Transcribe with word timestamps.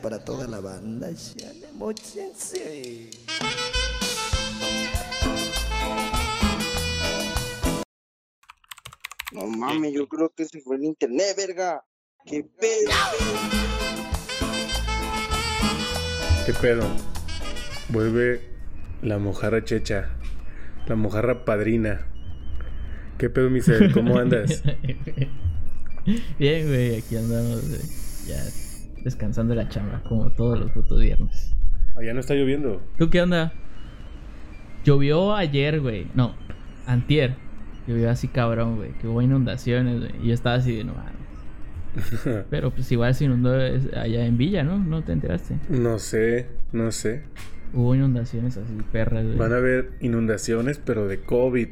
para 0.00 0.24
toda 0.24 0.46
la 0.46 0.60
banda. 0.60 1.10
Ya 1.34 1.52
mochense. 1.74 3.10
No 9.32 9.46
mames, 9.48 9.92
yo 9.92 10.06
creo 10.06 10.32
que 10.32 10.44
se 10.44 10.60
fue 10.60 10.76
el 10.76 10.84
internet, 10.84 11.34
verga. 11.36 11.84
¿Qué 12.24 12.44
pedo? 12.44 12.90
¿Qué 16.46 16.52
pedo? 16.54 16.86
Vuelve 17.88 18.40
la 19.02 19.18
mojarra 19.18 19.64
checha. 19.64 20.10
La 20.86 20.94
mojarra 20.94 21.44
padrina. 21.44 22.06
¿Qué 23.18 23.28
pedo, 23.30 23.50
Misael? 23.50 23.92
¿Cómo 23.92 24.16
andas? 24.16 24.62
Bien, 26.38 26.68
güey, 26.68 26.98
aquí 26.98 27.16
andamos, 27.16 27.68
güey. 27.68 27.82
Ya 28.28 28.67
descansando 29.08 29.54
la 29.54 29.68
chamba, 29.68 30.02
como 30.08 30.30
todos 30.30 30.58
los 30.60 30.70
putos 30.70 31.00
viernes. 31.00 31.54
Allá 31.96 32.14
no 32.14 32.20
está 32.20 32.34
lloviendo. 32.34 32.80
¿Tú 32.96 33.10
qué 33.10 33.22
onda? 33.22 33.52
Llovió 34.84 35.34
ayer, 35.34 35.80
güey. 35.80 36.06
No, 36.14 36.34
antier. 36.86 37.34
Llovió 37.86 38.10
así 38.10 38.28
cabrón, 38.28 38.76
güey. 38.76 38.92
Que 38.98 39.08
hubo 39.08 39.22
inundaciones, 39.22 40.00
güey. 40.00 40.12
Y 40.22 40.28
yo 40.28 40.34
estaba 40.34 40.56
así 40.56 40.76
de 40.76 40.84
no 40.84 40.94
mames. 40.94 42.46
Pero 42.50 42.70
pues 42.70 42.90
igual 42.92 43.14
se 43.14 43.24
inundó 43.24 43.54
allá 43.54 44.26
en 44.26 44.36
Villa, 44.36 44.62
¿no? 44.62 44.78
¿No 44.78 45.02
te 45.02 45.12
enteraste? 45.12 45.56
No 45.68 45.98
sé, 45.98 46.46
no 46.72 46.92
sé. 46.92 47.22
Hubo 47.72 47.94
inundaciones 47.94 48.56
así 48.56 48.72
perras, 48.92 49.24
güey. 49.24 49.36
Van 49.36 49.52
a 49.52 49.56
haber 49.56 49.90
inundaciones, 50.00 50.78
pero 50.78 51.06
de 51.06 51.20
COVID. 51.20 51.68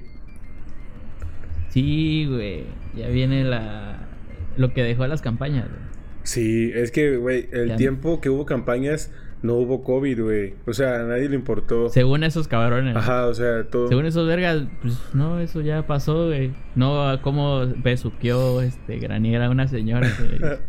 Sí, 1.71 2.27
güey. 2.29 2.65
Ya 2.97 3.09
viene 3.09 3.45
la... 3.45 4.09
Lo 4.57 4.73
que 4.73 4.83
dejó 4.83 5.07
las 5.07 5.23
campañas, 5.23 5.69
güey. 5.69 5.96
Sí, 6.27 6.73
es 6.75 6.91
que, 6.91 7.17
güey, 7.17 7.49
el 7.53 7.69
Ya. 7.71 7.77
tiempo 7.77 8.21
que 8.21 8.29
hubo 8.31 8.45
campañas 8.47 9.13
no 9.43 9.55
hubo 9.55 9.85
COVID, 9.85 10.23
güey. 10.23 10.55
O 10.67 10.73
sea, 10.73 10.97
a 10.97 11.03
nadie 11.05 11.29
le 11.29 11.37
importó. 11.37 11.89
Según 11.89 12.25
esos 12.25 12.49
cabrones. 12.49 12.97
Ajá, 12.97 13.27
o 13.27 13.35
sea, 13.35 13.63
todo. 13.69 13.87
Según 13.89 14.07
esos 14.07 14.27
vergas, 14.27 14.65
pues 14.83 14.99
no, 15.15 15.39
eso 15.39 15.61
ya 15.61 15.87
pasó, 15.87 16.27
güey. 16.27 16.53
No, 16.75 17.09
a 17.09 17.23
cómo 17.23 17.65
besuqueó 17.77 18.61
este 18.61 18.99
graniera 18.99 19.47
a 19.47 19.51
una 19.51 19.69
señora 19.69 20.09
que... 20.17 20.59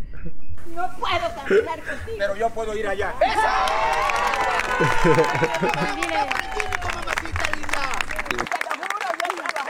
No 0.76 0.84
puedo 1.00 1.46
caminar 1.48 1.80
contigo. 1.80 2.18
Pero 2.20 2.36
yo 2.36 2.50
puedo 2.52 2.78
ir 2.78 2.86
allá. 2.88 3.14
Eso 3.22 3.40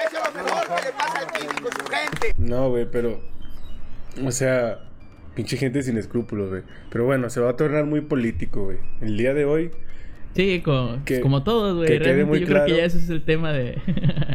es 0.05 0.13
lo 0.13 0.43
mejor 0.43 0.75
que 0.75 0.81
le 0.85 0.91
pasa 0.93 1.19
al 1.19 1.31
Titi 1.31 1.61
con 1.61 1.71
su 1.71 1.85
gente. 1.91 2.33
No, 2.37 2.69
güey, 2.69 2.85
pero. 2.91 3.19
O 4.25 4.31
sea, 4.31 4.79
pinche 5.37 5.55
gente 5.55 5.81
sin 5.83 5.97
escrúpulos, 5.97 6.49
güey. 6.49 6.63
Pero 6.89 7.05
bueno, 7.05 7.29
se 7.29 7.39
va 7.39 7.51
a 7.51 7.55
tornar 7.55 7.85
muy 7.85 8.01
político, 8.01 8.65
güey. 8.65 8.77
El 9.01 9.15
día 9.17 9.33
de 9.33 9.45
hoy, 9.45 9.71
Sí, 10.35 10.61
como, 10.63 11.03
Que- 11.05 11.21
como 11.21 11.43
todos, 11.43 11.75
güey. 11.77 11.87
que 11.87 11.93
quede 11.99 12.03
Realmente 12.13 12.29
muy 12.29 12.39
yo 12.41 12.47
creo 12.47 12.65
que 12.65 12.77
ya 12.77 12.85
ese 12.85 12.97
es 12.97 13.09
el 13.09 13.23
tema 13.23 13.51
de... 13.53 13.77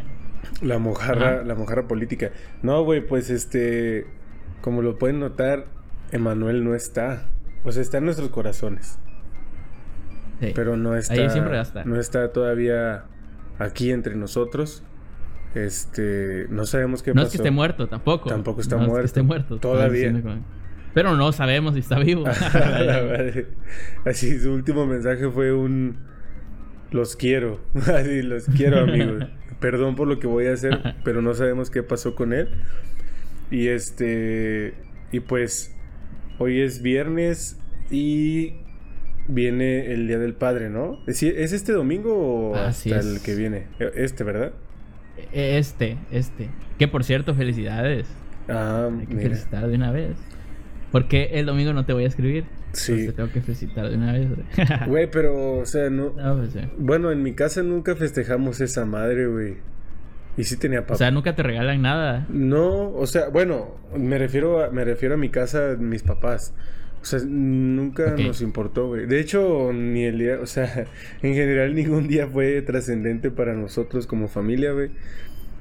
la 0.63 0.79
mojarra, 0.79 1.43
la 1.45 1.55
mojarra 1.55 1.87
política. 1.87 2.31
No, 2.63 2.83
güey, 2.85 3.07
pues 3.07 3.31
este. 3.31 4.07
Como 4.63 4.83
lo 4.83 4.97
pueden 4.99 5.19
notar, 5.21 5.67
Emanuel 6.13 6.65
no 6.65 6.75
está. 6.75 7.27
O 7.65 7.71
sea, 7.73 7.83
está 7.83 7.99
en 7.99 8.05
nuestros 8.07 8.31
corazones. 8.31 8.99
Sí. 10.41 10.53
Pero 10.55 10.77
no 10.77 10.97
está. 10.97 11.15
Ahí 11.15 11.31
siempre 11.31 11.61
estar. 11.61 11.87
No 11.87 11.99
está 12.01 12.33
todavía 12.33 13.05
aquí 13.59 13.91
entre 13.93 14.15
nosotros. 14.17 14.83
Este. 15.55 16.47
No 16.49 16.65
sabemos 16.67 17.03
qué 17.03 17.11
no 17.11 17.17
pasó. 17.23 17.27
es 17.27 17.33
que 17.33 17.37
esté 17.39 17.51
muerto 17.51 17.89
tampoco. 17.89 18.29
Tampoco 18.29 18.61
está 18.61 18.77
No 18.77 18.83
es 18.83 18.87
que 18.87 18.91
muerto. 18.91 19.07
esté 19.07 19.23
muerto. 19.23 19.57
Todavía. 19.59 20.13
Pero 20.95 21.17
no 21.17 21.33
sabemos 21.33 21.75
si 21.75 21.81
está 21.81 21.99
vivo. 21.99 22.25
Así, 24.05 24.39
su 24.39 24.53
último 24.53 24.87
mensaje 24.87 25.29
fue 25.31 25.53
un... 25.53 25.97
Los 26.91 27.17
quiero. 27.17 27.61
Así, 27.75 28.23
los 28.23 28.45
quiero, 28.47 28.81
amigos. 28.81 29.25
Perdón 29.61 29.95
por 29.97 30.09
lo 30.09 30.19
que 30.19 30.27
voy 30.27 30.47
a 30.47 30.53
hacer, 30.53 30.97
pero 31.05 31.23
no 31.23 31.35
sabemos 31.35 31.71
qué 31.71 31.83
pasó 31.83 32.15
con 32.15 32.33
él. 32.33 32.49
Y 33.51 33.69
este... 33.69 34.75
Y 35.13 35.21
pues... 35.21 35.75
Hoy 36.39 36.61
es 36.61 36.83
viernes 36.83 37.59
y... 37.91 38.55
Viene 39.29 39.93
el 39.93 40.09
Día 40.09 40.19
del 40.19 40.35
Padre, 40.35 40.69
¿no? 40.69 40.99
¿Es, 41.07 41.23
¿es 41.23 41.53
este 41.53 41.71
domingo 41.73 42.51
o 42.51 42.57
Así 42.57 42.93
hasta 42.93 43.09
es. 43.09 43.17
el 43.17 43.23
que 43.23 43.37
viene? 43.37 43.67
Este, 43.95 44.25
¿verdad? 44.25 44.53
Este, 45.33 45.97
este. 46.11 46.49
Que 46.77 46.89
por 46.89 47.05
cierto, 47.05 47.33
felicidades. 47.37 48.09
Ah, 48.49 48.89
Hay 48.91 49.07
que 49.07 49.15
mira. 49.15 49.29
felicitar 49.29 49.69
de 49.69 49.77
una 49.77 49.93
vez. 49.93 50.17
Porque 50.93 51.31
el 51.33 51.47
domingo 51.47 51.73
no 51.73 51.85
te 51.85 51.93
voy 51.93 52.05
a 52.05 52.09
escribir. 52.09 52.45
Sí. 52.73 53.07
Te 53.07 53.13
tengo 53.13 53.33
que 53.33 53.41
felicitar 53.41 53.89
de 53.89 53.97
una 53.97 54.13
vez, 54.13 54.29
güey. 54.29 54.47
Güey, 54.87 55.11
pero, 55.11 55.59
o 55.59 55.67
sea, 55.67 55.91
no... 55.91 56.11
No, 56.11 56.37
pues, 56.37 56.53
sí. 56.53 56.61
Bueno, 56.79 57.11
en 57.11 57.23
mi 57.23 57.33
casa 57.33 57.63
nunca 57.63 57.97
festejamos 57.97 58.61
esa 58.61 58.85
madre, 58.85 59.27
güey. 59.27 59.57
Y 60.37 60.45
sí 60.45 60.57
tenía 60.57 60.83
papá. 60.83 60.95
O 60.95 60.99
sea, 60.99 61.11
nunca 61.11 61.35
te 61.35 61.43
regalan 61.43 61.83
nada. 61.83 62.27
No, 62.31 62.91
o 62.93 63.07
sea, 63.07 63.29
bueno, 63.29 63.75
me 63.97 64.19
refiero 64.19 64.63
a, 64.63 64.71
me 64.71 64.85
refiero 64.85 65.15
a 65.15 65.19
mi 65.19 65.29
casa, 65.29 65.77
mis 65.79 66.03
papás. 66.03 66.55
O 67.03 67.05
sea, 67.05 67.19
nunca 67.27 68.15
nos 68.17 68.41
importó, 68.41 68.89
güey. 68.89 69.07
De 69.07 69.19
hecho, 69.19 69.73
ni 69.73 70.05
el 70.05 70.19
día, 70.19 70.39
o 70.41 70.47
sea, 70.47 70.87
en 71.23 71.35
general 71.35 71.75
ningún 71.75 72.07
día 72.07 72.29
fue 72.29 72.63
trascendente 72.63 73.31
para 73.31 73.55
nosotros 73.55 74.07
como 74.07 74.29
familia, 74.29 74.73
güey. 74.73 74.91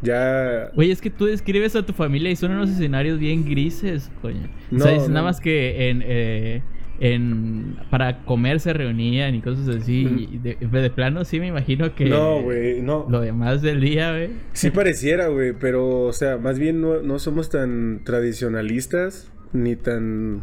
Ya 0.02 0.72
Güey, 0.74 0.92
es 0.92 1.02
que 1.02 1.10
tú 1.10 1.26
describes 1.26 1.76
a 1.76 1.86
tu 1.86 1.94
familia 1.94 2.32
y 2.32 2.36
son 2.36 2.52
unos 2.52 2.70
escenarios 2.70 3.20
bien 3.20 3.46
grises, 3.46 4.10
coño. 4.22 4.50
o 4.74 4.80
sea, 4.80 4.96
es 4.96 5.04
no. 5.04 5.10
nada 5.10 5.24
más 5.24 5.40
que 5.40 5.90
en, 5.90 6.04
eh, 6.04 6.64
en... 7.00 7.78
Para 7.90 8.24
comer 8.24 8.60
se 8.60 8.74
reunían 8.74 9.36
y 9.36 9.42
cosas 9.42 9.68
así. 9.70 10.30
y 10.32 10.38
de, 10.40 10.56
de 10.56 10.90
plano 10.90 11.24
sí 11.24 11.40
me 11.40 11.48
imagino 11.48 11.94
que... 11.94 12.06
no, 12.06 12.42
güey, 12.42 12.82
no. 12.82 13.06
Lo 13.10 13.22
demás 13.22 13.62
del 13.62 13.80
día, 13.80 14.12
güey. 14.12 14.30
Sí 14.54 14.72
pareciera, 14.72 15.28
güey, 15.28 15.54
pero, 15.54 16.02
o 16.02 16.14
sea, 16.14 16.38
más 16.38 16.58
bien 16.58 16.82
no, 16.82 17.02
no 17.02 17.20
somos 17.20 17.50
tan 17.50 18.02
tradicionalistas 18.04 19.32
ni 19.54 19.76
tan 19.76 20.42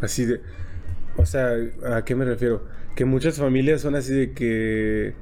así 0.00 0.26
de... 0.26 0.40
O 1.16 1.26
sea, 1.26 1.50
¿a 1.94 2.04
qué 2.04 2.14
me 2.14 2.24
refiero? 2.24 2.64
Que 2.94 3.04
muchas 3.04 3.38
familias 3.38 3.80
son 3.80 3.94
así 3.94 4.12
de 4.12 4.32
que 4.32 5.14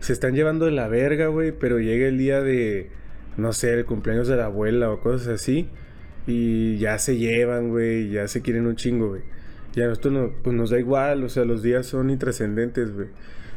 se 0.00 0.12
están 0.12 0.34
llevando 0.34 0.66
de 0.66 0.72
la 0.72 0.88
verga, 0.88 1.28
güey, 1.28 1.52
pero 1.52 1.78
llega 1.78 2.06
el 2.06 2.18
día 2.18 2.40
de, 2.42 2.90
no 3.36 3.52
sé, 3.52 3.74
el 3.74 3.84
cumpleaños 3.84 4.28
de 4.28 4.36
la 4.36 4.46
abuela 4.46 4.90
o 4.90 5.00
cosas 5.00 5.28
así 5.28 5.68
y 6.26 6.78
ya 6.78 6.98
se 6.98 7.16
llevan, 7.16 7.70
güey, 7.70 8.10
ya 8.10 8.26
se 8.28 8.42
quieren 8.42 8.66
un 8.66 8.76
chingo, 8.76 9.08
güey. 9.08 9.22
Y 9.74 9.82
a 9.82 9.88
nosotros 9.88 10.14
no, 10.14 10.32
pues 10.42 10.56
nos 10.56 10.70
da 10.70 10.78
igual, 10.78 11.22
o 11.22 11.28
sea, 11.28 11.44
los 11.44 11.62
días 11.62 11.86
son 11.86 12.10
intrascendentes, 12.10 12.92
güey. 12.92 13.08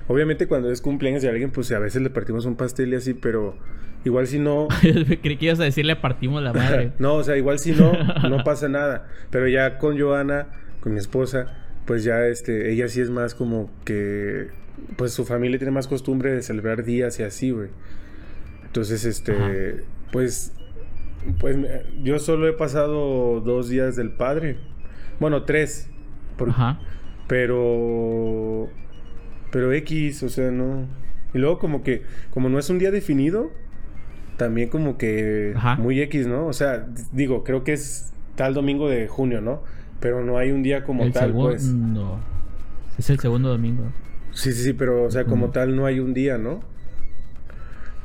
Obviamente 0.07 0.47
cuando 0.47 0.71
es 0.71 0.81
cumpleaños 0.81 1.21
de 1.21 1.29
alguien, 1.29 1.51
pues 1.51 1.71
a 1.71 1.79
veces 1.79 2.01
le 2.01 2.09
partimos 2.09 2.45
un 2.45 2.55
pastel 2.55 2.93
y 2.93 2.95
así, 2.95 3.13
pero 3.13 3.55
igual 4.03 4.27
si 4.27 4.39
no... 4.39 4.67
Creí 5.21 5.37
que 5.37 5.45
ibas 5.45 5.59
a 5.59 5.63
decirle 5.63 5.95
partimos 5.95 6.43
la 6.43 6.51
madre. 6.51 6.91
no, 6.99 7.15
o 7.15 7.23
sea, 7.23 7.37
igual 7.37 7.59
si 7.59 7.71
no, 7.71 7.93
no 8.27 8.43
pasa 8.43 8.67
nada. 8.67 9.07
Pero 9.29 9.47
ya 9.47 9.77
con 9.77 9.99
Joana, 9.99 10.47
con 10.81 10.93
mi 10.93 10.99
esposa, 10.99 11.55
pues 11.85 12.03
ya 12.03 12.25
este, 12.25 12.71
ella 12.71 12.87
sí 12.87 13.01
es 13.01 13.09
más 13.09 13.33
como 13.33 13.71
que, 13.85 14.47
pues 14.97 15.13
su 15.13 15.25
familia 15.25 15.57
tiene 15.57 15.71
más 15.71 15.87
costumbre 15.87 16.31
de 16.31 16.41
celebrar 16.41 16.83
días 16.83 17.19
y 17.19 17.23
así, 17.23 17.51
güey. 17.51 17.69
Entonces, 18.69 19.03
este, 19.05 19.31
Ajá. 19.33 19.49
pues, 20.11 20.53
pues 21.39 21.57
yo 22.03 22.19
solo 22.19 22.47
he 22.47 22.53
pasado 22.53 23.41
dos 23.41 23.67
días 23.69 23.95
del 23.95 24.11
padre. 24.11 24.57
Bueno, 25.19 25.43
tres. 25.43 25.89
por- 26.37 26.49
Ajá. 26.49 26.79
pero 27.27 28.69
pero 29.51 29.73
X, 29.73 30.23
o 30.23 30.29
sea, 30.29 30.51
no. 30.51 30.85
Y 31.33 31.37
luego 31.39 31.59
como 31.59 31.83
que 31.83 32.03
como 32.31 32.49
no 32.49 32.59
es 32.59 32.69
un 32.69 32.79
día 32.79 32.91
definido, 32.91 33.51
también 34.37 34.69
como 34.69 34.97
que 34.97 35.53
Ajá. 35.55 35.75
muy 35.75 35.99
X, 36.01 36.27
¿no? 36.27 36.45
O 36.47 36.53
sea, 36.53 36.87
digo, 37.11 37.43
creo 37.43 37.63
que 37.63 37.73
es 37.73 38.13
tal 38.35 38.53
domingo 38.53 38.87
de 38.89 39.07
junio, 39.07 39.41
¿no? 39.41 39.63
Pero 39.99 40.23
no 40.23 40.37
hay 40.37 40.51
un 40.51 40.63
día 40.63 40.83
como 40.83 41.03
el 41.03 41.11
tal, 41.11 41.29
segundo... 41.31 41.49
pues. 41.49 41.73
Es 42.97 43.09
el 43.09 43.19
segundo 43.19 43.49
domingo. 43.49 43.83
Sí, 44.31 44.53
sí, 44.53 44.63
sí, 44.63 44.73
pero 44.73 45.03
o 45.03 45.11
sea, 45.11 45.25
como 45.25 45.49
tal 45.49 45.75
no 45.75 45.85
hay 45.85 45.99
un 45.99 46.13
día, 46.13 46.37
¿no? 46.37 46.61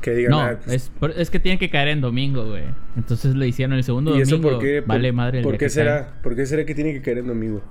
Que 0.05 0.11
digan, 0.13 0.31
No, 0.31 0.39
ah, 0.39 0.59
pues, 0.63 0.75
es, 0.83 0.89
por- 0.99 1.11
es 1.11 1.31
que 1.31 1.39
tiene 1.39 1.57
que 1.57 1.69
caer 1.71 1.87
en 1.87 1.99
domingo, 1.99 2.45
güey. 2.45 2.61
Entonces 2.95 3.33
le 3.35 3.47
hicieron 3.47 3.75
el 3.75 3.83
segundo 3.83 4.15
¿Y 4.15 4.21
eso 4.21 4.35
domingo. 4.37 4.51
por 4.51 4.61
qué? 4.61 4.81
¿Por- 4.83 4.87
Vale 4.89 5.11
madre 5.11 5.39
el 5.39 5.43
¿Por 5.43 5.57
qué 5.57 5.67
será? 5.67 6.05
cae. 6.05 6.21
¿Por 6.21 6.35
qué 6.35 6.45
será 6.45 6.63
que 6.63 6.75
tiene 6.75 6.93
que 6.93 7.01
caer 7.01 7.17
en 7.17 7.27
domingo? 7.27 7.63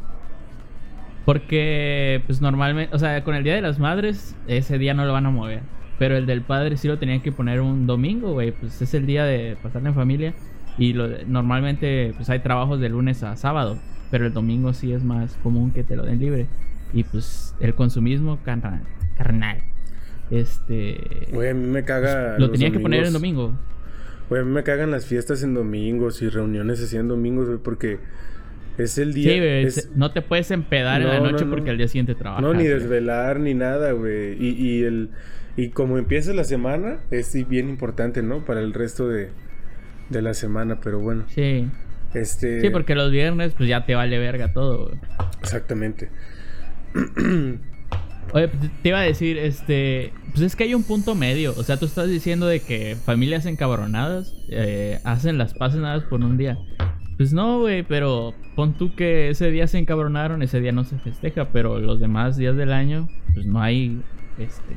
Porque, 1.24 2.22
pues 2.26 2.40
normalmente, 2.40 2.94
o 2.94 2.98
sea, 2.98 3.22
con 3.24 3.34
el 3.34 3.44
Día 3.44 3.54
de 3.54 3.62
las 3.62 3.78
Madres, 3.78 4.34
ese 4.46 4.78
día 4.78 4.94
no 4.94 5.04
lo 5.06 5.12
van 5.12 5.26
a 5.26 5.30
mover. 5.30 5.60
Pero 5.98 6.16
el 6.16 6.26
del 6.26 6.42
padre 6.42 6.76
sí 6.76 6.88
lo 6.88 6.98
tenían 6.98 7.20
que 7.22 7.30
poner 7.30 7.60
un 7.60 7.86
domingo, 7.86 8.32
güey. 8.32 8.50
Pues 8.50 8.82
es 8.82 8.92
el 8.94 9.06
día 9.06 9.24
de 9.24 9.56
pasarla 9.62 9.90
en 9.90 9.94
familia. 9.94 10.34
Y 10.76 10.92
lo, 10.92 11.06
normalmente, 11.28 12.12
pues 12.16 12.28
hay 12.30 12.40
trabajos 12.40 12.80
de 12.80 12.88
lunes 12.88 13.22
a 13.22 13.36
sábado. 13.36 13.78
Pero 14.10 14.26
el 14.26 14.32
domingo 14.32 14.72
sí 14.74 14.92
es 14.92 15.04
más 15.04 15.36
común 15.42 15.70
que 15.70 15.84
te 15.84 15.94
lo 15.94 16.02
den 16.04 16.18
libre. 16.18 16.46
Y 16.92 17.04
pues 17.04 17.54
el 17.60 17.74
consumismo 17.74 18.40
carnal. 18.44 18.82
carnal 19.16 19.58
este. 20.30 21.28
Güey, 21.32 21.50
a 21.50 21.54
mí 21.54 21.66
me 21.66 21.84
caga 21.84 22.34
lo 22.38 22.46
los 22.46 22.52
tenía 22.52 22.70
que 22.72 22.80
poner 22.80 23.04
en 23.04 23.12
domingo. 23.12 23.52
Güey, 24.28 24.42
a 24.42 24.44
mí 24.44 24.50
me 24.50 24.62
cagan 24.62 24.90
las 24.90 25.06
fiestas 25.06 25.42
en 25.42 25.54
domingos 25.54 26.22
y 26.22 26.28
reuniones 26.28 26.80
así 26.82 26.96
en 26.96 27.08
domingos, 27.08 27.46
güey, 27.46 27.58
porque 27.58 27.98
Es 28.76 28.98
el 28.98 29.12
día. 29.14 29.32
Sí, 29.32 29.38
güey, 29.38 29.64
es- 29.66 29.90
no 29.94 30.10
te 30.12 30.20
puedes 30.22 30.50
empedar 30.50 31.00
en 31.02 31.08
la 31.08 31.20
No, 31.20 31.30
noche 31.30 31.44
no, 31.44 31.50
porque 31.52 31.70
al 31.70 31.78
día 31.78 31.86
siguiente 31.86 32.14
trabajas. 32.16 32.42
No, 32.42 32.52
ni 32.54 32.64
güey. 32.64 32.74
desvelar 32.74 33.38
ni 33.38 33.54
nada, 33.54 33.92
güey. 33.92 34.32
Y, 34.42 34.48
y 34.58 34.82
el 34.82 35.10
y 35.56 35.68
como 35.68 35.98
empieza 35.98 36.32
la 36.32 36.42
semana, 36.42 36.98
es 37.12 37.32
bien 37.48 37.68
importante, 37.68 38.22
¿no? 38.24 38.44
Para 38.44 38.60
el 38.60 38.74
resto 38.74 39.06
de, 39.08 39.28
de 40.10 40.22
la 40.22 40.34
semana, 40.34 40.80
pero 40.82 40.98
bueno. 40.98 41.24
Sí. 41.28 41.68
Este 42.14 42.60
Sí, 42.60 42.70
porque 42.70 42.94
los 42.96 43.10
viernes 43.12 43.54
pues 43.56 43.68
ya 43.68 43.86
te 43.86 43.94
vale 43.94 44.18
verga 44.18 44.52
todo, 44.52 44.86
güey. 44.88 44.98
exactamente. 45.40 46.08
Oye, 48.32 48.48
te 48.82 48.88
iba 48.88 48.98
a 48.98 49.02
decir, 49.02 49.38
este, 49.38 50.12
pues 50.32 50.42
es 50.42 50.56
que 50.56 50.64
hay 50.64 50.74
un 50.74 50.84
punto 50.84 51.14
medio. 51.14 51.54
O 51.56 51.62
sea, 51.62 51.76
tú 51.76 51.86
estás 51.86 52.08
diciendo 52.08 52.46
de 52.46 52.60
que 52.60 52.96
familias 52.96 53.46
encabronadas 53.46 54.34
eh, 54.48 55.00
hacen 55.04 55.38
las 55.38 55.54
paces 55.54 55.80
nada 55.80 56.08
por 56.08 56.20
un 56.20 56.36
día. 56.36 56.58
Pues 57.16 57.32
no, 57.32 57.60
güey, 57.60 57.84
pero 57.84 58.34
pon 58.56 58.74
tú 58.74 58.94
que 58.96 59.30
ese 59.30 59.50
día 59.50 59.68
se 59.68 59.78
encabronaron, 59.78 60.42
ese 60.42 60.60
día 60.60 60.72
no 60.72 60.84
se 60.84 60.98
festeja, 60.98 61.50
pero 61.52 61.78
los 61.78 62.00
demás 62.00 62.36
días 62.36 62.56
del 62.56 62.72
año, 62.72 63.08
pues 63.34 63.46
no 63.46 63.62
hay, 63.62 64.02
este, 64.38 64.76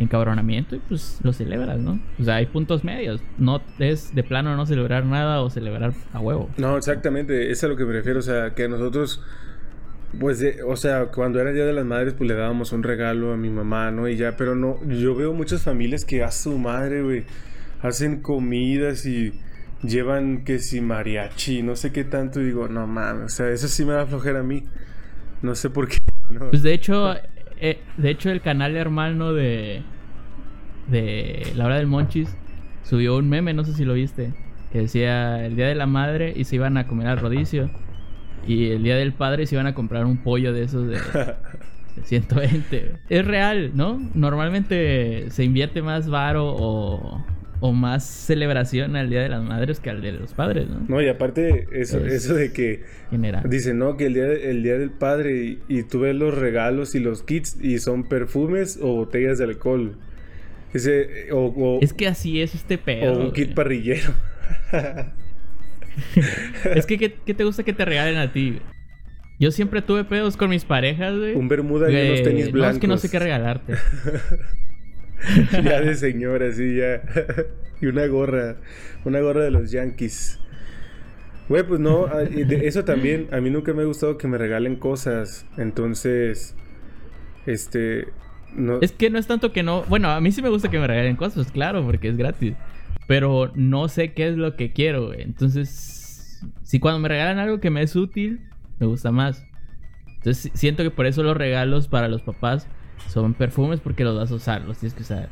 encabronamiento 0.00 0.76
y 0.76 0.78
pues 0.80 1.18
lo 1.22 1.32
celebras, 1.32 1.78
¿no? 1.78 2.00
O 2.18 2.24
sea, 2.24 2.36
hay 2.36 2.46
puntos 2.46 2.84
medios. 2.84 3.20
No 3.38 3.60
es 3.78 4.14
de 4.14 4.22
plano 4.22 4.56
no 4.56 4.66
celebrar 4.66 5.04
nada 5.04 5.42
o 5.42 5.50
celebrar 5.50 5.92
a 6.12 6.20
huevo. 6.20 6.48
No, 6.56 6.76
exactamente, 6.76 7.50
es 7.50 7.62
a 7.62 7.68
lo 7.68 7.76
que 7.76 7.84
me 7.84 7.92
refiero, 7.92 8.18
o 8.18 8.22
sea, 8.22 8.54
que 8.54 8.68
nosotros 8.68 9.22
pues 10.18 10.40
de- 10.40 10.62
o 10.66 10.76
sea, 10.76 11.06
cuando 11.06 11.40
era 11.40 11.50
el 11.50 11.56
Día 11.56 11.64
de 11.66 11.72
las 11.72 11.84
Madres 11.84 12.14
pues 12.14 12.28
le 12.28 12.34
dábamos 12.34 12.72
un 12.72 12.82
regalo 12.82 13.32
a 13.32 13.36
mi 13.36 13.50
mamá, 13.50 13.90
¿no? 13.90 14.08
Y 14.08 14.16
ya, 14.16 14.36
pero 14.36 14.54
no, 14.54 14.78
yo 14.88 15.14
veo 15.14 15.32
muchas 15.32 15.62
familias 15.62 16.04
que 16.04 16.22
a 16.24 16.30
su 16.30 16.58
madre, 16.58 17.02
güey, 17.02 17.24
hacen 17.82 18.20
comidas 18.20 19.06
y 19.06 19.32
llevan 19.82 20.44
que 20.44 20.58
si 20.58 20.80
mariachi, 20.80 21.62
no 21.62 21.76
sé 21.76 21.92
qué 21.92 22.04
tanto, 22.04 22.40
y 22.40 22.44
digo, 22.46 22.68
no 22.68 22.86
mames, 22.86 23.24
o 23.24 23.28
sea, 23.28 23.50
eso 23.50 23.68
sí 23.68 23.84
me 23.84 23.92
da 23.92 24.06
flojera 24.06 24.40
a 24.40 24.42
mí. 24.42 24.64
No 25.42 25.54
sé 25.54 25.70
por 25.70 25.88
qué. 25.88 25.98
no. 26.30 26.50
Pues 26.50 26.62
de 26.62 26.74
hecho, 26.74 27.14
eh, 27.58 27.78
de 27.96 28.10
hecho 28.10 28.30
el 28.30 28.40
canal 28.40 28.76
hermano 28.76 29.32
de 29.32 29.82
de 30.88 31.52
La 31.54 31.66
Hora 31.66 31.76
del 31.76 31.86
Monchis 31.86 32.36
subió 32.82 33.16
un 33.16 33.28
meme, 33.28 33.54
no 33.54 33.64
sé 33.64 33.74
si 33.74 33.84
lo 33.84 33.94
viste, 33.94 34.32
que 34.72 34.80
decía 34.80 35.44
el 35.46 35.54
día 35.54 35.68
de 35.68 35.74
la 35.76 35.86
madre 35.86 36.32
y 36.34 36.44
se 36.44 36.56
iban 36.56 36.76
a 36.76 36.86
comer 36.88 37.06
al 37.06 37.18
rodicio 37.18 37.70
y 38.46 38.70
el 38.70 38.82
día 38.82 38.96
del 38.96 39.12
padre 39.12 39.46
se 39.46 39.54
iban 39.54 39.66
a 39.66 39.74
comprar 39.74 40.04
un 40.06 40.16
pollo 40.18 40.52
de 40.52 40.62
esos 40.64 40.86
de, 40.88 40.94
de 41.96 42.02
120. 42.04 42.92
Es 43.08 43.24
real, 43.26 43.72
¿no? 43.74 44.00
Normalmente 44.14 45.26
se 45.30 45.44
invierte 45.44 45.82
más 45.82 46.08
varo 46.08 46.46
o, 46.56 47.24
o 47.60 47.72
más 47.72 48.04
celebración 48.04 48.96
al 48.96 49.10
día 49.10 49.20
de 49.22 49.28
las 49.28 49.42
madres 49.42 49.80
que 49.80 49.90
al 49.90 50.00
de 50.00 50.12
los 50.12 50.32
padres, 50.32 50.68
¿no? 50.68 50.80
No, 50.88 51.02
y 51.02 51.08
aparte 51.08 51.66
eso, 51.72 51.98
Es- 52.04 52.24
eso 52.24 52.34
de 52.34 52.52
que 52.52 52.82
General. 53.10 53.42
Dicen, 53.48 53.78
no, 53.78 53.96
que 53.96 54.06
el 54.06 54.14
día, 54.14 54.26
el 54.26 54.62
día 54.62 54.78
del 54.78 54.90
padre 54.90 55.36
y, 55.44 55.58
y 55.68 55.82
tú 55.82 56.00
ves 56.00 56.14
los 56.14 56.36
regalos 56.36 56.94
y 56.94 57.00
los 57.00 57.22
kits 57.22 57.56
y 57.60 57.78
son 57.78 58.04
perfumes 58.08 58.78
o 58.80 58.94
botellas 58.94 59.38
de 59.38 59.44
alcohol. 59.44 59.96
Ese, 60.72 61.32
o, 61.32 61.46
o- 61.46 61.78
Es 61.82 61.92
que 61.92 62.06
así 62.06 62.40
es 62.40 62.54
este 62.54 62.76
o 62.76 62.84
pedo. 62.84 63.20
un 63.20 63.32
kit 63.32 63.52
parrillero. 63.54 64.12
Es 66.74 66.86
que, 66.86 66.98
¿qué, 66.98 67.14
qué 67.24 67.34
te 67.34 67.44
gusta 67.44 67.62
que 67.62 67.72
te 67.72 67.84
regalen 67.84 68.16
a 68.18 68.32
ti? 68.32 68.60
Yo 69.38 69.50
siempre 69.50 69.80
tuve 69.82 70.04
pedos 70.04 70.36
con 70.36 70.50
mis 70.50 70.64
parejas, 70.64 71.16
güey. 71.16 71.34
un 71.34 71.48
bermuda 71.48 71.90
y 71.90 72.08
unos 72.10 72.22
tenis 72.22 72.46
No, 72.46 72.52
blancos. 72.52 72.74
es 72.76 72.80
que 72.80 72.86
no 72.86 72.98
sé 72.98 73.10
qué 73.10 73.18
regalarte. 73.18 73.74
ya 75.64 75.80
de 75.80 75.94
señora, 75.94 76.52
sí, 76.52 76.76
ya. 76.76 77.02
y 77.80 77.86
una 77.86 78.06
gorra, 78.06 78.56
una 79.04 79.20
gorra 79.20 79.42
de 79.44 79.50
los 79.50 79.70
Yankees. 79.70 80.38
Güey, 81.48 81.64
pues 81.64 81.80
no, 81.80 82.06
ah, 82.06 82.22
eso 82.22 82.84
también, 82.84 83.28
a 83.32 83.40
mí 83.40 83.50
nunca 83.50 83.72
me 83.72 83.82
ha 83.82 83.86
gustado 83.86 84.18
que 84.18 84.28
me 84.28 84.38
regalen 84.38 84.76
cosas. 84.76 85.46
Entonces, 85.56 86.54
este, 87.46 88.08
no, 88.54 88.78
Es 88.80 88.92
que 88.92 89.10
no 89.10 89.18
es 89.18 89.26
tanto 89.26 89.52
que 89.52 89.62
no. 89.62 89.82
Bueno, 89.88 90.10
a 90.10 90.20
mí 90.20 90.30
sí 90.32 90.42
me 90.42 90.48
gusta 90.48 90.70
que 90.70 90.78
me 90.78 90.86
regalen 90.86 91.16
cosas, 91.16 91.50
claro, 91.50 91.82
porque 91.84 92.08
es 92.08 92.16
gratis. 92.16 92.54
Pero 93.10 93.50
no 93.56 93.88
sé 93.88 94.12
qué 94.12 94.28
es 94.28 94.36
lo 94.36 94.54
que 94.54 94.72
quiero, 94.72 95.08
güey. 95.08 95.22
Entonces, 95.22 96.44
si 96.62 96.78
cuando 96.78 97.00
me 97.00 97.08
regalan 97.08 97.40
algo 97.40 97.58
que 97.58 97.68
me 97.68 97.82
es 97.82 97.96
útil, 97.96 98.38
me 98.78 98.86
gusta 98.86 99.10
más. 99.10 99.44
Entonces, 100.18 100.38
si- 100.44 100.50
siento 100.54 100.84
que 100.84 100.92
por 100.92 101.06
eso 101.06 101.24
los 101.24 101.36
regalos 101.36 101.88
para 101.88 102.06
los 102.06 102.22
papás 102.22 102.68
son 103.08 103.34
perfumes 103.34 103.80
porque 103.80 104.04
los 104.04 104.16
vas 104.16 104.30
a 104.30 104.34
usar, 104.36 104.62
los 104.64 104.78
tienes 104.78 104.94
que 104.94 105.02
usar. 105.02 105.28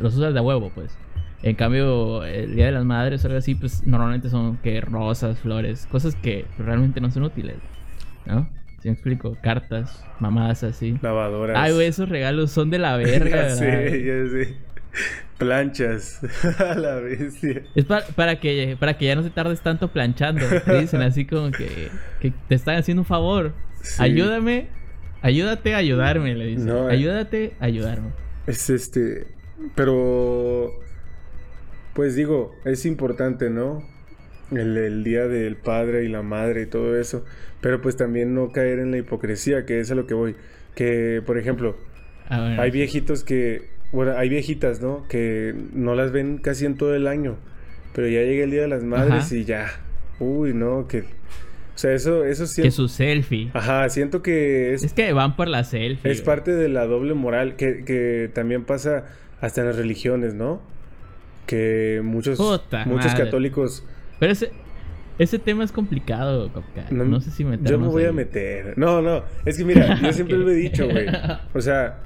Los- 0.00 0.14
usas 0.14 0.32
de 0.34 0.38
a 0.38 0.42
huevo, 0.42 0.70
pues. 0.72 0.96
En 1.42 1.56
cambio, 1.56 2.22
el 2.24 2.54
Día 2.54 2.66
de 2.66 2.72
las 2.72 2.84
Madres 2.84 3.24
o 3.24 3.26
algo 3.26 3.38
así, 3.38 3.56
pues 3.56 3.84
normalmente 3.86 4.28
son 4.30 4.58
que 4.58 4.80
rosas, 4.80 5.38
flores, 5.40 5.88
cosas 5.90 6.14
que 6.14 6.44
realmente 6.58 7.00
no 7.00 7.10
son 7.10 7.24
útiles. 7.24 7.56
¿No? 8.24 8.48
Si 8.82 8.86
me 8.88 8.94
explico, 8.94 9.36
cartas, 9.42 10.04
mamadas 10.20 10.62
así. 10.62 10.96
lavadoras. 11.02 11.56
Ay, 11.58 11.72
güey, 11.72 11.88
esos 11.88 12.08
regalos 12.08 12.52
son 12.52 12.70
de 12.70 12.78
la 12.78 12.96
verga. 12.98 13.36
¿verdad? 13.36 13.56
ya 13.56 14.30
sé. 14.30 14.54
Planchas. 15.40 16.20
A 16.60 16.74
la 16.76 16.96
bestia. 17.00 17.62
Es 17.74 17.84
pa- 17.86 18.04
para, 18.14 18.38
que, 18.38 18.76
para 18.78 18.96
que 18.96 19.06
ya 19.06 19.16
no 19.16 19.22
te 19.24 19.30
tardes 19.30 19.60
tanto 19.60 19.88
planchando. 19.88 20.46
Te 20.64 20.78
dicen 20.80 21.02
así 21.02 21.24
como 21.26 21.50
que, 21.50 21.88
que 22.20 22.32
te 22.48 22.54
están 22.54 22.76
haciendo 22.76 23.00
un 23.02 23.06
favor. 23.06 23.52
Sí. 23.82 24.02
Ayúdame, 24.02 24.68
ayúdate 25.22 25.74
a 25.74 25.78
ayudarme, 25.78 26.34
le 26.36 26.46
dicen. 26.46 26.66
No, 26.66 26.88
eh. 26.88 26.92
ayúdate 26.92 27.54
a 27.58 27.64
ayudarme. 27.64 28.10
Es 28.46 28.70
este. 28.70 29.26
Pero. 29.74 30.72
Pues 31.94 32.14
digo, 32.14 32.54
es 32.64 32.86
importante, 32.86 33.50
¿no? 33.50 33.82
El, 34.52 34.76
el 34.76 35.04
día 35.04 35.26
del 35.26 35.56
padre 35.56 36.04
y 36.04 36.08
la 36.08 36.22
madre 36.22 36.62
y 36.62 36.66
todo 36.66 36.96
eso. 36.98 37.24
Pero 37.60 37.80
pues 37.80 37.96
también 37.96 38.34
no 38.34 38.52
caer 38.52 38.78
en 38.78 38.90
la 38.90 38.98
hipocresía, 38.98 39.66
que 39.66 39.80
es 39.80 39.90
a 39.90 39.94
lo 39.94 40.06
que 40.06 40.14
voy. 40.14 40.36
Que, 40.74 41.22
por 41.26 41.36
ejemplo, 41.38 41.76
Ah, 42.28 42.40
bueno, 42.42 42.62
hay 42.62 42.70
sí. 42.70 42.76
viejitos 42.78 43.24
que. 43.24 43.68
Bueno, 43.92 44.16
hay 44.16 44.28
viejitas, 44.28 44.80
¿no? 44.80 45.06
Que 45.08 45.54
no 45.72 45.94
las 45.94 46.12
ven 46.12 46.38
casi 46.38 46.66
en 46.66 46.76
todo 46.76 46.94
el 46.94 47.06
año. 47.06 47.36
Pero 47.94 48.06
ya 48.08 48.20
llega 48.20 48.44
el 48.44 48.50
día 48.50 48.62
de 48.62 48.68
las 48.68 48.84
madres 48.84 49.24
Ajá. 49.26 49.34
y 49.34 49.44
ya. 49.44 49.66
Uy, 50.20 50.54
no, 50.54 50.86
que. 50.86 51.00
O 51.00 51.78
sea, 51.80 51.92
eso, 51.92 52.24
eso 52.24 52.46
sí. 52.46 52.62
Que 52.62 52.70
su 52.70 52.88
selfie. 52.88 53.50
Ajá, 53.54 53.88
siento 53.88 54.22
que 54.22 54.74
es 54.74 54.84
Es 54.84 54.92
que 54.92 55.12
van 55.12 55.34
por 55.34 55.48
la 55.48 55.64
selfie. 55.64 56.10
es 56.10 56.20
parte 56.20 56.52
de 56.54 56.68
la 56.68 56.86
doble 56.86 57.14
moral 57.14 57.56
que, 57.56 57.84
que 57.84 58.30
también 58.34 58.64
pasa 58.64 59.06
hasta 59.40 59.62
en 59.62 59.68
las 59.68 59.76
religiones, 59.76 60.34
¿no? 60.34 60.60
Que 61.46 62.00
muchos, 62.04 62.38
Puta 62.38 62.84
muchos 62.84 63.06
madre. 63.12 63.24
católicos... 63.24 63.84
Pero 64.20 64.32
ese, 64.32 64.50
ese 65.18 65.38
tema 65.38 65.64
es 65.64 65.72
complicado, 65.72 66.52
Copca. 66.52 66.84
No, 66.90 67.20
sé 67.20 67.30
si 67.30 67.44
meternos 67.44 67.70
Yo 67.70 67.78
me 67.78 67.88
voy 67.88 68.04
a 68.04 68.12
meter. 68.12 68.76
No, 68.76 69.00
no. 69.02 69.24
Es 69.46 69.56
que 69.56 69.64
mira, 69.64 69.98
yo 70.00 70.12
siempre 70.12 70.36
lo 70.36 70.48
he 70.50 70.54
dicho, 70.54 70.86
güey. 70.88 71.06
O 71.54 71.60
sea, 71.60 72.00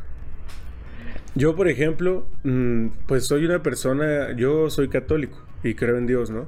yo, 1.35 1.57
por 1.57 1.69
ejemplo, 1.69 2.27
mm, 2.45 2.87
pues 3.07 3.27
soy 3.27 3.45
una 3.45 3.63
persona... 3.63 4.33
Yo 4.37 4.71
soy 4.71 4.89
católico 4.89 5.39
y 5.63 5.75
creo 5.75 5.97
en 5.99 6.07
Dios, 6.07 6.31
¿no? 6.31 6.47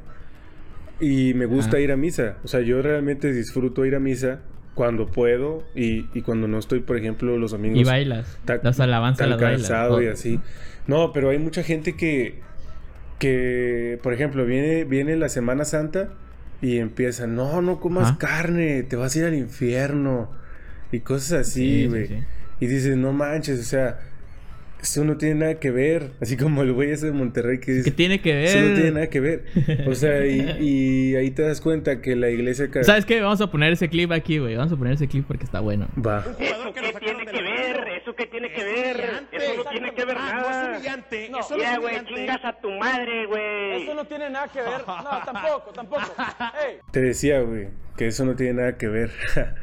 Y 1.00 1.34
me 1.34 1.46
gusta 1.46 1.76
Ah. 1.76 1.80
ir 1.80 1.92
a 1.92 1.96
misa. 1.96 2.36
O 2.44 2.48
sea, 2.48 2.60
yo 2.60 2.80
realmente 2.82 3.32
disfruto 3.32 3.84
ir 3.84 3.94
a 3.94 4.00
misa 4.00 4.40
cuando 4.74 5.06
puedo 5.06 5.64
y, 5.74 6.06
y 6.14 6.22
cuando 6.22 6.48
no 6.48 6.58
estoy, 6.58 6.80
por 6.80 6.96
ejemplo, 6.96 7.36
los 7.38 7.50
domingos 7.52 7.80
Y 7.80 7.84
bailas. 7.84 8.38
ta- 8.44 8.60
las 8.62 8.78
alabanzas 8.80 9.28
las 9.28 9.40
bailas. 9.40 9.62
cansado 9.62 10.02
y 10.02 10.06
Oh. 10.06 10.12
así. 10.12 10.40
No, 10.86 11.12
pero 11.12 11.30
hay 11.30 11.38
mucha 11.38 11.62
gente 11.62 11.96
que, 11.96 12.40
que 13.18 13.98
por 14.02 14.12
ejemplo, 14.12 14.44
viene, 14.44 14.84
viene 14.84 15.16
la 15.16 15.28
Semana 15.28 15.64
Santa 15.64 16.10
y 16.62 16.78
empieza, 16.78 17.26
no, 17.26 17.60
no 17.62 17.80
comas 17.80 18.16
carne, 18.18 18.82
te 18.82 18.96
vas 18.96 19.14
a 19.14 19.18
ir 19.18 19.24
al 19.24 19.34
infierno. 19.34 20.30
Y 20.92 21.00
cosas 21.00 21.48
Sí, 21.48 21.62
así, 21.62 21.82
sí, 21.82 21.86
güey. 21.88 22.06
sí. 22.06 22.18
Y 22.60 22.66
dices, 22.66 22.96
no 22.96 23.12
manches, 23.12 23.60
o 23.60 23.64
sea, 23.64 23.98
eso 24.80 25.04
no 25.04 25.16
tiene 25.16 25.34
nada 25.36 25.54
que 25.60 25.70
ver. 25.70 26.12
Así 26.20 26.36
como 26.36 26.62
el 26.62 26.72
güey 26.72 26.90
ese 26.90 27.06
de 27.06 27.12
Monterrey 27.12 27.58
que 27.58 27.66
¿Qué 27.66 27.72
dice, 27.74 27.90
tiene 27.92 28.20
que 28.20 28.34
ver? 28.34 28.44
eso 28.44 28.60
no 28.60 28.74
tiene 28.74 28.90
nada 28.92 29.06
que 29.08 29.20
ver. 29.20 29.44
O 29.86 29.94
sea, 29.94 30.24
y, 30.26 30.40
y 30.60 31.16
ahí 31.16 31.30
te 31.30 31.42
das 31.42 31.60
cuenta 31.60 32.00
que 32.00 32.14
la 32.16 32.30
iglesia... 32.30 32.68
¿Sabes 32.82 33.04
qué? 33.04 33.20
Vamos 33.20 33.40
a 33.40 33.50
poner 33.50 33.72
ese 33.72 33.88
clip 33.88 34.12
aquí, 34.12 34.38
güey. 34.38 34.54
Vamos 34.56 34.72
a 34.72 34.76
poner 34.76 34.94
ese 34.94 35.08
clip 35.08 35.26
porque 35.26 35.44
está 35.44 35.60
bueno. 35.60 35.88
Va. 36.04 36.24
¿Eso 36.38 36.72
qué 36.74 36.92
tiene 37.00 37.24
que 37.26 37.42
ver? 37.42 37.88
¿Eso 38.00 38.14
qué 38.14 38.26
tiene 38.26 38.52
que 38.52 38.64
ver? 38.64 39.00
Eso 39.32 39.56
no 39.64 39.70
tiene 39.70 39.92
que 39.94 40.04
ver 40.04 40.16
Ah, 40.18 40.32
nada. 40.34 40.42
no 40.42 40.70
es 40.72 40.76
humillante. 40.78 41.28
No, 41.30 41.40
Eso 41.40 41.56
no 41.56 41.62
ya, 41.62 41.78
güey, 41.78 42.04
chingas 42.06 42.44
a 42.44 42.52
tu 42.60 42.70
madre, 42.70 43.26
güey. 43.26 43.82
Eso 43.82 43.94
no 43.94 44.04
tiene 44.04 44.30
nada 44.30 44.48
que 44.48 44.60
ver. 44.60 44.80
No, 44.86 45.22
tampoco, 45.24 45.70
tampoco. 45.74 46.02
Ey. 46.68 46.76
Te 46.92 47.00
decía, 47.00 47.40
güey, 47.40 47.68
que 47.96 48.06
eso 48.08 48.24
no 48.24 48.36
tiene 48.36 48.54
nada 48.54 48.76
que 48.78 48.88
ver. 48.88 49.10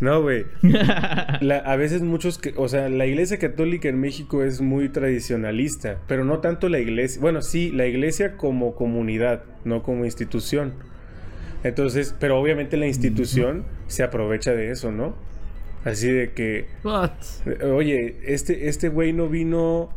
no, 0.00 0.22
güey. 0.22 0.44
A 1.64 1.76
veces 1.76 2.02
muchos, 2.02 2.38
que, 2.38 2.52
o 2.56 2.68
sea, 2.68 2.88
la 2.88 3.06
iglesia 3.06 3.38
católica 3.38 3.88
en 3.88 3.98
México 3.98 4.42
es 4.42 4.60
muy 4.60 4.88
tradicionalista, 4.88 5.98
pero 6.06 6.24
no 6.24 6.40
tanto 6.40 6.68
la 6.68 6.78
iglesia, 6.78 7.20
bueno, 7.20 7.40
sí, 7.42 7.70
la 7.72 7.86
iglesia 7.86 8.36
como 8.36 8.74
comunidad, 8.74 9.44
no 9.64 9.82
como 9.82 10.04
institución. 10.04 10.74
Entonces, 11.64 12.14
pero 12.20 12.38
obviamente 12.38 12.76
la 12.76 12.86
institución 12.86 13.64
se 13.86 14.02
aprovecha 14.02 14.52
de 14.52 14.70
eso, 14.70 14.92
¿no? 14.92 15.16
Así 15.84 16.10
de 16.10 16.32
que, 16.32 16.66
What? 16.84 17.12
oye, 17.64 18.16
este, 18.24 18.68
este 18.68 18.88
güey 18.88 19.12
no 19.12 19.28
vino, 19.28 19.88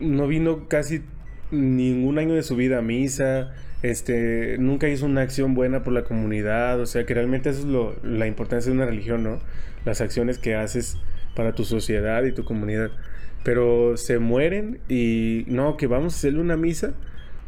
no 0.00 0.26
vino 0.26 0.66
casi 0.68 1.02
ningún 1.50 2.18
año 2.18 2.34
de 2.34 2.42
su 2.42 2.56
vida 2.56 2.78
a 2.78 2.82
misa, 2.82 3.54
este, 3.84 4.56
nunca 4.58 4.88
hizo 4.88 5.04
una 5.06 5.20
acción 5.22 5.54
buena 5.54 5.82
por 5.84 5.92
la 5.92 6.04
comunidad, 6.04 6.80
o 6.80 6.86
sea, 6.86 7.04
que 7.04 7.14
realmente 7.14 7.50
eso 7.50 7.60
es 7.60 7.64
lo, 7.66 7.94
la 8.02 8.26
importancia 8.26 8.70
de 8.70 8.76
una 8.76 8.86
religión, 8.86 9.22
¿no? 9.22 9.40
Las 9.84 10.00
acciones 10.00 10.38
que 10.38 10.54
haces 10.54 10.96
para 11.36 11.54
tu 11.54 11.64
sociedad 11.64 12.24
y 12.24 12.32
tu 12.32 12.44
comunidad. 12.44 12.90
Pero 13.44 13.96
se 13.96 14.18
mueren 14.18 14.78
y 14.88 15.44
no, 15.48 15.76
que 15.76 15.86
vamos 15.86 16.14
a 16.14 16.16
hacerle 16.16 16.40
una 16.40 16.56
misa 16.56 16.94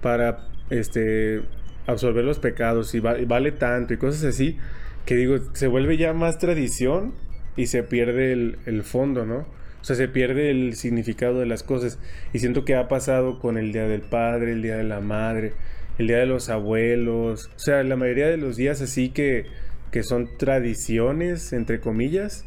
para, 0.02 0.46
este, 0.70 1.42
absorber 1.86 2.24
los 2.24 2.38
pecados 2.38 2.94
y, 2.94 3.00
va- 3.00 3.18
y 3.18 3.24
vale 3.24 3.52
tanto 3.52 3.94
y 3.94 3.96
cosas 3.96 4.24
así, 4.24 4.58
que 5.06 5.14
digo, 5.16 5.38
se 5.54 5.68
vuelve 5.68 5.96
ya 5.96 6.12
más 6.12 6.38
tradición 6.38 7.14
y 7.56 7.66
se 7.68 7.82
pierde 7.82 8.32
el, 8.32 8.58
el 8.66 8.82
fondo, 8.82 9.24
¿no? 9.24 9.46
O 9.80 9.84
sea, 9.86 9.96
se 9.96 10.08
pierde 10.08 10.50
el 10.50 10.74
significado 10.74 11.38
de 11.40 11.46
las 11.46 11.62
cosas. 11.62 11.98
Y 12.32 12.40
siento 12.40 12.64
que 12.64 12.74
ha 12.74 12.88
pasado 12.88 13.38
con 13.38 13.56
el 13.56 13.72
Día 13.72 13.86
del 13.86 14.02
Padre, 14.02 14.52
el 14.52 14.60
Día 14.62 14.76
de 14.76 14.84
la 14.84 15.00
Madre, 15.00 15.52
el 15.98 16.06
Día 16.08 16.18
de 16.18 16.26
los 16.26 16.48
Abuelos. 16.48 17.50
O 17.54 17.58
sea, 17.58 17.82
la 17.82 17.96
mayoría 17.96 18.26
de 18.28 18.36
los 18.36 18.56
días 18.56 18.80
así 18.82 19.10
que, 19.10 19.46
que 19.90 20.02
son 20.02 20.28
tradiciones, 20.38 21.52
entre 21.52 21.80
comillas, 21.80 22.44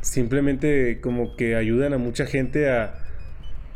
simplemente 0.00 1.00
como 1.00 1.36
que 1.36 1.56
ayudan 1.56 1.92
a 1.92 1.98
mucha 1.98 2.26
gente 2.26 2.70
a, 2.70 2.94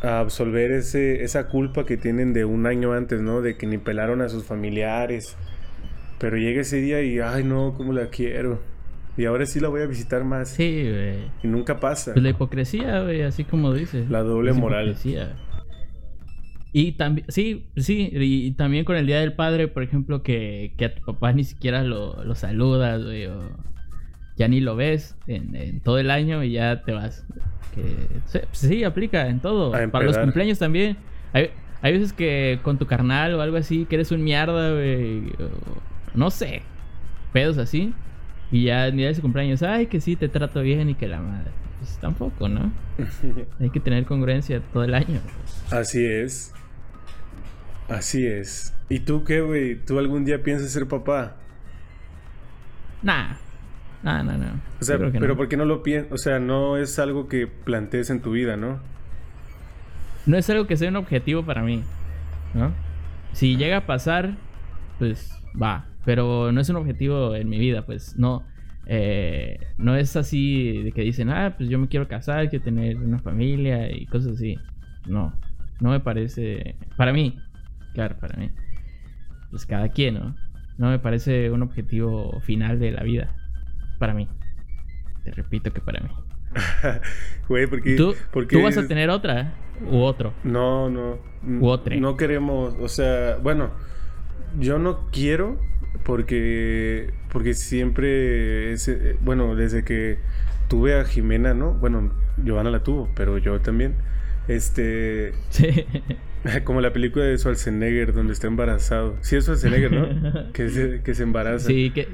a 0.03 0.19
absolver 0.21 0.73
ese, 0.73 1.23
esa 1.25 1.49
culpa 1.49 1.85
que 1.87 1.97
tienen 1.97 2.33
de 2.33 2.45
un 2.45 2.67
año 2.67 2.93
antes, 2.93 3.21
¿no? 3.21 3.43
De 3.43 3.57
que 3.57 3.67
ni 3.67 3.79
pelaron 3.79 4.21
a 4.23 4.29
sus 4.29 4.45
familiares. 4.45 5.37
Pero 6.19 6.37
llega 6.37 6.63
ese 6.63 6.77
día 6.81 7.03
y, 7.03 7.19
ay, 7.21 7.45
no, 7.45 7.75
cómo 7.77 7.93
la 7.93 8.07
quiero. 8.09 8.61
Y 9.19 9.25
ahora 9.25 9.47
sí 9.47 9.61
la 9.61 9.69
voy 9.69 9.83
a 9.83 9.87
visitar 9.87 10.25
más. 10.25 10.49
Sí, 10.51 10.83
güey. 10.91 11.15
Y 11.43 11.47
nunca 11.49 11.81
pasa. 11.81 12.13
Pues 12.13 12.23
la 12.23 12.31
hipocresía, 12.31 13.01
güey, 13.03 13.23
así 13.23 13.45
como 13.45 13.73
dices. 13.73 14.09
La 14.11 14.21
doble 14.23 14.51
Es 14.51 14.57
moral. 14.57 14.89
hipocresía. 14.89 15.37
Y 16.79 16.93
también, 16.93 17.27
sí, 17.31 17.65
sí, 17.79 18.11
y, 18.13 18.51
también 18.51 18.85
con 18.85 18.97
el 18.97 19.07
Día 19.07 19.19
del 19.19 19.33
Padre, 19.33 19.67
por 19.67 19.83
ejemplo, 19.83 20.23
que, 20.23 20.75
que 20.77 20.85
a 20.85 20.95
tu 20.95 21.03
papá 21.07 21.33
ni 21.33 21.43
siquiera 21.43 21.83
lo, 21.83 22.23
lo 22.23 22.35
saludas, 22.35 23.03
güey, 23.03 23.25
o 23.29 23.49
ya 24.37 24.47
ni 24.47 24.61
lo 24.61 24.77
ves 24.77 25.17
en, 25.27 25.57
en 25.57 25.81
todo 25.81 25.99
el 25.99 26.11
año 26.11 26.45
y 26.45 26.53
ya 26.53 26.83
te 26.83 26.93
vas. 26.93 27.25
Que, 27.75 27.81
sí, 28.27 28.41
pues 28.43 28.59
sí, 28.59 28.85
aplica 28.85 29.27
en 29.29 29.41
todo. 29.41 29.73
Para 29.91 30.05
los 30.05 30.19
cumpleaños 30.19 30.59
también. 30.59 30.99
Hay, 31.33 31.49
hay 31.81 31.95
veces 31.95 32.13
que 32.13 32.61
con 32.63 32.77
tu 32.77 32.85
carnal 32.85 33.33
o 33.37 33.41
algo 33.41 33.57
así, 33.57 33.87
que 33.87 33.95
eres 33.95 34.13
un 34.13 34.23
mierda, 34.23 34.75
güey, 34.75 35.31
o 35.31 35.49
no 36.13 36.31
sé, 36.31 36.61
pedos 37.33 37.57
así. 37.57 37.95
Y 38.53 38.65
ya 38.65 38.89
el 38.89 38.99
día 38.99 39.07
de 39.07 39.15
su 39.15 39.23
cumpleaños, 39.23 39.63
ay, 39.63 39.87
que 39.87 40.03
sí, 40.03 40.15
te 40.15 40.29
trato 40.29 40.61
bien 40.61 40.91
y 40.91 40.95
que 40.95 41.09
la 41.09 41.23
madre. 41.23 41.53
Pues 41.79 41.97
tampoco, 42.03 42.51
¿no? 42.51 42.71
Hay 43.61 43.71
que 43.71 43.81
tener 43.81 44.05
congruencia 44.05 44.61
todo 44.75 44.85
el 44.85 44.93
año. 44.93 45.21
Así 45.71 46.05
es. 46.05 46.53
Así 47.89 48.27
es. 48.27 48.75
¿Y 48.89 49.01
tú 49.01 49.25
qué, 49.25 49.41
güey? 49.41 49.77
¿Tú 49.85 49.99
algún 49.99 50.25
día 50.25 50.43
piensas 50.43 50.71
ser 50.71 50.87
papá? 50.89 51.37
Nah. 53.03 53.37
Nah, 54.03 54.23
nah, 54.23 54.37
nah. 54.37 54.55
O 54.81 54.85
sea, 54.85 54.99
pero 54.99 55.11
no. 55.11 55.37
¿por 55.37 55.49
qué 55.49 55.57
no 55.57 55.65
lo 55.65 55.83
piensas? 55.83 56.13
O 56.13 56.19
sea, 56.19 56.39
no 56.39 56.77
es 56.77 56.99
algo 56.99 57.29
que 57.29 57.47
plantees 57.47 58.11
en 58.11 58.23
tu 58.23 58.33
vida, 58.33 58.57
¿no? 58.57 58.81
No 60.27 60.37
es 60.37 60.49
algo 60.51 60.67
que 60.67 60.77
sea 60.77 60.89
un 60.91 60.97
objetivo 60.97 61.45
para 61.45 61.63
mí. 61.63 61.85
¿No? 62.55 62.73
Si 63.33 63.57
llega 63.57 63.79
a 63.79 63.87
pasar, 63.87 64.39
pues 64.99 65.31
va. 65.61 65.87
Pero 66.05 66.53
no 66.53 66.61
es 66.61 66.69
un 66.69 66.77
objetivo 66.77 67.35
en 67.35 67.49
mi 67.49 67.59
vida, 67.59 67.85
pues 67.87 68.17
no. 68.17 68.45
eh, 68.87 69.59
no 69.79 69.97
es 69.97 70.17
así 70.17 70.83
de 70.83 70.93
que 70.93 71.03
dicen, 71.03 71.31
ah, 71.31 71.55
pues 71.57 71.69
yo 71.69 71.79
me 71.79 71.89
quiero 71.89 72.09
casar, 72.09 72.49
quiero 72.49 72.65
tener 72.65 72.97
una 72.99 73.19
familia 73.19 73.91
y 73.91 74.07
cosas 74.07 74.35
así. 74.35 74.57
No. 75.07 75.33
No 75.81 75.91
me 75.91 76.01
parece. 76.01 76.77
Para 76.97 77.13
mí. 77.13 77.39
Claro, 77.97 78.15
para 78.21 78.39
mí. 78.39 78.51
Pues 79.49 79.65
cada 79.65 79.89
quien, 79.89 80.17
¿no? 80.17 80.37
No 80.77 80.91
me 80.91 80.99
parece 80.99 81.51
un 81.51 81.63
objetivo 81.63 82.43
final 82.43 82.79
de 82.79 82.91
la 82.91 83.03
vida. 83.03 83.35
Para 83.99 84.13
mí. 84.13 84.29
Te 85.25 85.31
repito 85.31 85.73
que 85.73 85.81
para 85.81 86.03
mí. 86.03 86.11
Güey, 87.49 87.67
porque... 87.67 87.97
¿Tú, 87.97 88.15
porque 88.31 88.55
tú 88.55 88.63
vas 88.63 88.77
a 88.77 88.87
tener 88.87 89.09
otra 89.09 89.55
u 89.91 90.01
otro. 90.01 90.35
No, 90.45 90.91
no. 90.91 91.19
U 91.59 91.67
otre. 91.69 91.99
No 91.99 92.19
queremos, 92.19 92.75
o 92.79 92.89
sea, 92.89 93.39
bueno, 93.43 93.71
yo 94.61 94.79
no 94.79 95.09
quiero 95.11 95.59
porque 96.05 97.15
porque 97.33 97.55
siempre 97.55 98.73
es, 98.73 98.89
eh, 98.89 99.17
bueno, 99.23 99.55
desde 99.55 99.85
que 99.85 100.19
tuve 100.69 101.01
a 101.01 101.05
Jimena, 101.05 101.55
¿no? 101.55 101.73
Bueno, 101.73 102.13
Giovanna 102.37 102.69
la 102.69 102.83
tuvo, 102.83 103.09
pero 103.17 103.39
yo 103.39 103.59
también. 103.63 103.95
Este, 104.49 105.33
Sí. 105.49 105.87
como 106.65 106.81
la 106.81 106.93
película 106.93 107.25
de 107.25 107.37
Schwarzenegger 107.39 108.13
donde 108.13 108.33
está 108.33 108.47
embarazado. 108.47 109.17
Sí 109.21 109.37
es 109.37 109.45
Schwarzenegger, 109.45 109.93
¿no? 109.93 110.53
que 110.53 110.69
se, 110.69 111.03
que 111.03 111.15
se 111.15 111.23
embaraza. 111.23 111.67
Sí, 111.67 111.91
que. 111.91 112.09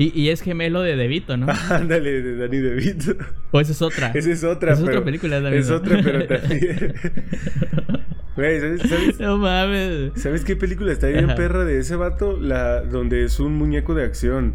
Y, 0.00 0.16
y 0.20 0.28
es 0.30 0.42
gemelo 0.42 0.80
de 0.82 0.94
Devito, 0.96 1.36
¿no? 1.36 1.46
Ándale, 1.70 2.22
de 2.22 2.36
Danny 2.36 2.58
DeVito. 2.58 3.16
O 3.50 3.60
esa 3.60 3.72
es 3.72 3.82
otra. 3.82 4.12
Esa 4.14 4.30
es 4.30 4.44
otra, 4.44 4.72
es 4.74 4.78
pero 4.78 4.92
otra 4.92 5.04
película 5.04 5.36
también. 5.42 5.62
Es 5.62 5.70
otra, 5.70 6.00
pero 6.02 6.24
también. 6.26 6.94
Güey, 8.36 8.60
¿sabes, 8.60 8.82
sabes, 8.88 9.18
No 9.18 9.36
mames. 9.38 10.12
¿Sabes 10.14 10.44
qué 10.44 10.54
película 10.54 10.92
está 10.92 11.08
bien 11.08 11.24
Ajá. 11.24 11.34
perra 11.34 11.64
de 11.64 11.78
ese 11.80 11.96
vato? 11.96 12.38
La 12.40 12.82
donde 12.82 13.24
es 13.24 13.40
un 13.40 13.56
muñeco 13.56 13.94
de 13.94 14.04
acción. 14.04 14.54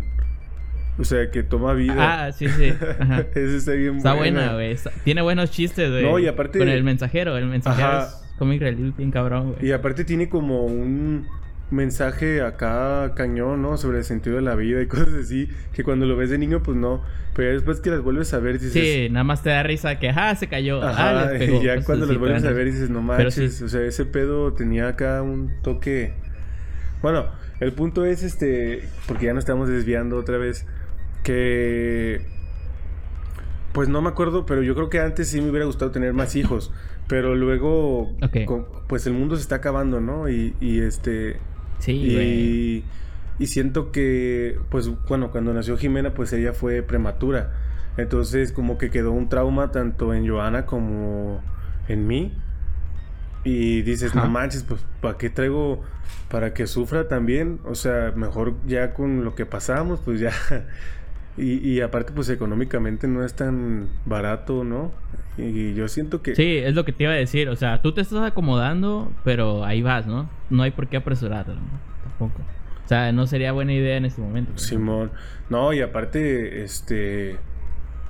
O 0.98 1.04
sea, 1.04 1.30
que 1.32 1.44
toma 1.44 1.74
vida. 1.74 2.28
Ah, 2.28 2.32
sí, 2.32 2.48
sí. 2.48 2.72
Ajá. 3.00 3.26
Esa 3.36 3.58
está 3.58 3.72
bien 3.74 3.98
Está 3.98 4.14
buena. 4.14 4.54
buena, 4.54 4.54
güey. 4.54 4.78
Tiene 5.04 5.22
buenos 5.24 5.52
chistes, 5.52 5.90
güey. 5.92 6.04
No, 6.04 6.20
y 6.20 6.28
aparte- 6.28 6.60
Con 6.60 6.70
el 6.70 6.84
mensajero. 6.86 7.36
El 7.38 7.48
mensajero 7.48 7.88
Ajá. 7.88 8.08
es 8.08 8.23
comic 8.44 8.62
relief 8.62 8.98
bien 8.98 9.12
cabrón, 9.12 9.54
güey. 9.54 9.68
Y 9.68 9.72
aparte 9.72 10.04
tiene 10.04 10.30
como 10.30 10.66
un 10.66 11.28
mensaje 11.72 12.42
acá 12.42 13.14
cañón, 13.16 13.62
¿no? 13.62 13.78
Sobre 13.78 14.00
el 14.00 14.04
sentido 14.04 14.36
de 14.38 14.42
la 14.42 14.56
vida 14.56 14.82
y 14.82 14.86
cosas 14.88 15.14
así. 15.14 15.50
Que 15.74 15.84
cuando 15.84 16.06
lo 16.06 16.16
ves 16.16 16.30
de 16.30 16.38
niño, 16.38 16.62
pues 16.64 16.78
no. 16.78 17.02
Pero 17.36 17.50
ya 17.50 17.54
después 17.54 17.82
que 17.82 17.90
las 17.90 18.02
vuelves 18.02 18.34
a 18.34 18.40
ver, 18.40 18.60
dices... 18.60 18.74
Sí, 18.74 19.10
nada 19.10 19.24
más 19.24 19.42
te 19.42 19.50
da 19.50 19.64
risa 19.64 19.98
que, 19.98 20.10
ah, 20.10 20.36
se 20.36 20.48
cayó. 20.48 20.84
Ajá, 20.84 21.22
ah, 21.22 21.32
les 21.32 21.40
pegó. 21.40 21.62
y 21.62 21.66
ya 21.66 21.74
Cosas 21.76 21.86
cuando 21.86 22.06
las 22.06 22.18
vuelves 22.18 22.44
a 22.46 22.52
ver 22.52 22.66
dices, 22.66 22.90
no 22.90 23.02
manches, 23.02 23.56
sí. 23.56 23.64
o 23.64 23.68
sea, 23.68 23.82
ese 23.82 24.06
pedo 24.06 24.54
tenía 24.54 24.88
acá 24.88 25.22
un 25.22 25.52
toque... 25.64 26.14
Bueno, 27.02 27.26
el 27.60 27.74
punto 27.74 28.06
es 28.06 28.24
este, 28.24 28.88
porque 29.08 29.26
ya 29.26 29.34
nos 29.34 29.42
estamos 29.42 29.68
desviando 29.68 30.18
otra 30.18 30.38
vez, 30.38 30.66
que... 31.24 32.22
Pues 33.74 33.90
no 33.90 34.04
me 34.04 34.10
acuerdo, 34.10 34.46
pero 34.46 34.62
yo 34.62 34.76
creo 34.76 34.92
que 34.92 35.00
antes 35.00 35.30
sí 35.30 35.42
me 35.42 35.50
hubiera 35.50 35.66
gustado 35.66 35.90
tener 35.90 36.14
más 36.14 36.36
hijos, 36.36 36.72
pero 37.08 37.36
luego, 37.36 38.16
con- 38.46 38.66
pues 38.88 39.06
el 39.08 39.14
mundo 39.14 39.36
se 39.36 39.42
está 39.42 39.56
acabando, 39.56 40.00
¿no? 40.00 40.30
Y, 40.30 40.56
y 40.62 40.80
este... 40.82 41.38
Sí, 41.80 42.14
güey. 42.14 42.30
Y, 42.30 42.84
y 43.40 43.48
siento 43.48 43.92
que, 43.92 44.58
pues 44.70 44.90
bueno, 45.08 45.32
cuando 45.32 45.54
nació 45.54 45.78
Jimena, 45.78 46.14
pues 46.14 46.32
ella 46.34 46.54
fue 46.54 46.82
prematura. 46.82 47.52
Entonces 47.98 48.52
como 48.52 48.78
que 48.78 48.90
quedó 48.90 49.12
un 49.12 49.30
trauma 49.30 49.72
tanto 49.72 50.14
en 50.14 50.28
Joana 50.28 50.66
como 50.66 51.42
en 51.88 52.08
mí. 52.08 52.34
Y 53.44 53.82
dices, 53.82 54.12
Ajá. 54.16 54.24
no 54.26 54.32
manches, 54.32 54.64
pues 54.64 54.86
¿para 55.02 55.18
qué 55.18 55.30
traigo? 55.30 55.82
Para 56.30 56.54
que 56.54 56.66
sufra 56.68 57.08
también. 57.10 57.60
O 57.66 57.76
sea, 57.76 58.14
mejor 58.16 58.56
ya 58.66 58.94
con 58.94 59.26
lo 59.26 59.36
que 59.36 59.46
pasamos, 59.46 60.00
pues 60.06 60.20
ya. 60.22 60.32
Y, 61.38 61.68
y 61.68 61.82
aparte, 61.82 62.14
pues 62.14 62.30
económicamente 62.30 63.08
no 63.08 63.24
es 63.24 63.34
tan 63.34 63.90
barato, 64.06 64.64
¿no? 64.64 64.92
Y 65.38 65.74
yo 65.74 65.88
siento 65.88 66.22
que... 66.22 66.36
Sí, 66.36 66.58
es 66.58 66.76
lo 66.76 66.86
que 66.86 66.92
te 66.92 67.04
iba 67.04 67.14
a 67.14 67.16
decir. 67.16 67.50
O 67.50 67.56
sea, 67.56 67.82
tú 67.82 67.92
te 67.94 68.02
estás 68.02 68.22
acomodando, 68.24 69.12
pero 69.24 69.66
ahí 69.66 69.82
vas, 69.82 70.06
¿no? 70.06 70.30
No 70.50 70.64
hay 70.64 70.72
por 70.72 70.88
qué 70.88 70.98
apresurarlo, 70.98 71.56
¿no? 71.56 71.62
Tampoco. 72.04 72.42
O 72.86 72.88
sea, 72.88 73.12
no 73.12 73.26
sería 73.28 73.52
buena 73.52 73.74
idea 73.74 73.98
en 73.98 74.06
este 74.06 74.22
momento. 74.22 74.52
Simón. 74.58 75.12
No, 75.50 75.74
y 75.74 75.82
aparte, 75.82 76.64
este. 76.64 77.38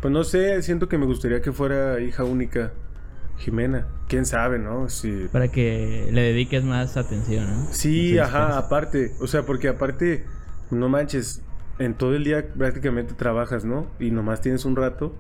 Pues 0.01 0.12
no 0.12 0.24
sé, 0.24 0.62
siento 0.63 0.89
que 0.89 0.98
me 0.98 1.06
gustaría 1.06 1.42
que 1.42 1.51
fuera 1.51 2.00
hija 2.01 2.24
única. 2.24 2.74
Jimena. 3.38 3.88
Quién 4.08 4.25
sabe, 4.25 4.60
¿no? 4.60 4.89
Si. 4.89 5.27
Para 5.32 5.48
que 5.48 6.10
le 6.12 6.22
dediques 6.22 6.63
más 6.63 6.98
atención, 6.98 7.46
¿no? 7.46 7.68
Sí, 7.72 8.18
ajá, 8.18 8.39
descansa. 8.39 8.58
aparte. 8.60 9.12
O 9.22 9.27
sea, 9.27 9.44
porque 9.44 9.70
aparte, 9.70 10.25
no 10.72 10.89
manches. 10.89 11.42
En 11.80 11.96
todo 11.96 12.15
el 12.15 12.24
día 12.24 12.46
prácticamente 12.58 13.13
trabajas, 13.15 13.65
¿no? 13.65 13.88
Y 14.00 14.12
nomás 14.12 14.42
tienes 14.42 14.63
un 14.65 14.75
rato. 14.75 15.15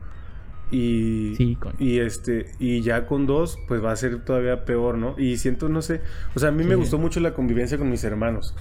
Y. 0.71 1.33
Sí, 1.37 1.55
con- 1.55 1.73
Y 1.79 1.99
este. 1.99 2.47
Y 2.59 2.81
ya 2.81 3.05
con 3.05 3.25
dos, 3.25 3.59
pues 3.67 3.83
va 3.83 3.91
a 3.91 3.95
ser 3.95 4.23
todavía 4.23 4.65
peor, 4.65 4.97
¿no? 4.97 5.15
Y 5.17 5.37
siento, 5.37 5.69
no 5.69 5.81
sé. 5.81 6.01
O 6.35 6.39
sea, 6.39 6.49
a 6.49 6.51
mí 6.51 6.63
me 6.63 6.75
gustó 6.75 6.97
mucho 6.97 7.19
la 7.19 7.33
convivencia 7.33 7.77
con 7.77 7.89
mis 7.89 8.03
hermanos. 8.03 8.55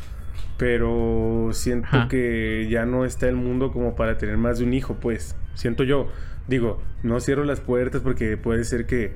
Pero 0.58 1.48
siento 1.52 1.88
Ajá. 1.88 2.08
que 2.08 2.68
ya 2.70 2.84
no 2.86 3.04
está 3.04 3.28
el 3.28 3.36
mundo 3.36 3.72
como 3.72 3.94
para 3.96 4.18
tener 4.18 4.36
más 4.36 4.58
de 4.58 4.64
un 4.64 4.74
hijo, 4.74 4.94
pues. 5.00 5.36
Siento 5.54 5.84
yo. 5.84 6.08
Digo, 6.48 6.82
no 7.02 7.20
cierro 7.20 7.44
las 7.44 7.60
puertas 7.60 8.00
porque 8.02 8.36
puede 8.36 8.64
ser 8.64 8.86
que, 8.86 9.12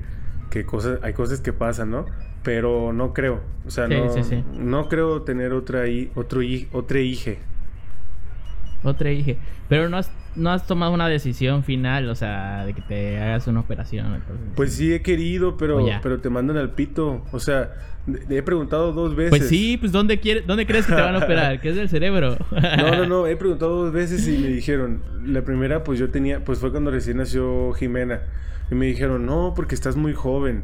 que 0.49 0.65
cosas, 0.65 0.99
hay 1.03 1.13
cosas 1.13 1.41
que 1.41 1.53
pasan, 1.53 1.91
¿no? 1.91 2.05
Pero 2.43 2.93
no 2.93 3.13
creo. 3.13 3.41
O 3.65 3.69
sea, 3.71 3.87
Sí, 3.87 3.93
no, 3.95 4.09
sí, 4.13 4.23
sí. 4.23 4.43
no 4.57 4.87
creo 4.89 5.21
tener 5.23 5.53
otra 5.53 5.87
hi- 5.87 6.11
otro 6.15 6.41
hi- 6.41 6.67
otra 8.83 9.11
hija. 9.11 9.33
Pero 9.69 9.89
no 9.89 9.97
has, 9.97 10.11
no 10.35 10.51
has 10.51 10.65
tomado 10.67 10.91
una 10.93 11.07
decisión 11.09 11.63
final, 11.63 12.09
o 12.09 12.15
sea, 12.15 12.65
de 12.65 12.73
que 12.73 12.81
te 12.81 13.19
hagas 13.19 13.47
una 13.47 13.59
operación. 13.59 14.21
Pues 14.55 14.73
sí 14.73 14.93
he 14.93 15.01
querido, 15.01 15.57
pero, 15.57 15.85
pero 16.01 16.19
te 16.19 16.29
mandan 16.29 16.57
al 16.57 16.71
pito. 16.71 17.25
O 17.31 17.39
sea, 17.39 17.71
le 18.05 18.37
he 18.37 18.43
preguntado 18.43 18.93
dos 18.93 19.15
veces. 19.15 19.29
Pues 19.31 19.49
sí, 19.49 19.77
pues 19.77 19.91
¿dónde, 19.91 20.19
quiere, 20.19 20.41
¿dónde 20.41 20.65
crees 20.65 20.85
que 20.85 20.93
te 20.95 21.01
van 21.01 21.15
a 21.15 21.19
operar? 21.19 21.59
¿Qué 21.59 21.69
es 21.69 21.75
del 21.75 21.89
cerebro? 21.89 22.37
No, 22.77 22.95
no, 22.95 23.05
no, 23.05 23.27
he 23.27 23.35
preguntado 23.35 23.83
dos 23.83 23.93
veces 23.93 24.27
y 24.27 24.37
me 24.37 24.47
dijeron, 24.49 25.01
la 25.25 25.41
primera 25.43 25.83
pues 25.83 25.99
yo 25.99 26.09
tenía, 26.09 26.43
pues 26.45 26.59
fue 26.59 26.71
cuando 26.71 26.91
recién 26.91 27.17
nació 27.17 27.73
Jimena. 27.73 28.21
Y 28.71 28.75
me 28.75 28.85
dijeron, 28.85 29.25
no, 29.25 29.53
porque 29.55 29.75
estás 29.75 29.95
muy 29.95 30.13
joven. 30.13 30.63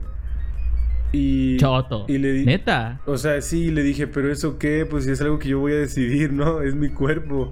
Y... 1.12 1.58
Choto. 1.58 2.06
Y 2.08 2.18
le 2.18 2.32
di- 2.34 2.46
Neta. 2.46 3.00
O 3.06 3.18
sea, 3.18 3.40
sí, 3.42 3.70
le 3.72 3.84
dije, 3.84 4.08
pero 4.08 4.32
eso 4.32 4.58
qué, 4.58 4.86
pues 4.90 5.06
es 5.08 5.22
algo 5.22 5.38
que 5.40 5.50
yo 5.50 5.60
voy 5.60 5.74
a 5.74 5.76
decidir, 5.76 6.34
¿no? 6.34 6.62
Es 6.62 6.76
mi 6.76 6.90
cuerpo. 6.90 7.52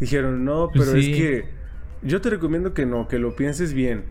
Dijeron, 0.00 0.44
no, 0.44 0.70
Pues 0.74 0.88
pero 0.88 1.00
sí. 1.00 1.10
es 1.12 1.16
que 1.18 1.44
yo 2.02 2.20
te 2.20 2.30
recomiendo 2.30 2.74
que 2.74 2.86
no, 2.86 3.08
que 3.08 3.18
lo 3.18 3.34
pienses 3.36 3.72
bien. 3.72 4.04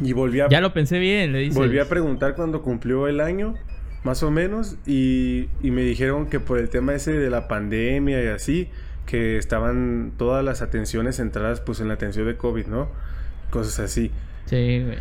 Y 0.00 0.12
volví 0.12 0.40
a, 0.40 0.48
Ya 0.48 0.60
lo 0.60 0.72
pensé 0.72 0.98
bien, 0.98 1.32
le 1.32 1.40
dices. 1.40 1.54
volví 1.54 1.78
a 1.78 1.88
preguntar 1.88 2.34
cuando 2.34 2.62
cumplió 2.62 3.06
el 3.08 3.20
año, 3.20 3.54
más 4.02 4.22
o 4.22 4.30
menos, 4.30 4.76
y, 4.86 5.48
y 5.62 5.70
me 5.70 5.82
dijeron 5.82 6.26
que 6.26 6.40
por 6.40 6.58
el 6.58 6.68
tema 6.68 6.94
ese 6.94 7.12
de 7.12 7.30
la 7.30 7.46
pandemia 7.48 8.22
y 8.22 8.26
así, 8.28 8.68
que 9.06 9.36
estaban 9.38 10.12
todas 10.16 10.44
las 10.44 10.62
atenciones 10.62 11.16
centradas 11.16 11.60
pues 11.60 11.80
en 11.80 11.88
la 11.88 11.94
atención 11.94 12.26
de 12.26 12.36
COVID, 12.36 12.66
¿no? 12.66 12.88
Cosas 13.50 13.78
así. 13.80 14.10
Sí, 14.46 14.82
güey. 14.84 14.98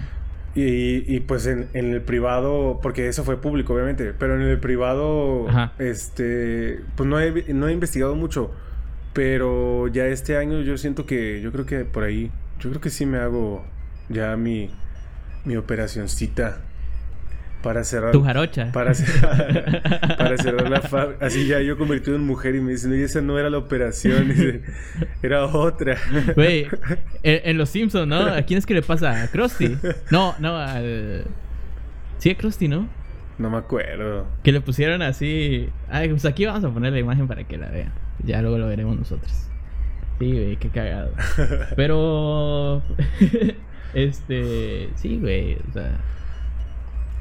Y, 0.56 1.16
y, 1.16 1.20
pues 1.22 1.48
en, 1.48 1.68
en 1.74 1.92
el 1.94 2.02
privado, 2.02 2.80
porque 2.84 3.08
eso 3.08 3.24
fue 3.24 3.42
público 3.42 3.74
obviamente, 3.74 4.14
pero 4.18 4.36
en 4.36 4.42
el 4.42 4.60
privado, 4.60 5.50
Ajá. 5.50 5.74
este, 5.80 6.82
pues 6.96 7.10
no 7.10 7.20
he, 7.20 7.52
no 7.54 7.68
he 7.68 7.74
investigado 7.74 8.16
mucho, 8.16 8.52
pero 9.14 9.88
ya 9.88 10.06
este 10.08 10.38
año 10.38 10.62
yo 10.62 10.78
siento 10.78 11.06
que, 11.06 11.42
yo 11.42 11.52
creo 11.52 11.66
que 11.66 11.86
por 11.86 12.04
ahí, 12.04 12.32
yo 12.60 12.70
creo 12.70 12.82
que 12.82 12.90
sí 12.90 13.06
me 13.06 13.20
hago 13.20 13.64
ya 14.10 14.36
mi, 14.36 14.70
mi 15.46 15.56
operacioncita 15.56 16.62
para 17.64 17.84
cerrar. 17.84 18.12
Tu 18.12 18.22
jarocha. 18.22 18.72
Para 18.72 18.94
cerrar, 18.94 19.82
para 20.18 20.38
cerrar 20.38 20.70
la 20.70 20.82
fábrica. 20.82 21.26
Así 21.26 21.48
ya 21.48 21.62
yo 21.62 21.78
convertido 21.78 22.18
en 22.18 22.26
mujer 22.26 22.56
y 22.56 22.62
me 22.62 22.72
dicen, 22.72 22.92
oye, 22.92 23.06
esa 23.06 23.22
no 23.22 23.40
era 23.40 23.50
la 23.50 23.58
operación, 23.58 24.34
era 25.24 25.46
otra. 25.46 25.98
Güey, 26.36 26.68
en, 27.24 27.42
en 27.50 27.58
Los 27.58 27.70
Simpsons, 27.70 28.08
¿no? 28.08 28.20
¿A 28.20 28.42
quién 28.44 28.58
es 28.58 28.66
que 28.66 28.74
le 28.74 28.82
pasa? 28.82 29.24
¿A 29.24 29.28
Krusty? 29.28 29.78
No, 30.12 30.36
no, 30.40 30.58
al... 30.58 31.26
Sí, 32.18 32.30
a 32.30 32.36
Krusty, 32.36 32.68
¿no? 32.68 32.88
No 33.38 33.50
me 33.50 33.58
acuerdo. 33.58 34.28
Que 34.44 34.52
le 34.52 34.62
pusieron 34.62 35.02
así... 35.02 35.70
Ay, 35.90 36.10
pues 36.10 36.26
aquí 36.26 36.46
vamos 36.46 36.64
a 36.64 36.70
poner 36.70 36.94
la 36.94 37.00
imagen 37.00 37.28
para 37.28 37.46
que 37.46 37.58
la 37.58 37.70
vean. 37.70 38.03
Ya 38.24 38.42
luego 38.42 38.58
lo 38.58 38.68
veremos 38.68 38.98
nosotros. 38.98 39.32
Sí, 40.20 40.32
güey, 40.32 40.56
qué 40.58 40.70
cagado. 40.70 41.12
Pero... 41.76 42.82
este... 43.94 44.90
Sí, 44.96 45.18
güey, 45.20 45.58
o 45.70 45.74
sea... 45.74 45.98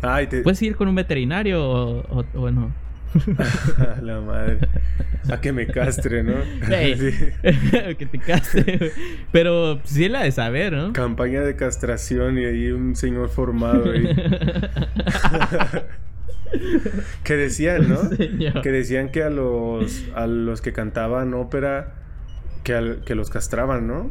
Ay, 0.02 0.26
te... 0.26 0.42
¿Puedes 0.42 0.60
ir 0.62 0.76
con 0.76 0.88
un 0.88 0.94
veterinario 0.94 1.62
o, 1.64 2.00
o, 2.08 2.24
o 2.34 2.50
no? 2.50 2.72
la 4.02 4.20
madre. 4.20 4.58
A 5.30 5.40
que 5.40 5.52
me 5.52 5.66
castre, 5.66 6.22
¿no? 6.22 6.34
Ey, 6.74 6.96
Sí. 6.96 7.14
que 7.98 8.06
te 8.06 8.18
castre, 8.18 8.78
güey. 8.78 8.90
Pero 9.30 9.80
sí 9.84 10.08
la 10.08 10.22
de 10.24 10.32
saber, 10.32 10.72
¿no? 10.72 10.92
Campaña 10.92 11.42
de 11.42 11.54
castración 11.56 12.38
y 12.38 12.44
ahí 12.46 12.70
un 12.70 12.96
señor 12.96 13.28
formado 13.28 13.92
ahí. 13.92 14.08
que 17.24 17.36
decían, 17.36 17.88
¿no? 17.88 17.96
Señor. 18.16 18.62
Que 18.62 18.70
decían 18.70 19.10
que 19.10 19.22
a 19.22 19.30
los 19.30 20.04
a 20.14 20.26
los 20.26 20.60
que 20.60 20.72
cantaban 20.72 21.34
ópera 21.34 21.94
que, 22.64 22.74
al- 22.74 23.02
que 23.04 23.14
los 23.14 23.30
castraban, 23.30 23.86
¿no? 23.86 24.10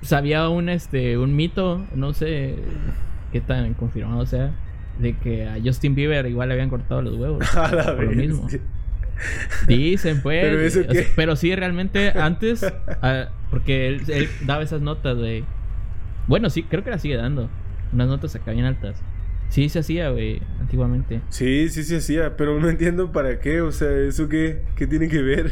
Pues 0.00 0.12
había 0.12 0.48
un 0.48 0.68
este 0.68 1.16
un 1.18 1.34
mito, 1.36 1.86
no 1.94 2.12
sé 2.12 2.56
qué 3.32 3.40
tan 3.40 3.74
confirmado 3.74 4.26
sea, 4.26 4.52
de 4.98 5.16
que 5.16 5.46
a 5.48 5.56
Justin 5.64 5.94
Bieber 5.94 6.26
igual 6.26 6.48
le 6.48 6.54
habían 6.54 6.70
cortado 6.70 7.02
los 7.02 7.14
huevos. 7.14 7.44
A 7.56 7.74
la 7.74 7.84
por 7.96 8.04
lo 8.04 8.08
vez. 8.10 8.16
mismo. 8.18 8.46
Dicen, 9.68 10.20
pues. 10.22 10.42
¿Pero 10.44 10.60
eso 10.60 10.80
o 10.80 10.92
sea, 10.92 11.02
qué? 11.04 11.08
pero 11.14 11.36
sí, 11.36 11.54
realmente 11.54 12.10
antes, 12.18 12.66
porque 13.50 13.86
él, 13.88 14.02
él 14.08 14.28
daba 14.44 14.62
esas 14.62 14.80
notas 14.80 15.16
de. 15.18 15.44
Bueno, 16.26 16.50
sí, 16.50 16.64
creo 16.64 16.82
que 16.84 16.90
las 16.90 17.00
sigue 17.02 17.16
dando. 17.16 17.48
Unas 17.92 18.08
notas 18.08 18.34
acá 18.34 18.50
bien 18.52 18.64
altas. 18.64 19.00
Sí, 19.48 19.68
se 19.68 19.78
hacía, 19.80 20.10
güey, 20.10 20.40
antiguamente. 20.60 21.20
Sí, 21.28 21.68
sí, 21.68 21.84
sí 21.84 21.94
hacía, 21.96 22.36
pero 22.36 22.58
no 22.58 22.68
entiendo 22.68 23.12
para 23.12 23.38
qué, 23.40 23.60
o 23.60 23.70
sea, 23.70 23.90
¿eso 23.90 24.28
qué, 24.28 24.62
qué 24.76 24.86
tiene 24.86 25.08
que 25.08 25.22
ver? 25.22 25.50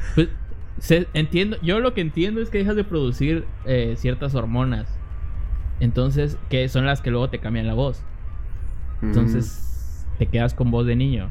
Pues, 0.14 0.28
se- 0.78 1.08
entiendo, 1.14 1.56
yo 1.62 1.80
lo 1.80 1.92
que 1.94 2.00
entiendo 2.00 2.40
es 2.40 2.48
que 2.50 2.58
dejas 2.58 2.76
de 2.76 2.84
producir 2.84 3.44
eh, 3.66 3.94
ciertas 3.98 4.34
hormonas. 4.34 4.86
Entonces, 5.80 6.36
que 6.48 6.68
son 6.68 6.86
las 6.86 7.00
que 7.00 7.10
luego 7.10 7.28
te 7.30 7.38
cambian 7.38 7.66
la 7.66 7.74
voz. 7.74 8.02
Entonces, 9.02 10.06
te 10.18 10.26
quedas 10.26 10.54
con 10.54 10.70
voz 10.70 10.86
de 10.86 10.94
niño. 10.96 11.30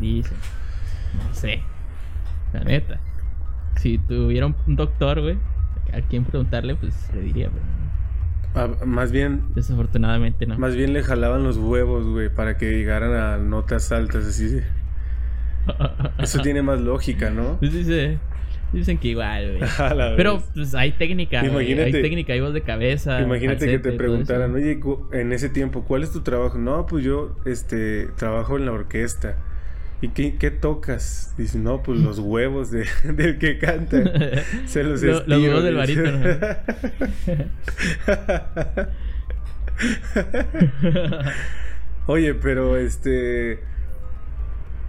Dice. 0.00 0.32
No 1.28 1.34
sé. 1.34 1.60
La 2.52 2.64
neta. 2.64 2.98
Si 3.76 3.98
tuviera 3.98 4.46
un 4.46 4.56
un 4.66 4.76
doctor, 4.76 5.20
güey, 5.20 5.36
a 5.92 6.00
quien 6.02 6.24
preguntarle, 6.24 6.74
pues 6.74 7.10
le 7.14 7.20
diría, 7.22 7.48
pero 7.50 7.62
Ah, 8.54 8.68
más 8.84 9.12
bien, 9.12 9.44
desafortunadamente 9.54 10.46
no. 10.46 10.58
más 10.58 10.76
bien 10.76 10.92
le 10.92 11.02
jalaban 11.02 11.42
los 11.42 11.56
huevos, 11.56 12.06
güey, 12.06 12.28
para 12.28 12.58
que 12.58 12.70
llegaran 12.70 13.14
a 13.14 13.38
notas 13.38 13.90
altas, 13.92 14.26
así. 14.26 14.60
Eso 16.18 16.40
tiene 16.40 16.62
más 16.62 16.80
lógica, 16.80 17.30
¿no? 17.30 17.58
Pues 17.60 17.72
dice, 17.72 18.18
dicen 18.72 18.98
que 18.98 19.08
igual, 19.08 19.56
güey. 19.58 19.70
Pero 20.16 20.42
pues 20.54 20.74
hay 20.74 20.92
técnica, 20.92 21.44
Imagínate- 21.44 21.84
hay 21.84 21.92
técnica, 21.92 22.32
hay 22.32 22.40
voz 22.40 22.52
de 22.52 22.62
cabeza. 22.62 23.20
Imagínate 23.22 23.66
que 23.66 23.78
te 23.78 23.92
preguntaran, 23.92 24.54
oye, 24.54 24.78
en 25.12 25.32
ese 25.32 25.48
tiempo, 25.48 25.84
¿cuál 25.84 26.02
es 26.02 26.10
tu 26.12 26.20
trabajo? 26.20 26.58
No, 26.58 26.86
pues 26.86 27.04
yo, 27.04 27.36
este, 27.46 28.08
trabajo 28.16 28.58
en 28.58 28.66
la 28.66 28.72
orquesta. 28.72 29.36
¿Y 30.02 30.08
qué, 30.08 30.36
qué 30.36 30.50
tocas? 30.50 31.32
Dice, 31.38 31.58
no, 31.58 31.82
pues 31.82 31.98
los 32.00 32.18
huevos 32.18 32.70
de- 32.70 32.86
del 33.14 33.38
que 33.38 33.56
canta. 33.58 33.96
Se 34.66 34.84
los 34.84 35.02
Lo- 35.02 35.12
los 35.12 35.20
estiro", 35.22 35.40
huevos 35.40 35.64
del 35.64 35.76
barítono. 35.76 36.18
Oye, 42.06 42.34
pero 42.34 42.76
este... 42.76 43.60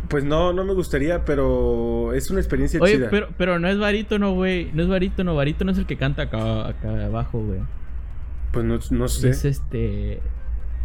Pues 0.10 0.24
no, 0.26 0.52
no 0.52 0.66
me 0.66 0.74
gustaría, 0.74 1.24
pero 1.26 2.14
es 2.14 2.30
una 2.30 2.40
experiencia 2.40 2.80
Oye, 2.82 2.96
chida. 2.98 3.10
pero, 3.10 3.30
pero 3.38 3.58
no 3.58 3.68
es 3.70 3.80
barítono, 3.80 4.34
güey. 4.34 4.70
No 4.74 4.84
es 4.84 4.90
barítono, 4.90 5.34
barítono 5.34 5.72
es 5.72 5.78
el 5.78 5.86
que 5.86 5.96
canta 5.98 6.24
acá, 6.24 6.68
acá 6.68 7.06
abajo, 7.06 7.40
güey. 7.40 7.62
Pues 8.52 8.66
no, 8.66 8.80
no 8.92 9.08
sé. 9.08 9.30
Es 9.30 9.46
este. 9.46 10.20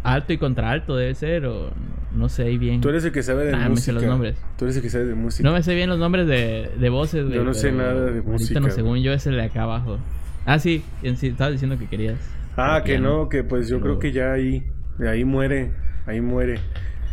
Alto 0.03 0.31
y 0.33 0.37
contralto 0.37 0.95
debe 0.95 1.13
ser, 1.15 1.45
o 1.45 1.71
no, 1.71 2.17
no 2.17 2.29
sé 2.29 2.43
ahí 2.43 2.57
bien. 2.57 2.79
Tú 2.81 2.89
eres 2.89 3.03
el 3.05 3.11
que 3.11 3.21
sabe 3.23 3.45
de 3.45 3.53
Ah, 3.53 3.57
me 3.57 3.63
sé 3.63 3.69
música. 3.69 3.91
los 3.93 4.03
nombres. 4.05 4.37
Tú 4.57 4.65
eres 4.65 4.77
el 4.77 4.81
que 4.81 4.89
sabe 4.89 5.05
de 5.05 5.15
música. 5.15 5.47
No 5.47 5.53
me 5.53 5.61
sé 5.61 5.75
bien 5.75 5.89
los 5.89 5.99
nombres 5.99 6.25
de, 6.27 6.71
de 6.79 6.89
voces, 6.89 7.23
güey. 7.25 7.35
Yo 7.35 7.43
no 7.43 7.53
sé 7.53 7.71
nada 7.71 8.05
de 8.11 8.21
música, 8.21 8.59
güey. 8.59 8.71
según 8.71 8.99
yo, 8.99 9.11
es 9.13 9.27
el 9.27 9.35
de 9.35 9.43
acá 9.43 9.63
abajo. 9.63 9.97
Ah, 10.45 10.57
sí, 10.59 10.83
en 11.03 11.17
sí, 11.17 11.27
estabas 11.27 11.51
diciendo 11.53 11.77
que 11.77 11.87
querías. 11.87 12.17
Ah, 12.57 12.81
que 12.85 12.97
no, 12.99 13.29
que 13.29 13.43
pues 13.43 13.67
yo 13.67 13.77
Pero- 13.79 13.97
creo 13.97 13.99
que 13.99 14.11
ya 14.13 14.31
ahí, 14.33 14.63
de 14.97 15.09
ahí 15.09 15.25
muere, 15.25 15.71
ahí 16.05 16.21
muere. 16.21 16.59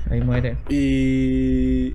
Ahí 0.08 0.20
muere. 0.20 0.56
Y, 0.68 1.92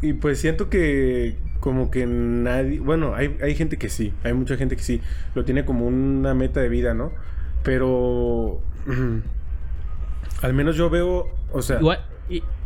y 0.00 0.12
pues 0.14 0.38
siento 0.40 0.70
que 0.70 1.36
como 1.60 1.90
que 1.90 2.06
nadie, 2.06 2.80
bueno, 2.80 3.14
hay, 3.14 3.36
hay 3.42 3.54
gente 3.54 3.76
que 3.78 3.88
sí, 3.90 4.12
hay 4.22 4.32
mucha 4.34 4.56
gente 4.56 4.76
que 4.76 4.82
sí, 4.82 5.00
lo 5.34 5.44
tiene 5.44 5.64
como 5.64 5.86
una 5.86 6.34
meta 6.34 6.60
de 6.60 6.68
vida, 6.68 6.94
¿no? 6.94 7.12
Pero 7.62 8.60
al 10.44 10.52
menos 10.52 10.76
yo 10.76 10.90
veo, 10.90 11.30
o 11.52 11.62
sea, 11.62 11.78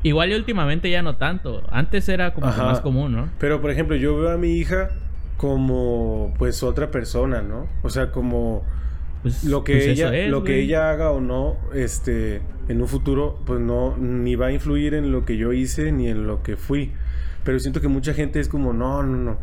Igual, 0.02 0.30
y 0.30 0.34
últimamente 0.34 0.90
ya 0.90 1.02
no 1.02 1.16
tanto. 1.16 1.62
Antes 1.70 2.08
era 2.08 2.34
como 2.34 2.52
que 2.52 2.60
más 2.60 2.80
común, 2.80 3.12
¿no? 3.12 3.28
pero 3.38 3.60
por 3.60 3.70
ejemplo 3.70 3.96
yo 3.96 4.16
veo 4.16 4.30
a 4.30 4.36
mi 4.36 4.52
hija 4.52 4.90
como 5.36 6.34
pues 6.38 6.64
otra 6.64 6.90
persona, 6.90 7.40
¿no? 7.42 7.68
O 7.82 7.90
sea, 7.90 8.10
como 8.10 8.64
Pues, 9.22 9.44
lo 9.44 9.62
que 9.62 9.74
pues 9.74 9.86
ella 9.86 10.16
es, 10.16 10.28
lo 10.30 10.42
que 10.42 10.60
ella 10.60 10.90
haga 10.90 11.12
o 11.12 11.20
no 11.20 11.56
este 11.72 12.42
en 12.68 12.80
un 12.80 12.88
futuro 12.88 13.38
pues 13.46 13.60
no 13.60 13.96
ni 13.96 14.34
va 14.34 14.46
a 14.46 14.52
influir 14.52 14.94
en 14.94 15.12
lo 15.12 15.24
que 15.24 15.36
yo 15.36 15.52
hice 15.52 15.92
ni 15.92 16.08
en 16.08 16.26
lo 16.26 16.42
que 16.42 16.56
fui. 16.56 16.92
Pero 17.44 17.60
siento 17.60 17.80
que 17.80 17.88
mucha 17.88 18.12
gente 18.12 18.40
es 18.40 18.48
como 18.48 18.72
no 18.72 19.04
no 19.04 19.16
no. 19.16 19.38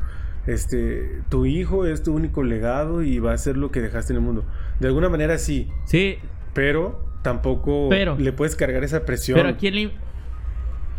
Este 0.46 1.22
tu 1.30 1.46
hijo 1.46 1.86
es 1.86 2.04
tu 2.04 2.14
único 2.14 2.44
legado 2.44 3.02
y 3.02 3.20
va 3.20 3.32
a 3.32 3.38
ser 3.38 3.56
lo 3.56 3.72
que 3.72 3.82
dejaste 3.82 4.12
en 4.12 4.18
el 4.18 4.24
mundo 4.24 4.44
de 4.80 4.88
alguna 4.88 5.08
manera 5.08 5.38
sí. 5.38 5.70
Sí, 5.86 6.18
pero 6.54 7.05
tampoco 7.26 7.88
Pero- 7.90 8.16
le 8.20 8.32
puedes 8.32 8.56
cargar 8.56 8.84
esa 8.84 9.04
presión 9.04 9.36
Pero 9.36 9.50
a 9.50 9.58
quién 9.58 9.74
le... 9.74 9.92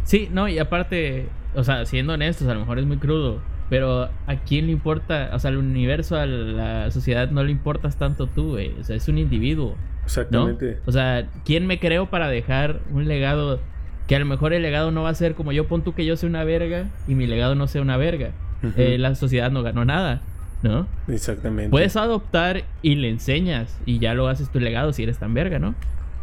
Sí, 0.03 0.29
no, 0.33 0.49
y 0.49 0.59
aparte, 0.59 1.29
o 1.55 1.63
sea, 1.63 1.87
siendo 1.87 2.15
honestos, 2.15 2.49
a 2.49 2.55
lo 2.55 2.61
mejor 2.61 2.81
es 2.81 2.85
muy 2.85 2.97
crudo, 2.97 3.41
pero 3.71 4.09
¿a 4.27 4.37
quién 4.45 4.67
le 4.67 4.73
importa? 4.73 5.31
O 5.33 5.39
sea, 5.39 5.51
al 5.51 5.57
universo, 5.57 6.17
a 6.17 6.27
la 6.27 6.91
sociedad 6.91 7.31
no 7.31 7.45
le 7.45 7.53
importas 7.53 7.97
tanto 7.97 8.27
tú, 8.27 8.51
güey. 8.51 8.73
O 8.81 8.83
sea, 8.83 8.97
es 8.97 9.07
un 9.09 9.19
individuo, 9.19 9.71
¿no? 9.71 10.05
exactamente 10.05 10.79
O 10.85 10.93
sea, 10.93 11.29
¿quién 11.45 11.67
me 11.67 11.79
creo 11.79 12.07
para 12.11 12.29
dejar 12.29 12.81
un 12.93 13.07
legado 13.07 13.61
que 14.09 14.17
a 14.17 14.19
lo 14.19 14.27
mejor 14.27 14.53
el 14.53 14.63
legado 14.63 14.91
no 14.91 15.05
va 15.05 15.11
a 15.11 15.15
ser 15.15 15.35
como 15.35 15.53
yo 15.53 15.69
pon 15.69 15.83
tú 15.83 15.95
que 15.95 16.05
yo 16.05 16.17
sea 16.17 16.29
una 16.29 16.43
verga 16.45 16.87
y 17.07 17.15
mi 17.15 17.27
legado 17.29 17.55
no 17.55 17.69
sea 17.69 17.83
una 17.83 17.97
verga? 17.97 18.31
Eh, 18.77 18.99
la 18.99 19.15
sociedad 19.15 19.53
no 19.53 19.63
ganó 19.63 19.85
nada. 19.85 20.23
¿no? 20.63 20.87
Exactamente. 21.09 21.71
Puedes 21.71 21.97
adoptar 21.97 22.65
y 22.83 22.97
le 22.97 23.11
enseñas 23.11 23.79
y 23.87 23.99
ya 23.99 24.15
lo 24.15 24.29
haces 24.29 24.51
tu 24.51 24.59
legado 24.59 24.93
si 24.93 25.03
eres 25.03 25.19
tan 25.19 25.35
verga, 25.35 25.59
¿no? 25.59 25.75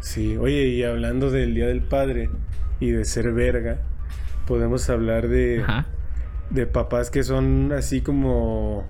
Sí, 0.04 0.36
oye, 0.36 0.66
y 0.66 0.82
hablando 0.82 1.30
del 1.30 1.54
Día 1.54 1.66
del 1.66 1.80
Padre 1.80 2.28
y 2.78 2.90
de 2.90 3.06
ser 3.06 3.32
verga, 3.32 3.78
podemos 4.46 4.90
hablar 4.90 5.28
de, 5.28 5.62
Ajá. 5.62 5.86
de 6.50 6.66
papás 6.66 7.10
que 7.10 7.22
son 7.22 7.72
así 7.72 8.02
como, 8.02 8.86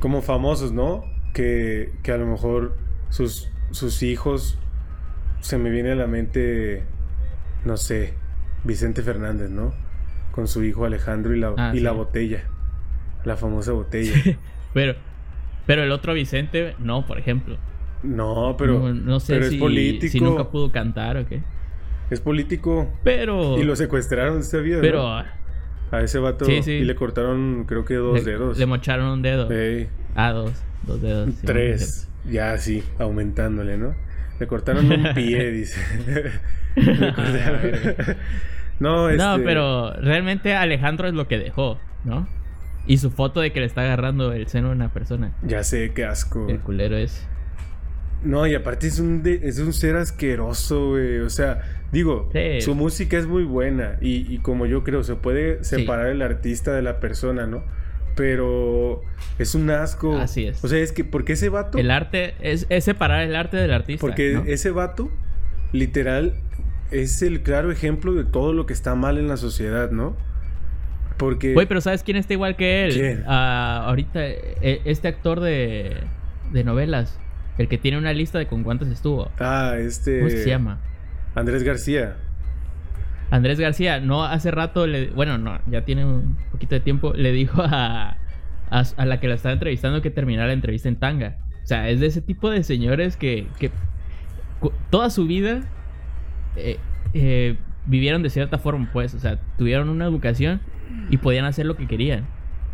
como 0.00 0.20
famosos, 0.20 0.72
¿no? 0.72 1.04
Que, 1.32 1.92
que 2.02 2.10
a 2.10 2.16
lo 2.16 2.26
mejor 2.26 2.76
sus, 3.08 3.50
sus 3.70 4.02
hijos, 4.02 4.58
se 5.38 5.58
me 5.58 5.70
viene 5.70 5.92
a 5.92 5.94
la 5.94 6.08
mente, 6.08 6.82
no 7.64 7.76
sé, 7.76 8.14
Vicente 8.64 9.02
Fernández, 9.02 9.48
¿no? 9.48 9.72
Con 10.32 10.48
su 10.48 10.64
hijo 10.64 10.84
Alejandro 10.84 11.36
y 11.36 11.38
la, 11.38 11.54
Ah, 11.56 11.70
y 11.72 11.78
sí. 11.78 11.84
la 11.84 11.92
botella, 11.92 12.42
la 13.24 13.36
famosa 13.36 13.70
botella. 13.72 14.12
Pero, 14.74 14.94
pero 15.66 15.84
el 15.84 15.92
otro 15.92 16.14
Vicente, 16.14 16.74
no, 16.80 17.06
por 17.06 17.18
ejemplo. 17.18 17.58
No, 18.02 18.56
pero, 18.58 18.78
no, 18.78 18.92
no 18.94 19.20
sé 19.20 19.34
pero 19.34 19.48
si, 19.48 19.54
es 19.56 19.60
político. 19.60 20.12
si 20.12 20.20
nunca 20.20 20.50
pudo 20.50 20.70
cantar 20.72 21.16
o 21.18 21.26
qué. 21.26 21.40
Es 22.10 22.20
político. 22.20 22.90
Pero. 23.04 23.58
Y 23.58 23.64
lo 23.64 23.76
secuestraron, 23.76 24.42
¿sabías? 24.42 24.78
no? 24.78 24.82
pero. 24.82 25.08
A 25.92 26.00
ese 26.00 26.18
vato 26.18 26.46
Sí, 26.46 26.62
sí. 26.62 26.70
y 26.72 26.84
le 26.84 26.94
cortaron 26.94 27.64
creo 27.68 27.84
que 27.84 27.94
dos 27.96 28.14
le, 28.24 28.30
dedos. 28.32 28.58
le 28.58 28.64
mocharon 28.66 29.06
un 29.08 29.20
dedo. 29.22 29.50
Ey, 29.50 29.88
Ah, 30.14 30.32
dos. 30.32 30.52
Dos 30.86 31.02
dedos. 31.02 31.30
sí, 31.34 31.46
tres. 31.46 32.08
Ya 32.28 32.52
así, 32.52 32.82
aumentándole, 32.98 33.76
¿no? 33.76 33.94
Le 34.40 34.46
cortaron 34.46 34.90
un 34.90 35.08
pie, 35.14 35.50
dice. 35.50 35.78
Le 36.76 37.12
cortaron- 37.14 38.16
no, 38.80 39.08
este... 39.10 39.22
No, 39.22 39.36
pero 39.44 39.92
realmente 40.00 40.54
Alejandro 40.56 41.08
es 41.08 41.14
lo 41.14 41.28
que 41.28 41.38
dejó, 41.38 41.78
¿no? 42.04 42.26
Y 42.86 42.96
su 42.96 43.10
foto 43.10 43.40
de 43.40 43.52
que 43.52 43.60
le 43.60 43.66
está 43.66 43.82
agarrando 43.82 44.32
el 44.32 44.48
seno 44.48 44.68
a 44.68 44.72
una 44.72 44.88
persona. 44.92 45.32
Ya 45.42 45.62
sé, 45.62 45.92
qué 45.94 46.04
asco. 46.04 46.48
El 46.48 46.58
culero 46.60 46.96
es. 46.96 47.28
No, 48.24 48.46
y 48.46 48.54
aparte 48.54 48.86
es 48.86 48.98
un, 49.00 49.22
de- 49.22 49.40
es 49.42 49.58
un 49.58 49.72
ser 49.72 49.96
asqueroso, 49.96 50.90
güey. 50.90 51.18
O 51.20 51.30
sea, 51.30 51.62
digo, 51.90 52.30
Sí. 52.32 52.60
su 52.60 52.74
música 52.74 53.18
es 53.18 53.26
muy 53.26 53.42
buena. 53.44 53.96
Y, 54.00 54.32
y 54.32 54.38
como 54.38 54.66
yo 54.66 54.84
creo, 54.84 55.02
se 55.02 55.16
puede 55.16 55.64
separar 55.64 56.06
el 56.06 56.22
artista 56.22 56.72
de 56.72 56.82
la 56.82 57.00
persona, 57.00 57.46
¿no? 57.46 57.64
Pero 58.14 59.02
es 59.38 59.54
un 59.54 59.70
asco. 59.70 60.16
Así 60.18 60.46
es. 60.46 60.62
O 60.64 60.68
sea, 60.68 60.78
es 60.78 60.92
que, 60.92 61.02
porque 61.04 61.32
ese 61.32 61.48
vato... 61.48 61.78
El 61.78 61.90
arte 61.90 62.34
es, 62.40 62.66
es 62.68 62.84
separar 62.84 63.22
el 63.22 63.34
arte 63.34 63.56
del 63.56 63.72
artista. 63.72 64.00
Porque 64.00 64.34
¿no? 64.34 64.44
ese 64.46 64.70
vato, 64.70 65.10
literal, 65.72 66.34
es 66.90 67.22
el 67.22 67.42
claro 67.42 67.72
ejemplo 67.72 68.12
de 68.14 68.24
todo 68.24 68.52
lo 68.52 68.66
que 68.66 68.72
está 68.74 68.94
mal 68.94 69.18
en 69.18 69.28
la 69.28 69.36
sociedad, 69.38 69.90
¿no? 69.90 70.16
Porque... 71.16 71.54
Güey, 71.54 71.66
pero 71.66 71.80
¿sabes 71.80 72.02
quién 72.02 72.16
está 72.18 72.34
igual 72.34 72.56
que 72.56 72.84
él? 72.84 72.92
¿Quién? 72.92 73.24
Ah, 73.26 73.84
ahorita, 73.86 74.20
eh, 74.24 74.82
este 74.84 75.08
actor 75.08 75.40
de, 75.40 75.96
de 76.52 76.64
novelas. 76.64 77.18
El 77.58 77.68
que 77.68 77.78
tiene 77.78 77.98
una 77.98 78.12
lista 78.12 78.38
de 78.38 78.46
con 78.46 78.62
cuántos 78.62 78.88
estuvo. 78.88 79.30
Ah, 79.38 79.74
este... 79.78 80.18
¿Cómo 80.18 80.30
se 80.30 80.48
llama? 80.48 80.80
Andrés 81.34 81.62
García. 81.62 82.16
Andrés 83.30 83.58
García, 83.58 84.00
no 84.00 84.24
hace 84.24 84.50
rato, 84.50 84.86
le, 84.86 85.08
bueno, 85.08 85.38
no, 85.38 85.58
ya 85.66 85.84
tiene 85.84 86.04
un 86.04 86.36
poquito 86.50 86.74
de 86.74 86.80
tiempo, 86.80 87.14
le 87.14 87.32
dijo 87.32 87.62
a, 87.62 88.18
a, 88.70 88.82
a 88.96 89.06
la 89.06 89.20
que 89.20 89.28
la 89.28 89.34
estaba 89.34 89.54
entrevistando 89.54 90.02
que 90.02 90.10
terminara 90.10 90.48
la 90.48 90.52
entrevista 90.52 90.88
en 90.88 90.96
tanga. 90.96 91.38
O 91.62 91.66
sea, 91.66 91.88
es 91.88 92.00
de 92.00 92.06
ese 92.06 92.20
tipo 92.20 92.50
de 92.50 92.62
señores 92.62 93.16
que, 93.16 93.46
que 93.58 93.70
toda 94.90 95.08
su 95.10 95.26
vida 95.26 95.62
eh, 96.56 96.76
eh, 97.14 97.56
vivieron 97.86 98.22
de 98.22 98.30
cierta 98.30 98.58
forma, 98.58 98.90
pues, 98.92 99.14
o 99.14 99.18
sea, 99.18 99.38
tuvieron 99.56 99.88
una 99.88 100.04
educación 100.04 100.60
y 101.08 101.16
podían 101.16 101.46
hacer 101.46 101.64
lo 101.66 101.76
que 101.76 101.86
querían. 101.86 102.26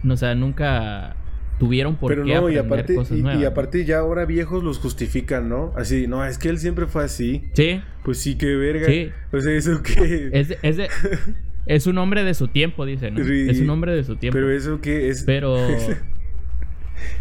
O 0.08 0.16
sea, 0.16 0.34
nunca 0.34 1.14
tuvieron 1.58 1.96
por 1.96 2.10
Pero 2.12 2.24
qué 2.24 2.34
no, 2.34 2.48
y 2.50 2.56
aprender 2.56 2.66
aparte, 2.66 2.94
cosas 2.94 3.18
y, 3.18 3.22
nuevas. 3.22 3.42
y 3.42 3.44
aparte 3.44 3.84
ya 3.84 3.98
ahora 3.98 4.24
viejos 4.24 4.62
los 4.62 4.78
justifican, 4.78 5.48
¿no? 5.48 5.72
Así, 5.76 6.06
no, 6.06 6.24
es 6.24 6.38
que 6.38 6.48
él 6.48 6.58
siempre 6.58 6.86
fue 6.86 7.04
así. 7.04 7.44
Sí, 7.54 7.80
Pues 8.04 8.18
sí, 8.18 8.36
qué 8.36 8.54
verga. 8.54 8.86
Sí. 8.86 9.10
O 9.32 9.40
sea, 9.40 9.52
eso 9.52 9.82
que... 9.82 10.30
es, 10.32 10.48
de- 10.48 10.58
es, 10.62 10.76
de- 10.76 10.88
es 11.66 11.86
un 11.86 11.98
hombre 11.98 12.22
de 12.24 12.34
su 12.34 12.48
tiempo, 12.48 12.86
dice, 12.86 13.10
¿no? 13.10 13.24
Sí. 13.24 13.46
Es 13.48 13.60
un 13.60 13.70
hombre 13.70 13.94
de 13.94 14.04
su 14.04 14.16
tiempo. 14.16 14.36
Pero 14.36 14.50
eso 14.50 14.80
que 14.80 15.08
es... 15.08 15.22
Pero. 15.24 15.56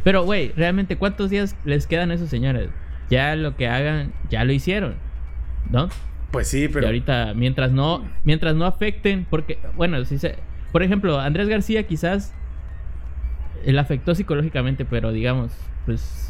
Pero, 0.04 0.23
güey, 0.23 0.52
realmente, 0.56 0.95
¿cuántos 0.97 1.30
días 1.30 1.56
les 1.65 1.86
quedan 1.88 2.12
a 2.12 2.15
esos 2.15 2.30
señores? 2.30 2.69
Ya 3.10 3.36
lo 3.36 3.56
que 3.56 3.67
hagan, 3.67 4.12
ya 4.30 4.43
lo 4.43 4.52
hicieron. 4.52 4.95
¿No? 5.69 5.89
Pues 6.32 6.47
sí, 6.47 6.63
Y 6.63 6.67
pero... 6.67 6.88
ahorita, 6.88 7.34
mientras 7.36 7.71
no, 7.71 8.04
mientras 8.23 8.56
no 8.56 8.65
afecten, 8.65 9.26
porque, 9.30 9.60
bueno, 9.76 10.04
si 10.06 10.17
se. 10.17 10.36
Por 10.71 10.84
ejemplo, 10.84 11.19
Andrés 11.19 11.47
García 11.47 11.84
quizás 11.88 12.34
él 13.65 13.80
afectó 13.80 14.15
psicológicamente, 14.15 14.86
pero 14.86 15.12
digamos, 15.12 15.52
pues. 15.86 16.24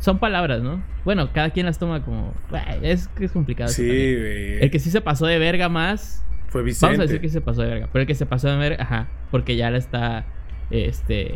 Son 0.00 0.18
palabras, 0.18 0.62
¿no? 0.62 0.82
Bueno, 1.06 1.32
cada 1.32 1.48
quien 1.50 1.64
las 1.64 1.78
toma 1.78 2.04
como. 2.04 2.34
Es 2.82 3.08
que 3.08 3.24
es 3.24 3.32
complicado. 3.32 3.70
Sí, 3.70 3.82
güey. 3.86 4.62
El 4.62 4.70
que 4.70 4.78
sí 4.78 4.90
se 4.90 5.00
pasó 5.00 5.24
de 5.24 5.38
verga 5.38 5.70
más 5.70 6.22
Fue 6.48 6.62
Vicente. 6.62 6.96
Vamos 6.96 6.98
a 7.00 7.02
decir 7.04 7.22
que 7.22 7.30
se 7.30 7.40
pasó 7.40 7.62
de 7.62 7.68
verga. 7.68 7.88
Pero 7.90 8.02
el 8.02 8.06
que 8.06 8.14
se 8.14 8.26
pasó 8.26 8.48
de 8.48 8.56
verga, 8.56 8.82
ajá. 8.82 9.08
Porque 9.30 9.56
ya 9.56 9.70
la 9.70 9.78
está, 9.78 10.26
este, 10.70 11.34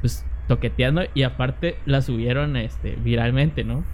pues, 0.00 0.24
toqueteando. 0.46 1.02
Y 1.14 1.24
aparte 1.24 1.76
la 1.86 2.02
subieron, 2.02 2.56
este, 2.56 2.96
viralmente, 3.02 3.64
¿no? 3.64 3.84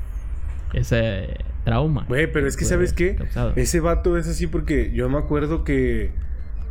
Ese 0.74 1.38
trauma. 1.64 2.04
Güey, 2.06 2.30
pero 2.30 2.46
es 2.46 2.58
que, 2.58 2.66
¿sabes 2.66 2.92
qué? 2.92 3.14
causado. 3.14 3.54
Ese 3.56 3.80
vato 3.80 4.18
es 4.18 4.28
así 4.28 4.46
porque 4.46 4.92
yo 4.92 5.08
me 5.08 5.18
acuerdo 5.18 5.64
que 5.64 6.12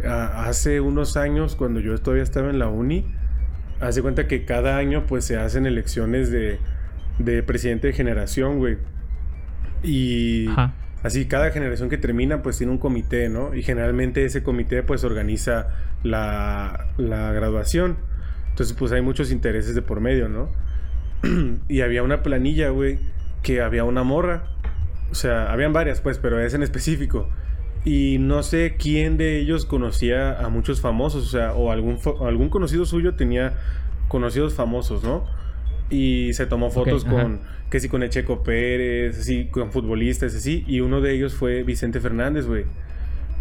hace 0.08 0.80
unos 0.80 1.17
años, 1.17 1.56
cuando 1.56 1.80
yo 1.80 1.98
todavía 1.98 2.24
estaba 2.24 2.50
en 2.50 2.60
la 2.60 2.67
uni, 2.67 3.06
hace 3.81 4.01
cuenta 4.01 4.27
que 4.27 4.45
cada 4.45 4.77
año 4.77 5.05
pues 5.07 5.25
se 5.25 5.37
hacen 5.37 5.65
elecciones 5.65 6.31
de, 6.31 6.59
de 7.17 7.43
presidente 7.43 7.87
de 7.87 7.93
generación, 7.93 8.57
güey. 8.57 8.77
Y 9.83 10.49
Ajá. 10.49 10.73
así 11.03 11.25
cada 11.25 11.51
generación 11.51 11.89
que 11.89 11.97
termina 11.97 12.41
pues 12.41 12.57
tiene 12.57 12.71
un 12.71 12.79
comité, 12.79 13.29
¿no? 13.29 13.53
Y 13.53 13.63
generalmente 13.63 14.25
ese 14.25 14.43
comité 14.43 14.83
pues 14.83 15.03
organiza 15.03 15.67
la, 16.03 16.87
la 16.97 17.31
graduación. 17.31 17.97
Entonces 18.49 18.75
pues 18.77 18.91
hay 18.91 19.01
muchos 19.01 19.31
intereses 19.31 19.75
de 19.75 19.81
por 19.81 20.01
medio, 20.01 20.27
¿no? 20.27 20.49
y 21.67 21.81
había 21.81 22.03
una 22.03 22.23
planilla, 22.23 22.69
güey, 22.69 22.99
que 23.43 23.61
había 23.61 23.83
una 23.83 24.03
morra. 24.03 24.43
O 25.11 25.15
sea, 25.15 25.51
habían 25.51 25.73
varias, 25.73 26.01
pues, 26.01 26.19
pero 26.19 26.39
es 26.39 26.53
en 26.53 26.63
específico. 26.63 27.29
Y 27.85 28.17
no 28.19 28.43
sé 28.43 28.75
quién 28.77 29.17
de 29.17 29.39
ellos 29.39 29.65
conocía 29.65 30.37
a 30.39 30.49
muchos 30.49 30.81
famosos, 30.81 31.25
o 31.25 31.29
sea, 31.29 31.53
o 31.53 31.71
algún, 31.71 31.97
algún 32.21 32.49
conocido 32.49 32.85
suyo 32.85 33.15
tenía 33.15 33.53
conocidos 34.09 34.53
famosos, 34.53 35.03
¿no? 35.03 35.23
Y 35.89 36.33
se 36.33 36.45
tomó 36.45 36.69
fotos 36.69 37.05
ajá. 37.05 37.13
con, 37.13 37.39
que 37.69 37.79
sí, 37.79 37.87
con 37.87 38.03
el 38.03 38.09
Checo 38.09 38.43
Pérez, 38.43 39.17
así, 39.17 39.45
con 39.45 39.71
futbolistas, 39.71 40.35
así. 40.35 40.63
Y 40.67 40.81
uno 40.81 40.99
de 41.01 41.15
ellos 41.15 41.33
fue 41.33 41.63
Vicente 41.63 41.99
Fernández, 41.99 42.47
güey. 42.47 42.65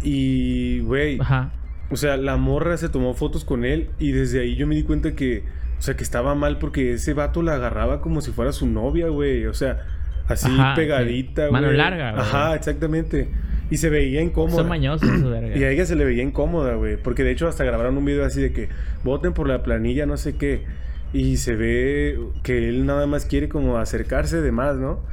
Y, 0.01 0.79
güey, 0.79 1.19
Ajá. 1.19 1.51
o 1.91 1.97
sea, 1.97 2.15
la 2.15 2.37
morra 2.37 2.77
se 2.77 2.87
tomó 2.87 3.13
fotos 3.13 3.43
con 3.43 3.65
él 3.65 3.89
y 3.99 4.11
desde 4.13 4.39
ahí 4.39 4.55
yo 4.55 4.65
me 4.65 4.75
di 4.75 4.83
cuenta 4.83 5.13
que, 5.13 5.43
o 5.77 5.81
sea, 5.81 5.97
que 5.97 6.03
estaba 6.03 6.33
mal 6.35 6.57
porque 6.57 6.93
ese 6.93 7.13
vato 7.13 7.41
la 7.41 7.55
agarraba 7.55 7.99
como 7.99 8.21
si 8.21 8.31
fuera 8.31 8.53
su 8.53 8.67
novia, 8.67 9.09
güey. 9.09 9.45
O 9.47 9.53
sea, 9.53 9.85
así 10.27 10.49
Ajá, 10.49 10.75
pegadita, 10.75 11.47
güey. 11.47 11.61
Mano 11.61 11.71
larga, 11.73 12.11
güey. 12.11 12.21
Ajá, 12.23 12.55
exactamente. 12.55 13.29
Y 13.69 13.77
se 13.77 13.89
veía 13.89 14.21
incómoda. 14.21 14.57
Son 14.57 14.67
mañosos 14.67 15.23
verga. 15.29 15.57
Y 15.57 15.63
a 15.63 15.69
ella 15.71 15.85
se 15.85 15.95
le 15.95 16.05
veía 16.05 16.23
incómoda, 16.23 16.75
güey. 16.75 16.97
Porque 16.97 17.23
de 17.23 17.31
hecho 17.31 17.47
hasta 17.47 17.63
grabaron 17.63 17.97
un 17.97 18.05
video 18.05 18.25
así 18.25 18.41
de 18.41 18.51
que 18.51 18.69
voten 19.03 19.33
por 19.33 19.47
la 19.47 19.63
planilla, 19.63 20.05
no 20.05 20.17
sé 20.17 20.35
qué. 20.35 20.65
Y 21.13 21.37
se 21.37 21.55
ve 21.55 22.19
que 22.43 22.69
él 22.69 22.85
nada 22.85 23.07
más 23.07 23.25
quiere 23.25 23.49
como 23.49 23.77
acercarse 23.77 24.41
de 24.41 24.51
más, 24.51 24.77
¿no? 24.77 25.03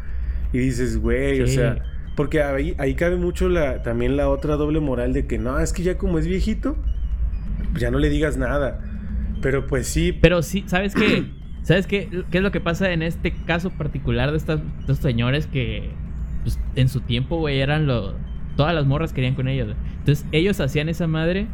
Y 0.52 0.58
dices, 0.58 0.98
güey, 0.98 1.40
o 1.40 1.46
sea... 1.46 1.82
Porque 2.16 2.42
ahí, 2.42 2.74
ahí 2.78 2.94
cabe 2.94 3.16
mucho 3.16 3.50
la, 3.50 3.82
también 3.82 4.16
la 4.16 4.30
otra 4.30 4.56
doble 4.56 4.80
moral 4.80 5.12
de 5.12 5.26
que 5.26 5.36
no, 5.36 5.60
es 5.60 5.74
que 5.74 5.82
ya 5.82 5.98
como 5.98 6.18
es 6.18 6.26
viejito, 6.26 6.74
pues 7.70 7.82
ya 7.82 7.90
no 7.90 7.98
le 7.98 8.08
digas 8.08 8.38
nada. 8.38 8.80
Pero 9.42 9.66
pues 9.66 9.86
sí, 9.86 10.12
Pero 10.12 10.42
sí, 10.42 10.64
¿sabes 10.66 10.94
qué? 10.94 11.26
¿Sabes 11.62 11.86
qué? 11.86 12.08
¿Qué 12.30 12.38
es 12.38 12.42
lo 12.42 12.52
que 12.52 12.60
pasa 12.60 12.90
en 12.92 13.02
este 13.02 13.32
caso 13.44 13.70
particular 13.70 14.30
de, 14.30 14.38
estas, 14.38 14.60
de 14.60 14.80
estos 14.80 14.98
señores 14.98 15.46
que 15.46 15.90
pues, 16.42 16.58
en 16.74 16.88
su 16.88 17.00
tiempo, 17.00 17.36
güey, 17.36 17.60
eran 17.60 17.86
lo... 17.86 18.14
Todas 18.56 18.74
las 18.74 18.86
morras 18.86 19.12
querían 19.12 19.34
con 19.34 19.48
ellos. 19.48 19.74
Entonces 19.98 20.26
ellos 20.32 20.60
hacían 20.60 20.88
esa 20.88 21.06
madre 21.06 21.46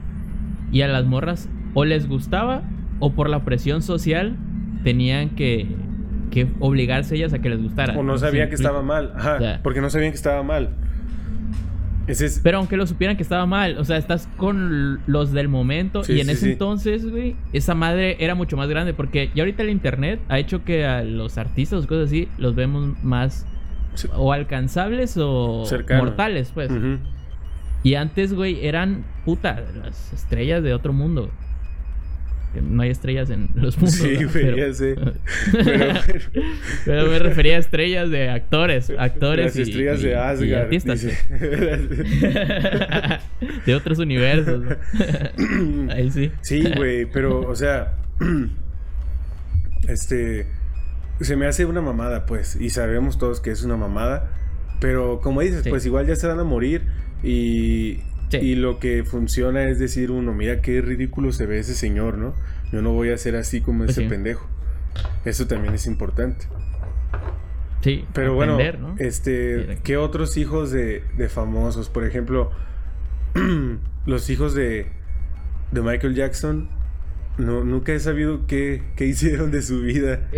y 0.70 0.82
a 0.82 0.88
las 0.88 1.04
morras 1.04 1.48
o 1.74 1.84
les 1.84 2.08
gustaba 2.08 2.62
o 3.00 3.12
por 3.12 3.28
la 3.28 3.44
presión 3.44 3.82
social 3.82 4.36
tenían 4.84 5.30
que, 5.30 5.66
que 6.30 6.46
obligarse 6.60 7.16
ellas 7.16 7.32
a 7.32 7.40
que 7.40 7.48
les 7.50 7.62
gustara. 7.62 7.98
o 7.98 8.02
no 8.02 8.16
sabían 8.18 8.48
que 8.48 8.54
estaba 8.54 8.82
mal. 8.82 9.12
Ajá, 9.16 9.60
porque 9.62 9.80
no 9.80 9.90
sabían 9.90 10.12
que 10.12 10.16
estaba 10.16 10.42
mal. 10.42 10.70
Ese 12.06 12.26
es... 12.26 12.40
Pero 12.42 12.58
aunque 12.58 12.76
lo 12.76 12.84
supieran 12.86 13.16
que 13.16 13.22
estaba 13.22 13.46
mal, 13.46 13.78
o 13.78 13.84
sea, 13.84 13.96
estás 13.96 14.28
con 14.36 15.00
los 15.06 15.30
del 15.32 15.48
momento 15.48 16.02
Sí, 16.02 16.14
y 16.14 16.20
en 16.20 16.26
sí, 16.26 16.32
ese 16.32 16.46
sí. 16.46 16.52
entonces, 16.52 17.08
güey, 17.08 17.36
esa 17.52 17.74
madre 17.76 18.16
era 18.18 18.34
mucho 18.34 18.56
más 18.56 18.68
grande 18.68 18.92
porque 18.92 19.30
ya 19.36 19.44
ahorita 19.44 19.62
el 19.62 19.70
internet 19.70 20.20
ha 20.28 20.38
hecho 20.40 20.64
que 20.64 20.84
a 20.84 21.04
los 21.04 21.38
artistas 21.38 21.84
o 21.84 21.86
cosas 21.86 22.06
así 22.06 22.28
los 22.38 22.56
vemos 22.56 22.96
más 23.04 23.46
Sí. 23.94 24.08
o 24.14 24.32
alcanzables 24.32 25.16
o 25.18 25.64
mortales, 25.98 26.50
pues. 26.54 26.70
Y 27.84 27.94
antes, 27.96 28.32
güey, 28.32 28.64
eran 28.66 29.04
puta 29.24 29.60
las 29.82 30.12
estrellas 30.12 30.62
de 30.62 30.72
otro 30.72 30.92
mundo. 30.92 31.30
no 32.54 32.82
hay 32.82 32.90
estrellas 32.90 33.30
en 33.30 33.48
los 33.54 33.76
mundos. 33.78 33.94
Sí, 33.96 34.18
¿no? 34.20 34.28
Pero- 34.32 34.56
ya 34.56 34.72
sé. 34.74 34.94
Pero, 35.52 35.94
Pero 36.84 37.06
me 37.10 37.18
refería 37.18 37.56
a 37.56 37.58
estrellas 37.60 38.10
de 38.10 38.28
actores, 38.30 38.92
actores 38.98 39.46
las 39.46 39.56
y, 39.56 39.62
estrellas 39.62 40.00
y- 40.00 40.04
de 40.04 40.10
y 40.10 40.14
Asgard. 40.14 40.62
artistas. 40.64 41.00
dice. 41.02 41.18
de 43.66 43.74
otros 43.74 43.98
universos. 43.98 44.62
¿no? 44.62 45.92
Ahí 45.92 46.10
sí. 46.10 46.30
Sí, 46.42 46.62
güey, 46.76 47.06
pero, 47.06 47.40
o 47.40 47.54
sea, 47.56 47.94
este, 49.88 50.46
se 51.20 51.36
me 51.36 51.46
hace 51.46 51.64
una 51.66 51.80
mamada, 51.80 52.26
pues, 52.26 52.56
y 52.56 52.70
sabemos 52.70 53.18
todos 53.18 53.40
que 53.40 53.50
es 53.50 53.62
una 53.62 53.76
mamada, 53.76 54.30
pero 54.80 55.20
como 55.20 55.40
dices, 55.40 55.62
Sí. 55.62 55.70
pues 55.70 55.86
igual 55.86 56.06
ya 56.06 56.16
se 56.16 56.26
van 56.26 56.38
a 56.40 56.44
morir 56.44 56.82
y, 57.22 58.00
Sí. 58.30 58.38
y 58.38 58.54
lo 58.56 58.78
que 58.78 59.04
funciona 59.04 59.64
es 59.68 59.78
decir 59.78 60.10
uno, 60.10 60.32
mira 60.32 60.60
qué 60.62 60.80
ridículo 60.80 61.32
se 61.32 61.46
ve 61.46 61.58
ese 61.58 61.74
señor, 61.74 62.16
¿no? 62.18 62.34
Yo 62.72 62.80
no 62.82 62.92
voy 62.92 63.10
a 63.10 63.18
ser 63.18 63.36
así 63.36 63.60
como 63.60 63.80
Pues 63.84 63.90
ese 63.90 64.02
sí. 64.02 64.08
pendejo. 64.08 64.48
Eso 65.24 65.46
también 65.46 65.74
es 65.74 65.86
importante. 65.86 66.46
Sí, 67.82 68.04
Pero 68.12 68.34
bueno, 68.34 68.58
este. 68.98 69.78
¿qué 69.82 69.96
otros 69.96 70.36
hijos 70.36 70.70
de, 70.70 71.02
de 71.16 71.28
famosos? 71.28 71.88
Por 71.88 72.04
ejemplo, 72.04 72.50
los 74.06 74.30
hijos 74.30 74.54
de, 74.54 74.86
de 75.72 75.82
Michael 75.82 76.14
Jackson. 76.14 76.68
No, 77.38 77.64
nunca 77.64 77.92
he 77.92 77.98
sabido 78.00 78.46
qué, 78.46 78.82
qué 78.96 79.06
hicieron 79.06 79.50
de 79.50 79.62
su 79.62 79.80
vida. 79.80 80.28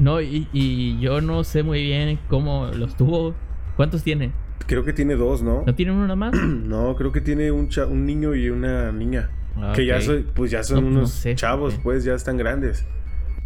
No, 0.00 0.20
y, 0.20 0.48
y 0.52 0.98
yo 0.98 1.20
no 1.20 1.44
sé 1.44 1.62
muy 1.62 1.82
bien 1.84 2.18
cómo 2.28 2.66
los 2.74 2.96
tuvo. 2.96 3.34
¿Cuántos 3.76 4.02
tiene? 4.02 4.32
Creo 4.66 4.84
que 4.84 4.92
tiene 4.92 5.14
dos, 5.14 5.42
¿no? 5.42 5.62
¿No 5.64 5.74
tienen 5.74 5.94
uno 5.94 6.16
más? 6.16 6.32
No, 6.34 6.96
creo 6.96 7.12
que 7.12 7.20
tiene 7.20 7.50
un, 7.52 7.68
cha- 7.68 7.86
un 7.86 8.04
niño 8.06 8.34
y 8.34 8.48
una 8.50 8.90
niña. 8.92 9.30
Ah, 9.56 9.72
Que 9.76 9.84
ya 9.86 10.00
soy, 10.00 10.26
pues 10.34 10.50
ya 10.50 10.62
son 10.62 10.84
No, 10.84 10.90
no 10.90 10.96
unos 10.98 11.10
sé, 11.10 11.34
chavos, 11.34 11.78
pues 11.82 12.02
ya 12.04 12.14
están 12.14 12.36
grandes. 12.36 12.86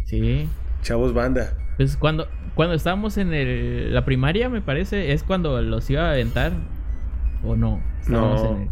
Sí. 0.05 0.47
Chavos 0.81 1.13
banda. 1.13 1.53
Pues 1.77 1.97
cuando, 1.97 2.27
cuando 2.55 2.73
estábamos 2.75 3.17
en 3.17 3.33
el- 3.33 3.93
la 3.93 4.05
primaria, 4.05 4.47
me 4.49 4.61
parece, 4.61 5.11
es 5.11 5.23
cuando 5.23 5.61
los 5.61 5.89
iba 5.89 6.07
a 6.07 6.11
aventar. 6.11 6.53
¿O 7.43 7.55
no? 7.55 7.81
Estábamos 8.01 8.43
No. 8.43 8.55
en 8.55 8.61
el- 8.63 8.69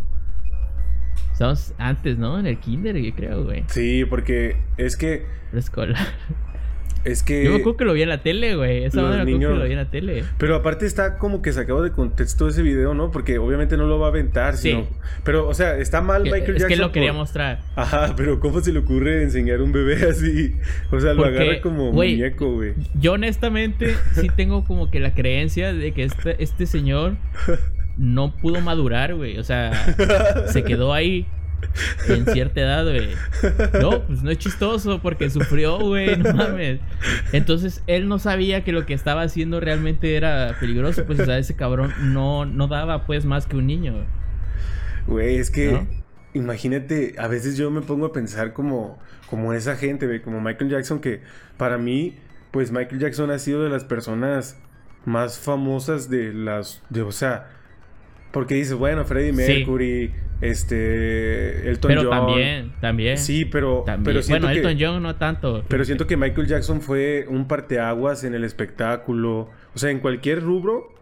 Estábamos 1.31 1.73
antes, 1.79 2.17
¿no? 2.17 2.39
En 2.39 2.45
el 2.45 2.57
kinder, 2.59 2.95
yo 2.97 3.13
creo, 3.15 3.43
güey. 3.43 3.63
Sí, 3.67 4.05
porque 4.05 4.57
es 4.77 4.95
que, 4.95 5.25
Preescolar. 5.51 5.97
Es 7.05 7.23
que... 7.23 7.43
Yo 7.43 7.51
me 7.51 7.57
acuerdo 7.57 7.77
que 7.77 7.85
lo 7.85 7.93
vi 7.93 8.01
en 8.03 8.09
la 8.09 8.21
tele, 8.21 8.55
güey. 8.55 8.83
Esa 8.85 9.01
madre 9.01 9.25
niños- 9.25 9.51
que 9.53 9.57
lo 9.59 9.65
vi 9.65 9.71
en 9.71 9.77
la 9.77 9.89
tele. 9.89 10.23
Pero 10.37 10.55
aparte 10.55 10.85
está 10.85 11.17
como 11.17 11.41
que 11.41 11.51
sacado 11.53 11.81
de 11.81 11.91
contexto 11.91 12.47
ese 12.47 12.61
video, 12.61 12.93
¿no? 12.93 13.11
Porque 13.11 13.37
obviamente 13.39 13.77
no 13.77 13.85
lo 13.87 13.99
va 13.99 14.07
a 14.07 14.09
aventar, 14.09 14.55
Sí. 14.57 14.69
sino... 14.69 14.87
Pero, 15.23 15.47
o 15.47 15.53
sea, 15.53 15.77
está 15.77 16.01
mal 16.01 16.23
Que- 16.23 16.31
Michael 16.31 16.55
es 16.55 16.61
Jackson 16.61 16.69
que 16.69 16.75
lo 16.77 16.91
quería 16.91 17.09
por- 17.11 17.19
mostrar. 17.19 17.61
Ajá, 17.75 18.13
pero 18.15 18.39
¿cómo 18.39 18.59
se 18.61 18.71
le 18.71 18.79
ocurre 18.79 19.23
enseñar 19.23 19.59
a 19.59 19.63
un 19.63 19.71
bebé 19.71 19.95
así? 20.09 20.55
O 20.91 20.99
sea, 20.99 21.13
lo 21.13 21.25
agarra 21.25 21.61
como 21.61 21.91
muñeco, 21.91 22.51
güey. 22.53 22.73
Yo 22.99 23.13
honestamente 23.13 23.95
sí 24.13 24.27
tengo 24.35 24.65
como 24.65 24.89
que 24.89 24.99
la 24.99 25.13
creencia 25.13 25.73
de 25.73 25.91
que 25.93 26.03
este, 26.03 26.41
este 26.43 26.65
señor 26.65 27.15
no 27.97 28.35
pudo 28.35 28.61
madurar, 28.61 29.13
güey. 29.15 29.37
O 29.37 29.43
sea, 29.43 29.95
se 30.47 30.63
quedó 30.63 30.93
ahí 30.93 31.25
en 32.07 32.25
cierta 32.25 32.61
edad, 32.61 32.83
güey. 32.85 33.09
No, 33.81 34.01
pues 34.03 34.23
no 34.23 34.31
es 34.31 34.37
chistoso 34.37 34.99
porque 35.01 35.29
sufrió, 35.29 35.79
güey, 35.79 36.17
no 36.17 36.33
mames. 36.33 36.79
Entonces 37.31 37.83
él 37.87 38.07
no 38.07 38.19
sabía 38.19 38.63
que 38.63 38.71
lo 38.71 38.85
que 38.85 38.93
estaba 38.93 39.21
haciendo 39.21 39.59
realmente 39.59 40.15
era 40.15 40.55
peligroso, 40.59 41.05
pues 41.05 41.19
o 41.19 41.25
sea, 41.25 41.37
ese 41.37 41.55
cabrón 41.55 41.93
no, 42.13 42.45
no 42.45 42.67
daba 42.67 43.05
pues 43.05 43.25
más 43.25 43.45
que 43.45 43.55
un 43.57 43.67
niño. 43.67 43.93
güey. 45.07 45.37
Es 45.37 45.49
que... 45.49 45.71
¿No? 45.71 46.03
Imagínate, 46.35 47.13
a 47.19 47.27
veces 47.27 47.57
yo 47.57 47.69
me 47.69 47.81
pongo 47.81 48.07
a 48.07 48.11
pensar 48.11 48.53
como, 48.53 48.97
como 49.29 49.53
esa 49.53 49.75
gente, 49.75 50.07
güey, 50.07 50.19
como 50.23 50.41
Michael 50.41 50.71
Jackson, 50.71 50.99
que 50.99 51.21
para 51.57 51.77
mí, 51.77 52.17
pues 52.49 52.71
Michael 52.71 52.99
Jackson 52.99 53.29
ha 53.29 53.37
sido 53.37 53.63
de 53.63 53.69
las 53.69 53.83
personas 53.83 54.57
más 55.05 55.37
famosas 55.37 56.09
de 56.09 56.33
las, 56.33 56.81
de, 56.89 57.03
o 57.03 57.11
sea, 57.11 57.51
porque 58.31 58.55
dices, 58.55 58.73
bueno, 58.73 59.05
Freddie 59.05 59.45
Sí. 59.45 60.11
Este, 60.43 61.69
Elton 61.69 61.89
Pero 61.89 62.01
John. 62.03 62.11
también, 62.11 62.73
también. 62.81 63.17
Sí, 63.17 63.45
pero, 63.45 63.83
también. 63.85 64.03
pero 64.03 64.21
siento 64.21 64.47
bueno, 64.47 64.61
que... 64.61 64.67
Elton 64.67 64.77
John 64.79 65.03
no 65.03 65.15
tanto. 65.15 65.63
Pero 65.69 65.85
siento 65.85 66.05
que 66.05 66.17
Michael 66.17 66.47
Jackson 66.47 66.81
fue 66.81 67.25
un 67.29 67.47
parteaguas 67.47 68.25
en 68.25 68.33
el 68.33 68.43
espectáculo. 68.43 69.49
O 69.73 69.79
sea, 69.79 69.89
en 69.89 69.99
cualquier 69.99 70.41
rubro, 70.41 70.93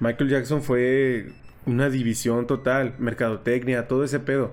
Michael 0.00 0.30
Jackson 0.30 0.62
fue 0.62 1.28
una 1.64 1.90
división 1.90 2.46
total, 2.48 2.94
mercadotecnia, 2.98 3.86
todo 3.86 4.02
ese 4.02 4.18
pedo. 4.18 4.52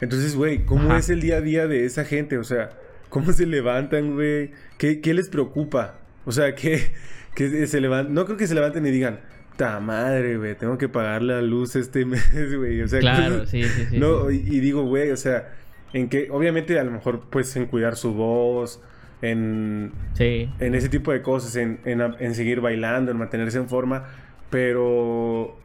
Entonces, 0.00 0.36
güey, 0.36 0.64
¿cómo 0.64 0.90
Ajá. 0.90 0.98
es 0.98 1.10
el 1.10 1.20
día 1.20 1.36
a 1.36 1.40
día 1.42 1.66
de 1.66 1.84
esa 1.84 2.04
gente? 2.04 2.38
O 2.38 2.44
sea, 2.44 2.70
¿cómo 3.10 3.32
se 3.32 3.46
levantan, 3.46 4.14
güey? 4.14 4.52
¿Qué, 4.78 5.00
qué 5.00 5.12
les 5.12 5.28
preocupa? 5.28 5.98
O 6.24 6.32
sea, 6.32 6.54
¿qué, 6.54 6.92
qué 7.34 7.66
se 7.66 7.80
levantan? 7.80 8.14
No 8.14 8.24
creo 8.24 8.38
que 8.38 8.46
se 8.46 8.54
levanten 8.54 8.86
y 8.86 8.90
digan, 8.90 9.20
ta 9.56 9.80
madre, 9.80 10.36
güey, 10.38 10.56
tengo 10.56 10.78
que 10.78 10.88
pagar 10.88 11.22
la 11.22 11.42
luz 11.42 11.76
este 11.76 12.04
mes, 12.06 12.56
güey. 12.56 12.82
O 12.82 12.88
sea, 12.88 13.00
Claro, 13.00 13.46
sí, 13.46 13.62
sí, 13.64 13.86
sí. 13.90 13.98
no, 13.98 14.28
sí. 14.30 14.42
y, 14.46 14.56
y 14.56 14.60
digo, 14.60 14.84
güey, 14.84 15.10
o 15.10 15.16
sea, 15.16 15.52
en 15.92 16.08
que, 16.08 16.28
obviamente, 16.30 16.78
a 16.78 16.84
lo 16.84 16.90
mejor, 16.90 17.22
pues, 17.30 17.54
en 17.56 17.66
cuidar 17.66 17.96
su 17.96 18.14
voz, 18.14 18.80
en, 19.20 19.92
Sí. 20.14 20.48
en 20.58 20.74
ese 20.74 20.88
tipo 20.88 21.12
de 21.12 21.22
cosas, 21.22 21.54
en, 21.56 21.80
en, 21.84 22.00
en 22.18 22.34
seguir 22.34 22.60
bailando, 22.60 23.10
en 23.12 23.18
mantenerse 23.18 23.58
en 23.58 23.68
forma, 23.68 24.04
pero, 24.50 25.56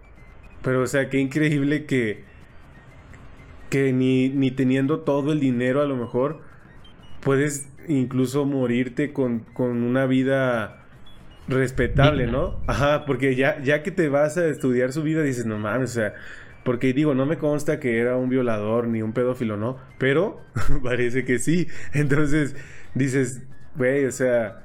pero, 0.61 0.81
o 0.83 0.87
sea, 0.87 1.09
qué 1.09 1.19
increíble 1.19 1.85
que, 1.85 2.23
que 3.69 3.91
ni, 3.93 4.29
ni 4.29 4.51
teniendo 4.51 4.99
todo 5.01 5.33
el 5.33 5.39
dinero, 5.39 5.81
a 5.81 5.85
lo 5.85 5.95
mejor, 5.95 6.41
puedes 7.21 7.69
incluso 7.87 8.45
morirte 8.45 9.11
con, 9.13 9.39
con 9.39 9.81
una 9.83 10.05
vida 10.05 10.76
respetable, 11.47 12.23
Digna. 12.23 12.37
¿no? 12.37 12.59
Ajá, 12.67 13.05
porque 13.05 13.35
ya, 13.35 13.61
ya 13.61 13.83
que 13.83 13.91
te 13.91 14.09
vas 14.09 14.37
a 14.37 14.47
estudiar 14.47 14.91
su 14.91 15.03
vida, 15.03 15.21
dices, 15.23 15.45
no 15.45 15.57
mames, 15.57 15.91
o 15.91 15.93
sea, 15.93 16.13
porque 16.63 16.93
digo, 16.93 17.13
no 17.15 17.25
me 17.25 17.37
consta 17.37 17.79
que 17.79 17.99
era 17.99 18.17
un 18.17 18.29
violador 18.29 18.87
ni 18.87 19.01
un 19.01 19.13
pedófilo, 19.13 19.57
¿no? 19.57 19.77
Pero 19.97 20.41
parece 20.83 21.23
que 21.23 21.39
sí. 21.39 21.67
Entonces 21.93 22.55
dices, 22.93 23.43
güey, 23.75 24.05
o 24.05 24.11
sea, 24.11 24.63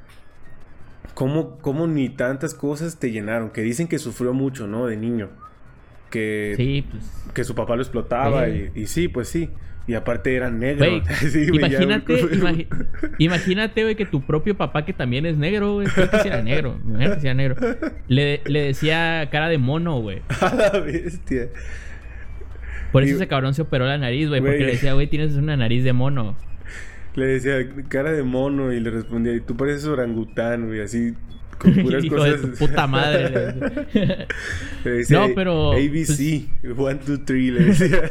¿cómo, 1.14 1.59
¿cómo 1.59 1.87
ni 1.87 2.09
tantas 2.09 2.55
cosas 2.55 2.99
te 2.99 3.11
llenaron? 3.12 3.51
Que 3.51 3.62
dicen 3.62 3.87
que 3.87 3.99
sufrió 3.99 4.33
mucho, 4.33 4.66
¿no? 4.66 4.87
De 4.87 4.97
niño. 4.97 5.31
Que, 6.11 6.55
Sí, 6.57 6.87
pues. 6.90 7.33
que 7.33 7.45
su 7.45 7.55
papá 7.55 7.77
lo 7.77 7.83
explotaba 7.83 8.49
y 8.49 8.87
sí, 8.87 9.09
pues 9.09 9.29
sí. 9.29 9.51
Y 9.87 9.95
aparte 9.95 10.35
era 10.37 10.49
negro. 10.51 10.79
Güey, 10.88 11.03
Sí, 11.31 11.49
güey, 11.49 11.61
ya- 11.61 11.66
imagínate, 11.83 12.23
imagi- 12.37 12.66
imagínate, 13.18 13.83
güey, 13.83 13.97
que 13.97 14.07
tu 14.07 14.23
propio 14.25 14.57
papá, 14.57 14.85
que 14.85 14.92
también 14.92 15.27
es 15.27 15.37
negro, 15.37 15.75
güey, 15.75 15.88
creo 15.88 16.09
que 16.11 16.18
sí 16.21 16.29
era 16.29 16.40
negro, 16.42 16.79
que 16.99 17.21
sí 17.21 17.27
era 17.27 17.35
negro, 17.35 17.57
le, 18.09 18.40
le 18.45 18.61
decía 18.62 19.29
cara 19.33 19.49
de 19.49 19.59
mono, 19.59 20.01
güey. 20.01 20.23
A 20.40 20.55
la 20.55 20.79
bestia. 20.81 21.49
Por 22.92 23.03
eso 23.03 23.12
Y- 23.14 23.16
ese 23.16 23.27
cabrón 23.27 23.55
se 23.55 23.62
operó 23.62 23.87
la 23.87 23.99
nariz, 23.99 24.29
güey, 24.29 24.40
porque 24.40 24.59
le 24.61 24.73
decía, 24.73 24.92
güey, 24.92 25.07
tienes 25.09 25.35
una 25.35 25.57
nariz 25.57 25.83
de 25.83 25.92
mono. 25.92 26.37
Le 27.14 27.27
decía 27.27 27.55
cara 27.88 28.12
de 28.12 28.23
mono 28.23 28.73
y 28.73 28.81
le 28.81 28.90
respondía, 28.90 29.35
y 29.35 29.40
tú 29.40 29.57
pareces 29.57 29.87
orangután, 29.87 30.66
güey, 30.68 30.81
así 30.81 31.14
con 31.59 31.75
puras 31.75 32.03
Hijo 32.05 32.16
cosas. 32.16 32.40
de 32.42 32.49
tu 32.49 32.55
puta 32.57 32.87
madre. 32.87 33.55
le 34.85 34.90
decía. 34.90 35.18
No, 35.18 35.29
pero, 35.35 35.73
ABC, 35.73 36.47
one, 36.77 36.95
two, 37.05 37.18
three, 37.25 37.51
le 37.51 37.64
decía. 37.64 38.11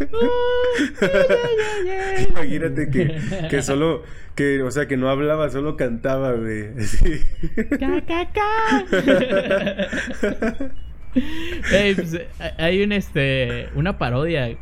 Imagínate 2.30 2.90
que, 2.90 3.16
que 3.48 3.62
solo, 3.62 4.02
que, 4.34 4.62
o 4.62 4.70
sea, 4.70 4.86
que 4.88 4.96
no 4.96 5.08
hablaba, 5.10 5.50
solo 5.50 5.76
cantaba, 5.76 6.32
güey. 6.32 6.68
Así. 6.78 7.20
Ca, 7.78 8.00
ca, 8.06 8.28
ca. 8.32 8.84
Ey, 11.72 11.94
pues, 11.94 12.20
hay 12.58 12.82
un 12.82 12.92
este 12.92 13.68
una 13.74 13.98
parodia. 13.98 14.56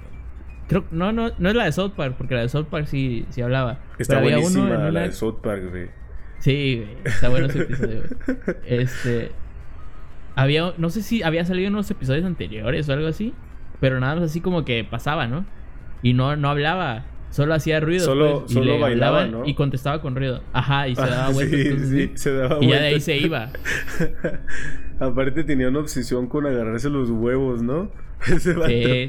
Creo 0.67 0.85
no 0.91 1.13
no 1.13 1.31
no 1.39 1.49
es 1.49 1.55
la 1.55 1.65
de 1.65 1.73
South 1.73 1.93
Park, 1.97 2.15
porque 2.19 2.35
la 2.35 2.43
de 2.43 2.49
South 2.49 2.67
Park 2.71 2.87
sí, 2.87 3.27
sí 3.31 3.41
hablaba. 3.43 3.81
Está 3.99 4.15
Pero 4.15 4.27
había 4.27 4.37
buenísima 4.39 4.65
uno 4.65 4.75
en 4.75 4.83
la 4.83 4.89
una- 4.91 5.01
de 5.03 5.13
South 5.13 5.41
Park, 5.43 5.63
güey. 5.71 5.89
Sí, 6.41 6.77
güey, 6.85 6.97
está 7.05 7.29
bueno 7.29 7.47
ese 7.49 7.61
episodio. 7.63 8.03
güey. 8.27 8.39
Este 8.67 9.31
había 10.37 10.73
no 10.79 10.89
sé 10.91 11.03
si 11.03 11.23
había 11.23 11.45
salido 11.45 11.69
en 11.69 11.75
unos 11.75 11.91
episodios 11.91 12.25
anteriores 12.25 12.89
o 12.89 12.93
algo 12.93 13.09
así, 13.09 13.35
pero 13.81 14.01
nada 14.01 14.15
más 14.17 14.25
así 14.25 14.41
como 14.41 14.65
que 14.65 14.85
pasaba, 14.85 15.27
¿no? 15.27 15.45
Y 16.03 16.15
no 16.15 16.37
no 16.37 16.49
hablaba, 16.49 17.05
solo 17.31 17.55
hacía 17.55 17.81
ruido 17.81 18.05
Solo- 18.05 18.41
pues, 18.41 18.51
y 18.53 18.55
solo 18.55 18.79
bailaba, 18.79 19.27
¿no? 19.27 19.45
y 19.47 19.55
contestaba 19.55 20.01
con 20.01 20.15
ruido. 20.17 20.43
Ajá, 20.53 20.89
y 20.89 20.95
se 20.95 21.03
Ah, 21.03 21.07
daba 21.07 21.29
vueltas. 21.33 21.61
sí, 21.61 21.87
sí, 22.09 22.13
se 22.15 22.33
daba 22.35 22.59
y 22.61 22.69
ya 22.69 22.81
de 22.81 22.87
ahí 22.87 23.01
se 23.01 23.17
iba. 23.17 23.51
Aparte 25.01 25.45
tenía 25.45 25.69
una 25.69 25.79
obsesión 25.81 26.27
con 26.27 26.47
agarrarse 26.47 26.91
los 26.91 27.11
huevos, 27.11 27.63
¿no? 27.63 27.91
Ese. 28.27 28.55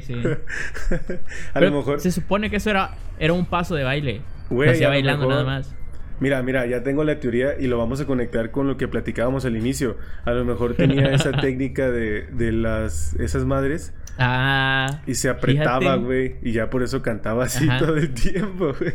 sí. 0.14 0.14
a 0.14 1.54
Pero 1.54 1.70
lo 1.70 1.76
mejor. 1.78 2.00
Se 2.00 2.12
supone 2.12 2.48
que 2.48 2.56
eso 2.56 2.70
era, 2.70 2.94
era 3.18 3.32
un 3.32 3.44
paso 3.46 3.74
de 3.74 3.82
baile. 3.84 4.20
Güey, 4.50 4.68
Lo 4.68 4.72
hacía 4.72 4.88
bailando 4.88 5.26
mejor- 5.26 5.42
nada 5.44 5.44
más. 5.58 5.74
Mira, 6.20 6.42
mira, 6.42 6.66
ya 6.66 6.82
tengo 6.82 7.02
la 7.02 7.18
teoría 7.18 7.58
y 7.58 7.66
lo 7.66 7.78
vamos 7.78 7.98
a 8.00 8.06
conectar 8.06 8.50
con 8.50 8.66
lo 8.68 8.76
que 8.76 8.86
platicábamos 8.86 9.46
al 9.46 9.56
inicio. 9.56 9.96
A 10.26 10.32
lo 10.32 10.44
mejor 10.44 10.74
tenía 10.74 11.12
esa 11.14 11.32
técnica 11.32 11.90
de, 11.90 12.26
de 12.26 12.52
las 12.52 13.14
esas 13.14 13.46
madres 13.46 13.94
Ah. 14.20 15.00
Y 15.06 15.14
se 15.14 15.30
apretaba, 15.30 15.96
güey. 15.96 16.36
Y 16.42 16.52
ya 16.52 16.68
por 16.68 16.82
eso 16.82 17.00
cantaba 17.02 17.44
así 17.44 17.66
Ajá. 17.66 17.78
todo 17.78 17.96
el 17.96 18.12
tiempo, 18.12 18.74
güey. 18.78 18.92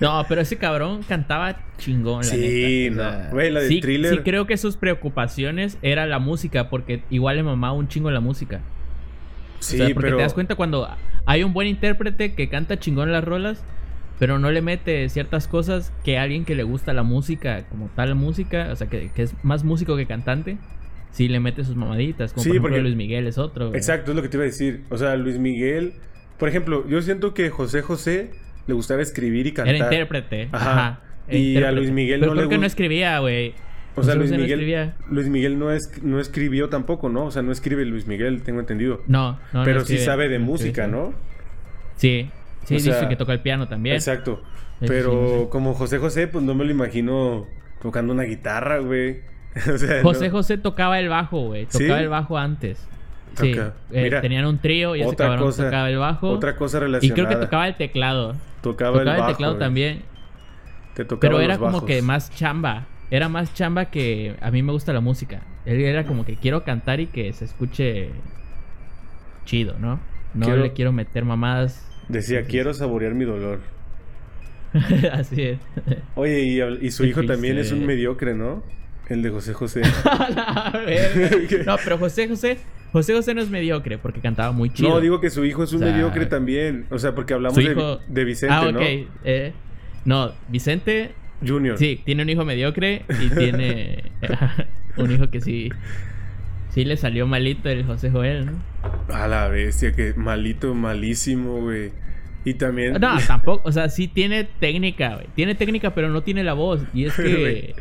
No, 0.00 0.24
pero 0.28 0.40
ese 0.40 0.56
cabrón 0.56 1.02
cantaba 1.02 1.56
chingón, 1.78 2.18
la 2.18 2.24
Sí, 2.24 2.88
neta. 2.90 3.24
No. 3.24 3.30
Güey, 3.30 3.50
la 3.50 3.60
de 3.60 3.68
sí, 3.68 3.80
Thriller. 3.80 4.14
Sí, 4.14 4.20
creo 4.24 4.46
que 4.46 4.56
sus 4.56 4.76
preocupaciones 4.76 5.78
era 5.82 6.06
la 6.06 6.18
música, 6.18 6.68
porque 6.68 7.02
igual 7.10 7.36
le 7.36 7.42
mamaba 7.42 7.72
un 7.72 7.88
chingo 7.88 8.10
la 8.10 8.20
música. 8.20 8.60
Sí, 9.60 9.76
o 9.76 9.78
sea, 9.78 9.94
porque 9.94 10.08
pero. 10.08 10.16
te 10.18 10.22
das 10.22 10.34
cuenta 10.34 10.54
cuando 10.54 10.88
hay 11.24 11.42
un 11.42 11.52
buen 11.52 11.66
intérprete 11.68 12.34
que 12.34 12.48
canta 12.48 12.78
chingón 12.78 13.10
las 13.12 13.24
rolas, 13.24 13.64
pero 14.18 14.38
no 14.38 14.50
le 14.50 14.62
mete 14.62 15.08
ciertas 15.08 15.48
cosas 15.48 15.92
que 16.04 16.18
alguien 16.18 16.44
que 16.44 16.54
le 16.54 16.62
gusta 16.62 16.92
la 16.92 17.02
música, 17.02 17.64
como 17.68 17.88
tal 17.94 18.14
música, 18.14 18.68
o 18.72 18.76
sea, 18.76 18.88
que, 18.88 19.10
que 19.14 19.22
es 19.22 19.34
más 19.44 19.64
músico 19.64 19.96
que 19.96 20.06
cantante, 20.06 20.58
sí 21.10 21.28
le 21.28 21.40
mete 21.40 21.64
sus 21.64 21.76
mamaditas. 21.76 22.32
Como 22.32 22.42
Sí, 22.44 22.48
por 22.50 22.56
ejemplo 22.56 22.70
porque- 22.70 22.82
Luis 22.82 22.96
Miguel 22.96 23.26
es 23.26 23.38
otro. 23.38 23.68
güey. 23.68 23.76
Exacto, 23.78 24.10
es 24.12 24.16
lo 24.16 24.22
que 24.22 24.28
te 24.28 24.36
iba 24.36 24.44
a 24.44 24.46
decir. 24.46 24.82
O 24.90 24.96
sea, 24.98 25.16
Luis 25.16 25.38
Miguel. 25.38 25.94
Por 26.38 26.48
ejemplo, 26.48 26.86
yo 26.88 27.02
siento 27.02 27.34
que 27.34 27.50
José 27.50 27.82
José 27.82 28.30
le 28.66 28.74
gustaba 28.74 29.02
escribir 29.02 29.46
y 29.46 29.52
cantar. 29.52 29.74
Era 29.74 29.84
intérprete. 29.84 30.48
Ajá. 30.52 30.70
Ajá. 30.72 31.00
era 31.26 31.38
Y 31.38 31.56
a. 31.64 31.72
Luis 31.72 31.90
Miguel 31.90 32.20
pero 32.20 32.32
no 32.32 32.36
creo 32.36 32.48
le 32.48 32.54
que 32.54 32.58
no 32.60 32.66
escribía, 32.66 33.18
güey. 33.18 33.54
O 33.96 34.04
sea, 34.04 34.14
Luis 34.14 34.30
no 34.30 34.36
Miguel, 34.36 34.52
escribía. 34.60 34.96
Luis 35.10 35.28
Miguel 35.28 35.58
no, 35.58 35.72
es, 35.72 36.02
no 36.04 36.20
escribió 36.20 36.68
tampoco, 36.68 37.08
¿no? 37.08 37.24
O 37.24 37.30
sea, 37.32 37.42
no 37.42 37.50
escribe 37.50 37.84
Luis 37.84 38.06
Miguel, 38.06 38.42
tengo 38.42 38.60
entendido. 38.60 39.02
No, 39.08 39.32
no. 39.32 39.38
no 39.60 39.64
Pero 39.64 39.84
sí 39.84 39.98
sabe 39.98 40.28
de 40.28 40.38
no 40.38 40.44
música. 40.46 40.86
¿no? 40.86 41.12
Sí. 41.96 42.30
Sí, 42.64 42.74
O 42.76 42.78
dice 42.78 43.06
que 43.08 43.16
toca 43.16 43.32
el 43.32 43.40
piano 43.40 43.66
también. 43.66 43.96
Exacto. 43.96 44.42
Sí, 44.80 44.84
Pero 44.86 45.40
no 45.44 45.50
como 45.50 45.74
José 45.74 45.98
José, 45.98 46.28
pues 46.28 46.44
no 46.44 46.54
me 46.54 46.64
lo 46.64 46.70
imagino 46.70 47.46
tocando 47.80 48.12
una 48.12 48.22
guitarra, 48.24 48.78
güey. 48.78 49.20
o 49.74 49.78
sea, 49.78 50.02
José 50.02 50.26
no. 50.28 50.32
José 50.32 50.58
tocaba 50.58 50.98
el 51.00 51.08
bajo, 51.08 51.46
güey. 51.46 51.66
Tocaba 51.66 51.96
¿Sí? 51.98 52.02
el 52.04 52.08
bajo 52.08 52.38
antes. 52.38 52.86
Sí. 53.36 53.52
Eh, 53.92 54.02
Mira, 54.04 54.20
tenían 54.20 54.46
un 54.46 54.58
trío 54.58 54.96
y 54.96 55.02
ese 55.02 55.14
cabrón 55.14 55.38
cosa- 55.40 55.64
tocaba 55.66 55.88
el 55.90 55.98
bajo. 55.98 56.30
Otra 56.30 56.56
cosa 56.56 56.78
y 56.78 56.80
relacionada. 56.80 57.14
creo 57.14 57.28
que 57.28 57.44
tocaba 57.44 57.68
el 57.68 57.76
teclado. 57.76 58.34
Tocaba, 58.62 58.98
Tocaba, 58.98 59.16
el, 59.28 59.32
teclado 59.32 59.52
güey. 59.54 59.64
también. 59.64 60.02
Te 60.94 61.04
tocaba 61.04 61.20
Pero 61.20 61.34
los 61.34 61.42
era 61.44 61.58
como 61.58 61.84
que 61.84 62.02
más 62.02 62.30
chamba. 62.34 62.86
Era 63.10 63.28
más 63.28 63.54
chamba 63.54 63.86
que 63.86 64.34
a 64.40 64.50
mí 64.50 64.62
me 64.62 64.72
gusta 64.72 64.92
la 64.92 65.00
música. 65.00 65.42
Él 65.64 65.80
era 65.80 66.04
como 66.04 66.24
que 66.24 66.36
quiero 66.36 66.64
cantar 66.64 67.00
y 67.00 67.06
que 67.06 67.32
se 67.32 67.44
escuche 67.44 68.10
chido, 69.44 69.76
¿no? 69.78 70.00
No 70.34 70.46
Quiero- 70.46 70.62
le 70.62 70.72
quiero 70.72 70.92
meter 70.92 71.24
mamadas. 71.24 71.84
Decía, 72.08 72.42
quiero 72.44 72.74
saborear 72.74 73.14
mi 73.14 73.24
dolor. 73.24 73.60
Así 75.12 75.42
es. 75.42 75.58
Oye, 76.14 76.40
y, 76.42 76.60
y 76.86 76.90
su 76.90 77.04
hijo 77.04 77.22
también 77.24 77.56
es 77.58 77.72
un 77.72 77.86
mediocre, 77.86 78.34
¿no? 78.34 78.62
El 79.08 79.22
de 79.22 79.30
José 79.30 79.54
José. 79.54 79.82
A 80.04 80.72
verga. 80.84 81.64
no, 81.64 81.76
pero 81.82 81.98
José 81.98 82.28
José, 82.28 82.58
José 82.92 83.14
José 83.14 83.34
no 83.34 83.40
es 83.40 83.48
mediocre 83.48 83.98
porque 83.98 84.20
cantaba 84.20 84.52
muy 84.52 84.70
chido. 84.70 84.90
No, 84.90 85.00
digo 85.00 85.20
que 85.20 85.30
su 85.30 85.44
hijo 85.44 85.64
es 85.64 85.72
un 85.72 85.82
O 85.82 85.86
sea, 85.86 85.92
mediocre 85.92 86.26
también. 86.26 86.86
O 86.90 86.98
sea, 86.98 87.14
porque 87.14 87.34
hablamos 87.34 87.56
de, 87.56 87.98
de 88.06 88.24
Vicente, 88.24 88.54
ah. 88.54 88.70
¿no? 88.72 88.80
eh, 88.82 89.52
no, 90.04 90.32
Vicente, 90.48 91.12
Junior. 91.46 91.78
sí, 91.78 92.00
tiene 92.04 92.22
un 92.22 92.30
hijo 92.30 92.44
mediocre 92.44 93.04
y 93.20 93.28
tiene 93.30 94.04
un 94.96 95.10
hijo 95.10 95.30
que 95.30 95.40
sí, 95.40 95.70
sí 96.70 96.84
le 96.84 96.96
salió 96.96 97.26
malito 97.26 97.68
el 97.68 97.84
José 97.84 98.10
Joel, 98.10 98.46
¿no? 98.46 99.14
A 99.14 99.26
la 99.26 99.48
bestia, 99.48 99.92
que 99.92 100.14
malito, 100.14 100.74
malísimo, 100.74 101.60
güey. 101.60 101.92
Y 102.44 102.54
también. 102.54 102.94
No, 102.94 103.18
tampoco, 103.26 103.68
o 103.68 103.72
sea, 103.72 103.88
sí 103.88 104.08
tiene 104.08 104.44
técnica, 104.44 105.16
güey. 105.16 105.26
Tiene 105.34 105.54
técnica, 105.54 105.94
pero 105.94 106.08
no 106.08 106.22
tiene 106.22 106.44
la 106.44 106.54
voz. 106.54 106.82
Y 106.94 107.04
es 107.04 107.14
que 107.16 107.74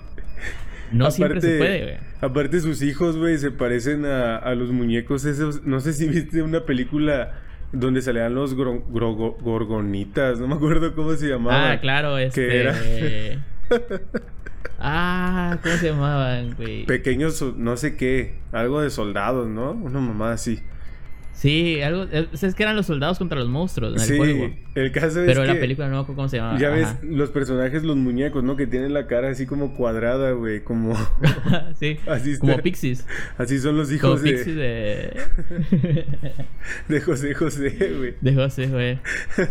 no 0.91 1.12
siempre 1.12 1.41
se 1.41 1.58
puede, 1.58 1.82
güey. 1.84 1.97
Aparte, 2.21 2.60
sus 2.60 2.82
hijos, 2.82 3.17
güey, 3.17 3.38
se 3.38 3.52
parecen 3.52 4.06
a, 4.06 4.38
a 4.38 4.56
los 4.56 4.71
muñecos 4.71 5.26
esos. 5.26 5.63
No 5.65 5.80
sé 5.80 5.93
si 5.93 6.08
viste 6.10 6.41
una 6.41 6.65
película 6.65 7.39
donde 7.71 8.02
salían 8.02 8.34
los 8.36 8.56
gro- 8.58 8.84
gro- 8.91 9.38
gorgonitas. 9.41 10.39
No 10.39 10.47
me 10.47 10.56
acuerdo 10.56 10.95
cómo 10.95 11.13
se 11.15 11.28
llamaba. 11.30 11.71
Ah, 11.73 11.80
claro, 11.80 12.17
este. 12.17 12.62
era? 12.62 12.76
ah, 14.80 15.58
¿cómo 15.62 15.76
se 15.76 15.88
llamaban, 15.89 16.56
güey? 16.56 16.86
Pequeños, 16.86 17.43
no 17.58 17.78
sé 17.78 17.95
qué. 17.95 18.36
Algo 18.52 18.82
de 18.82 18.89
soldados, 18.89 19.47
¿no? 19.47 19.71
Una 19.71 20.00
mamá 20.00 20.32
así. 20.34 20.60
Sí, 21.38 21.84
algo. 21.84 22.08
Es 22.12 22.43
es 22.43 22.56
que 22.56 22.63
eran 22.63 22.76
los 22.76 22.88
soldados 22.88 23.19
contra 23.19 23.38
los 23.38 23.47
monstruos 23.47 23.93
en 23.93 24.02
el 24.02 24.08
sí, 24.08 24.17
juego. 24.17 24.56
el 24.73 24.91
caso 24.91 25.21
es 25.21 25.28
Pero 25.28 25.41
que. 25.41 25.47
la 25.47 25.60
película 25.60 25.88
no 25.88 26.08
cómo 26.08 26.28
se 26.28 26.38
llamaba. 26.38 26.58
Ya 26.58 26.71
ves, 26.71 26.88
los 27.04 27.30
personajes, 27.30 27.84
los 27.84 27.95
muñecos, 27.95 28.43
¿no? 28.43 28.56
Que 28.56 28.65
tienen 28.65 28.91
la 28.91 29.06
cara 29.06 29.30
así 29.30 29.45
como 29.45 29.76
cuadrada, 29.76 30.32
güey. 30.32 30.63
Como. 30.63 30.95
sí, 31.80 32.00
Así 32.08 32.32
está. 32.32 32.41
como 32.47 32.58
Pixies. 32.63 33.06
Así 33.38 33.60
son 33.60 33.78
los 33.78 33.89
Como 33.89 33.97
hijos 33.97 34.23
de, 34.23 34.32
Pixies 34.32 34.56
de. 34.56 35.13
de 36.88 37.02
José 37.02 37.36
José, 37.36 37.93
güey. 37.95 38.15
de 38.19 38.34
José 38.34 38.67
Joel. 38.67 39.00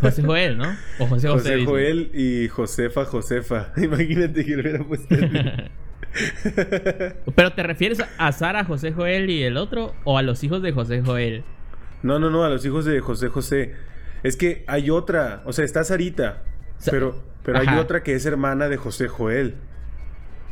José 0.00 0.22
Joel, 0.22 0.58
¿no? 0.58 0.76
O 0.98 1.06
José 1.06 1.28
José. 1.28 1.28
José 1.28 1.54
dice. 1.54 1.66
Joel 1.66 2.10
y 2.12 2.48
Josefa 2.48 3.04
Josefa. 3.04 3.72
Imagínate 3.76 4.44
que 4.44 4.56
lo 4.56 4.62
hubiera 4.62 4.84
puesto. 4.84 5.14
Pero 7.36 7.52
te 7.52 7.62
refieres 7.62 8.02
a 8.18 8.32
Sara, 8.32 8.64
José 8.64 8.90
Joel 8.90 9.30
y 9.30 9.44
el 9.44 9.56
otro 9.56 9.94
o 10.02 10.18
a 10.18 10.22
los 10.22 10.42
hijos 10.42 10.62
de 10.62 10.72
José 10.72 11.00
Joel? 11.02 11.44
No, 12.06 12.18
no, 12.18 12.30
no, 12.30 12.44
a 12.44 12.48
los 12.48 12.64
hijos 12.64 12.84
de 12.84 13.00
José 13.00 13.28
José. 13.28 13.74
Es 14.22 14.36
que 14.36 14.64
hay 14.66 14.90
otra, 14.90 15.42
o 15.44 15.52
sea, 15.52 15.64
está 15.64 15.84
Sarita, 15.84 16.42
Sa- 16.78 16.90
pero, 16.90 17.22
pero 17.42 17.58
hay 17.58 17.78
otra 17.78 18.02
que 18.02 18.14
es 18.14 18.24
hermana 18.26 18.68
de 18.68 18.76
José 18.76 19.08
Joel 19.08 19.54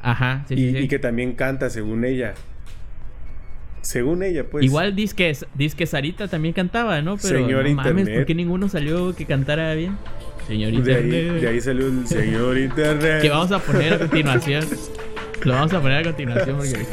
Ajá, 0.03 0.45
sí, 0.49 0.55
y, 0.55 0.57
sí, 0.57 0.73
sí. 0.73 0.79
y 0.85 0.89
que 0.89 0.99
también 0.99 1.35
canta 1.35 1.71
según 1.71 2.05
ella. 2.05 2.35
Según 3.81 4.23
ella, 4.23 4.45
pues. 4.45 4.65
Igual 4.65 4.95
dice 4.95 5.15
que, 5.15 5.87
Sarita 5.87 6.29
también 6.29 6.55
cantaba, 6.55 7.01
¿no? 7.03 7.17
Pero 7.17 7.39
Señor 7.39 7.69
no 7.69 7.75
mames. 7.75 8.09
¿por 8.09 8.27
qué 8.27 8.35
ninguno 8.35 8.69
salió 8.69 9.15
que 9.15 9.27
cantara 9.27 9.75
bien? 9.75 9.97
Señor 10.47 10.83
de 10.83 10.95
ahí, 10.95 11.41
de 11.41 11.49
ahí 11.49 11.61
salió 11.61 11.87
el 11.87 12.07
señor 12.07 12.59
Internet. 12.59 13.23
Que 13.23 13.31
vamos 13.31 13.51
a 13.53 13.59
poner 13.59 13.95
a 13.95 13.99
continuación. 13.99 14.65
Lo 15.45 15.53
vamos 15.55 15.73
a 15.73 15.81
poner 15.81 15.99
a 15.99 16.03
continuación 16.03 16.57
porque... 16.57 16.87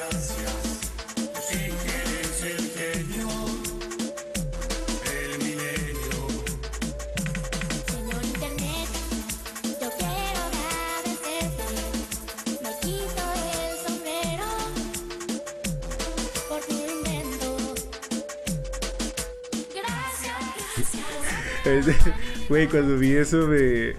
Güey, 22.49 22.67
cuando 22.67 22.99
vi 22.99 23.13
eso 23.13 23.47
me, 23.47 23.93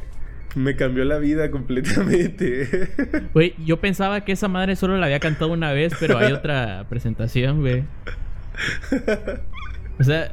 me 0.56 0.76
cambió 0.76 1.06
la 1.06 1.18
vida 1.18 1.52
completamente. 1.52 2.68
Güey, 3.34 3.56
yo 3.66 3.80
pensaba 3.80 4.26
que 4.26 4.32
esa 4.32 4.48
madre 4.48 4.76
solo 4.76 4.98
la 4.98 5.06
había 5.06 5.20
cantado 5.20 5.52
una 5.52 5.72
vez, 5.72 5.94
pero 6.00 6.18
hay 6.18 6.32
otra 6.32 6.86
presentación, 6.90 7.62
güey. 7.62 7.84
O 10.00 10.04
sea, 10.04 10.32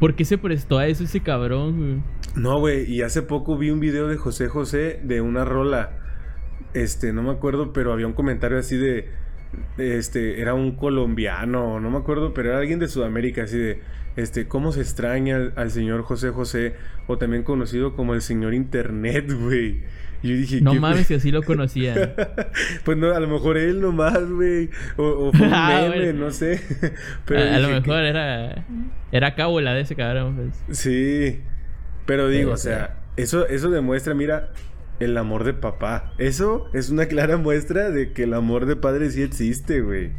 ¿por 0.00 0.14
qué 0.14 0.24
se 0.24 0.38
prestó 0.38 0.78
a 0.78 0.86
eso 0.86 1.04
ese 1.04 1.20
cabrón, 1.20 1.76
güey? 1.78 2.02
No, 2.34 2.58
güey, 2.58 2.90
y 2.90 3.02
hace 3.02 3.22
poco 3.22 3.58
vi 3.58 3.70
un 3.70 3.80
video 3.80 4.08
de 4.08 4.16
José 4.16 4.48
José 4.48 5.00
de 5.02 5.20
una 5.20 5.44
rola. 5.44 5.98
Este, 6.74 7.12
no 7.12 7.22
me 7.22 7.30
acuerdo, 7.30 7.72
pero 7.72 7.92
había 7.92 8.06
un 8.06 8.14
comentario 8.14 8.58
así 8.58 8.76
de. 8.76 9.10
de, 9.76 9.98
Este, 9.98 10.40
era 10.40 10.54
un 10.54 10.76
colombiano, 10.76 11.78
no 11.78 11.90
me 11.90 11.98
acuerdo, 11.98 12.32
pero 12.32 12.50
era 12.50 12.58
alguien 12.58 12.78
de 12.78 12.88
Sudamérica, 12.88 13.42
así 13.44 13.58
de. 13.58 13.80
Este, 14.16 14.46
¿cómo 14.46 14.72
se 14.72 14.80
extraña 14.80 15.36
al, 15.36 15.52
al 15.56 15.70
señor 15.70 16.02
José 16.02 16.30
José? 16.30 16.74
O 17.06 17.18
también 17.18 17.42
conocido 17.42 17.94
como 17.94 18.14
el 18.14 18.22
señor 18.22 18.54
Internet, 18.54 19.32
güey. 19.40 19.80
Yo 20.22 20.36
dije, 20.36 20.60
No 20.60 20.72
¿qué 20.72 20.80
mames, 20.80 21.08
que 21.08 21.16
así 21.16 21.32
lo 21.32 21.42
conocían. 21.42 22.12
pues 22.84 22.96
no, 22.96 23.12
a 23.12 23.18
lo 23.18 23.26
mejor 23.26 23.58
él 23.58 23.80
nomás, 23.80 24.24
güey. 24.30 24.70
O, 24.96 25.04
o 25.28 25.32
fue 25.32 25.46
un 25.48 25.52
Ah, 25.56 25.80
meme, 25.90 26.04
bueno. 26.12 26.26
no 26.26 26.30
sé. 26.30 26.60
Pero 27.26 27.40
a, 27.40 27.56
a 27.56 27.58
lo 27.58 27.68
mejor 27.68 28.02
era... 28.04 28.64
Era 29.10 29.34
cábula 29.34 29.74
de 29.74 29.80
ese 29.80 29.96
cabrón, 29.96 30.36
pues. 30.36 30.78
Sí. 30.78 31.40
Pero 32.06 32.28
digo, 32.28 32.52
o 32.52 32.56
sea, 32.56 33.00
eso, 33.16 33.48
eso 33.48 33.70
demuestra, 33.70 34.14
mira, 34.14 34.52
el 35.00 35.16
amor 35.16 35.42
de 35.44 35.54
papá. 35.54 36.12
Eso 36.18 36.66
es 36.72 36.90
una 36.90 37.06
clara 37.06 37.36
muestra 37.36 37.90
de 37.90 38.12
que 38.12 38.22
el 38.22 38.34
amor 38.34 38.66
de 38.66 38.76
padre 38.76 39.10
sí 39.10 39.22
existe, 39.22 39.80
güey. 39.80 40.12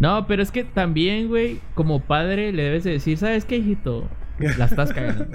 No, 0.00 0.26
pero 0.26 0.42
es 0.42 0.50
que 0.50 0.64
también, 0.64 1.28
güey, 1.28 1.60
como 1.74 2.00
padre 2.00 2.52
le 2.52 2.62
debes 2.64 2.84
de 2.84 2.92
decir, 2.92 3.16
¿sabes 3.18 3.44
qué, 3.44 3.56
hijito? 3.58 4.08
La 4.58 4.64
estás 4.64 4.92
cagando. 4.92 5.26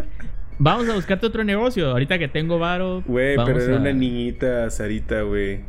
Vamos 0.58 0.88
a 0.88 0.94
buscarte 0.94 1.26
otro 1.26 1.42
negocio. 1.42 1.90
Ahorita 1.90 2.18
que 2.18 2.28
tengo 2.28 2.58
varo. 2.60 3.02
Güey, 3.06 3.36
pero 3.44 3.60
era 3.60 3.76
a- 3.76 3.80
una 3.80 3.92
niñita, 3.92 4.70
Sarita, 4.70 5.22
güey. 5.22 5.60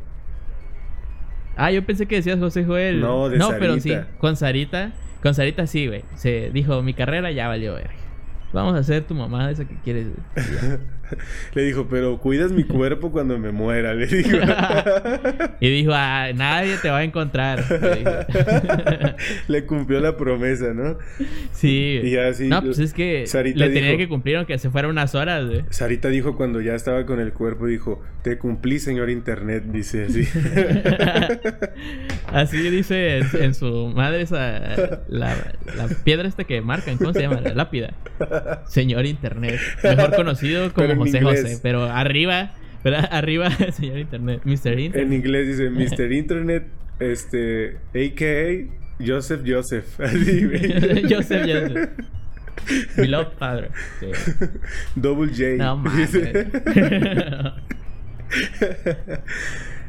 Ah, 1.58 1.72
yo 1.72 1.84
pensé 1.86 2.06
que 2.06 2.16
decías 2.18 2.38
José 2.38 2.64
Joel. 2.66 3.00
No, 3.02 3.30
de 3.30 3.38
No, 3.38 3.50
pero 3.60 3.80
sí, 3.80 3.98
con 4.20 4.36
Sarita. 4.36 4.94
Con 5.24 5.34
Sarita 5.34 5.66
sí, 5.66 5.88
güey. 5.88 6.04
Se 6.16 6.52
dijo, 6.52 6.84
mi 6.84 6.94
carrera 6.94 7.32
ya 7.32 7.48
valió, 7.48 7.74
verga. 7.74 7.94
Vamos 8.54 8.76
a 8.76 8.80
hacer 8.80 9.04
tu 9.06 9.16
mamá 9.16 9.50
esa 9.50 9.66
que 9.66 9.76
quieres. 9.84 10.08
güey. 10.10 10.78
Le 11.54 11.62
dijo, 11.64 11.88
pero 11.90 12.18
cuidas 12.20 12.52
mi 12.52 12.64
cuerpo 12.64 13.12
cuando 13.12 13.38
me 13.38 13.52
muera, 13.52 13.94
le 13.94 14.08
dijo. 14.08 14.38
Y 15.60 15.70
dijo, 15.70 15.92
ah, 15.94 16.28
nadie 16.36 16.76
te 16.82 16.90
va 16.90 16.98
a 17.00 17.04
encontrar. 17.04 17.64
le 19.48 19.66
cumplió 19.66 20.00
la 20.00 20.18
promesa, 20.18 20.74
¿no? 20.74 20.98
Sí. 21.52 22.00
Y 22.04 22.12
ya 22.12 22.28
así, 22.28 22.48
No, 22.48 22.62
pues 22.62 22.80
es 22.80 22.94
que 22.94 23.26
Sarita 23.26 23.60
le 23.60 23.70
tenía 23.74 23.90
dijo- 23.92 23.98
que 24.00 24.08
cumplir 24.10 24.38
aunque 24.38 24.58
se 24.58 24.70
fuera 24.70 24.88
unas 24.88 25.16
horas, 25.16 25.46
güey. 25.46 25.64
Sarita 25.70 26.10
dijo 26.10 26.36
cuando 26.36 26.62
ya 26.62 26.76
estaba 26.76 27.06
con 27.06 27.20
el 27.20 27.34
cuerpo, 27.34 27.68
dijo, 27.68 28.02
te 28.22 28.38
cumplí, 28.38 28.80
señor 28.80 29.10
Internet, 29.10 29.64
dice 29.68 30.06
así. 30.06 30.28
Así 32.28 32.58
dice 32.70 33.20
en, 33.20 33.28
en 33.40 33.54
su 33.54 33.88
madre 33.96 34.22
esa 34.22 35.02
la, 35.08 35.36
la 35.78 35.88
piedra 36.04 36.28
esta 36.28 36.44
que 36.44 36.62
marcan, 36.62 36.98
¿cómo 36.98 37.14
se 37.14 37.22
llama? 37.22 37.40
La 37.42 37.54
lápida. 37.54 37.94
Señor 38.68 39.06
Internet, 39.06 39.60
mejor 39.84 40.16
conocido 40.16 40.74
como 40.74 40.88
Pero 40.88 40.95
en 40.96 41.00
José 41.02 41.18
inglés. 41.20 41.42
José, 41.42 41.60
pero 41.62 41.84
arriba, 41.84 42.52
¿verdad? 42.84 43.08
Arriba 43.12 43.50
señor 43.72 44.00
Internet, 44.00 44.42
Mr. 44.44 44.80
Internet. 44.80 44.96
en 44.96 45.14
inglés 45.14 45.48
dice, 45.48 45.70
Mr. 46.06 46.12
Internet, 46.12 46.68
este, 47.00 47.78
a.k.a. 47.94 49.04
Joseph 49.06 49.42
Joseph. 49.46 50.00
Así. 50.00 50.42
Joseph 51.10 51.46
Joseph. 51.46 51.90
Beloved 52.96 53.34
Father. 53.38 53.70
Sí. 54.00 54.08
Double 54.96 55.30
J. 55.30 55.58
No 55.58 55.78
mames. 55.78 56.12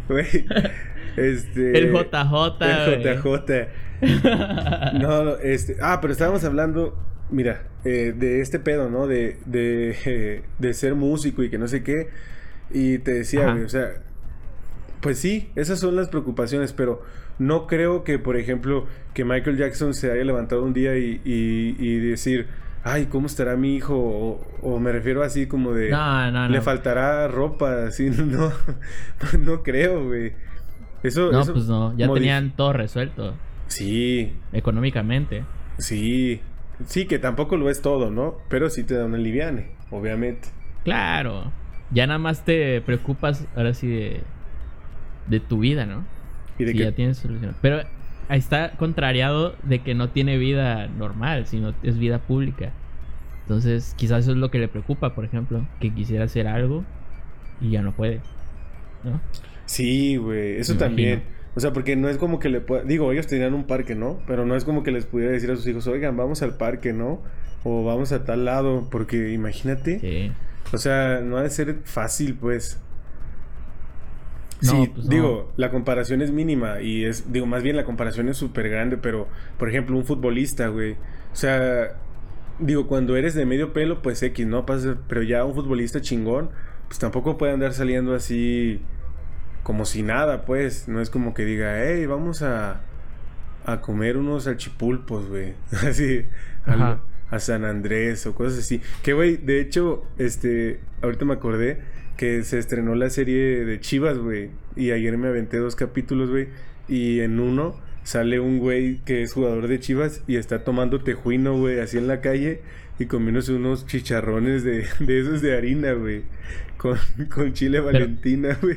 Güey. 0.09 0.26
Este. 1.16 1.78
El 1.78 1.92
JJ, 1.92 2.61
El. 2.61 3.02
JJ. 3.02 3.68
No, 5.00 5.36
este. 5.36 5.76
Ah, 5.80 6.00
pero 6.00 6.12
estábamos 6.12 6.44
hablando. 6.44 6.98
Mira, 7.31 7.64
eh, 7.85 8.14
de 8.16 8.41
este 8.41 8.59
pedo, 8.59 8.89
¿no? 8.91 9.07
De, 9.07 9.39
de, 9.47 10.43
de 10.59 10.74
ser 10.74 10.95
músico 10.95 11.43
y 11.43 11.51
que 11.51 11.59
no 11.59 11.68
sé 11.68 11.83
qué. 11.83 12.09
Y 12.70 12.99
te 12.99 13.12
decía, 13.14 13.53
güey, 13.53 13.64
o 13.64 13.68
sea. 13.68 14.03
Pues 15.01 15.18
sí, 15.18 15.51
esas 15.55 15.79
son 15.79 15.95
las 15.95 16.09
preocupaciones, 16.09 16.72
pero 16.72 17.03
no 17.39 17.66
creo 17.66 18.03
que, 18.03 18.18
por 18.18 18.37
ejemplo, 18.37 18.87
que 19.14 19.24
Michael 19.24 19.57
Jackson 19.57 19.95
se 19.95 20.11
haya 20.11 20.24
levantado 20.24 20.62
un 20.64 20.72
día 20.72 20.97
y, 20.97 21.20
y- 21.24 21.77
y 21.79 21.99
decir, 22.01 22.47
ay, 22.83 23.07
¿cómo 23.07 23.27
estará 23.27 23.57
mi 23.57 23.77
hijo? 23.77 23.95
O, 23.97 24.41
o 24.62 24.81
me 24.81 24.91
refiero 24.91 25.22
así 25.22 25.47
como 25.47 25.72
de, 25.74 25.91
No, 25.91 26.31
no, 26.33 26.47
no. 26.47 26.49
le 26.49 26.61
faltará 26.61 27.29
ropa, 27.29 27.85
así, 27.89 28.09
no, 28.11 28.51
no 29.39 29.62
creo, 29.62 30.07
güey. 30.07 30.33
Eso, 31.03 31.31
No, 31.31 31.43
eso 31.43 31.53
pues 31.53 31.66
no, 31.66 31.97
ya 31.97 32.12
tenían 32.12 32.57
todo 32.57 32.72
resuelto 32.72 33.35
Sí, 33.68 34.33
económicamente. 34.53 35.45
sí, 35.79 36.41
sí, 36.85 37.07
que 37.07 37.18
tampoco 37.18 37.57
lo 37.57 37.70
es 37.70 37.83
todo, 37.83 38.11
¿no? 38.11 38.45
Pero 38.49 38.70
sí 38.70 38.85
te 38.85 38.95
da 38.95 39.07
una 39.07 39.18
liviane, 39.18 39.77
obviamente. 39.91 40.49
Claro. 40.85 41.53
Ya 41.91 42.07
nada 42.07 42.18
más 42.18 42.45
te 42.45 42.81
preocupas 42.83 43.49
ahora 43.55 43.74
sí 43.74 43.89
de, 43.89 44.27
de 45.27 45.41
tu 45.41 45.61
vida, 45.61 45.87
¿no? 45.87 46.09
Y 46.59 46.64
de 46.64 46.72
Sí, 46.72 46.79
que, 46.79 46.85
ya 46.85 46.93
tienes 46.95 47.18
solución. 47.18 47.57
Pero 47.61 47.83
ahí 48.29 48.39
está 48.39 48.77
contrariado 48.77 49.59
de 49.62 49.83
que 49.83 49.95
no 49.95 50.11
tiene 50.11 50.39
vida 50.39 50.89
normal, 50.89 51.47
sino 51.47 51.74
es 51.83 51.99
vida 51.99 52.27
pública. 52.27 52.77
Entonces, 53.43 53.95
quizás 53.97 54.20
eso 54.24 54.33
es 54.33 54.39
lo 54.39 54.51
que 54.51 54.59
le 54.59 54.68
preocupa, 54.68 55.14
por 55.14 55.24
ejemplo, 55.24 55.68
que 55.81 55.95
quisiera 55.95 56.24
hacer 56.24 56.49
algo 56.49 56.89
y 57.61 57.70
ya 57.70 57.83
no 57.83 57.95
puede. 57.97 58.27
¿No? 59.03 59.22
sí, 59.64 60.16
güey, 60.16 60.57
eso 60.59 60.74
Me 60.74 60.77
también. 60.77 61.24
imagino. 61.24 61.36
O 61.57 61.61
sea, 61.61 61.72
porque 61.72 61.96
no 61.96 62.11
es 62.11 62.18
como 62.18 62.38
que 62.38 62.50
le 62.50 62.61
pueda... 62.61 62.84
Digo, 62.84 63.11
ellos 63.12 63.26
tenían 63.26 63.54
un 63.54 63.64
parque, 63.64 63.94
¿no? 63.94 64.20
Pero 64.26 64.44
no 64.44 64.57
es 64.57 64.64
como 64.64 64.82
que 64.82 64.92
les 64.92 65.07
pudiera 65.07 65.32
decir 65.32 65.50
a 65.50 65.57
sus 65.57 65.66
hijos, 65.66 65.86
oigan, 65.86 66.14
vamos 66.14 66.42
al 66.42 66.59
parque, 66.59 66.92
¿no? 66.92 67.22
O 67.64 67.82
vamos 67.82 68.12
a 68.12 68.24
tal 68.24 68.44
lado, 68.44 68.86
porque 68.90 69.32
imagínate. 69.32 69.98
Sí. 69.98 70.32
O 70.74 70.76
sea, 70.76 71.22
no 71.22 71.38
ha 71.38 71.42
de 71.42 71.48
ser 71.48 71.76
fácil, 71.84 72.34
pues. 72.34 72.78
No, 74.61 74.70
sí, 74.70 74.90
pues 74.94 75.07
no. 75.07 75.11
digo, 75.11 75.52
la 75.57 75.70
comparación 75.70 76.20
es 76.20 76.30
mínima 76.30 76.82
y 76.82 77.07
es, 77.07 77.32
digo, 77.32 77.46
más 77.46 77.62
bien 77.62 77.76
la 77.76 77.84
comparación 77.84 78.28
es 78.28 78.36
súper 78.36 78.68
grande, 78.68 78.98
pero, 78.98 79.26
por 79.59 79.70
ejemplo, 79.70 79.96
un 79.96 80.04
futbolista, 80.04 80.68
güey. 80.68 80.92
O 80.92 81.36
sea, 81.36 81.96
digo, 82.59 82.86
cuando 82.86 83.16
eres 83.16 83.34
de 83.34 83.46
medio 83.46 83.72
pelo, 83.72 84.02
pues 84.02 84.22
X, 84.22 84.46
¿no? 84.46 84.66
Pasa, 84.66 84.98
pero 85.09 85.22
ya 85.22 85.42
un 85.44 85.54
futbolista 85.54 86.02
chingón, 86.02 86.50
pues 86.86 86.98
tampoco 86.98 87.38
puede 87.38 87.54
andar 87.54 87.72
saliendo 87.72 88.14
así 88.14 88.82
como 89.67 89.85
si 89.85 90.05
nada, 90.05 90.45
pues. 90.45 90.87
No 90.87 91.01
es 91.01 91.11
como 91.11 91.35
que 91.35 91.45
diga, 91.45 91.83
hey, 91.85 92.07
vamos 92.07 92.41
a, 92.43 92.83
a 93.64 93.81
comer 93.81 94.17
unos 94.17 94.45
salchipulpos, 94.45 95.27
güey. 95.29 95.55
Así, 95.73 96.25
al- 96.64 97.01
a 97.31 97.41
San 97.41 97.64
Andrés 97.64 98.25
o 98.27 98.35
cosas 98.37 98.61
así. 98.61 98.81
Que, 99.03 99.12
güey, 99.12 99.37
de 99.39 99.59
hecho, 99.61 100.05
este, 100.19 100.79
ahorita 101.03 101.25
me 101.25 101.33
acordé 101.35 101.81
que 102.17 102.45
se 102.45 102.61
estrenó 102.61 102.95
la 102.95 103.11
serie 103.11 103.64
de 103.64 103.81
Chivas, 103.81 104.17
güey. 104.19 104.51
Y 104.77 104.93
ayer 104.93 105.19
me 105.19 105.27
aventé 105.27 105.57
dos 105.57 105.75
capítulos, 105.75 106.31
güey. 106.31 106.47
Y 106.87 107.19
en 107.23 107.41
uno 107.41 107.75
sale 108.05 108.39
un 108.39 108.61
güey 108.61 108.99
que 109.05 109.23
es 109.23 109.33
jugador 109.33 109.67
de 109.67 109.81
Chivas 109.81 110.23
y 110.29 110.37
está 110.37 110.62
tomando 110.62 111.03
tejuino, 111.03 111.59
güey, 111.59 111.81
así 111.81 111.99
en 111.99 112.07
la 112.07 112.21
calle 112.21 112.61
y 112.99 113.07
comiéndose 113.07 113.53
unos 113.53 113.86
chicharrones 113.86 114.64
de, 114.64 114.86
de 115.01 115.20
esos 115.20 115.42
de 115.42 115.57
harina, 115.57 115.92
güey. 115.92 116.22
Con, 116.76 116.99
con 117.34 117.53
chile 117.53 117.80
valentina, 117.80 118.57
güey. 118.62 118.76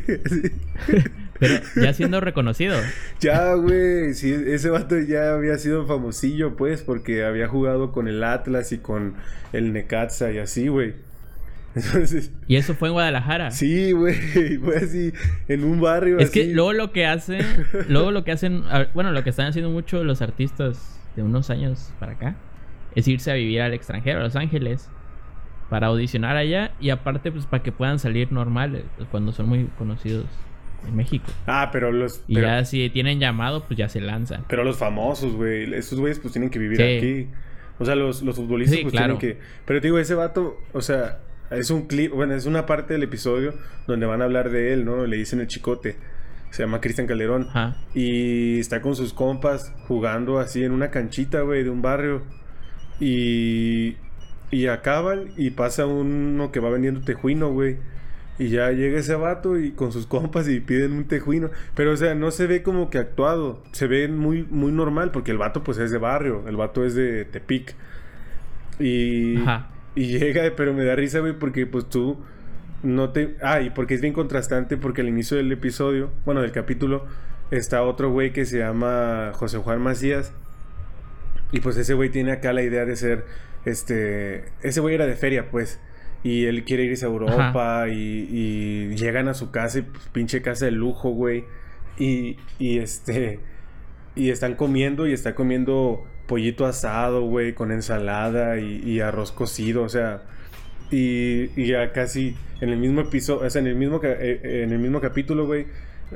Pero 1.39 1.55
ya 1.81 1.93
siendo 1.93 2.19
reconocido. 2.19 2.75
Ya, 3.21 3.53
güey, 3.53 4.13
sí, 4.13 4.33
ese 4.47 4.69
vato 4.69 4.99
ya 4.99 5.33
había 5.33 5.57
sido 5.57 5.85
famosillo, 5.87 6.55
pues, 6.57 6.81
porque 6.81 7.23
había 7.23 7.47
jugado 7.47 7.91
con 7.91 8.07
el 8.09 8.23
Atlas 8.23 8.71
y 8.73 8.79
con 8.79 9.15
el 9.53 9.71
Necaxa 9.71 10.31
y 10.31 10.37
así, 10.39 10.67
güey. 10.67 10.95
Entonces, 11.75 12.31
Y 12.47 12.55
eso 12.55 12.73
fue 12.73 12.89
en 12.89 12.93
Guadalajara. 12.93 13.51
sí, 13.51 13.91
güey, 13.93 14.57
fue 14.63 14.77
así, 14.77 15.13
en 15.47 15.63
un 15.63 15.79
barrio 15.79 16.17
Es 16.19 16.31
que 16.31 16.45
luego 16.45 16.73
lo 16.73 16.91
que 16.91 17.05
hacen, 17.05 17.45
luego 17.87 18.11
lo 18.11 18.23
que 18.23 18.31
hacen, 18.31 18.63
bueno, 18.93 19.11
lo 19.11 19.23
que 19.23 19.29
están 19.29 19.47
haciendo 19.47 19.69
mucho 19.69 20.03
los 20.03 20.21
artistas 20.21 20.99
de 21.15 21.23
unos 21.23 21.49
años 21.51 21.93
para 21.99 22.13
acá, 22.13 22.35
es 22.95 23.07
irse 23.07 23.31
a 23.31 23.35
vivir 23.35 23.61
al 23.61 23.73
extranjero, 23.73 24.19
a 24.19 24.23
Los 24.23 24.35
Ángeles, 24.35 24.89
para 25.69 25.87
audicionar 25.87 26.35
allá 26.35 26.71
y 26.79 26.89
aparte 26.89 27.31
pues 27.31 27.45
para 27.45 27.61
que 27.63 27.71
puedan 27.71 27.99
salir 27.99 28.31
normales 28.31 28.83
cuando 29.11 29.31
son 29.31 29.47
muy 29.49 29.65
conocidos 29.77 30.25
en 30.87 30.95
México. 30.95 31.25
Ah, 31.45 31.69
pero 31.71 31.91
los, 31.91 32.23
Y 32.27 32.35
pero, 32.35 32.47
ya 32.47 32.65
si 32.65 32.89
tienen 32.89 33.19
llamado, 33.19 33.63
pues 33.65 33.77
ya 33.77 33.89
se 33.89 34.01
lanzan. 34.01 34.45
pero 34.47 34.63
los 34.63 34.77
famosos, 34.77 35.33
güey, 35.33 35.71
esos 35.73 35.99
güeyes 35.99 36.19
pues 36.19 36.31
tienen 36.33 36.49
que 36.49 36.57
vivir 36.59 36.77
Sí. 36.77 36.83
aquí. 36.97 37.27
O 37.79 37.85
sea, 37.85 37.95
los, 37.95 38.21
los 38.23 38.35
futbolistas 38.35 38.77
Sí, 38.77 38.83
pues 38.83 38.91
claro. 38.93 39.17
tienen 39.17 39.37
que... 39.37 39.43
Pero 39.65 39.79
te 39.79 39.87
digo, 39.87 39.99
ese 39.99 40.13
vato, 40.15 40.57
o 40.73 40.81
sea, 40.81 41.19
es 41.51 41.69
un 41.69 41.87
clip, 41.87 42.11
bueno, 42.13 42.33
es 42.33 42.45
una 42.45 42.65
parte 42.65 42.93
del 42.93 43.03
episodio 43.03 43.53
donde 43.87 44.05
van 44.05 44.21
a 44.21 44.25
hablar 44.25 44.49
de 44.49 44.73
él, 44.73 44.83
¿no? 44.85 45.05
Le 45.05 45.15
dicen 45.17 45.39
el 45.39 45.47
chicote. 45.47 45.95
Se 46.51 46.63
llama 46.63 46.81
Cristian 46.81 47.05
Calderón. 47.07 47.47
Ajá. 47.49 47.77
Y 47.93 48.59
está 48.59 48.81
con 48.81 48.95
sus 48.95 49.13
compas 49.13 49.71
jugando 49.87 50.39
así 50.39 50.63
en 50.63 50.71
una 50.71 50.89
canchita, 50.89 51.41
güey, 51.41 51.63
de 51.63 51.69
un 51.69 51.81
barrio. 51.81 52.23
Y, 52.99 53.97
y 54.51 54.67
acaban 54.67 55.31
y 55.37 55.51
pasa 55.51 55.85
uno 55.85 56.51
que 56.51 56.59
va 56.59 56.69
vendiendo 56.69 57.01
tejuino, 57.01 57.51
güey. 57.51 57.77
Y 58.37 58.47
ya 58.49 58.71
llega 58.71 58.99
ese 58.99 59.15
vato 59.15 59.59
y 59.59 59.71
con 59.71 59.91
sus 59.91 60.05
compas 60.05 60.47
y 60.47 60.61
piden 60.61 60.93
un 60.93 61.05
tejuino. 61.05 61.49
Pero, 61.75 61.91
o 61.91 61.97
sea, 61.97 62.15
no 62.15 62.31
se 62.31 62.47
ve 62.47 62.63
como 62.63 62.89
que 62.89 62.97
actuado. 62.97 63.61
Se 63.73 63.85
ve 63.87 64.07
muy, 64.07 64.47
muy 64.49 64.71
normal 64.71 65.11
porque 65.11 65.31
el 65.31 65.37
vato, 65.37 65.61
pues, 65.63 65.77
es 65.77 65.91
de 65.91 65.97
barrio. 65.97 66.47
El 66.47 66.55
vato 66.55 66.85
es 66.85 66.95
de 66.95 67.25
Tepic. 67.25 67.75
Y, 68.79 69.41
Ajá. 69.41 69.67
y 69.93 70.17
llega, 70.17 70.43
pero 70.55 70.73
me 70.73 70.85
da 70.85 70.95
risa, 70.95 71.19
güey, 71.19 71.33
porque, 71.37 71.65
pues, 71.65 71.89
tú 71.89 72.17
no 72.81 73.09
te... 73.09 73.35
Ah, 73.41 73.61
y 73.61 73.71
porque 73.71 73.95
es 73.95 74.01
bien 74.01 74.13
contrastante 74.13 74.77
porque 74.77 75.01
al 75.01 75.09
inicio 75.09 75.35
del 75.35 75.51
episodio, 75.51 76.11
bueno, 76.25 76.41
del 76.41 76.53
capítulo, 76.53 77.05
está 77.51 77.83
otro 77.83 78.09
güey 78.09 78.31
que 78.31 78.45
se 78.45 78.59
llama 78.59 79.31
José 79.33 79.57
Juan 79.57 79.81
Macías. 79.81 80.31
Y 81.51 81.61
pues 81.61 81.77
ese 81.77 81.93
güey 81.93 82.09
tiene 82.09 82.31
acá 82.31 82.53
la 82.53 82.61
idea 82.61 82.85
de 82.85 82.95
ser, 82.95 83.25
este, 83.65 84.45
ese 84.61 84.79
güey 84.79 84.95
era 84.95 85.05
de 85.05 85.15
feria, 85.15 85.49
pues. 85.49 85.79
Y 86.23 86.45
él 86.45 86.65
quiere 86.65 86.83
irse 86.83 87.05
a 87.05 87.09
Europa 87.09 87.87
y, 87.89 88.27
y 88.29 88.95
llegan 88.95 89.27
a 89.29 89.33
su 89.33 89.51
casa 89.51 89.79
y 89.79 89.81
pues, 89.83 90.07
pinche 90.11 90.41
casa 90.41 90.65
de 90.65 90.71
lujo, 90.71 91.11
güey. 91.11 91.45
Y, 91.97 92.37
y 92.59 92.79
este, 92.79 93.39
y 94.15 94.29
están 94.29 94.55
comiendo 94.55 95.07
y 95.07 95.13
está 95.13 95.33
comiendo 95.35 96.05
pollito 96.27 96.65
asado, 96.65 97.21
güey, 97.23 97.53
con 97.53 97.71
ensalada 97.71 98.59
y, 98.59 98.81
y 98.85 98.99
arroz 98.99 99.31
cocido, 99.31 99.83
o 99.83 99.89
sea, 99.89 100.21
y, 100.91 101.49
y 101.59 101.67
ya 101.67 101.91
casi 101.91 102.35
en 102.61 102.69
el 102.69 102.77
mismo 102.77 103.01
episodio, 103.01 103.45
o 103.45 103.49
sea, 103.49 103.61
en 103.61 103.67
el 103.67 103.75
mismo, 103.75 103.99
eh, 104.03 104.39
eh, 104.43 104.63
en 104.63 104.71
el 104.71 104.79
mismo 104.79 105.01
capítulo, 105.01 105.45
güey, 105.45 105.67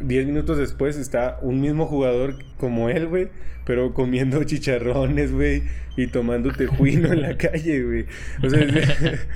10 0.02 0.26
minutos 0.28 0.58
después 0.58 0.98
está 0.98 1.38
un 1.42 1.62
mismo 1.62 1.86
jugador 1.86 2.36
como 2.58 2.90
él, 2.90 3.08
güey, 3.08 3.30
pero 3.66 3.94
comiendo 3.94 4.44
chicharrones, 4.46 5.32
güey, 5.32 5.64
y 5.98 6.08
tomando 6.08 6.52
tejuino 6.52 7.12
en 7.14 7.22
la 7.22 7.38
calle, 7.38 7.84
güey. 7.84 8.06
O 8.44 8.50
sea, 8.50 8.60
es, 8.62 9.28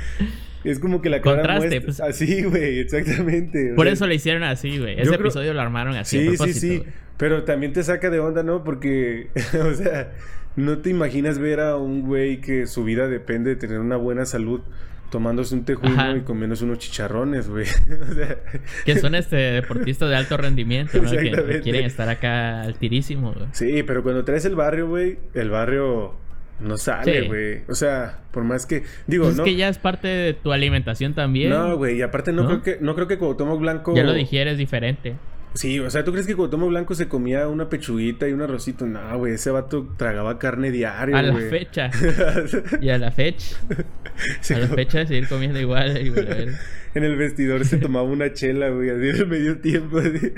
es 0.64 0.80
como 0.80 1.01
que 1.01 1.10
la 1.10 1.22
cara 1.22 1.38
Contraste, 1.38 1.68
muestra- 1.82 1.86
pues. 1.86 1.99
así, 2.01 2.43
güey, 2.43 2.80
exactamente. 2.80 3.74
Por 3.76 3.88
eso 3.88 4.08
lo 4.08 4.14
hicieron 4.14 4.43
así, 4.43 4.78
güey. 4.80 4.93
Ese 4.99 5.10
creo- 5.12 5.22
episodio 5.22 5.53
lo 5.53 5.62
armaron 5.62 5.95
así. 5.95 6.18
a 6.18 6.20
Sí, 6.22 6.30
sí, 6.32 6.38
propósito, 6.38 6.60
sí. 6.60 6.78
güey. 6.80 6.89
Pero 7.18 7.43
también 7.45 7.74
te 7.74 7.84
saca 7.84 8.10
de 8.12 8.20
onda, 8.20 8.43
¿no? 8.43 8.64
Porque, 8.64 9.30
o 9.68 9.74
sea, 9.74 10.12
no 10.55 10.80
te 10.80 10.89
imaginas 10.91 11.39
ver 11.39 11.60
a 11.60 11.76
un 11.78 12.01
güey 12.01 12.41
que 12.41 12.68
su 12.68 12.84
vida 12.84 13.08
depende 13.08 13.51
de 13.51 13.55
tener 13.55 13.80
una 13.80 13.95
buena 13.97 14.26
salud 14.26 14.62
tomándose 15.10 15.55
un 15.55 15.64
tejuino 15.66 15.93
Ajá. 15.95 16.18
y 16.18 16.22
comiéndose 16.22 16.64
unos 16.66 16.80
chicharrones, 16.80 17.49
güey. 17.49 17.66
o 18.12 18.14
sea, 18.14 18.38
Que 18.86 18.97
son 18.99 19.16
este 19.16 19.36
deportistas 19.36 20.10
de 20.10 20.16
alto 20.16 20.38
rendimiento, 20.38 21.01
¿no? 21.01 21.10
Que- 21.12 21.62
quieren 21.64 21.86
estar 21.86 22.10
acá 22.10 22.62
al 22.62 22.76
tirísimo, 22.76 23.34
güey. 23.34 23.47
sí, 23.51 23.84
pero 23.84 24.03
cuando 24.03 24.24
traes 24.26 24.45
el 24.45 24.55
barrio, 24.55 24.88
güey, 24.88 25.18
el 25.34 25.49
barrio 25.49 26.16
no 26.60 26.78
sale, 26.78 27.22
Sí. 27.22 27.28
güey. 27.28 27.62
O 27.70 27.76
sea, 27.76 28.22
por 28.32 28.43
más 28.43 28.66
que 28.66 28.84
digo, 29.05 29.26
Pues 29.26 29.38
no 29.38 29.43
Es 29.43 29.49
que 29.49 29.55
ya 29.55 29.70
es 29.70 29.78
parte 29.78 30.08
de 30.08 30.34
tu 30.34 30.51
alimentación 30.51 31.14
también. 31.14 31.51
No, 31.51 31.78
güey, 31.78 31.97
y 31.97 32.01
aparte 32.01 32.32
no, 32.34 32.43
¿No? 32.43 32.47
creo 32.49 32.62
que 32.64 32.84
no 32.84 32.95
creo 32.95 33.08
que 33.08 33.18
Cuauhtémoc 33.18 33.60
Blanco 33.60 33.95
Ya 33.95 34.03
lo 34.03 34.14
digieres 34.14 34.58
diferente. 34.58 35.16
Sí, 35.54 35.80
o 35.80 35.89
sea, 35.89 36.04
¿tú 36.04 36.12
crees 36.12 36.28
que 36.28 36.36
Cuauhtémoc 36.36 36.70
Blanco 36.70 36.93
se 36.93 37.08
comía 37.08 37.48
una 37.48 37.68
pechuguita 37.68 38.28
y 38.28 38.34
un 38.34 38.41
arrocito? 38.43 38.86
No, 38.86 39.18
güey, 39.18 39.34
ese 39.34 39.50
vato 39.50 39.88
tragaba 39.98 40.38
carne 40.38 40.70
diario, 40.72 41.18
A 41.18 41.22
la 41.24 41.36
fecha. 41.50 41.89
Y 42.82 42.89
a 42.89 42.98
la 43.00 43.12
fecha. 43.12 43.58
Se 44.41 44.54
A 44.56 44.60
la 44.60 44.68
fecha 44.68 45.00
de 45.00 45.08
seguir 45.08 45.28
comiendo 45.28 45.60
igual. 45.60 45.93
güey. 46.12 46.50
En 46.93 47.04
el 47.04 47.16
vestidor 47.16 47.66
se 47.66 47.78
tomaba 47.80 48.06
una 48.08 48.34
chela, 48.34 48.70
güey, 48.70 48.89
así 48.91 49.10
en 49.10 49.16
el 49.16 49.28
medio 49.28 49.58
tiempo. 49.60 49.98
así. 49.98 50.32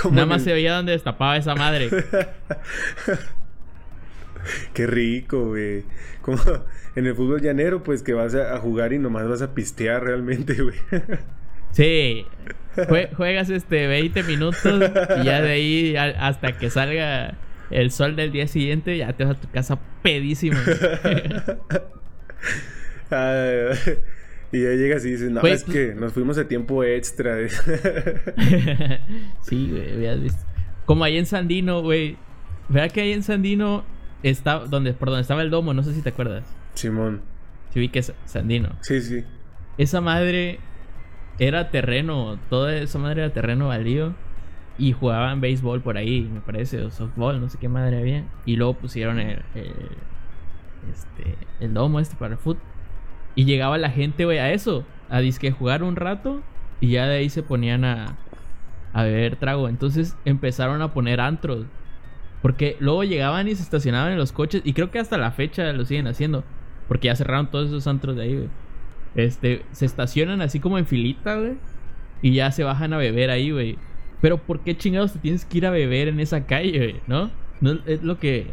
Como 0.00 0.14
Nada 0.14 0.22
en 0.24 0.28
más 0.30 0.42
se 0.44 0.52
veía 0.52 0.74
donde 0.74 0.92
destapaba 0.92 1.36
esa 1.36 1.54
madre. 1.54 1.90
Qué 4.72 4.86
rico, 4.86 5.48
güey. 5.48 5.84
Como 6.22 6.38
en 6.96 7.06
el 7.06 7.14
fútbol 7.14 7.40
llanero, 7.42 7.82
pues 7.82 8.02
que 8.02 8.14
vas 8.14 8.34
a, 8.34 8.54
a 8.54 8.58
jugar 8.58 8.92
y 8.92 8.98
nomás 8.98 9.28
vas 9.28 9.42
a 9.42 9.54
pistear 9.54 10.04
realmente, 10.04 10.54
güey. 10.62 10.76
Sí. 11.72 12.26
Jue- 12.76 13.12
juegas 13.14 13.50
este 13.50 13.86
20 13.86 14.22
minutos 14.22 14.62
y 15.20 15.24
ya 15.24 15.40
de 15.42 15.50
ahí 15.50 15.96
hasta 15.96 16.52
que 16.58 16.70
salga 16.70 17.34
el 17.70 17.90
sol 17.90 18.16
del 18.16 18.32
día 18.32 18.46
siguiente 18.46 18.96
ya 18.96 19.12
te 19.12 19.24
vas 19.24 19.36
a 19.36 19.40
tu 19.40 19.48
casa 19.50 19.78
pedísimo. 20.02 20.58
Ah, 23.10 23.72
y 24.52 24.62
ya 24.62 24.70
llegas 24.70 25.04
y 25.04 25.10
dices, 25.10 25.30
no, 25.30 25.40
Güey, 25.40 25.52
es 25.54 25.64
que 25.64 25.94
nos 25.94 26.12
fuimos 26.12 26.38
a 26.38 26.46
tiempo 26.46 26.84
extra. 26.84 27.36
sí, 29.42 29.68
güey, 29.70 29.94
habías 29.94 30.22
visto. 30.22 30.40
Como 30.86 31.04
ahí 31.04 31.18
en 31.18 31.26
Sandino, 31.26 31.82
güey. 31.82 32.16
¿Verdad 32.68 32.92
que 32.92 33.00
ahí 33.00 33.12
en 33.12 33.22
Sandino 33.24 33.84
está 34.22 34.60
donde, 34.60 34.92
por 34.92 35.08
donde 35.08 35.22
estaba 35.22 35.42
el 35.42 35.50
domo? 35.50 35.74
No 35.74 35.82
sé 35.82 35.92
si 35.94 36.02
te 36.02 36.10
acuerdas. 36.10 36.44
Simón. 36.74 37.22
Si 37.74 37.80
vi 37.80 37.88
que 37.88 37.98
es 38.00 38.12
Sandino. 38.26 38.76
Sí, 38.82 39.00
sí. 39.02 39.24
Esa 39.76 40.00
madre 40.00 40.60
era 41.40 41.70
terreno, 41.70 42.38
toda 42.50 42.76
esa 42.76 42.98
madre 43.00 43.24
era 43.24 43.32
terreno 43.32 43.68
baldío. 43.68 44.14
Y 44.78 44.92
jugaban 44.92 45.40
béisbol 45.42 45.82
por 45.82 45.98
ahí, 45.98 46.22
me 46.32 46.40
parece, 46.40 46.80
o 46.82 46.90
softball, 46.90 47.40
no 47.40 47.50
sé 47.50 47.58
qué 47.58 47.68
madre 47.68 47.98
había. 47.98 48.24
Y 48.46 48.56
luego 48.56 48.74
pusieron 48.74 49.18
el, 49.20 49.42
el- 49.54 49.74
este, 50.90 51.68
domo 51.68 52.00
este 52.00 52.16
para 52.16 52.32
el 52.34 52.38
fútbol. 52.38 52.62
Y 53.34 53.44
llegaba 53.44 53.78
la 53.78 53.90
gente, 53.90 54.24
güey, 54.24 54.38
a 54.38 54.52
eso, 54.52 54.84
a 55.08 55.20
disque 55.20 55.50
jugar 55.52 55.82
un 55.82 55.96
rato. 55.96 56.42
Y 56.80 56.90
ya 56.92 57.06
de 57.06 57.18
ahí 57.18 57.28
se 57.30 57.42
ponían 57.42 57.84
a, 57.84 58.16
a 58.92 59.02
beber 59.04 59.36
trago. 59.36 59.68
Entonces 59.68 60.16
empezaron 60.24 60.82
a 60.82 60.92
poner 60.94 61.20
antros. 61.20 61.66
Porque 62.42 62.76
luego 62.80 63.04
llegaban 63.04 63.48
y 63.48 63.54
se 63.54 63.62
estacionaban 63.62 64.12
en 64.12 64.18
los 64.18 64.32
coches. 64.32 64.62
Y 64.64 64.72
creo 64.72 64.90
que 64.90 64.98
hasta 64.98 65.18
la 65.18 65.30
fecha 65.32 65.70
lo 65.72 65.84
siguen 65.84 66.06
haciendo. 66.06 66.44
Porque 66.88 67.08
ya 67.08 67.16
cerraron 67.16 67.50
todos 67.50 67.68
esos 67.68 67.86
antros 67.86 68.16
de 68.16 68.22
ahí, 68.22 68.34
güey. 68.36 68.48
Este, 69.14 69.62
se 69.72 69.86
estacionan 69.86 70.40
así 70.40 70.60
como 70.60 70.78
en 70.78 70.86
filita, 70.86 71.36
güey. 71.36 71.54
Y 72.22 72.34
ya 72.34 72.52
se 72.52 72.64
bajan 72.64 72.92
a 72.92 72.98
beber 72.98 73.30
ahí, 73.30 73.50
güey. 73.50 73.78
Pero 74.20 74.38
¿por 74.38 74.60
qué 74.60 74.76
chingados 74.76 75.12
te 75.12 75.18
tienes 75.18 75.44
que 75.44 75.58
ir 75.58 75.66
a 75.66 75.70
beber 75.70 76.08
en 76.08 76.20
esa 76.20 76.46
calle, 76.46 76.78
güey? 76.78 76.96
¿No? 77.06 77.30
No 77.60 77.78
es 77.86 78.02
lo 78.02 78.18
que... 78.18 78.46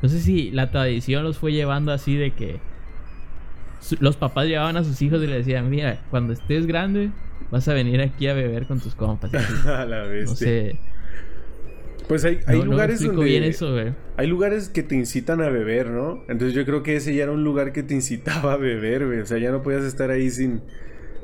No 0.00 0.08
sé 0.08 0.20
si 0.20 0.50
la 0.52 0.70
tradición 0.70 1.24
los 1.24 1.38
fue 1.38 1.52
llevando 1.52 1.92
así 1.92 2.16
de 2.16 2.32
que... 2.32 2.60
Los 4.00 4.16
papás 4.16 4.46
llevaban 4.46 4.76
a 4.76 4.84
sus 4.84 5.00
hijos 5.02 5.22
y 5.22 5.26
les 5.26 5.38
decían, 5.46 5.70
mira, 5.70 6.00
cuando 6.10 6.32
estés 6.32 6.66
grande 6.66 7.10
vas 7.50 7.66
a 7.68 7.74
venir 7.74 8.00
aquí 8.00 8.26
a 8.26 8.34
beber 8.34 8.66
con 8.66 8.80
tus 8.80 8.94
compas. 8.94 9.30
la 9.64 10.02
vez. 10.02 10.30
No 10.30 10.36
sé. 10.36 10.78
Pues 12.08 12.24
hay, 12.24 12.40
hay 12.46 12.58
no- 12.60 12.64
lugares 12.64 13.00
donde. 13.00 13.24
bien 13.24 13.44
eso, 13.44 13.72
güey. 13.72 13.92
Hay 14.16 14.26
lugares 14.26 14.68
que 14.70 14.82
te 14.82 14.94
incitan 14.94 15.42
a 15.42 15.50
beber, 15.50 15.90
¿no? 15.90 16.24
Entonces 16.28 16.54
yo 16.54 16.64
creo 16.64 16.82
que 16.82 16.96
ese 16.96 17.14
ya 17.14 17.24
era 17.24 17.32
un 17.32 17.44
lugar 17.44 17.72
que 17.72 17.82
te 17.82 17.94
incitaba 17.94 18.54
a 18.54 18.56
beber, 18.56 19.06
güey. 19.06 19.20
O 19.20 19.26
sea, 19.26 19.38
ya 19.38 19.50
no 19.50 19.62
podías 19.62 19.84
estar 19.84 20.10
ahí 20.10 20.30
sin, 20.30 20.62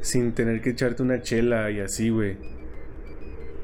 sin 0.03 0.33
tener 0.33 0.61
que 0.61 0.71
echarte 0.71 1.03
una 1.03 1.23
chela 1.23 1.71
y 1.71 1.81
así, 1.81 2.11
güey. 2.11 2.37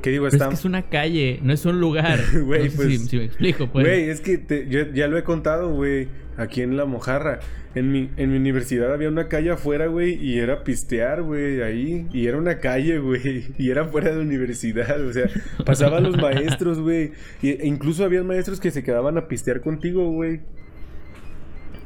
¿Qué 0.03 0.11
digo? 0.11 0.24
Pero 0.24 0.34
Está... 0.36 0.44
es 0.46 0.51
que 0.51 0.55
es 0.55 0.64
una 0.64 0.82
calle, 0.88 1.38
no 1.42 1.53
es 1.53 1.64
un 1.64 1.80
lugar. 1.80 2.20
Güey, 2.44 2.64
no 2.64 2.70
sé 2.70 2.76
pues, 2.76 2.88
si, 2.88 3.09
si 3.09 3.16
me 3.18 3.24
explico, 3.24 3.66
pues. 3.68 3.86
Güey, 3.86 4.09
es 4.09 4.20
que 4.20 4.38
te- 4.38 4.68
yo 4.68 4.90
ya 4.92 5.09
lo 5.09 5.18
he 5.18 5.24
contado, 5.24 5.72
güey. 5.72 6.09
Aquí 6.36 6.62
en 6.62 6.76
La 6.76 6.86
Mojarra. 6.86 7.40
En 7.74 7.92
mi, 7.92 8.11
en 8.16 8.32
mi 8.32 8.36
universidad 8.38 8.92
había 8.92 9.09
una 9.09 9.28
calle 9.28 9.51
afuera, 9.51 9.86
güey. 9.86 10.14
Y 10.14 10.38
era 10.38 10.64
pistear, 10.64 11.22
güey, 11.22 11.62
ahí. 11.62 12.07
Y 12.12 12.26
era 12.26 12.38
una 12.38 12.59
calle, 12.59 12.98
güey. 12.98 13.44
Y 13.59 13.70
era 13.70 13.84
fuera 13.84 14.11
de 14.11 14.16
la 14.16 14.22
universidad. 14.22 15.01
O 15.07 15.12
sea, 15.12 15.28
pasaban 15.64 16.03
los 16.03 16.16
maestros, 16.16 16.80
güey. 16.80 17.12
E 17.42 17.61
incluso 17.64 18.05
había 18.05 18.22
maestros 18.22 18.59
que 18.59 18.70
se 18.70 18.82
quedaban 18.82 19.18
a 19.18 19.28
pistear 19.28 19.61
contigo, 19.61 20.11
güey. 20.11 20.40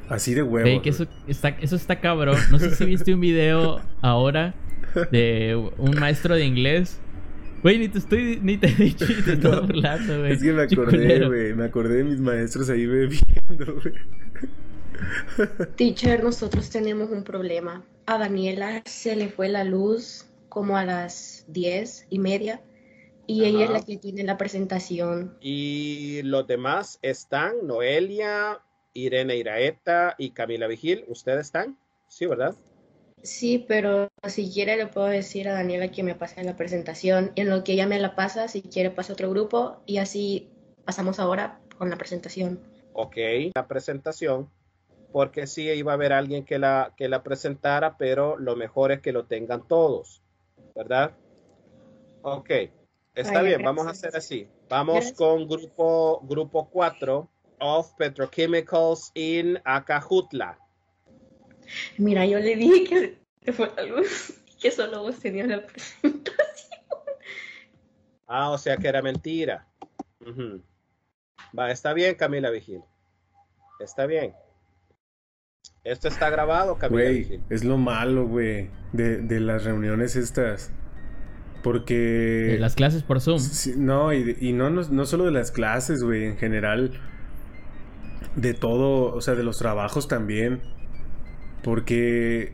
Así 0.09 0.35
de 0.35 0.43
huevo. 0.43 0.69
Güey, 0.69 0.83
que 0.83 0.91
eso 0.91 1.07
está, 1.27 1.49
eso 1.61 1.77
está 1.77 2.01
cabrón. 2.01 2.37
No 2.51 2.59
sé 2.59 2.75
si 2.75 2.85
viste 2.85 3.13
un 3.13 3.21
video 3.21 3.81
ahora 4.03 4.55
de 5.11 5.71
un 5.79 5.99
maestro 5.99 6.35
de 6.35 6.45
inglés. 6.45 7.01
Güey, 7.65 7.79
ni 7.79 7.89
te 7.89 7.97
estoy, 7.97 8.41
ni 8.43 8.59
te 8.59 8.67
he 8.67 8.75
dicho, 8.75 9.07
ni 9.07 9.23
te 9.23 9.33
estoy 9.33 9.51
No, 9.51 9.63
burlando, 9.63 10.19
güey. 10.19 10.33
Es 10.33 10.43
que 10.43 10.53
me 10.53 10.63
acordé, 10.65 11.27
güey. 11.27 11.55
Me 11.55 11.65
acordé 11.65 11.97
de 11.97 12.05
mis 12.05 12.21
maestros 12.21 12.69
ahí 12.69 12.85
bebiendo, 12.85 13.81
güey. 13.81 13.95
Teacher, 15.77 16.23
nosotros 16.23 16.69
tenemos 16.69 17.11
un 17.11 17.25
problema. 17.25 17.83
A 18.05 18.19
Daniela 18.19 18.83
se 18.85 19.17
le 19.17 19.31
fue 19.31 19.49
la 19.49 19.65
luz 19.65 20.27
como 20.51 20.77
a 20.77 20.85
las 20.85 21.47
diez 21.49 22.07
y 22.11 22.19
media 22.19 22.61
y 23.27 23.45
ella 23.45 23.65
es 23.65 23.71
la 23.71 23.83
que 23.83 23.97
tiene 23.97 24.25
la 24.25 24.37
presentación. 24.37 25.35
Y 25.41 26.21
los 26.23 26.47
demás 26.47 26.99
están, 27.01 27.67
Noelia, 27.67 28.61
Irene 28.93 29.39
Iraeta 29.39 30.17
y 30.19 30.33
Camila 30.33 30.67
Vigil. 30.67 31.07
¿Ustedes 31.09 31.47
están? 31.47 31.79
Sí, 32.09 32.27
¿verdad? 32.27 32.55
Sí, 33.25 33.65
pero 33.67 34.11
si 34.29 34.53
quiere 34.53 34.77
le 34.77 34.87
puedo 34.87 35.07
decir 35.07 35.49
a 35.49 35.55
Daniela 35.55 35.91
que 35.91 36.03
me 36.03 36.15
pase 36.15 36.45
la 36.45 36.57
presentación 36.57 37.33
y 37.35 37.41
en 37.41 37.49
lo 37.49 37.65
que 37.65 37.73
ella 37.73 37.87
me 37.87 37.99
la 37.99 38.15
pasa, 38.15 38.49
si 38.49 38.61
quiere 38.61 38.91
pasa 38.91 39.15
otro 39.15 39.31
grupo 39.31 39.79
y 39.87 39.97
así 39.97 40.51
pasamos 40.85 41.19
ahora 41.19 41.59
con 41.79 41.89
la 41.89 41.97
presentación. 41.97 42.61
Ok, 42.93 43.17
la 43.55 43.67
presentación, 43.67 44.51
porque 45.11 45.47
sí 45.47 45.63
iba 45.71 45.93
a 45.93 45.95
haber 45.95 46.13
alguien 46.13 46.45
que 46.45 46.59
la, 46.59 46.93
que 46.99 47.09
la 47.09 47.23
presentara, 47.23 47.97
pero 47.97 48.37
lo 48.37 48.57
mejor 48.57 48.93
es 48.93 49.01
que 49.01 49.13
lo 49.13 49.25
tengan 49.25 49.67
todos, 49.67 50.23
¿verdad? 50.75 51.17
Ok, 52.21 52.51
está 53.15 53.41
Ay, 53.41 53.47
bien, 53.47 53.63
vamos 53.63 53.87
a 53.87 53.91
hacer 53.93 54.15
así. 54.15 54.47
Vamos 54.69 54.97
Gracias. 54.97 55.17
con 55.17 55.49
grupo, 55.49 56.21
grupo 56.25 56.69
4 56.69 57.27
of 57.61 57.91
Petrochemicals 57.95 59.13
in 59.15 59.59
Acajutla. 59.65 60.59
Mira, 61.99 62.27
yo 62.27 62.39
le 62.39 62.57
dije 62.57 62.85
que 62.85 63.19
se 63.45 63.53
fue 63.53 63.71
la 63.77 63.85
luz 63.85 64.35
y 64.49 64.61
que 64.61 64.71
solo 64.71 65.03
vos 65.03 65.19
tenías 65.19 65.49
la 65.49 65.65
presentación. 65.67 66.35
Ah, 68.27 68.51
o 68.51 68.59
sea 68.59 68.77
que 68.77 68.89
era 68.89 69.03
mentira. 69.03 69.67
Va, 71.57 71.71
está 71.71 71.93
bien, 71.93 72.15
Camila 72.15 72.51
Vigil. 72.51 72.81
Está 73.81 74.07
bien. 74.07 74.35
Esto 75.85 76.09
está 76.09 76.31
grabado, 76.31 76.79
Camila 76.79 77.11
Vigil. 77.11 77.43
es 77.51 77.63
lo 77.65 77.77
malo, 77.77 78.27
güey, 78.27 78.71
de, 78.93 79.19
de 79.19 79.41
las 79.41 79.65
reuniones 79.65 80.17
estas. 80.17 80.73
Porque... 81.63 82.55
Eh, 82.57 82.59
Las 82.59 82.75
clases 82.75 83.03
por 83.03 83.21
Zoom. 83.21 83.39
Sí, 83.39 83.75
no, 83.77 84.13
y, 84.13 84.37
y 84.41 84.53
no, 84.53 84.69
no, 84.71 84.83
no 84.83 85.07
solo 85.07 85.25
de 85.25 85.31
las 85.33 85.51
clases, 85.51 86.03
güey, 86.03 86.25
en 86.25 86.37
general. 86.37 86.93
De 88.37 88.53
todo, 88.53 89.15
o 89.15 89.21
sea, 89.21 89.35
de 89.35 89.45
los 89.45 89.59
trabajos 89.59 90.09
también. 90.09 90.61
Porque, 91.65 92.53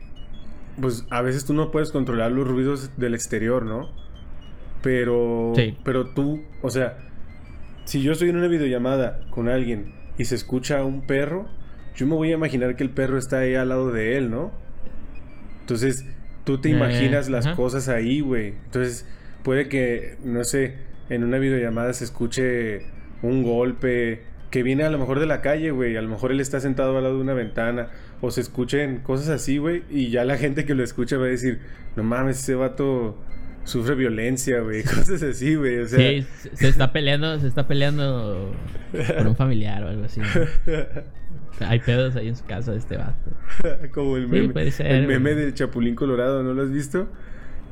pues, 0.81 1.05
a 1.11 1.21
veces 1.21 1.45
tú 1.45 1.53
no 1.53 1.71
puedes 1.71 1.91
controlar 1.93 2.31
los 2.33 2.47
ruidos 2.49 2.97
del 2.97 3.15
exterior, 3.15 3.67
¿no? 3.67 3.91
Pero, 4.83 5.53
Sí. 5.57 5.77
pero 5.85 6.07
tú, 6.15 6.41
o 6.63 6.71
sea, 6.71 6.97
si 7.85 8.01
yo 8.03 8.13
estoy 8.13 8.31
en 8.31 8.37
una 8.37 8.47
videollamada 8.49 9.21
con 9.31 9.49
alguien 9.49 9.93
y 10.17 10.25
se 10.25 10.35
escucha 10.37 10.85
un 10.85 11.03
perro, 11.07 11.47
yo 11.97 12.07
me 12.07 12.15
voy 12.15 12.31
a 12.31 12.35
imaginar 12.35 12.77
que 12.77 12.85
el 12.85 12.91
perro 12.91 13.19
está 13.19 13.41
ahí 13.41 13.55
al 13.57 13.69
lado 13.69 13.91
de 13.93 14.17
él, 14.17 14.31
¿no? 14.31 14.53
Entonces, 15.61 16.07
tú 16.45 16.59
te 16.59 16.69
Eh, 16.71 16.73
imaginas 16.73 17.29
las 17.29 17.49
cosas 17.49 17.89
ahí, 17.89 18.21
güey. 18.21 18.55
Entonces, 18.65 19.07
puede 19.43 19.69
que, 19.69 20.17
no 20.25 20.45
sé, 20.45 20.77
en 21.11 21.25
una 21.25 21.39
videollamada 21.39 21.93
se 21.93 22.05
escuche 22.05 22.87
un 23.23 23.43
golpe 23.43 24.23
que 24.51 24.63
viene 24.63 24.85
a 24.85 24.91
lo 24.91 24.99
mejor 24.99 25.21
de 25.21 25.27
la 25.27 25.43
calle, 25.43 25.71
güey. 25.71 25.97
A 25.97 26.03
lo 26.03 26.09
mejor 26.09 26.33
él 26.33 26.41
está 26.41 26.59
sentado 26.61 26.97
al 26.97 27.03
lado 27.05 27.17
de 27.17 27.23
una 27.23 27.35
ventana. 27.35 27.89
O 28.23 28.31
se 28.31 28.41
escuchen 28.43 28.99
cosas 29.01 29.29
así, 29.29 29.59
güey. 29.59 29.83
Y 29.91 30.11
ya 30.11 30.25
la 30.25 30.37
gente 30.37 30.64
que 30.64 30.75
lo 30.75 30.85
escucha 30.85 31.16
va 31.16 31.25
a 31.25 31.29
decir, 31.29 31.61
no 31.97 32.03
mames, 32.03 32.39
ese 32.41 32.55
vato 32.55 33.16
sufre 33.64 33.95
violencia, 33.95 34.61
güey. 34.61 34.83
Cosas 34.85 35.23
así, 35.23 35.55
güey. 35.55 35.79
O 35.81 35.87
sea, 35.89 35.99
Sí, 35.99 36.27
se- 36.55 36.68
está 36.68 36.93
peleando, 36.93 37.39
se 37.41 37.47
está 37.47 37.66
peleando 37.66 38.55
por 39.16 39.27
un 39.27 39.37
familiar 39.37 39.83
o 39.85 39.89
algo 39.89 40.05
así. 40.05 40.21
¿no? 40.21 40.27
Hay 41.66 41.79
pedos 41.81 42.16
ahí 42.16 42.29
en 42.29 42.37
su 42.37 42.45
casa 42.47 42.73
de 42.73 42.79
este 42.79 42.97
vato. 42.97 43.31
Como 43.93 44.16
el 44.16 44.25
Sí, 44.25 44.31
meme, 44.31 44.49
puede 44.53 44.71
ser, 44.71 44.87
el 44.87 45.07
meme 45.07 45.33
güey. 45.33 45.45
del 45.45 45.55
Chapulín 45.55 45.95
Colorado, 45.95 46.43
¿no 46.43 46.55
lo 46.55 46.62
has 46.62 46.71
visto? 46.71 47.09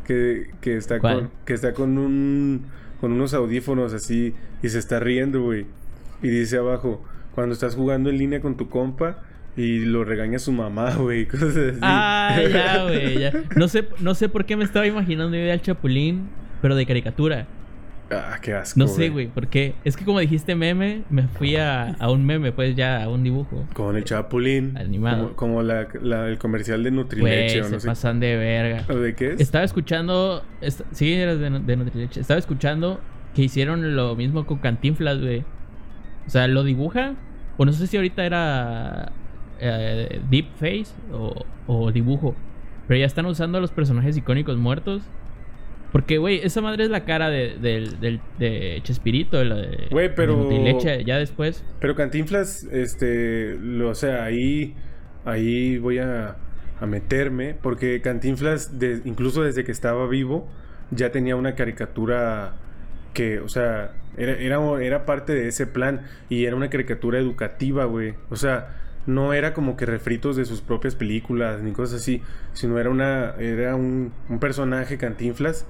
Que, 0.07 0.51
que 0.61 0.77
está 0.77 0.99
¿Cuál? 1.01 1.17
con 1.21 1.31
que 1.45 1.53
está 1.55 1.73
con 1.75 1.99
un 1.99 2.67
con 3.01 3.13
unos 3.13 3.33
audífonos 3.35 3.93
así 3.93 4.35
y 4.63 4.69
se 4.71 4.79
está 4.79 4.99
riendo, 5.01 5.43
güey. 5.43 5.67
Y 6.23 6.29
dice 6.29 6.57
abajo, 6.59 7.05
cuando 7.35 7.53
estás 7.55 7.75
jugando 7.77 8.11
en 8.11 8.19
línea 8.19 8.41
con 8.41 8.57
tu 8.57 8.69
compa 8.69 9.23
y 9.59 9.81
lo 9.81 10.05
regaña 10.05 10.39
su 10.39 10.53
mamá, 10.53 10.95
güey, 10.99 11.27
cosas 11.27 11.57
así. 11.57 11.79
Ah, 11.83 12.39
ya, 12.51 12.83
güey, 12.87 13.19
ya. 13.19 13.33
No 13.57 13.69
sé, 13.69 13.87
no 14.01 14.15
sé 14.15 14.29
por 14.29 14.45
qué 14.47 14.57
me 14.57 14.65
estaba 14.65 14.87
imaginando 14.87 15.37
yo 15.37 15.53
al 15.53 15.61
Chapulín, 15.61 16.29
pero 16.63 16.75
de 16.77 16.87
caricatura. 16.87 17.47
Ah, 18.11 18.39
qué 18.41 18.55
asco. 18.55 18.81
No 18.81 18.87
sé, 18.89 19.11
güey, 19.11 19.27
por 19.27 19.49
qué. 19.49 19.75
Es 19.85 19.95
que 19.95 20.07
como 20.07 20.19
dijiste 20.21 20.55
meme, 20.55 21.03
me 21.11 21.29
fui 21.29 21.57
a, 21.57 21.91
a 21.99 22.11
un 22.11 22.25
meme, 22.25 22.53
pues 22.53 22.75
ya, 22.75 23.03
a 23.03 23.09
un 23.11 23.23
dibujo. 23.23 23.67
Con 23.75 23.97
el 23.99 24.05
Chapulín. 24.05 24.79
Animado. 24.79 25.35
Como, 25.35 25.37
como 25.37 25.63
la, 25.63 25.89
la- 26.01 26.27
el 26.29 26.39
comercial 26.39 26.83
de 26.83 26.89
Güey, 26.89 27.03
Nutrileche 27.03 27.61
o 27.61 27.65
se 27.65 27.71
no 27.73 27.81
sé. 27.81 27.87
pasan 27.87 28.19
de 28.19 28.35
verga. 28.37 28.87
¿O 28.89 28.95
de 28.97 29.15
qué 29.15 29.33
es? 29.35 29.41
Estaba 29.43 29.63
escuchando. 29.65 30.43
est- 30.63 30.81
sí, 30.93 31.13
era 31.13 31.35
de, 31.37 31.51
de 31.51 31.77
Nutrileche. 31.77 32.21
Estaba 32.21 32.39
escuchando 32.39 32.99
que 33.35 33.43
hicieron 33.43 33.95
lo 33.95 34.17
mismo 34.17 34.47
con 34.47 34.57
Cantinflas, 34.57 35.21
güey. 35.21 35.45
O 36.27 36.31
sea, 36.31 36.49
lo 36.49 36.65
dibuja. 36.65 37.15
O 37.59 37.67
no 37.67 37.73
sé 37.75 37.87
si 37.89 37.99
ahorita 37.99 38.25
era. 38.25 39.13
Eh, 39.61 40.21
deep 40.31 40.47
face 40.59 40.93
o, 41.13 41.45
o 41.67 41.93
dibujo. 41.93 42.35
Pero 42.87 43.01
ya 43.01 43.07
están 43.07 43.27
usando 43.27 43.59
a 43.59 43.61
los 43.61 43.71
personajes 43.73 44.17
icónicos 44.17 44.57
muertos. 44.57 45.03
Porque, 45.93 46.19
güey, 46.19 46.41
esa 46.43 46.61
madre 46.61 46.85
es 46.85 46.91
la 46.91 47.05
cara 47.07 47.31
de, 47.31 47.57
de 48.39 48.81
Chespirito, 48.83 49.39
de, 49.39 49.45
la 49.47 49.55
de, 49.57 49.89
Güey, 49.91 50.15
pero- 50.15 50.37
Nutrileche, 50.37 51.03
ya 51.05 51.17
después. 51.19 51.65
Pero 51.81 51.95
Cantinflas, 51.95 52.65
este, 52.65 53.57
lo, 53.59 53.89
o 53.91 53.95
sea, 53.95 54.25
ahí, 54.25 54.75
ahí 55.25 55.79
voy 55.79 55.99
a, 55.99 56.37
a 56.79 56.87
meterme, 56.87 57.55
porque 57.55 58.03
Cantinflas, 58.03 58.79
de- 58.79 59.01
incluso 59.07 59.43
desde 59.43 59.65
que 59.65 59.73
estaba 59.73 60.07
vivo, 60.09 60.47
ya 60.91 61.11
tenía 61.11 61.37
una 61.37 61.55
caricatura 61.55 62.57
que, 63.15 63.41
o 63.41 63.49
sea, 63.49 63.93
era, 64.19 64.33
era, 64.33 64.61
era 64.83 65.07
parte 65.07 65.33
de 65.35 65.49
ese 65.49 65.67
plan 65.67 66.03
y 66.29 66.45
era 66.45 66.55
una 66.55 66.69
caricatura 66.69 67.19
educativa, 67.19 67.87
güey. 67.87 68.13
O 68.29 68.37
sea, 68.37 68.77
no 69.09 69.33
era 69.33 69.55
como 69.55 69.77
que 69.77 69.87
refritos 69.87 70.37
de 70.37 70.45
sus 70.45 70.61
propias 70.61 70.95
películas 70.95 71.63
ni 71.63 71.73
cosas 71.73 72.03
así, 72.03 72.23
sino 72.53 72.79
era 72.79 72.91
una, 72.91 73.35
era 73.39 73.75
un, 73.75 74.13
un 74.29 74.39
personaje 74.39 74.99
Cantinflas 74.99 75.67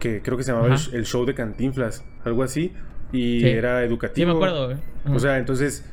que 0.00 0.22
creo 0.22 0.38
que 0.38 0.42
se 0.42 0.52
llamaba 0.52 0.74
el, 0.74 1.04
show 1.04 1.24
de 1.26 1.34
Cantinflas, 1.34 2.02
algo 2.24 2.42
así, 2.42 2.72
y 3.12 3.40
Sí. 3.42 3.48
era 3.48 3.84
educativo. 3.84 4.24
Sí, 4.24 4.26
me 4.26 4.32
acuerdo, 4.32 4.66
güey. 4.66 4.78
O 5.14 5.20
sea, 5.20 5.36
entonces 5.38 5.84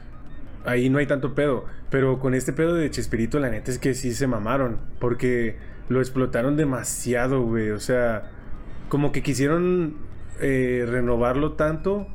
ahí 0.65 0.89
no 0.89 0.99
hay 0.99 1.05
tanto 1.05 1.35
pedo. 1.35 1.65
Pero 1.91 2.17
con 2.17 2.33
este 2.33 2.53
pedo 2.53 2.73
de 2.75 2.89
Chespirito, 2.89 3.39
la 3.39 3.49
neta 3.49 3.69
es 3.69 3.77
que 3.77 3.93
sí 3.93 4.13
se 4.13 4.25
mamaron. 4.25 4.77
Porque 4.99 5.57
lo 5.89 5.99
explotaron 5.99 6.55
demasiado, 6.57 7.41
güey. 7.41 7.71
O 7.71 7.79
sea, 7.79 8.31
como 8.87 9.11
que 9.11 9.21
quisieron 9.21 9.97
eh, 10.39 10.85
renovarlo 10.87 11.51
tanto 11.51 12.07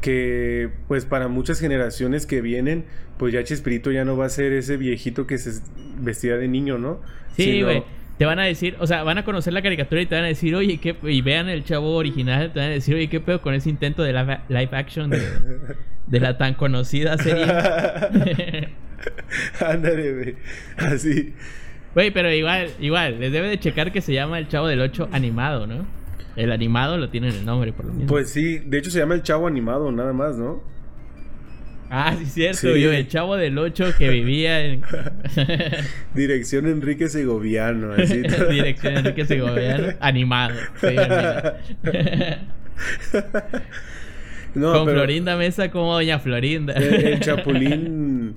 que, 0.00 0.70
pues, 0.88 1.04
para 1.04 1.28
muchas 1.28 1.60
generaciones 1.60 2.26
que 2.26 2.40
vienen, 2.40 2.84
pues 3.18 3.32
ya 3.32 3.44
Chespirito 3.44 3.90
ya 3.92 4.04
no 4.04 4.16
va 4.16 4.26
a 4.26 4.28
ser 4.30 4.52
ese 4.52 4.76
viejito 4.76 5.26
que 5.26 5.38
se 5.38 5.60
vestía 5.98 6.36
de 6.36 6.48
niño, 6.48 6.78
¿no? 6.78 7.00
Sí, 7.36 7.44
Sino- 7.44 7.66
güey. 7.66 7.82
Te 8.18 8.26
van 8.26 8.38
a 8.38 8.44
decir, 8.44 8.76
o 8.78 8.86
sea, 8.86 9.02
van 9.02 9.16
a 9.16 9.24
conocer 9.24 9.54
la 9.54 9.62
caricatura 9.62 10.02
y 10.02 10.04
te 10.06 10.14
van 10.14 10.24
a 10.24 10.26
decir, 10.26 10.54
oye, 10.54 10.76
¿qué? 10.76 10.94
Y 11.04 11.22
vean 11.22 11.48
el 11.48 11.64
chavo 11.64 11.94
original, 11.96 12.52
te 12.52 12.58
van 12.60 12.68
a 12.68 12.72
decir, 12.72 12.94
oye, 12.94 13.08
¿qué 13.08 13.18
pedo 13.18 13.40
con 13.40 13.54
ese 13.54 13.70
intento 13.70 14.02
de 14.02 14.12
live, 14.12 14.40
live 14.50 14.68
action 14.72 15.08
de, 15.08 15.22
de 16.06 16.20
la 16.20 16.36
tan 16.36 16.52
conocida 16.52 17.16
serie? 17.16 17.46
Ándale, 19.60 20.12
güey. 20.14 20.34
Así. 20.76 21.32
Güey, 21.94 22.10
pero 22.10 22.30
igual, 22.32 22.68
igual, 22.78 23.18
les 23.20 23.32
debe 23.32 23.48
de 23.48 23.58
checar 23.58 23.90
que 23.90 24.02
se 24.02 24.12
llama 24.12 24.38
el 24.38 24.48
chavo 24.48 24.68
del 24.68 24.80
8 24.82 25.08
animado, 25.12 25.66
¿no? 25.66 25.86
El 26.36 26.52
animado 26.52 26.96
lo 26.96 27.08
tiene 27.10 27.28
en 27.28 27.34
el 27.36 27.44
nombre, 27.44 27.72
por 27.72 27.86
lo 27.86 27.92
mismo. 27.92 28.06
Pues 28.08 28.30
sí, 28.30 28.58
de 28.58 28.78
hecho 28.78 28.90
se 28.90 28.98
llama 29.00 29.14
el 29.14 29.22
chavo 29.22 29.46
animado, 29.46 29.90
nada 29.92 30.12
más, 30.12 30.36
¿no? 30.36 30.62
ah, 31.92 32.14
sí, 32.16 32.24
cierto, 32.26 32.72
Sí. 32.72 32.80
yo, 32.80 32.92
el 32.92 33.08
chavo 33.08 33.36
del 33.36 33.58
8 33.58 33.94
que 33.98 34.08
vivía 34.10 34.64
en 34.64 34.82
Dirección 36.14 36.66
Enrique 36.68 37.08
Segoviano, 37.08 37.92
así. 37.98 38.22
dirección 38.50 38.96
Enrique 38.98 39.24
Segoviano, 39.26 39.88
animado. 40.00 40.54
llama. 40.80 41.54
No, 44.54 44.72
Con 44.72 44.86
pero 44.86 44.98
Florinda 44.98 45.36
Mesa 45.36 45.70
como 45.70 45.92
Doña 45.94 46.18
Florinda. 46.18 46.72
El, 46.74 46.94
el 47.06 47.20
Chapulín. 47.20 48.34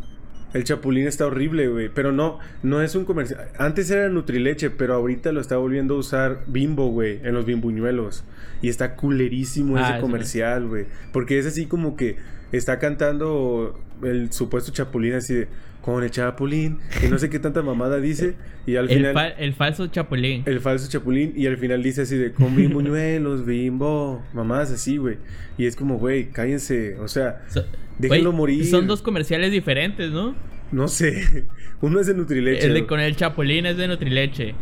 El 0.54 0.64
Chapulín 0.64 1.08
está 1.08 1.26
horrible, 1.26 1.68
güey. 1.68 1.90
Pero 1.90 2.12
no, 2.12 2.40
no 2.62 2.82
es 2.82 2.96
un 2.96 3.06
comercial. 3.06 3.48
Antes 3.58 3.90
era 3.90 4.08
Nutrileche, 4.10 4.70
pero 4.70 4.94
ahorita 4.94 5.32
lo 5.32 5.42
está 5.42 5.58
volviendo 5.58 5.96
a 5.96 5.98
usar 5.98 6.44
Bimbo, 6.48 6.90
güey, 6.90 7.20
en 7.24 7.34
los 7.34 7.46
bimbuñuelos. 7.46 8.24
Y 8.62 8.70
está 8.70 8.96
culerísimo 8.96 9.78
Ah, 9.78 9.82
ese 9.82 9.92
eso 9.94 10.02
comercial, 10.02 10.68
güey. 10.68 10.86
Porque 11.12 11.40
es 11.40 11.46
así 11.46 11.66
como 11.66 11.96
que 11.96 12.18
está 12.52 12.80
cantando 12.80 13.80
el 14.04 14.32
supuesto 14.32 14.72
Chapulín 14.72 15.14
así 15.14 15.34
de 15.34 15.48
con 15.82 16.02
el 16.04 16.12
Chapulín. 16.12 16.80
Y 17.06 17.08
no 17.10 17.18
sé 17.20 17.30
qué 17.30 17.40
tanta 17.40 17.62
mamada 17.62 17.98
dice. 18.00 18.36
Y 18.66 18.78
al 18.78 18.90
el, 18.90 18.98
final. 18.98 19.14
fa- 19.14 19.28
el 19.30 19.54
falso 19.54 19.88
Chapulín. 19.88 20.44
El 20.46 20.62
falso 20.62 20.90
chapulín 20.90 21.34
y 21.36 21.48
al 21.48 21.58
final 21.58 21.84
dice 21.84 22.04
así 22.04 22.16
de 22.16 22.32
con 22.32 22.56
bimbuñuelos, 22.56 23.46
bimbo, 23.46 24.24
mamás 24.34 24.72
así, 24.72 24.96
güey. 24.98 25.18
Y 25.58 25.66
es 25.66 25.76
como, 25.76 25.98
güey, 25.98 26.30
cállense, 26.30 26.96
o 27.00 27.08
sea, 27.10 27.42
So- 27.50 27.66
déjenlo 27.98 28.32
Güey, 28.32 28.38
morir. 28.38 28.66
Son 28.66 28.88
dos 28.88 29.02
comerciales 29.02 29.52
diferentes, 29.52 30.12
¿no? 30.12 30.36
No 30.72 30.88
sé, 30.88 31.48
uno 31.82 32.00
es 32.00 32.08
de 32.08 32.14
Nutrileche. 32.14 32.66
El 32.66 32.74
de 32.74 32.86
con 32.86 33.00
el 33.00 33.16
Chapulín 33.16 33.66
es 33.66 33.78
de 33.78 33.88
Nutrileche. 33.88 34.56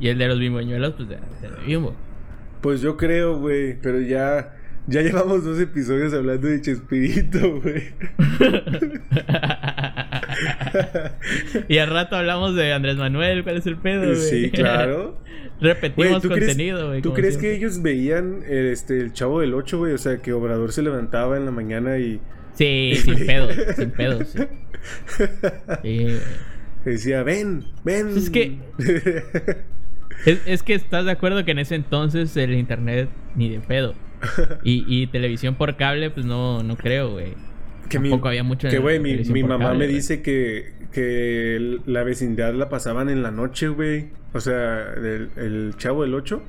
Y 0.00 0.08
el 0.08 0.18
de 0.18 0.28
los 0.28 0.38
bimboñuelos, 0.38 0.94
pues 0.94 1.08
de, 1.08 1.16
de 1.16 1.66
Bimbo. 1.66 1.94
Pues 2.60 2.80
yo 2.80 2.96
creo, 2.96 3.38
güey, 3.38 3.80
pero 3.80 4.00
ya 4.00 4.58
ya 4.88 5.02
llevamos 5.02 5.44
dos 5.44 5.60
episodios 5.60 6.12
hablando 6.14 6.48
de 6.48 6.62
Chespirito, 6.62 7.60
güey. 7.60 7.92
y 11.68 11.76
al 11.76 11.90
rato 11.90 12.16
hablamos 12.16 12.56
de 12.56 12.72
Andrés 12.72 12.96
Manuel, 12.96 13.44
¿cuál 13.44 13.58
es 13.58 13.66
el 13.66 13.76
pedo, 13.76 14.06
güey? 14.06 14.16
Sí, 14.16 14.50
claro. 14.50 15.18
Repetimos 15.60 15.96
Güey, 15.96 16.20
¿tú 16.20 16.28
crees, 16.28 16.46
contenido, 16.46 16.86
güey. 16.88 17.02
¿tú 17.02 17.12
crees 17.14 17.36
que 17.36 17.54
ellos 17.54 17.82
veían 17.82 18.42
eh, 18.46 18.70
este 18.72 18.98
el 19.00 19.12
Chavo 19.12 19.40
del 19.40 19.54
8, 19.54 19.78
güey? 19.78 19.92
O 19.92 19.98
sea, 19.98 20.18
que 20.18 20.32
Obrador 20.32 20.72
se 20.72 20.82
levantaba 20.82 21.36
en 21.36 21.44
la 21.44 21.50
mañana 21.50 21.98
y 21.98 22.20
Sí, 22.54 22.92
sin 22.96 23.14
pedos, 23.26 23.54
sin 23.76 23.90
pedos. 23.90 24.28
Sí. 24.28 24.46
Sí, 25.82 26.18
decía, 26.84 27.22
"Ven, 27.22 27.64
ven." 27.84 28.06
Pues 28.12 28.24
es 28.24 28.30
que- 28.30 28.58
Es, 30.26 30.40
es 30.46 30.62
que 30.64 30.74
estás 30.74 31.04
de 31.04 31.12
acuerdo 31.12 31.44
que 31.44 31.52
en 31.52 31.60
ese 31.60 31.76
entonces 31.76 32.36
el 32.36 32.52
internet 32.54 33.08
ni 33.36 33.48
de 33.50 33.60
pedo. 33.60 33.94
Y, 34.64 34.84
y 34.88 35.06
televisión 35.06 35.54
por 35.54 35.76
cable, 35.76 36.10
pues 36.10 36.26
no, 36.26 36.64
no 36.64 36.76
creo, 36.76 37.10
güey. 37.12 37.34
Que 37.88 37.98
mi, 37.98 38.12
había 38.12 38.42
mucha 38.42 38.68
que 38.68 38.78
güey, 38.78 39.00
mi, 39.00 39.16
mi 39.16 39.42
mamá 39.42 39.66
cable, 39.66 39.86
me 39.86 39.92
dice 39.92 40.22
que, 40.22 40.72
que 40.92 41.78
la 41.86 42.02
vecindad 42.02 42.54
la 42.54 42.68
pasaban 42.68 43.08
en 43.08 43.22
la 43.22 43.30
noche, 43.30 43.68
güey. 43.68 44.10
O 44.32 44.40
sea, 44.40 44.92
el, 44.94 45.30
el 45.36 45.74
Chavo 45.76 46.02
del 46.02 46.14
8 46.14 46.42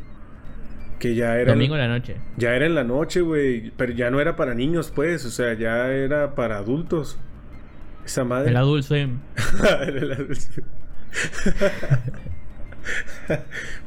que 0.99 1.15
ya 1.15 1.37
era 1.37 1.53
Domingo 1.53 1.75
en 1.75 1.81
la 1.81 1.87
noche. 1.87 2.17
ya 2.37 2.53
era 2.53 2.65
en 2.65 2.75
la 2.75 2.83
noche, 2.83 3.21
güey, 3.21 3.71
pero 3.77 3.93
ya 3.93 4.11
no 4.11 4.19
era 4.19 4.35
para 4.35 4.53
niños, 4.53 4.91
pues, 4.93 5.25
o 5.25 5.29
sea, 5.31 5.53
ya 5.53 5.87
era 5.87 6.35
para 6.35 6.57
adultos. 6.57 7.17
Esa 8.05 8.23
madre. 8.23 8.49
El 8.49 8.57
Adult 8.57 8.83
Swim. 8.83 9.19
Era 9.63 9.83
el 9.87 10.11
adulto. 10.11 10.61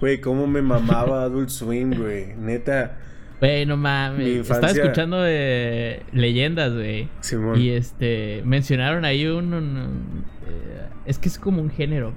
Güey, 0.00 0.20
cómo 0.20 0.46
me 0.46 0.62
mamaba 0.62 1.22
Adult 1.24 1.48
Swim, 1.48 1.94
güey. 1.94 2.36
Neta. 2.36 2.98
Güey, 3.42 3.66
no 3.66 3.76
mames. 3.76 4.26
infancia- 4.38 4.54
Estaba 4.68 4.72
escuchando 4.72 5.20
de 5.22 6.02
leyendas, 6.12 6.72
güey. 6.72 7.08
Simón. 7.20 7.60
Y 7.60 7.70
este, 7.70 8.40
mencionaron 8.44 9.04
ahí 9.04 9.26
un, 9.26 9.52
un- 9.52 9.76
un- 9.76 10.24
eh, 10.48 10.86
es 11.06 11.18
que 11.18 11.28
es 11.28 11.38
como 11.40 11.60
un 11.60 11.68
género, 11.70 12.14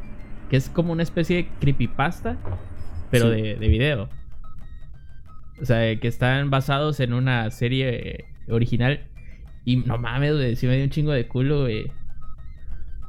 que 0.52 0.58
es 0.58 0.70
como 0.70 0.94
una 0.94 1.02
especie 1.04 1.38
de 1.38 1.48
creepypasta, 1.60 2.38
pero 3.10 3.34
Sí. 3.34 3.42
de, 3.42 3.56
de 3.56 3.68
video. 3.68 4.08
O 5.60 5.66
sea, 5.66 5.96
que 6.00 6.08
están 6.08 6.50
basados 6.52 7.00
en 7.00 7.14
una 7.14 7.50
serie 7.50 8.26
original. 8.48 9.00
Y 9.64 9.78
no 9.78 9.98
mames, 9.98 10.34
güey, 10.36 10.56
sí 10.56 10.68
me 10.68 10.76
dio 10.76 10.84
un 10.84 10.92
chingo 10.92 11.12
de 11.12 11.28
culo, 11.28 11.62
güey. 11.62 11.92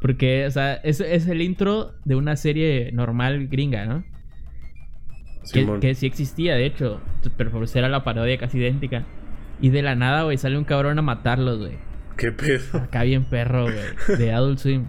Porque, 0.01 0.47
o 0.47 0.51
sea, 0.51 0.75
es, 0.75 1.01
es 1.01 1.27
el 1.29 1.43
intro 1.43 1.93
de 2.07 2.15
una 2.15 2.37
serie 2.37 2.91
normal 2.93 3.49
gringa, 3.49 3.85
¿no? 3.85 4.05
Que, 5.53 5.67
que 5.81 5.95
sí 5.95 6.07
existía, 6.07 6.55
de 6.55 6.67
hecho. 6.67 7.01
Pero 7.37 7.51
pues 7.51 7.75
era 7.77 7.89
la 7.89 8.05
parodia 8.05 8.39
casi 8.39 8.59
idéntica. 8.59 9.05
Y 9.61 9.71
de 9.71 9.83
la 9.83 9.95
nada, 9.95 10.23
güey, 10.25 10.37
sale 10.39 10.59
un 10.59 10.65
cabrón 10.65 10.99
a 10.99 11.03
matarlos, 11.03 11.59
güey. 11.59 11.75
¿Qué 12.17 12.33
pedo? 12.33 12.79
Acá 12.79 13.03
bien 13.03 13.25
perro, 13.25 13.65
güey. 13.65 14.19
De 14.19 14.33
Adult 14.35 14.59
Swim. 14.59 14.85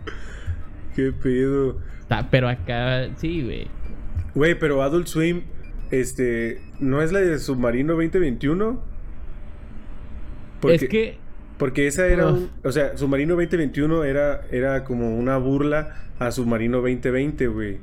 ¿Qué 0.95 1.11
pedo? 1.11 1.77
Ta- 2.07 2.27
Pero 2.31 2.47
acá, 2.49 3.07
sí, 3.17 3.43
güey. 3.43 3.67
Güey, 4.33 4.57
pero 4.59 4.81
Adult 4.83 5.07
Swim, 5.07 5.41
este, 5.91 6.61
¿no 6.79 7.01
es 7.01 7.11
la 7.11 7.19
de 7.19 7.37
Submarino 7.39 7.93
2021? 7.93 8.81
Es 10.69 10.87
que 10.87 11.17
Porque 11.57 11.87
esa 11.87 12.07
era 12.07 12.27
un, 12.27 12.49
o 12.63 12.71
sea, 12.71 12.97
Submarino 12.97 13.35
2021 13.35 14.03
era, 14.03 14.41
era 14.51 14.83
como 14.83 15.17
una 15.17 15.37
burla 15.37 15.95
a 16.19 16.31
Submarino 16.31 16.77
2020, 16.77 17.47
güey. 17.47 17.77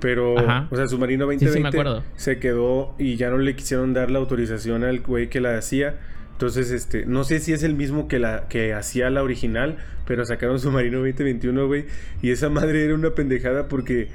Pero, 0.00 0.38
Ajá. 0.38 0.68
o 0.70 0.76
sea, 0.76 0.86
Submarino 0.86 1.24
Sí, 1.30 1.38
sí, 1.38 1.44
2020 1.46 1.62
me 1.62 1.68
acuerdo. 1.80 2.04
se 2.16 2.38
quedó 2.38 2.94
y 2.98 3.16
ya 3.16 3.30
no 3.30 3.38
le 3.38 3.56
quisieron 3.56 3.94
dar 3.94 4.10
la 4.10 4.18
autorización 4.18 4.84
al 4.84 5.00
güey 5.00 5.28
que 5.28 5.40
la 5.40 5.56
hacía. 5.56 5.98
Entonces, 6.32 6.70
este, 6.70 7.06
no 7.06 7.24
sé 7.24 7.40
si 7.40 7.54
es 7.54 7.62
el 7.62 7.74
mismo 7.74 8.08
que 8.08 8.18
la 8.18 8.46
que 8.48 8.74
hacía 8.74 9.08
la 9.08 9.22
original, 9.22 9.78
pero 10.06 10.26
sacaron 10.26 10.60
Submarino 10.60 10.98
2021, 10.98 11.66
güey. 11.66 11.86
Y 12.20 12.30
esa 12.30 12.50
madre 12.50 12.84
era 12.84 12.94
una 12.94 13.14
pendejada 13.14 13.68
porque 13.68 14.08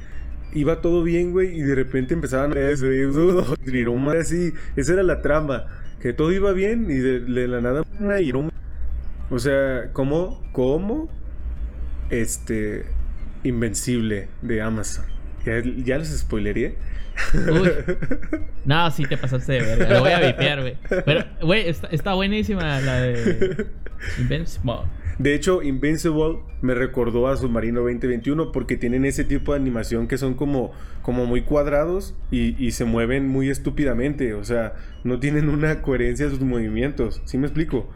iba 0.54 0.82
todo 0.82 1.02
bien, 1.04 1.32
güey, 1.32 1.58
y 1.58 1.62
de 1.64 1.74
repente 1.74 2.14
empezaban 2.14 2.52
a 2.52 2.56
madre 3.98 4.20
así. 4.20 4.54
Esa 4.76 4.94
era 4.94 5.02
la 5.04 5.22
trama, 5.24 5.66
que 6.00 6.14
todo 6.14 6.32
iba 6.32 6.52
bien 6.52 6.92
y 6.92 6.96
de, 6.96 7.22
de 7.22 7.48
la 7.48 7.60
nada. 7.60 7.84
O 9.32 9.40
sea, 9.40 9.90
¿cómo? 9.94 10.44
¿Cómo? 10.52 11.10
Este. 12.12 12.86
Invencible 13.44 14.28
de 14.44 14.62
Amazon. 14.62 15.06
¿Ya, 15.46 15.62
ya 15.84 15.98
los 15.98 16.08
spoileré? 16.10 16.76
Uy. 17.34 17.70
No, 18.66 18.92
sí 18.92 19.06
te 19.06 19.18
pasaste 19.18 19.54
de 19.54 19.62
verga. 19.62 19.90
Lo 19.96 20.00
voy 20.02 20.12
a 20.12 20.20
vipear, 20.20 20.62
güey. 20.62 20.78
Pero, 21.04 21.26
güey, 21.42 21.68
está, 21.68 21.88
está 21.88 22.14
buenísima 22.14 22.80
la 22.80 23.02
de 23.02 23.68
Invincible. 24.20 24.74
De 25.18 25.34
hecho, 25.36 25.62
Invincible 25.64 26.40
me 26.62 26.74
recordó 26.76 27.28
a 27.28 27.36
Submarino 27.38 27.82
2021 27.82 28.52
porque 28.52 28.78
tienen 28.78 29.06
ese 29.06 29.24
tipo 29.24 29.54
de 29.54 29.60
animación 29.60 30.08
que 30.08 30.18
son 30.20 30.36
como, 30.36 30.74
como 31.02 31.26
muy 31.26 31.42
cuadrados 31.42 32.16
y, 32.30 32.56
y 32.64 32.72
se 32.72 32.86
mueven 32.86 33.28
muy 33.28 33.50
estúpidamente. 33.50 34.34
O 34.36 34.44
sea, 34.44 34.74
no 35.04 35.20
tienen 35.20 35.50
una 35.50 35.82
coherencia 35.82 36.30
sus 36.30 36.40
movimientos. 36.42 37.22
¿Sí 37.26 37.38
me 37.40 37.48
explico? 37.48 37.90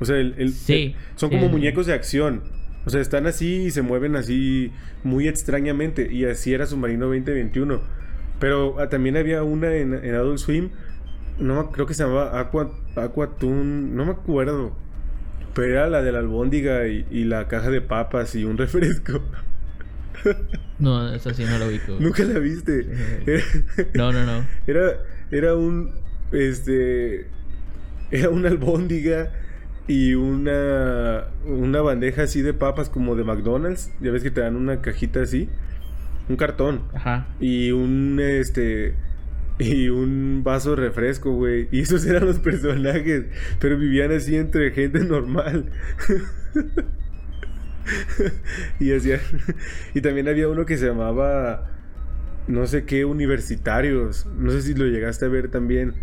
O 0.00 0.04
sea, 0.04 0.16
el- 0.16 0.34
el- 0.38 0.52
Sí. 0.52 0.94
el- 0.96 0.96
son 1.16 1.30
como 1.30 1.48
muñecos 1.48 1.86
de 1.86 1.92
acción. 1.94 2.42
O 2.86 2.90
sea, 2.90 3.00
están 3.00 3.26
así 3.26 3.64
y 3.64 3.70
se 3.70 3.82
mueven 3.82 4.16
así 4.16 4.72
muy 5.04 5.28
extrañamente. 5.28 6.12
Y 6.12 6.24
así 6.24 6.54
era 6.54 6.66
Submarino 6.66 7.06
2021. 7.06 7.80
Pero 8.40 8.78
ah, 8.80 8.88
también 8.88 9.16
había 9.16 9.42
una 9.42 9.74
en, 9.74 9.94
en 9.94 10.14
Adult 10.14 10.38
Swim. 10.38 10.70
No, 11.38 11.70
creo 11.70 11.86
que 11.86 11.94
se 11.94 12.02
llamaba 12.04 12.38
Aqua, 12.40 12.70
Aqua 12.96 13.36
Toon, 13.38 13.94
No 13.94 14.04
me 14.04 14.12
acuerdo. 14.12 14.76
Pero 15.54 15.72
era 15.72 15.88
la 15.88 16.02
de 16.02 16.12
la 16.12 16.20
albóndiga 16.20 16.86
y, 16.86 17.06
y 17.10 17.24
la 17.24 17.48
caja 17.48 17.70
de 17.70 17.80
papas 17.80 18.34
y 18.34 18.44
un 18.44 18.56
refresco. 18.58 19.22
No, 20.78 21.12
eso 21.12 21.32
sí 21.34 21.44
no 21.44 21.66
ubico. 21.66 21.92
güey. 21.94 22.00
Nunca 22.00 22.24
la 22.24 22.38
viste. 22.38 22.86
No, 23.94 24.12
no, 24.12 24.24
no. 24.24 24.44
Era, 24.66 24.98
era 25.30 25.54
un. 25.54 25.92
Este. 26.32 27.26
Era 28.10 28.30
una 28.30 28.48
albóndiga 28.48 29.30
y 29.88 30.14
una. 30.14 31.24
Una 31.46 31.80
bandeja 31.80 32.22
así 32.22 32.42
de 32.42 32.52
papas 32.52 32.90
como 32.90 33.16
de 33.16 33.24
McDonald's. 33.24 33.90
Ya 34.00 34.12
ves 34.12 34.22
que 34.22 34.30
te 34.30 34.42
dan 34.42 34.54
una 34.54 34.82
cajita 34.82 35.22
así. 35.22 35.48
Un 36.28 36.36
cartón. 36.36 36.82
Ajá. 36.94 37.26
Y 37.40 37.72
un. 37.72 38.20
Este. 38.20 38.94
Y 39.58 39.88
un 39.88 40.42
vaso 40.44 40.76
de 40.76 40.76
refresco, 40.76 41.32
güey. 41.32 41.68
Y 41.72 41.80
esos 41.80 42.06
eran 42.06 42.26
los 42.26 42.38
personajes. 42.38 43.24
Pero 43.58 43.78
vivían 43.78 44.12
así 44.12 44.36
entre 44.36 44.70
gente 44.70 45.00
normal. 45.00 45.72
y 48.78 48.92
hacían. 48.92 49.20
Y 49.94 50.02
también 50.02 50.28
había 50.28 50.48
uno 50.48 50.66
que 50.66 50.76
se 50.76 50.86
llamaba. 50.86 51.72
No 52.46 52.66
sé 52.66 52.84
qué, 52.84 53.06
universitarios. 53.06 54.26
No 54.38 54.50
sé 54.50 54.62
si 54.62 54.74
lo 54.74 54.84
llegaste 54.84 55.24
a 55.24 55.28
ver 55.28 55.50
también. 55.50 55.94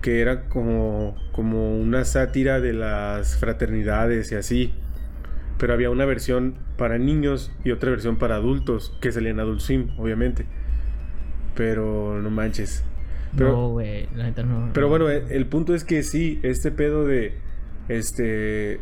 Que 0.00 0.20
era 0.20 0.44
como. 0.48 1.16
Como 1.32 1.76
una 1.76 2.04
sátira 2.04 2.60
de 2.60 2.72
las 2.72 3.36
fraternidades 3.36 4.32
y 4.32 4.34
así. 4.34 4.74
Pero 5.58 5.72
había 5.72 5.90
una 5.90 6.04
versión 6.04 6.54
para 6.76 6.98
niños 6.98 7.50
y 7.64 7.70
otra 7.70 7.90
versión 7.90 8.16
para 8.16 8.36
adultos. 8.36 8.96
Que 9.00 9.12
salía 9.12 9.30
en 9.30 9.40
Adult 9.40 9.60
Swim, 9.60 9.90
obviamente. 9.98 10.46
Pero 11.54 12.20
no 12.20 12.30
manches. 12.30 12.84
Pero, 13.36 13.52
no, 13.52 13.68
güey. 13.70 14.08
La 14.14 14.24
neta 14.24 14.42
no. 14.42 14.70
pero 14.72 14.88
bueno, 14.88 15.08
el, 15.10 15.30
el 15.30 15.46
punto 15.46 15.74
es 15.74 15.84
que 15.84 16.02
sí, 16.02 16.40
este 16.42 16.70
pedo 16.70 17.04
de. 17.04 17.34
Este. 17.88 18.80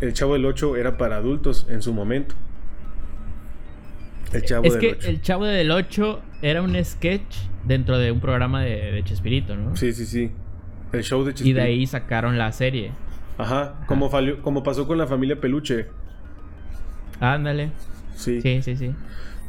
El 0.00 0.12
Chavo 0.12 0.34
del 0.34 0.44
8 0.44 0.76
era 0.76 0.96
para 0.96 1.16
adultos 1.16 1.66
en 1.70 1.80
su 1.80 1.92
momento. 1.92 2.34
El 4.32 4.42
Chavo 4.42 4.64
es 4.64 4.72
del 4.72 4.80
que 4.80 4.92
8. 4.98 5.08
el 5.08 5.22
Chavo 5.22 5.44
del 5.44 5.70
8 5.70 6.22
era 6.42 6.62
un 6.62 6.82
sketch 6.84 7.36
dentro 7.64 7.98
de 7.98 8.10
un 8.10 8.20
programa 8.20 8.62
de, 8.62 8.92
de 8.92 9.04
Chespirito, 9.04 9.56
¿no? 9.56 9.76
Sí, 9.76 9.92
sí, 9.92 10.06
sí. 10.06 10.30
El 10.96 11.04
show 11.04 11.24
de 11.24 11.34
Y 11.42 11.52
de 11.52 11.60
ahí 11.60 11.86
sacaron 11.86 12.38
la 12.38 12.52
serie. 12.52 12.92
Ajá. 13.38 13.84
Como, 13.86 14.10
falió- 14.10 14.40
como 14.42 14.62
pasó 14.62 14.86
con 14.86 14.98
la 14.98 15.06
familia 15.06 15.40
Peluche. 15.40 15.86
Ándale. 17.20 17.70
Sí. 18.14 18.40
Sí, 18.40 18.62
sí, 18.62 18.76
sí. 18.76 18.94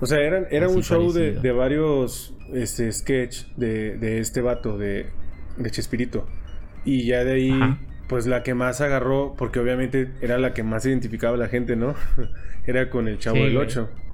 O 0.01 0.05
sea, 0.05 0.19
eran, 0.19 0.47
era 0.51 0.65
Así 0.67 0.75
un 0.75 0.83
show 0.83 1.11
de, 1.13 1.33
de 1.33 1.51
varios 1.51 2.33
este, 2.53 2.91
sketch 2.91 3.45
de, 3.55 3.97
de 3.97 4.19
este 4.19 4.41
vato, 4.41 4.77
de, 4.77 5.07
de 5.57 5.71
Chespirito. 5.71 6.27
Y 6.83 7.05
ya 7.05 7.23
de 7.23 7.33
ahí, 7.33 7.51
Ajá. 7.51 7.77
pues 8.07 8.27
la 8.27 8.43
que 8.43 8.53
más 8.53 8.81
agarró, 8.81 9.35
porque 9.37 9.59
obviamente 9.59 10.11
era 10.21 10.37
la 10.37 10.53
que 10.53 10.63
más 10.63 10.85
identificaba 10.85 11.35
a 11.35 11.39
la 11.39 11.47
gente, 11.47 11.75
¿no? 11.75 11.95
era 12.67 12.89
con 12.89 13.07
el 13.07 13.19
Chavo 13.19 13.37
Sí, 13.37 13.43
del 13.43 13.53
güey. 13.53 13.65
8. 13.67 13.89
Güey, 13.93 14.04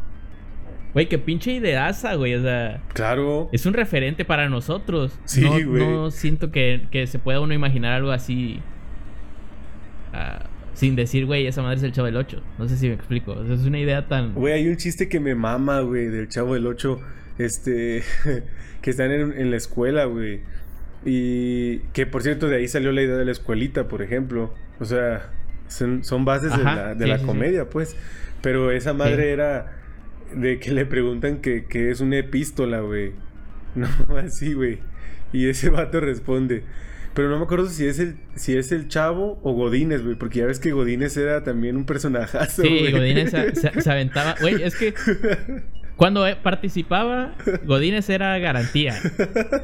qué 0.93 1.17
pinche 1.17 1.53
ideaza, 1.53 2.15
güey. 2.15 2.35
O 2.35 2.41
sea, 2.41 2.81
Claro. 2.93 3.49
es 3.51 3.65
un 3.65 3.73
referente 3.73 4.25
para 4.25 4.49
nosotros. 4.49 5.17
Sí, 5.25 5.41
no, 5.41 5.51
güey. 5.51 5.83
no 5.87 6.11
siento 6.11 6.51
que, 6.51 6.81
que 6.91 7.07
se 7.07 7.17
pueda 7.19 7.39
uno 7.39 7.53
imaginar 7.53 7.93
algo 7.93 8.11
así. 8.11 8.59
ah, 10.13 10.45
sin 10.73 10.95
decir, 10.95 11.25
güey, 11.25 11.45
esa 11.47 11.61
madre 11.61 11.77
es 11.77 11.83
el 11.83 11.91
Chavo 11.91 12.07
del 12.07 12.17
8. 12.17 12.41
No 12.57 12.67
sé 12.67 12.77
si 12.77 12.87
me 12.87 12.95
explico. 12.95 13.33
O 13.33 13.45
sea, 13.45 13.53
es 13.55 13.65
una 13.65 13.79
idea 13.79 14.07
tan. 14.07 14.33
Güey, 14.33 14.53
hay 14.53 14.67
un 14.67 14.77
chiste 14.77 15.07
que 15.09 15.19
me 15.19 15.35
mama, 15.35 15.81
güey, 15.81 16.07
del 16.07 16.27
Chavo 16.27 16.53
del 16.55 16.65
8. 16.65 16.99
Este. 17.37 18.03
que 18.81 18.89
están 18.89 19.11
en, 19.11 19.33
en 19.37 19.51
la 19.51 19.57
escuela, 19.57 20.05
güey. 20.05 20.41
Y 21.05 21.79
que 21.93 22.05
por 22.05 22.21
cierto, 22.23 22.47
de 22.47 22.57
ahí 22.57 22.67
salió 22.67 22.91
la 22.91 23.01
idea 23.01 23.15
de 23.15 23.25
la 23.25 23.31
escuelita, 23.31 23.87
por 23.87 24.01
ejemplo. 24.01 24.53
O 24.79 24.85
sea, 24.85 25.29
son, 25.67 26.03
son 26.03 26.25
bases 26.25 26.55
de 26.55 26.63
la, 26.63 26.95
de 26.95 27.03
sí, 27.05 27.09
la 27.09 27.15
sí, 27.17 27.21
sí. 27.21 27.27
comedia, 27.27 27.69
pues. 27.69 27.95
Pero 28.41 28.71
esa 28.71 28.93
madre 28.93 29.31
era 29.31 29.77
de 30.35 30.59
que 30.59 30.71
le 30.71 30.85
preguntan 30.85 31.37
que, 31.41 31.65
que 31.65 31.89
es 31.91 31.99
una 32.01 32.17
epístola, 32.17 32.79
güey. 32.81 33.11
No, 33.75 33.87
así, 34.17 34.53
güey. 34.53 34.79
Y 35.31 35.47
ese 35.47 35.69
vato 35.69 36.01
responde. 36.01 36.63
Pero 37.13 37.29
no 37.29 37.37
me 37.37 37.43
acuerdo 37.45 37.67
si 37.67 37.85
es 37.87 37.99
el, 37.99 38.15
si 38.35 38.55
es 38.57 38.71
el 38.73 38.87
chavo 38.89 39.39
o 39.43 39.53
Godínez, 39.53 40.03
güey. 40.03 40.15
Porque 40.15 40.39
ya 40.39 40.45
ves 40.45 40.59
que 40.59 40.71
Godínez 40.71 41.15
era 41.17 41.43
también 41.43 41.77
un 41.77 41.85
personajazo, 41.85 42.63
Sí, 42.63 42.67
güey. 42.79 42.91
Godínez 42.91 43.31
se, 43.31 43.55
se- 43.55 43.81
se 43.81 43.91
aventaba. 43.91 44.35
Güey, 44.41 44.61
es 44.63 44.75
que 44.75 44.93
cuando 45.95 46.27
eh, 46.27 46.35
participaba, 46.41 47.35
Godínez 47.65 48.09
era 48.09 48.37
garantía. 48.39 48.95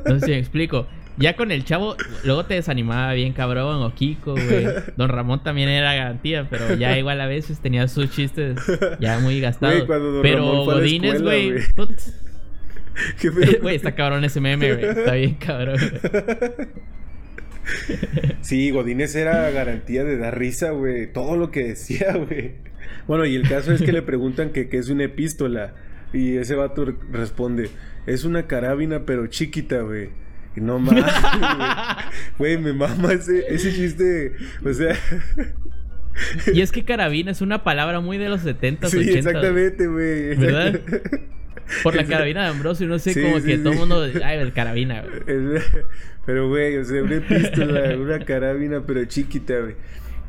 No 0.06 0.20
sé 0.20 0.26
si 0.26 0.32
me 0.32 0.38
explico. 0.40 0.88
Ya 1.18 1.36
con 1.36 1.52
el 1.52 1.64
chavo, 1.66 1.96
luego 2.24 2.46
te 2.46 2.54
desanimaba 2.54 3.14
bien 3.14 3.34
cabrón, 3.34 3.82
o 3.82 3.94
Kiko, 3.96 4.34
güey. 4.34 4.68
Don 4.98 5.10
Ramón 5.10 5.42
también 5.44 5.68
era 5.70 5.96
garantía, 5.96 6.48
pero 6.50 6.76
ya 6.76 6.96
igual 7.00 7.20
a 7.22 7.26
veces 7.28 7.60
tenía 7.60 7.88
sus 7.88 8.12
chistes 8.12 8.60
ya 9.00 9.18
muy 9.20 9.40
gastados. 9.42 9.76
Güey, 9.78 9.88
cuando 9.88 10.12
Don 10.12 10.22
pero 10.22 10.38
Ramón 10.40 10.66
fue 10.66 10.74
a 10.74 10.78
la 10.78 10.82
Godínez, 10.82 11.14
escuela, 11.16 11.32
güey. 11.32 11.52
güey. 13.62 13.76
está 13.76 13.96
cabrón 13.96 14.24
ese 14.26 14.42
meme, 14.42 14.74
güey. 14.74 14.86
Está 14.86 15.14
bien 15.14 15.36
cabrón. 15.36 15.78
güey. 15.80 16.68
Sí, 18.42 18.72
Godínez 18.72 19.14
era 19.16 19.50
garantía 19.52 20.04
de 20.06 20.18
dar 20.18 20.38
risa, 20.40 20.72
güey. 20.72 21.12
Todo 21.12 21.36
lo 21.36 21.52
que 21.52 21.64
decía, 21.64 22.14
güey. 22.16 22.54
Bueno, 23.08 23.26
y 23.26 23.36
el 23.36 23.48
caso 23.48 23.74
es 23.74 23.82
que 23.82 23.92
le 23.92 24.02
preguntan 24.02 24.52
que 24.52 24.70
qué 24.70 24.78
es 24.78 24.90
una 24.90 25.04
epístola. 25.06 25.74
Y 26.14 26.38
ese 26.38 26.56
vato 26.56 26.86
re- 26.86 26.96
responde, 27.12 27.70
es 28.06 28.24
una 28.24 28.48
carabina 28.48 29.04
pero 29.06 29.28
chiquita, 29.28 29.82
güey. 29.82 30.10
No 30.62 30.80
más, 30.80 32.06
güey. 32.38 32.58
Me 32.58 32.74
mama 32.74 33.14
ese, 33.14 33.46
ese 33.50 33.74
chiste. 33.74 34.34
O 34.66 34.74
sea, 34.74 34.96
Y 36.54 36.62
es 36.62 36.72
que 36.72 36.84
carabina 36.84 37.32
es 37.32 37.42
una 37.42 37.64
palabra 37.64 38.00
muy 38.00 38.18
de 38.18 38.30
los 38.30 38.44
70s, 38.44 38.88
sí, 38.90 38.98
80s. 38.98 39.16
exactamente, 39.18 39.88
güey. 39.88 40.36
¿Verdad? 40.36 40.80
Por 41.84 41.96
la 41.96 42.06
carabina 42.06 42.44
de 42.44 42.48
Ambrosio, 42.50 42.88
no 42.88 42.98
sé, 42.98 43.14
Sí, 43.14 43.22
como 43.22 43.40
sí, 43.40 43.46
que 43.48 43.58
todo 43.58 43.74
el 43.74 43.80
mundo. 43.80 44.08
Ay, 44.24 44.40
el 44.40 44.54
carabina, 44.54 45.02
güey. 45.04 45.62
Pero, 46.26 46.48
güey, 46.50 46.78
o 46.78 46.84
sea, 46.86 47.04
una 47.04 47.16
epístola, 47.16 47.98
una 47.98 48.20
carabina 48.26 48.84
pero 48.86 49.04
chiquita, 49.06 49.60
güey. 49.60 49.76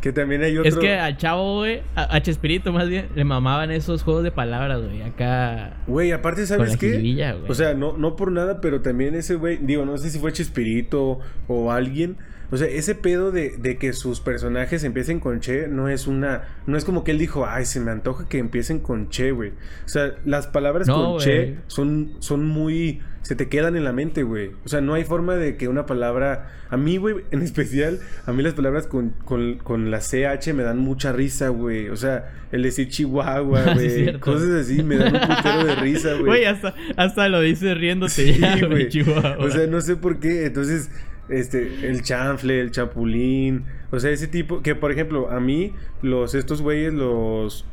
Que 0.01 0.13
también 0.13 0.43
hay 0.43 0.57
otro... 0.57 0.69
Es 0.69 0.77
que 0.77 0.95
al 0.95 1.17
chavo, 1.17 1.59
güey, 1.59 1.83
a, 1.97 2.15
a 2.15 2.23
Chespirito 2.23 2.73
más 2.73 2.89
bien, 2.89 3.09
le 3.17 3.25
mamaban 3.25 3.71
esos 3.73 4.05
juegos 4.05 4.23
de 4.23 4.31
palabras, 4.31 4.81
güey. 4.81 5.03
Acá. 5.03 5.73
Güey, 5.89 6.13
aparte, 6.13 6.47
¿sabes 6.47 6.77
qué? 6.77 6.91
jiribilla. 6.91 7.37
O 7.49 7.55
sea, 7.55 7.75
no, 7.75 7.97
no 7.97 8.15
por 8.15 8.31
nada, 8.31 8.61
pero 8.61 8.81
también 8.81 9.15
ese 9.17 9.35
güey, 9.35 9.59
digo, 9.59 9.85
no 9.85 9.99
sé 9.99 10.11
si 10.11 10.19
fue 10.19 10.33
Chespirito 10.33 11.19
o 11.49 11.73
alguien. 11.73 12.17
O 12.51 12.57
sea, 12.57 12.67
ese 12.69 12.95
pedo 12.95 13.31
de, 13.31 13.57
de 13.59 13.77
que 13.77 13.93
sus 13.93 14.21
personajes 14.21 14.83
empiecen 14.85 15.21
con 15.21 15.41
Che 15.41 15.69
no 15.69 15.89
es 15.89 16.07
una. 16.07 16.45
No 16.67 16.77
es 16.79 16.85
como 16.85 17.05
que 17.05 17.11
él 17.11 17.19
dijo, 17.19 17.47
ay, 17.47 17.65
se 17.67 17.79
me 17.81 17.91
antoja 17.91 18.27
que 18.29 18.39
empiecen 18.39 18.79
con 18.81 19.11
Che, 19.11 19.33
güey. 19.33 19.51
O 19.85 19.89
sea, 19.89 20.15
las 20.25 20.47
palabras 20.47 20.89
No, 20.89 21.13
con 21.13 21.19
Che 21.21 21.37
güey. 21.37 21.57
son, 21.67 22.13
son 22.21 22.47
muy 22.47 23.01
se 23.23 23.35
te 23.37 23.49
quedan 23.49 23.77
en 23.77 23.85
la 23.85 23.93
mente, 23.93 24.23
güey. 24.23 24.53
O 24.65 24.69
sea, 24.69 24.81
no 24.81 24.95
hay 24.95 25.05
forma 25.05 25.37
de 25.37 25.57
que 25.59 25.69
una 25.69 25.85
palabra. 25.85 26.51
A 26.71 26.79
mí, 26.79 26.97
güey, 26.97 27.17
en 27.31 27.43
especial, 27.43 27.99
a 28.25 28.33
mí 28.33 28.43
las 28.43 28.55
palabras 28.55 28.87
con, 28.87 29.11
con, 29.27 29.59
con 29.59 29.91
la 29.91 29.99
CH 30.01 30.55
me 30.55 30.63
dan 30.63 30.79
mucha 30.79 31.13
risa, 31.13 31.49
güey. 31.51 31.91
O 31.91 31.97
sea, 31.97 32.33
el 32.53 32.63
decir 32.63 32.89
Chihuahua, 32.89 33.61
Ah, 33.67 33.69
sí, 33.73 33.75
güey. 33.75 33.91
cierto. 33.91 34.21
cosas 34.21 34.49
así 34.51 34.83
me 34.83 34.97
dan 34.97 35.15
un 35.15 35.21
putero 35.21 35.65
de 35.67 35.75
risa, 35.75 36.13
güey. 36.15 36.25
Güey, 36.25 36.45
hasta, 36.47 36.75
hasta 36.97 37.29
lo 37.29 37.41
dices 37.41 37.77
riéndote 37.77 38.13
Sí, 38.13 38.39
ya, 38.39 38.65
güey. 38.67 38.89
Chihuahua. 38.89 39.37
O 39.41 39.51
sea, 39.51 39.67
no 39.67 39.83
sé 39.83 39.97
por 39.97 40.21
qué. 40.21 40.47
Entonces, 40.47 40.91
este, 41.29 41.89
el 41.89 42.03
chanfle, 42.03 42.61
el 42.61 42.71
chapulín. 42.71 43.65
O 43.91 44.01
sea, 44.01 44.11
ese 44.11 44.27
tipo. 44.29 44.63
Que 44.63 44.75
por 44.75 44.93
ejemplo, 44.93 45.31
a 45.31 45.41
mí, 45.41 45.75
los, 46.03 46.35
estos 46.35 46.63
güeyes, 46.63 46.93
los. 46.93 47.65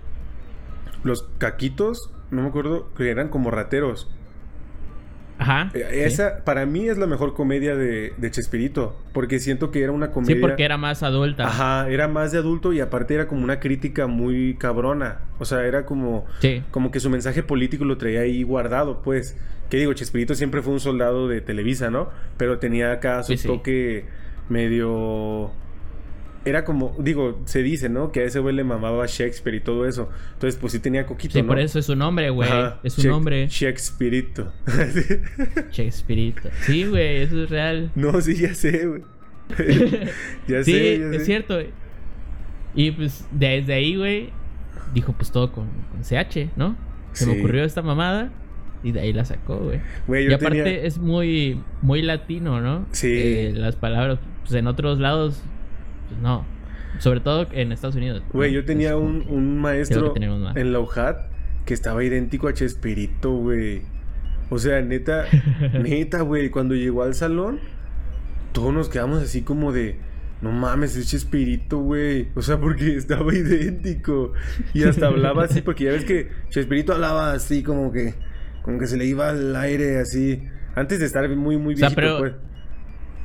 Los 1.03 1.23
caquitos, 1.37 2.09
no 2.31 2.41
me 2.41 2.47
acuerdo, 2.47 2.91
que 2.95 3.09
eran 3.11 3.29
como 3.29 3.51
rateros. 3.51 4.09
Ajá. 5.37 5.69
Eh, 5.73 5.85
sí. 5.89 5.99
Esa, 5.99 6.43
para 6.45 6.65
mí, 6.65 6.87
es 6.87 6.97
la 6.97 7.07
mejor 7.07 7.33
comedia 7.33 7.75
de, 7.75 8.13
de 8.17 8.31
Chespirito. 8.31 8.97
Porque 9.13 9.39
siento 9.39 9.71
que 9.71 9.83
era 9.83 9.91
una 9.91 10.11
comedia. 10.11 10.35
Sí, 10.35 10.41
porque 10.41 10.63
era 10.63 10.77
más 10.77 11.03
adulta. 11.03 11.45
Ajá, 11.45 11.89
era 11.89 12.07
más 12.07 12.31
de 12.31 12.37
adulto 12.37 12.71
y 12.73 12.79
aparte 12.79 13.15
era 13.15 13.27
como 13.27 13.43
una 13.43 13.59
crítica 13.59 14.07
muy 14.07 14.55
cabrona. 14.55 15.19
O 15.39 15.45
sea, 15.45 15.65
era 15.65 15.85
como, 15.85 16.25
Sí. 16.39 16.63
como 16.71 16.91
que 16.91 16.99
su 16.99 17.09
mensaje 17.09 17.43
político 17.43 17.83
lo 17.85 17.97
traía 17.97 18.21
ahí 18.21 18.43
guardado, 18.43 19.01
pues. 19.01 19.37
Que 19.69 19.77
digo, 19.77 19.93
Chespirito 19.93 20.35
siempre 20.35 20.61
fue 20.61 20.73
un 20.73 20.79
soldado 20.79 21.27
de 21.27 21.41
Televisa, 21.41 21.89
¿no? 21.89 22.09
Pero 22.37 22.59
tenía 22.59 22.91
acá 22.91 23.23
su 23.23 23.35
sí. 23.35 23.47
toque 23.47 24.05
medio... 24.47 25.51
Era 26.45 26.63
como, 26.63 26.95
digo, 26.99 27.41
se 27.45 27.63
dice, 27.63 27.89
¿no? 27.89 28.11
Que 28.11 28.19
a 28.21 28.23
ese 28.25 28.39
güey 28.39 28.55
le 28.55 28.63
mamaba 28.63 29.05
Shakespeare 29.07 29.55
y 29.55 29.59
todo 29.61 29.87
eso. 29.87 30.09
Entonces, 30.33 30.59
pues 30.59 30.73
sí 30.73 30.79
tenía 30.79 31.05
coquito, 31.07 31.33
Sí, 31.33 31.41
¿no? 31.41 31.47
por 31.47 31.59
eso 31.59 31.79
es 31.79 31.85
su 31.87 31.95
nombre, 31.95 32.29
güey. 32.29 32.49
Es 32.83 32.93
su 32.93 33.07
nombre. 33.07 33.47
Shakespearito. 33.49 34.53
Shakespeareito. 35.71 36.49
Sí, 36.65 36.85
güey, 36.85 37.17
eso 37.23 37.43
es 37.43 37.49
real. 37.49 37.91
no, 37.95 38.19
sí, 38.21 38.35
ya 38.35 38.53
sé, 38.53 38.85
güey. 38.87 39.01
ya 40.47 40.63
sí, 40.63 40.71
sé, 40.71 40.99
ya 40.99 41.05
es 41.07 41.17
sé. 41.17 41.25
cierto. 41.25 41.59
Y 42.73 42.91
pues 42.91 43.25
desde 43.31 43.73
ahí, 43.73 43.95
güey, 43.95 44.29
dijo 44.93 45.13
pues 45.13 45.31
todo 45.31 45.51
con, 45.51 45.67
con 45.91 46.01
CH, 46.03 46.49
¿no? 46.55 46.75
Se 47.13 47.25
me 47.25 47.39
ocurrió 47.39 47.63
esta 47.63 47.81
mamada 47.81 48.31
y 48.83 48.91
de 48.91 48.99
ahí 48.99 49.13
la 49.13 49.23
sacó, 49.23 49.57
güey. 49.57 50.25
Y 50.27 50.33
aparte 50.33 50.63
tenía- 50.63 50.81
es 50.83 50.97
muy, 50.97 51.61
muy 51.81 52.01
latino, 52.01 52.59
¿no? 52.59 52.85
Sí. 52.91 53.07
Eh, 53.11 53.53
las 53.55 53.75
palabras, 53.77 54.19
pues 54.41 54.53
en 54.55 54.67
otros 54.67 54.99
lados, 54.99 55.41
pues 56.07 56.19
no. 56.21 56.45
Sobre 56.99 57.19
todo 57.19 57.47
en 57.51 57.71
Estados 57.71 57.95
Unidos. 57.95 58.23
Güey, 58.31 58.53
yo 58.53 58.63
tenía 58.63 58.95
un, 58.95 59.25
un 59.27 59.57
maestro 59.59 60.13
en 60.55 60.71
la 60.71 60.79
UJAT 60.79 61.17
que 61.65 61.73
estaba 61.73 62.03
idéntico 62.03 62.47
a 62.47 62.53
Chespirito, 62.53 63.31
güey. 63.31 63.81
O 64.49 64.59
sea, 64.59 64.81
neta, 64.81 65.25
neta, 65.73 66.21
güey, 66.21 66.49
cuando 66.49 66.75
llegó 66.75 67.03
al 67.03 67.13
salón, 67.15 67.59
todos 68.53 68.73
nos 68.73 68.87
quedamos 68.89 69.21
así 69.21 69.41
como 69.41 69.73
de, 69.73 69.97
no 70.41 70.51
mames, 70.51 70.95
es 70.95 71.09
Chespirito, 71.09 71.79
güey. 71.79 72.29
O 72.35 72.41
sea, 72.41 72.59
porque 72.59 72.95
estaba 72.95 73.33
idéntico. 73.33 74.31
Y 74.73 74.83
hasta 74.83 75.07
hablaba 75.07 75.43
así, 75.43 75.61
porque 75.61 75.85
ya 75.85 75.91
ves 75.91 76.05
que 76.05 76.29
Chespirito 76.49 76.93
hablaba 76.93 77.33
así 77.33 77.61
como 77.63 77.91
que, 77.91 78.13
como 78.61 78.79
que 78.79 78.87
se 78.87 78.95
le 78.95 79.05
iba 79.05 79.29
al 79.29 79.55
aire 79.55 79.99
así. 79.99 80.43
Antes 80.75 80.99
de 80.99 81.05
estar 81.07 81.27
muy, 81.35 81.57
muy 81.57 81.73
O 81.73 81.77
sea, 81.77 81.89
viejito, 81.89 82.01
pero- 82.01 82.17
pues. 82.19 82.33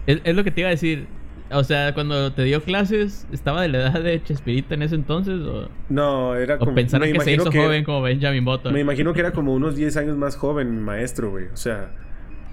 Es, 0.07 0.21
es 0.25 0.35
lo 0.35 0.43
que 0.43 0.51
te 0.51 0.63
iba 0.63 0.69
a 0.69 0.73
decir. 0.73 1.07
O 1.53 1.65
sea, 1.65 1.95
cuando 1.95 2.33
te 2.33 2.45
dio 2.45 2.63
clases, 2.63 3.27
¿estaba 3.33 3.63
de 3.63 3.69
la 3.69 3.79
edad 3.79 4.03
de 4.03 4.23
Chespirito 4.23 4.75
en 4.75 4.83
ese 4.83 4.95
entonces? 4.95 5.41
¿O, 5.41 5.69
No, 5.89 6.37
era 6.37 6.55
o 6.57 6.59
como... 6.61 6.75
pensaron 6.75 7.09
me 7.09 7.15
que 7.19 7.21
se 7.25 7.33
hizo 7.33 7.51
que- 7.51 7.59
joven 7.59 7.83
como 7.85 8.03
Benjamin 8.03 8.45
Button? 8.45 8.73
Me 8.73 8.81
imagino 8.81 9.13
que 9.13 9.21
era 9.21 9.33
como 9.33 9.53
unos 9.55 9.75
10 9.77 9.97
años 9.97 10.17
más 10.17 10.37
joven 10.37 10.71
mi 10.77 10.81
maestro, 10.81 11.31
güey. 11.31 11.47
O 11.53 11.57
sea, 11.57 11.91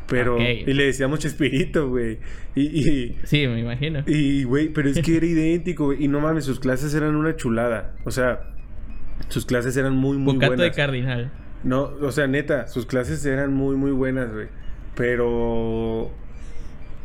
pero... 0.08 0.40
Y 0.40 0.64
le 0.74 0.86
decíamos 0.86 1.20
Chespirito, 1.20 1.90
güey. 1.90 2.18
Y, 2.56 2.62
y, 2.64 3.18
Sí, 3.24 3.46
me 3.48 3.60
imagino. 3.60 4.04
y, 4.08 4.44
güey, 4.46 4.70
pero 4.70 4.90
es 4.90 5.00
que 5.02 5.18
era 5.18 5.26
idéntico, 5.28 5.86
güey. 5.86 6.04
Y 6.04 6.08
no 6.08 6.20
mames, 6.20 6.46
sus 6.46 6.60
clases 6.60 6.94
eran 6.96 7.16
una 7.16 7.36
chulada. 7.36 7.94
O 8.06 8.10
sea, 8.12 8.40
sus 9.28 9.46
clases 9.46 9.78
eran 9.78 9.96
muy, 9.96 10.18
muy 10.18 10.34
Bocato 10.36 10.54
de 10.54 10.58
buenas. 10.58 10.76
cardinal. 10.76 11.32
No, 11.64 11.84
o 12.02 12.12
sea, 12.12 12.26
neta, 12.28 12.68
sus 12.68 12.86
clases 12.86 13.24
eran 13.26 13.54
muy, 13.54 13.76
muy 13.76 13.92
buenas, 13.92 14.32
güey. 14.34 14.48
Pero... 14.96 16.12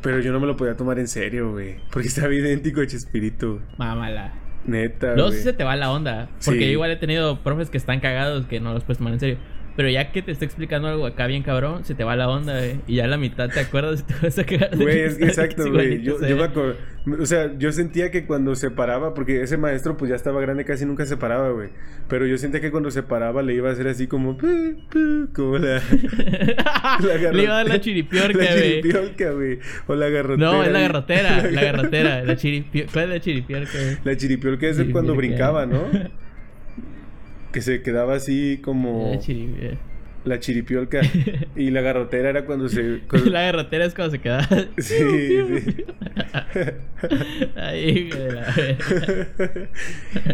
Pero 0.03 0.21
yo 0.21 0.33
no 0.33 0.41
me 0.41 0.47
lo 0.47 0.57
podía 0.57 0.77
tomar 0.77 0.99
en 0.99 1.09
serio, 1.09 1.53
güey. 1.53 1.77
Porque 1.93 2.09
estaba 2.09 2.35
idéntico 2.35 2.81
a 2.81 2.87
Chespirito. 2.87 3.61
Mámala. 3.79 4.33
Neta, 4.65 5.15
güey. 5.15 5.33
sí 5.33 5.43
se 5.43 5.53
te 5.53 5.65
va 5.65 5.75
la 5.77 5.91
onda. 5.91 6.29
Porque 6.45 6.61
Sí. 6.61 6.67
yo 6.67 6.73
igual 6.73 6.91
he 6.91 6.97
tenido 6.97 7.43
profes 7.43 7.69
que 7.71 7.79
están 7.79 8.01
cagados 8.01 8.47
que 8.47 8.61
no 8.61 8.73
los 8.73 8.85
puedes 8.85 8.99
tomar 8.99 9.13
en 9.13 9.21
serio. 9.21 9.37
Pero 9.77 9.89
ya 9.89 10.13
que 10.13 10.23
te 10.23 10.33
está 10.33 10.45
explicando 10.45 10.89
algo 10.89 11.07
acá 11.07 11.27
bien 11.27 11.43
cabrón, 11.43 11.85
se 11.85 11.95
te 11.95 12.05
va 12.05 12.15
la 12.17 12.29
onda, 12.29 12.57
güey. 12.59 12.81
Y 12.87 12.97
ya 12.97 13.05
a 13.05 13.09
la 13.09 13.17
mitad 13.17 13.49
te 13.49 13.61
acuerdas 13.61 14.01
y 14.01 14.03
te 14.05 14.15
vas 14.23 14.39
a 14.39 14.43
de 14.43 14.77
Güey, 14.77 15.01
es 15.01 15.17
que 15.17 15.25
exacto, 15.27 15.71
güey. 15.71 16.03
Yo, 16.03 16.17
o 16.17 16.19
sea. 16.19 16.29
yo 16.29 16.37
me 16.37 16.45
acuerdo. 16.45 16.77
O 17.21 17.27
sea, 17.27 17.59
yo 17.59 17.73
sentía 17.73 18.11
que 18.11 18.27
cuando 18.27 18.55
se 18.55 18.71
paraba, 18.71 19.15
porque 19.15 19.43
ese 19.43 19.57
maestro 19.57 19.97
pues 19.97 20.11
ya 20.11 20.15
estaba 20.15 20.41
grande, 20.41 20.65
casi 20.65 20.85
nunca 20.87 21.05
se 21.07 21.17
paraba, 21.17 21.51
güey. 21.51 21.71
Pero 22.09 22.27
yo 22.27 22.39
sentía 22.39 22.61
que 22.61 22.71
cuando 22.71 22.91
se 22.91 23.03
paraba 23.03 23.43
le 23.43 23.55
iba 23.55 23.71
a 23.71 23.73
hacer 23.73 23.89
así 23.89 24.07
como. 24.07 24.37
Como 25.35 25.59
la. 25.59 25.81
la 27.01 27.33
Le 27.33 27.43
iba 27.43 27.55
a 27.55 27.57
dar 27.57 27.69
la 27.69 27.81
chiripiorca, 27.81 28.39
La 28.39 28.53
güey. 28.53 28.81
chiripiorca, 28.83 29.31
güey. 29.33 29.59
O 29.87 29.95
la 29.95 30.09
garrotera. 30.11 30.51
No, 30.53 30.63
es 30.63 30.71
la 30.73 30.81
garrotera, 30.81 31.51
la 31.51 31.63
garrotera, 31.63 32.25
la 32.25 32.37
chiripio... 32.37 32.85
¿Cuál 32.93 33.05
es 33.05 33.11
la 33.11 33.21
chiripiorca, 33.21 33.73
güey? 33.79 33.97
La 34.05 34.17
chiripiorca 34.17 34.67
es 34.69 34.79
el 34.79 34.93
cuando 34.93 35.15
Chiripiorca. 35.15 35.51
brincaba, 35.53 35.67
¿no? 35.67 36.13
Que 37.53 37.61
se 37.61 37.83
quedaba 37.83 38.15
así 38.15 38.61
como. 38.63 39.13
La 40.25 40.39
chiripiorca. 40.39 41.01
Y 41.57 41.71
la 41.71 41.81
garrotera 41.81 42.31
era 42.31 42.45
cuando 42.47 42.69
se. 42.69 43.01
cuando- 43.09 43.31
La 43.31 43.43
garrotera 43.43 43.85
es 43.85 43.95
cuando 43.95 44.13
se 44.13 44.21
queda. 44.21 44.49
Sí, 44.79 44.95
sí. 44.99 45.85
La 47.57 47.73
verga. 47.73 48.55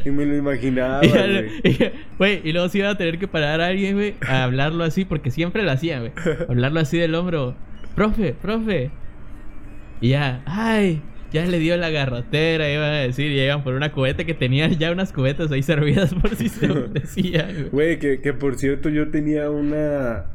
y 0.04 0.10
me 0.10 0.26
lo 0.26 0.36
imaginaba, 0.36 1.04
Y 1.04 1.08
güey. 1.08 1.50
y- 1.64 1.78
Güey, 2.18 2.40
y 2.44 2.52
luego 2.52 2.68
sí 2.68 2.78
iba 2.78 2.90
a 2.90 2.96
tener 2.98 3.18
que 3.18 3.28
parar 3.28 3.60
a 3.60 3.66
alguien, 3.68 3.94
güey, 3.96 4.14
a 4.26 4.44
hablarlo 4.44 4.84
así, 4.84 5.04
porque 5.04 5.30
siempre 5.30 5.62
lo 5.62 5.70
hacían, 5.70 6.00
güey. 6.00 6.12
Hablarlo 6.48 6.80
así 6.80 6.98
del 6.98 7.14
hombro. 7.14 7.56
Profe, 7.94 8.34
profe. 8.34 8.90
Y 10.00 10.10
ya, 10.10 10.42
ay, 10.46 11.00
ya 11.32 11.44
le 11.46 11.58
dio 11.58 11.76
la 11.76 11.90
garrotera, 11.90 12.70
iba 12.70 12.86
a 12.86 12.90
decir, 13.00 13.30
y 13.30 13.40
iban 13.40 13.62
por 13.62 13.74
una 13.74 13.92
cubeta 13.92 14.24
que 14.24 14.34
tenían 14.34 14.78
ya 14.78 14.92
unas 14.92 15.12
cubetas 15.12 15.50
ahí 15.50 15.62
servidas 15.62 16.14
por 16.14 16.34
si 16.36 16.48
se 16.48 16.66
decía, 16.92 17.48
güey. 17.70 17.98
Que, 17.98 18.20
que 18.20 18.32
por 18.32 18.56
cierto 18.56 18.88
yo 18.88 19.10
tenía 19.10 19.50
una... 19.50 20.26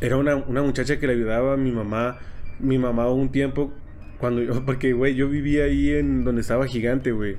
Era 0.00 0.16
una, 0.16 0.36
una 0.36 0.62
muchacha 0.62 0.98
que 0.98 1.06
le 1.06 1.14
ayudaba 1.14 1.54
a 1.54 1.56
mi 1.56 1.72
mamá. 1.72 2.18
Mi 2.60 2.78
mamá 2.78 3.10
un 3.10 3.30
tiempo 3.30 3.72
cuando 4.18 4.42
yo... 4.42 4.64
Porque, 4.64 4.92
güey, 4.92 5.14
yo 5.14 5.28
vivía 5.28 5.64
ahí 5.64 5.90
en 5.90 6.24
donde 6.24 6.42
estaba 6.42 6.66
Gigante, 6.66 7.12
güey. 7.12 7.36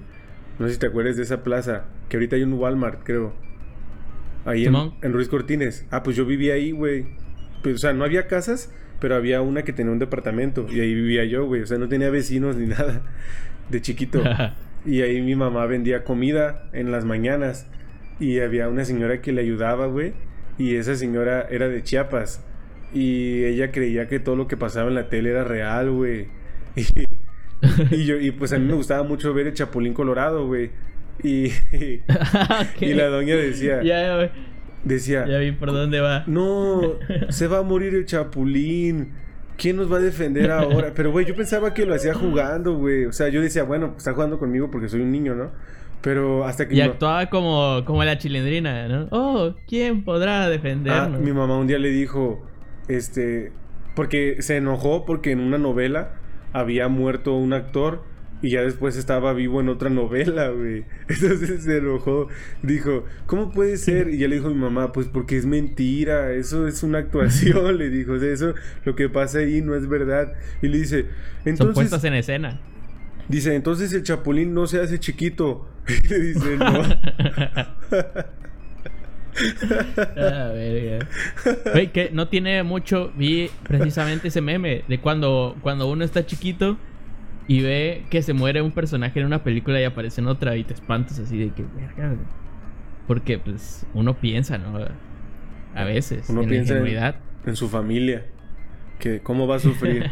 No 0.60 0.68
sé 0.68 0.74
si 0.74 0.80
te 0.80 0.88
acuerdas 0.88 1.18
de 1.18 1.24
esa 1.24 1.44
plaza. 1.44 1.86
Que 2.10 2.18
ahorita 2.18 2.36
hay 2.36 2.44
un 2.44 2.54
Walmart, 2.54 3.02
creo. 3.04 3.34
Ahí 4.46 4.66
en, 4.66 4.76
en 5.02 5.14
Ruiz 5.14 5.30
Cortines. 5.30 5.86
Ah, 5.92 6.04
pues 6.04 6.16
yo 6.16 6.26
vivía 6.26 6.54
ahí, 6.56 6.72
güey. 6.72 7.06
Pues, 7.62 7.76
o 7.76 7.78
sea, 7.80 7.94
no 7.94 8.04
había 8.06 8.28
casas, 8.28 8.72
pero 9.00 9.16
había 9.16 9.42
una 9.42 9.64
que 9.64 9.74
tenía 9.74 9.92
un 9.92 10.00
departamento. 10.00 10.66
Y 10.70 10.80
ahí 10.80 10.94
vivía 10.94 11.26
yo, 11.26 11.46
güey. 11.46 11.62
O 11.62 11.66
sea, 11.66 11.78
no 11.78 11.88
tenía 11.88 12.10
vecinos 12.10 12.56
ni 12.56 12.68
nada. 12.76 13.02
De 13.70 13.82
chiquito. 13.82 14.22
Y 14.86 15.02
ahí 15.02 15.22
mi 15.22 15.36
mamá 15.36 15.66
vendía 15.66 16.06
comida 16.06 16.70
en 16.72 16.92
las 16.92 17.04
mañanas. 17.04 17.68
Y 18.22 18.40
había 18.40 18.70
una 18.70 18.86
señora 18.86 19.20
que 19.22 19.34
le 19.34 19.42
ayudaba, 19.42 19.88
güey. 19.88 20.14
Y 20.58 20.76
esa 20.76 20.96
señora 20.96 21.46
era 21.50 21.68
de 21.68 21.84
Chiapas. 21.84 22.42
Y 22.94 23.44
ella 23.44 23.72
creía 23.72 24.08
que 24.08 24.20
todo 24.20 24.38
lo 24.38 24.48
que 24.48 24.56
pasaba 24.56 24.88
en 24.88 24.96
la 24.96 25.10
tele 25.10 25.32
era 25.32 25.44
real, 25.44 25.92
güey. 25.92 26.28
Y, 26.76 27.96
y 27.96 28.06
yo, 28.06 28.18
y 28.20 28.32
pues 28.32 28.54
a 28.54 28.60
mí 28.60 28.66
me 28.66 28.76
gustaba 28.76 29.04
mucho 29.04 29.34
ver 29.34 29.48
el 29.48 29.54
Chapulín 29.56 29.94
Colorado, 29.94 30.46
güey. 30.48 30.70
Y, 31.24 31.48
Ok. 31.48 32.82
y 32.82 32.94
la 32.94 33.08
doña 33.08 33.36
decía, 33.36 33.80
güey, 33.82 34.30
decía, 34.88 35.26
ya 35.28 35.38
vi 35.40 35.52
por 35.52 35.72
dónde 35.72 36.00
va. 36.00 36.24
no, 36.28 36.82
se 37.30 37.48
va 37.48 37.60
a 37.60 37.64
morir 37.64 37.94
el 37.96 38.06
Chapulín. 38.06 39.14
¿Quién 39.58 39.76
nos 39.76 39.92
va 39.92 39.98
a 39.98 40.02
defender 40.02 40.52
ahora? 40.52 40.92
Pero, 40.96 41.12
güey, 41.12 41.26
yo 41.26 41.36
pensaba 41.36 41.74
que 41.74 41.86
lo 41.86 41.96
hacía 41.96 42.14
jugando, 42.14 42.76
güey. 42.76 43.06
O 43.06 43.12
sea, 43.12 43.30
yo 43.30 43.42
decía, 43.42 43.64
bueno, 43.64 43.88
pues, 43.88 44.00
está 44.00 44.14
jugando 44.14 44.38
conmigo 44.38 44.70
porque 44.70 44.88
soy 44.88 45.02
un 45.02 45.12
niño, 45.12 45.34
¿no? 45.34 45.52
Pero 46.02 46.46
hasta 46.46 46.68
que... 46.68 46.76
Y 46.76 46.82
actuaba 46.82 47.26
como, 47.26 47.82
como 47.84 48.04
la 48.04 48.20
chilindrina, 48.20 48.88
¿no? 48.88 49.08
Oh, 49.10 49.56
¿quién 49.68 50.04
podrá 50.04 50.44
Ah, 50.44 50.50
defendernos? 50.50 51.20
mi 51.20 51.34
mamá 51.34 51.58
un 51.58 51.66
día 51.66 51.80
le 51.80 51.90
dijo, 51.90 52.46
este, 52.88 53.52
porque 53.96 54.44
se 54.44 54.58
enojó 54.58 55.06
porque 55.06 55.32
en 55.32 55.40
una 55.40 55.58
novela 55.58 56.12
había 56.54 56.88
muerto 56.88 57.34
un 57.36 57.54
actor 57.54 58.04
y 58.42 58.52
ya 58.52 58.62
después 58.62 58.96
estaba 58.98 59.34
vivo 59.34 59.62
en 59.62 59.70
otra 59.70 59.90
novela, 59.90 60.50
güey. 60.50 60.86
Entonces 61.08 61.64
se 61.64 61.78
enojó, 61.78 62.28
dijo, 62.62 63.06
¿cómo 63.26 63.52
puede 63.52 63.78
ser? 63.78 64.10
Y 64.10 64.20
ya 64.20 64.28
le 64.28 64.36
dijo 64.36 64.48
a 64.48 64.52
mi 64.52 64.60
mamá, 64.60 64.92
pues 64.92 65.08
porque 65.08 65.38
es 65.38 65.46
mentira, 65.46 66.32
eso 66.34 66.68
es 66.68 66.84
una 66.84 67.00
actuación, 67.00 67.78
le 67.80 67.90
dijo, 67.90 68.14
o 68.14 68.20
sea, 68.20 68.32
eso, 68.32 68.54
lo 68.86 68.96
que 68.96 69.10
pasa 69.10 69.40
ahí 69.40 69.62
no 69.62 69.76
es 69.76 69.88
verdad. 69.88 70.34
Y 70.62 70.68
le 70.68 70.80
dice, 70.80 71.02
Son 71.02 71.10
entonces, 71.46 71.76
puestas 71.76 72.04
en 72.04 72.14
escena. 72.14 72.60
dice, 73.28 73.56
entonces 73.56 73.92
el 73.94 74.04
chapulín 74.04 74.54
no 74.54 74.68
se 74.68 74.82
hace 74.82 75.00
chiquito. 75.00 75.70
Y 76.04 76.08
le 76.10 76.20
dice, 76.20 76.58
no. 76.58 76.84
Ah, 80.18 80.52
verga. 80.54 81.08
Güey, 81.72 81.92
que 81.92 82.10
no 82.12 82.28
tiene 82.28 82.64
mucho. 82.64 83.14
Vi 83.16 83.50
precisamente 83.64 84.28
ese 84.28 84.42
meme 84.42 84.84
de 84.88 85.00
cuando, 85.00 85.56
cuando 85.62 85.88
uno 85.88 86.04
está 86.04 86.26
chiquito 86.26 86.78
y 87.48 87.62
ve 87.62 88.04
que 88.10 88.22
se 88.22 88.34
muere 88.34 88.62
un 88.62 88.72
personaje 88.72 89.20
en 89.20 89.26
una 89.26 89.44
película 89.44 89.80
y 89.80 89.86
aparece 89.86 90.22
en 90.22 90.28
otra 90.28 90.58
y 90.58 90.64
te 90.64 90.74
espantas 90.74 91.20
así 91.20 91.38
de 91.38 91.52
que, 91.52 91.64
verga. 91.76 92.16
Porque, 93.08 93.40
pues, 93.40 93.86
uno 93.94 94.16
piensa, 94.16 94.58
¿no? 94.58 94.78
A 95.74 95.84
veces. 95.86 96.30
Uno 96.30 96.44
en 96.44 96.50
piensa 96.50 96.76
la 96.76 97.16
en, 97.46 97.56
su 97.56 97.70
familia. 97.70 98.26
Que 99.00 99.22
cómo 99.22 99.48
va 99.48 99.56
a 99.56 99.60
sufrir. 99.60 100.10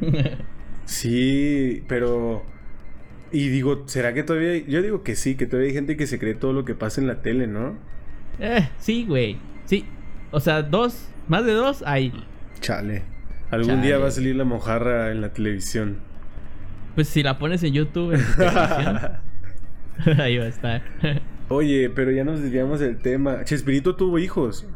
sí, 0.86 1.84
pero. 1.86 2.44
Y 3.32 3.48
digo, 3.48 3.82
¿será 3.86 4.14
que 4.14 4.22
todavía.? 4.22 4.52
hay- 4.52 4.64
Yo 4.66 4.80
digo 4.80 5.02
que 5.02 5.16
sí, 5.16 5.34
que 5.34 5.46
todavía 5.46 5.68
hay 5.68 5.74
gente 5.74 5.96
que 5.96 6.06
se 6.06 6.18
cree 6.18 6.34
todo 6.34 6.54
lo 6.54 6.64
que 6.64 6.74
pasa 6.74 7.00
en 7.00 7.08
la 7.08 7.20
tele, 7.20 7.46
¿no? 7.46 7.76
Eh, 8.38 8.68
sí, 8.78 9.04
güey. 9.06 9.36
Sí. 9.66 9.84
O 10.30 10.40
sea, 10.40 10.62
dos, 10.62 11.08
más 11.28 11.44
de 11.44 11.52
dos 11.52 11.82
hay. 11.84 12.12
Chale. 12.60 13.15
Algún 13.50 13.68
Chale. 13.76 13.82
día 13.86 13.98
va 13.98 14.08
a 14.08 14.10
salir 14.10 14.36
la 14.36 14.44
mojarra 14.44 15.10
en 15.12 15.20
la 15.20 15.32
televisión. 15.32 15.98
Pues 16.94 17.08
si 17.08 17.22
la 17.22 17.38
pones 17.38 17.62
en 17.62 17.72
YouTube, 17.74 18.12
en 18.14 18.20
televisión, 18.36 19.00
ahí 20.20 20.38
va 20.38 20.44
a 20.44 20.48
estar. 20.48 20.82
Oye, 21.48 21.90
pero 21.90 22.10
ya 22.10 22.24
nos 22.24 22.40
desviamos 22.40 22.80
del 22.80 22.96
tema. 22.98 23.44
Chespirito 23.44 23.94
tuvo 23.96 24.18
hijos. 24.18 24.66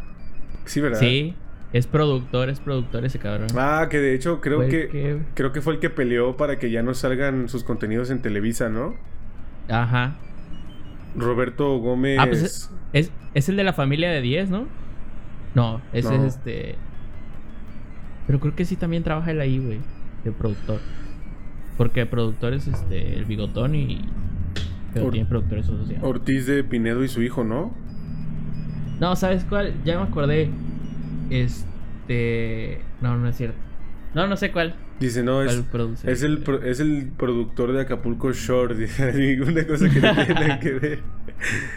Sí, 0.66 0.80
¿verdad? 0.80 1.00
sí, 1.00 1.34
es 1.72 1.86
productor, 1.88 2.48
es 2.48 2.60
productor 2.60 3.04
ese 3.04 3.18
cabrón. 3.18 3.48
Ah, 3.56 3.88
que 3.90 3.98
de 3.98 4.14
hecho 4.14 4.40
creo 4.40 4.60
que, 4.68 4.88
que- 4.88 5.18
creo 5.34 5.50
que 5.52 5.60
fue 5.62 5.72
el 5.74 5.80
que 5.80 5.90
peleó 5.90 6.36
para 6.36 6.58
que 6.58 6.70
ya 6.70 6.82
no 6.82 6.94
salgan 6.94 7.48
sus 7.48 7.64
contenidos 7.64 8.10
en 8.10 8.22
Televisa, 8.22 8.68
¿no? 8.68 8.94
Ajá. 9.68 10.16
Roberto 11.16 11.78
Gómez. 11.78 12.18
Ah, 12.20 12.26
pues 12.26 12.42
es, 12.42 12.70
es, 12.92 13.12
es 13.34 13.48
el 13.48 13.56
de 13.56 13.64
la 13.64 13.72
familia 13.72 14.10
de 14.10 14.20
10, 14.20 14.50
¿no? 14.50 14.66
No, 15.54 15.80
ese 15.92 16.16
No. 16.16 16.24
es 16.24 16.34
este. 16.36 16.76
Pero 18.30 18.38
creo 18.38 18.54
que 18.54 18.64
sí 18.64 18.76
también 18.76 19.02
trabaja 19.02 19.32
él 19.32 19.40
ahí, 19.40 19.58
güey. 19.58 19.80
De 20.22 20.30
productor. 20.30 20.78
Porque 21.76 22.02
el 22.02 22.06
productor 22.06 22.52
es 22.54 22.68
este. 22.68 23.16
El 23.16 23.24
bigotón 23.24 23.74
y. 23.74 24.02
Pero 24.94 25.06
Or- 25.06 25.12
tiene 25.12 25.28
productores 25.28 25.64
asociados. 25.64 26.04
Ortiz 26.08 26.46
de 26.46 26.62
Pinedo 26.62 27.02
y 27.02 27.08
su 27.08 27.22
hijo, 27.22 27.42
¿no? 27.42 27.74
No, 29.00 29.16
¿sabes 29.16 29.44
cuál? 29.44 29.74
Ya 29.84 29.96
me 29.98 30.04
acordé. 30.04 30.48
Este. 31.30 32.80
No, 33.00 33.16
no 33.16 33.28
es 33.28 33.36
cierto. 33.36 33.56
No, 34.14 34.26
no 34.28 34.36
sé 34.36 34.52
cuál. 34.52 34.76
Dice, 35.00 35.22
no, 35.24 35.42
es, 35.42 35.64
es, 36.04 36.22
el, 36.22 36.38
pro- 36.38 36.62
es 36.62 36.78
el 36.78 37.10
productor 37.16 37.72
de 37.72 37.80
Acapulco 37.80 38.32
Shore. 38.32 38.74
Dice, 38.78 39.40
una 39.42 39.66
cosa 39.66 39.88
que 39.88 40.00
no 40.00 40.14
tiene 40.26 40.58
que 40.60 40.72
ver. 40.72 40.98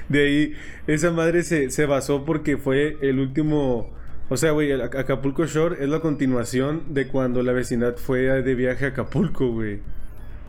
De 0.10 0.24
ahí, 0.24 0.54
esa 0.88 1.10
madre 1.12 1.42
se, 1.44 1.70
se 1.72 1.86
basó 1.88 2.26
porque 2.26 2.58
fue 2.58 2.98
el 3.02 3.20
último... 3.20 3.90
O 4.30 4.38
sea, 4.38 4.52
güey, 4.52 4.72
Acapulco 4.72 5.46
Shore 5.46 5.84
es 5.84 5.90
la 5.90 6.00
continuación 6.00 6.94
de 6.94 7.08
cuando 7.08 7.44
la 7.44 7.52
vecindad 7.52 7.98
fue 7.98 8.22
de 8.22 8.56
viaje 8.56 8.86
a 8.86 8.88
Acapulco, 8.90 9.52
güey. 9.52 9.80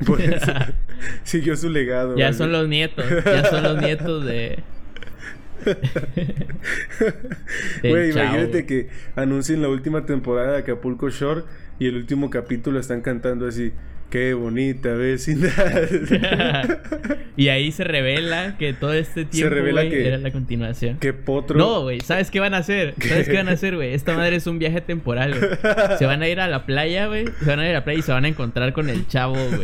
Por 0.07 0.21
eso 0.21 0.53
siguió 1.25 1.57
su 1.57 1.69
legado. 1.69 2.17
Ya 2.17 2.33
son 2.33 2.53
los 2.53 2.69
nietos. 2.69 3.05
Ya 3.25 3.51
son 3.51 3.63
los 3.63 3.81
nietos 3.81 4.25
de. 4.25 4.63
Güey, 7.83 8.11
imagínate 8.11 8.67
que 8.67 8.89
anuncien 9.17 9.63
la 9.63 9.69
última 9.69 10.05
temporada 10.05 10.53
de 10.53 10.59
Acapulco 10.59 11.09
Shore 11.09 11.45
y 11.79 11.87
el 11.87 11.97
último 11.97 12.29
capítulo 12.29 12.79
están 12.79 13.01
cantando 13.01 13.47
así. 13.47 13.73
Qué 14.15 14.33
bonita 14.33 14.91
vecindad. 14.91 15.51
y 17.37 17.49
ahí 17.49 17.73
se 17.73 17.83
revela 17.83 18.55
que 18.61 18.73
todo 18.73 18.93
este 18.93 19.25
tiempo 19.25 19.53
revela 19.53 19.81
güey, 19.81 19.91
que- 19.91 20.07
era 20.07 20.19
la 20.19 20.31
continuación. 20.31 20.99
Qué 21.01 21.13
potro. 21.13 21.59
No, 21.59 21.83
güey, 21.83 21.99
¿sabes 21.99 22.31
qué 22.31 22.39
van 22.39 22.55
a 22.55 22.59
hacer? 22.59 22.95
¿Sabes 23.01 23.29
qué 23.29 23.35
van 23.35 23.49
a 23.49 23.53
hacer, 23.55 23.75
güey? 23.75 23.93
Esta 23.93 24.15
madre 24.15 24.37
es 24.37 24.47
un 24.47 24.61
viaje 24.61 24.81
temporal, 24.81 25.35
güey. 25.37 25.99
Se 25.99 26.07
van 26.07 26.23
a 26.23 26.29
ir 26.29 26.39
a 26.39 26.47
la 26.47 26.65
playa, 26.65 27.09
güey. 27.09 27.25
Se 27.41 27.47
van 27.47 27.59
a 27.59 27.65
ir 27.65 27.71
a 27.71 27.73
la 27.81 27.85
playa 27.85 27.99
y 27.99 28.03
se 28.03 28.13
van 28.13 28.25
a 28.25 28.29
encontrar 28.29 28.73
con 28.73 28.89
el 28.89 29.05
chavo, 29.09 29.35
güey. 29.35 29.63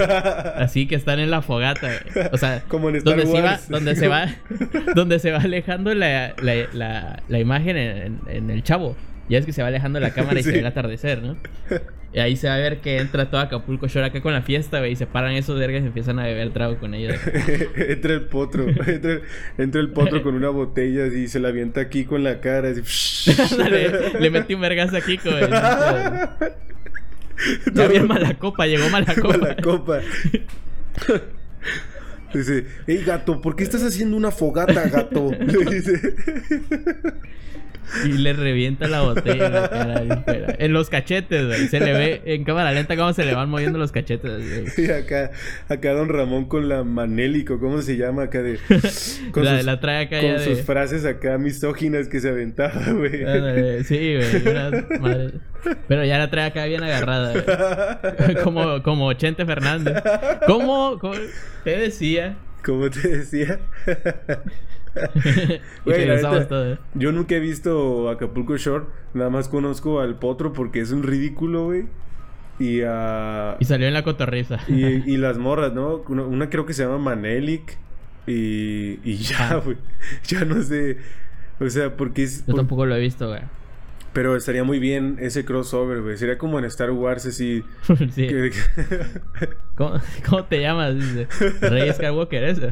Así 0.57 0.89
que 0.89 0.97
están 0.97 1.21
en 1.21 1.31
la 1.31 1.43
fogata, 1.43 1.89
güey. 2.13 2.27
O 2.33 2.37
sea, 2.37 2.65
Como 2.67 2.89
en 2.89 2.97
Star 2.97 3.15
donde 3.19 3.27
se 3.33 3.41
va, 3.41 3.61
donde 3.69 3.95
se 3.95 4.09
va, 4.09 4.27
donde 4.97 5.19
se 5.21 5.31
va 5.31 5.39
alejando 5.39 5.95
la, 5.95 6.35
la, 6.43 6.55
la, 6.73 7.23
la 7.29 7.39
imagen 7.39 7.77
en, 7.77 8.19
en 8.27 8.51
el 8.51 8.65
chavo. 8.65 8.97
Ya 9.29 9.39
es 9.39 9.47
que 9.47 9.53
se 9.53 9.63
va 9.63 9.69
alejando 9.69 10.01
la 10.01 10.11
cámara 10.11 10.41
y 10.41 10.43
se 10.43 10.51
ve 10.51 10.59
el 10.59 10.67
atardecer, 10.67 11.23
¿no? 11.23 11.37
Y 12.13 12.19
ahí 12.19 12.35
se 12.37 12.49
va 12.49 12.55
a 12.55 12.59
ver 12.59 12.81
que 12.81 12.99
entra 12.99 13.31
todo 13.31 13.41
Acapulco 13.41 13.87
Shore 13.87 14.07
acá 14.07 14.21
con 14.21 14.33
la 14.33 14.43
fiesta, 14.43 14.81
güey. 14.81 14.93
Y 14.93 14.97
se 14.97 15.07
paran 15.07 15.33
esos 15.33 15.59
vergas 15.59 15.85
y 15.85 15.87
empiezan 15.87 16.19
a 16.19 16.25
beber 16.25 16.53
trago 16.53 16.77
con 16.79 16.95
ellos. 16.95 17.15
entra 17.77 18.15
el 18.15 18.23
potro. 18.23 18.69
Entra, 18.87 19.21
entra 19.59 19.81
el 19.81 19.91
potro 19.91 20.23
con 20.23 20.35
una 20.35 20.49
botella 20.49 21.07
y 21.07 21.29
se 21.29 21.39
la 21.39 21.49
avienta 21.49 21.81
aquí 21.81 22.05
con 22.05 22.25
la 22.25 22.41
cara. 22.41 22.71
Así. 22.71 23.31
le, 23.71 24.19
le 24.19 24.31
metí 24.31 24.55
un 24.55 24.61
vergazo 24.61 24.97
aquí, 24.97 25.21
güey. 25.25 25.49
Ya 27.73 27.87
bien 27.87 28.07
mala 28.07 28.35
copa, 28.35 28.67
llegó 28.67 28.89
mala 28.91 29.15
copa. 29.15 29.39
Con 29.39 29.41
la 29.41 29.57
copa. 29.57 30.01
Dice, 32.35 32.67
hey 32.87 33.03
gato, 33.07 33.41
¿por 33.41 33.57
qué 33.57 33.65
estás 33.65 33.83
haciendo 33.83 34.17
una 34.17 34.31
fogata, 34.31 34.89
gato? 34.89 35.31
Le 35.33 35.65
dice. 35.65 36.15
Y 38.07 38.13
le 38.13 38.33
revienta 38.33 38.87
la 38.89 39.01
botella 39.03 39.47
en 39.47 39.53
la 39.53 39.69
cara, 39.71 40.01
bien 40.01 40.25
fea. 40.25 40.57
En 40.59 40.73
los 40.73 40.91
cachetes, 40.91 41.47
güey. 41.47 41.69
Se 41.69 41.81
le 41.81 41.93
ve 41.93 42.23
en 42.25 42.45
cámara 42.45 42.73
lenta 42.73 42.97
cómo 42.97 43.13
se 43.13 43.25
le 43.25 43.35
van 43.35 43.49
moviendo 43.51 43.79
los 43.79 43.93
cachetes. 43.93 44.31
güey. 44.77 44.87
Y 44.87 44.91
acá, 44.91 45.31
acá 45.69 45.93
don 45.93 46.09
Ramón 46.09 46.47
con 46.47 46.69
la 46.69 46.85
manélico, 46.85 47.59
¿cómo 47.59 47.83
se 47.83 47.97
llama 47.97 48.25
acá 48.25 48.43
de? 48.43 48.59
Con 49.33 49.45
La, 49.45 49.57
sus, 49.57 49.67
la 49.67 49.81
trae 49.81 50.05
acá 50.05 50.21
con 50.21 50.39
sus 50.41 50.57
de... 50.59 50.63
frases 50.65 51.05
acá 51.05 51.39
misóginas 51.39 52.09
que 52.09 52.21
se 52.21 52.29
aventaba, 52.29 52.81
güey. 52.93 53.25
Ándale, 53.25 53.85
Sí, 53.85 54.17
güey. 54.17 54.49
una 54.49 54.71
madre. 55.01 55.31
Pero 55.89 56.05
ya 56.05 56.19
la 56.19 56.31
trae 56.31 56.47
acá 56.47 56.65
bien 56.67 56.83
agarrada, 56.83 57.33
güey. 57.33 58.35
Como, 58.43 58.83
como 58.83 59.13
Chente 59.13 59.45
Fernández. 59.45 60.03
¿Cómo? 60.47 60.99
¿Cómo? 60.99 61.15
¿Qué 61.65 61.77
decía? 61.77 62.37
Como 62.65 62.89
te 62.91 63.09
decía. 63.09 63.59
Güey, 65.85 66.07
la 66.07 66.17
neta, 66.17 66.49
todo. 66.49 66.79
Yo 66.95 67.13
nunca 67.13 67.35
he 67.37 67.41
visto 67.41 68.09
Acapulco 68.11 68.57
Shore, 68.57 68.87
nada 69.15 69.31
más 69.31 69.49
conozco 69.49 70.01
al 70.01 70.19
potro 70.19 70.53
porque 70.53 70.81
es 70.81 70.91
un 70.93 71.03
ridículo, 71.03 71.65
güey. 71.67 71.85
Y 72.59 72.83
a. 72.87 73.57
Y 73.61 73.65
salió 73.65 73.87
en 73.89 73.95
la 73.95 74.03
cotorriza. 74.03 74.59
Y, 74.69 74.85
y 75.11 75.17
las 75.19 75.39
morras, 75.39 75.73
¿no? 75.73 76.03
Una, 76.09 76.25
una 76.25 76.51
creo 76.51 76.67
que 76.67 76.75
se 76.75 76.83
llama 76.85 76.99
Manelik. 76.99 77.79
Y, 78.27 78.99
y 79.03 79.17
ya, 79.17 79.51
Ah. 79.53 79.63
güey. 79.65 79.77
Ya 80.29 80.45
no 80.45 80.63
sé. 80.63 80.99
O 81.59 81.69
sea, 81.71 81.97
porque 81.97 82.23
es. 82.25 82.41
Yo 82.41 82.47
por- 82.53 82.57
tampoco 82.57 82.87
lo 82.87 82.95
he 82.97 83.01
visto, 83.01 83.29
güey. 83.29 83.41
Pero 84.13 84.35
estaría 84.35 84.65
muy 84.65 84.81
bien 84.81 85.19
ese 85.21 85.45
crossover, 85.45 86.03
güey. 86.03 86.17
Sería 86.17 86.37
como 86.37 86.59
en 86.59 86.65
Star 86.65 86.91
Wars, 86.91 87.27
así. 87.27 87.63
Sí. 87.87 88.27
que- 88.27 88.51
¿Cómo, 89.77 90.01
cómo 90.29 90.45
te 90.45 90.61
llamas? 90.61 90.97
Dice. 90.97 91.29
Rey 91.61 91.93
Skywalker, 91.93 92.43
eso. 92.45 92.67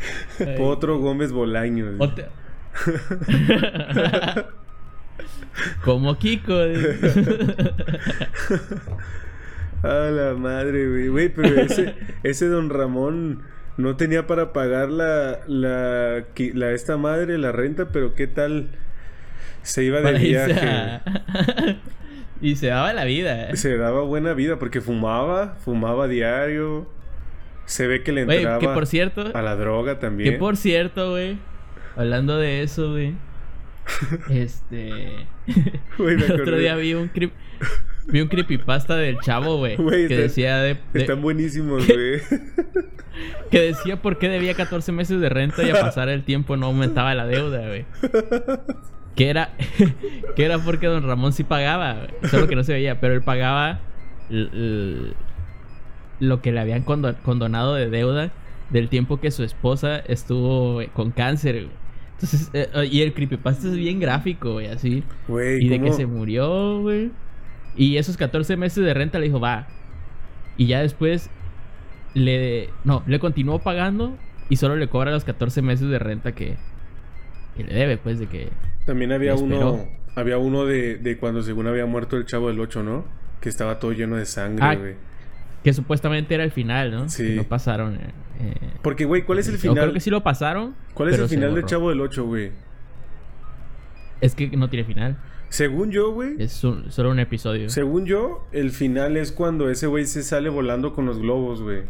Potro 0.56 0.98
Gómez 0.98 1.32
Bolaños. 1.32 1.94
Como 5.84 6.16
Kiko. 6.18 6.54
A 9.82 9.88
la 10.10 10.34
madre, 10.34 10.88
güey. 10.88 11.08
Güey, 11.08 11.28
pero 11.28 11.60
ese, 11.60 11.94
ese 12.22 12.46
don 12.48 12.68
Ramón 12.70 13.42
no 13.76 13.96
tenía 13.96 14.26
para 14.26 14.52
pagar 14.52 14.88
la, 14.90 15.40
la, 15.46 16.24
esta 16.72 16.96
madre, 16.96 17.38
la 17.38 17.52
renta, 17.52 17.88
pero 17.92 18.14
qué 18.14 18.26
tal 18.26 18.70
se 19.62 19.84
iba 19.84 19.98
de 19.98 20.02
Para 20.02 20.20
irse 20.20 20.46
viaje. 20.46 20.66
a- 20.68 21.02
y 22.40 22.56
se 22.56 22.68
daba 22.68 22.92
la 22.92 23.04
vida. 23.04 23.50
eh. 23.50 23.56
Se 23.56 23.76
daba 23.76 24.02
buena 24.02 24.32
vida 24.32 24.58
porque 24.58 24.80
fumaba, 24.80 25.56
fumaba 25.64 26.06
diario. 26.08 26.88
Se 27.68 27.86
ve 27.86 28.02
que 28.02 28.12
le 28.12 28.22
entraba 28.22 28.58
que 28.58 28.66
por 28.68 28.86
cierto, 28.86 29.30
a 29.34 29.42
la 29.42 29.54
droga 29.56 29.94
que 29.94 30.00
también. 30.00 30.38
por 30.38 30.56
cierto, 30.56 31.10
güey, 31.10 31.36
hablando 31.96 32.36
de 32.38 32.62
eso, 32.62 32.90
güey. 32.92 33.14
Este. 34.30 35.26
Me 35.98 36.12
el 36.12 36.32
otro 36.32 36.56
día 36.58 36.74
vi 36.76 36.94
un 36.94 37.08
creep, 37.08 37.32
vi 38.06 38.20
un 38.20 38.28
creepypasta 38.28 38.96
del 38.96 39.18
chavo, 39.20 39.56
güey. 39.58 39.76
Que 39.76 40.04
está- 40.04 40.14
decía 40.16 40.56
de, 40.58 40.76
de- 40.92 41.00
Están 41.00 41.20
buenísimos, 41.22 41.86
güey. 41.86 42.20
que 43.50 43.60
decía 43.60 44.00
por 44.00 44.18
qué 44.18 44.28
debía 44.28 44.54
14 44.54 44.92
meses 44.92 45.20
de 45.20 45.28
renta 45.28 45.62
y 45.62 45.70
a 45.70 45.80
pasar 45.80 46.08
el 46.08 46.22
tiempo 46.24 46.56
no 46.56 46.66
aumentaba 46.66 47.14
la 47.14 47.26
deuda, 47.26 47.66
güey. 47.66 47.84
Que 49.16 49.28
era, 49.30 49.50
que 50.36 50.44
era 50.44 50.58
porque 50.58 50.86
don 50.86 51.02
Ramón 51.06 51.32
sí 51.32 51.42
pagaba, 51.44 51.94
güey. 51.94 52.30
solo 52.30 52.46
que 52.46 52.54
no 52.56 52.62
se 52.64 52.72
veía, 52.74 53.00
pero 53.00 53.14
él 53.14 53.22
pagaba 53.22 53.80
lo 56.20 56.40
que 56.42 56.52
le 56.52 56.60
habían 56.60 56.82
condo- 56.82 57.16
condonado 57.22 57.74
de 57.74 57.88
deuda 57.90 58.32
del 58.70 58.88
tiempo 58.88 59.20
que 59.20 59.30
su 59.30 59.44
esposa 59.44 59.98
estuvo 59.98 60.80
eh, 60.82 60.90
con 60.92 61.10
cáncer, 61.10 61.54
güey. 61.64 61.76
Entonces, 62.14 62.50
eh, 62.52 62.68
eh, 62.74 62.88
y 62.90 63.02
el 63.02 63.12
creepypasta 63.14 63.68
es 63.68 63.76
bien 63.76 64.00
gráfico, 64.00 64.54
güey, 64.54 64.66
así. 64.66 65.04
Güey, 65.28 65.64
Y 65.64 65.68
de 65.68 65.80
que 65.80 65.92
se 65.92 66.06
murió, 66.06 66.80
güey. 66.80 67.12
Y 67.76 67.96
esos 67.96 68.16
14 68.16 68.56
meses 68.56 68.84
de 68.84 68.92
renta 68.92 69.18
le 69.20 69.26
dijo, 69.26 69.38
va. 69.38 69.68
Y 70.56 70.66
ya 70.66 70.80
después 70.80 71.30
le... 72.14 72.70
No, 72.84 73.02
le 73.06 73.18
continuó 73.20 73.60
pagando 73.60 74.16
y 74.48 74.56
solo 74.56 74.76
le 74.76 74.88
cobra 74.88 75.12
los 75.12 75.24
14 75.24 75.62
meses 75.62 75.88
de 75.88 75.98
renta 75.98 76.32
que, 76.32 76.56
que 77.56 77.64
le 77.64 77.74
debe, 77.74 77.98
pues, 77.98 78.18
de 78.18 78.26
que... 78.26 78.48
También 78.84 79.12
había 79.12 79.34
uno, 79.36 79.86
había 80.16 80.38
uno 80.38 80.64
de, 80.64 80.96
de 80.96 81.18
cuando 81.18 81.42
según 81.42 81.66
había 81.68 81.86
muerto 81.86 82.16
el 82.16 82.26
chavo 82.26 82.48
del 82.48 82.58
8, 82.58 82.82
¿no? 82.82 83.04
Que 83.40 83.48
estaba 83.48 83.78
todo 83.78 83.92
lleno 83.92 84.16
de 84.16 84.26
sangre, 84.26 84.64
Ah, 84.66 84.74
güey. 84.74 84.94
Que 85.64 85.72
supuestamente 85.72 86.34
era 86.34 86.44
el 86.44 86.50
final, 86.52 86.90
¿no? 86.92 87.08
Sí. 87.08 87.24
Que 87.24 87.34
no 87.36 87.44
pasaron. 87.44 87.96
eh, 87.96 88.10
eh, 88.40 88.54
Porque, 88.82 89.04
güey, 89.04 89.22
¿cuál 89.22 89.38
es 89.40 89.48
el 89.48 89.54
yo 89.54 89.60
final? 89.60 89.76
creo 89.84 89.92
que 89.92 90.00
sí 90.00 90.10
lo 90.10 90.22
pasaron. 90.22 90.74
¿Cuál 90.94 91.10
es 91.10 91.18
el 91.18 91.28
final 91.28 91.50
del 91.54 91.62
borró. 91.62 91.66
chavo 91.66 91.88
del 91.90 92.00
8, 92.00 92.24
güey? 92.26 92.52
Es 94.20 94.34
que 94.34 94.48
no 94.56 94.68
tiene 94.70 94.84
final. 94.84 95.16
Según 95.48 95.90
yo, 95.90 96.12
güey. 96.12 96.34
Es 96.38 96.62
un- 96.64 96.90
solo 96.92 97.10
un 97.10 97.18
episodio. 97.20 97.70
Según 97.70 98.04
yo, 98.06 98.46
el 98.52 98.70
final 98.70 99.16
es 99.16 99.32
cuando 99.32 99.70
ese 99.70 99.86
güey 99.86 100.04
se 100.06 100.22
sale 100.22 100.48
volando 100.48 100.92
con 100.92 101.06
los 101.06 101.18
globos, 101.18 101.62
güey. 101.62 101.82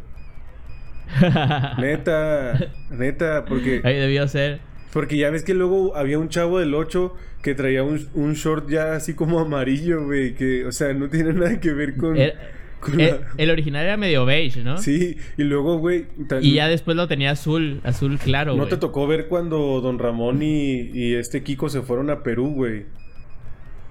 Neta, 1.78 2.58
neta, 2.90 3.44
porque, 3.46 3.80
Ahí 3.84 3.96
debió 3.96 4.28
ser. 4.28 4.60
porque 4.92 5.16
ya 5.16 5.30
ves 5.30 5.42
que 5.42 5.54
luego 5.54 5.96
había 5.96 6.18
un 6.18 6.28
chavo 6.28 6.58
del 6.58 6.74
8 6.74 7.14
que 7.42 7.54
traía 7.54 7.82
un, 7.82 8.08
un 8.14 8.34
short 8.34 8.68
ya 8.68 8.94
así 8.94 9.14
como 9.14 9.40
amarillo, 9.40 10.04
güey. 10.04 10.34
Que, 10.34 10.66
o 10.66 10.72
sea, 10.72 10.92
no 10.94 11.08
tiene 11.08 11.32
nada 11.32 11.58
que 11.60 11.72
ver 11.72 11.96
con. 11.96 12.16
Era- 12.16 12.34
con 12.34 12.57
el, 12.92 12.96
la- 12.98 13.18
el 13.36 13.50
original 13.50 13.84
era 13.84 13.96
medio 13.96 14.24
beige, 14.24 14.62
¿no? 14.62 14.78
Sí, 14.78 15.16
y 15.36 15.42
luego, 15.44 15.78
güey. 15.78 16.06
Y 16.40 16.54
ya 16.54 16.68
después 16.68 16.96
lo 16.96 17.08
tenía 17.08 17.32
azul, 17.32 17.80
azul 17.84 18.18
claro, 18.18 18.54
¿No 18.56 18.66
te 18.66 18.76
tocó 18.76 19.06
ver 19.06 19.26
cuando 19.28 19.80
Don 19.80 19.98
Ramón 19.98 20.42
y, 20.42 20.90
y 20.92 21.14
este 21.14 21.42
Kiko 21.42 21.68
se 21.68 21.82
fueron 21.82 22.10
a 22.10 22.22
Perú, 22.22 22.52
güey? 22.54 22.84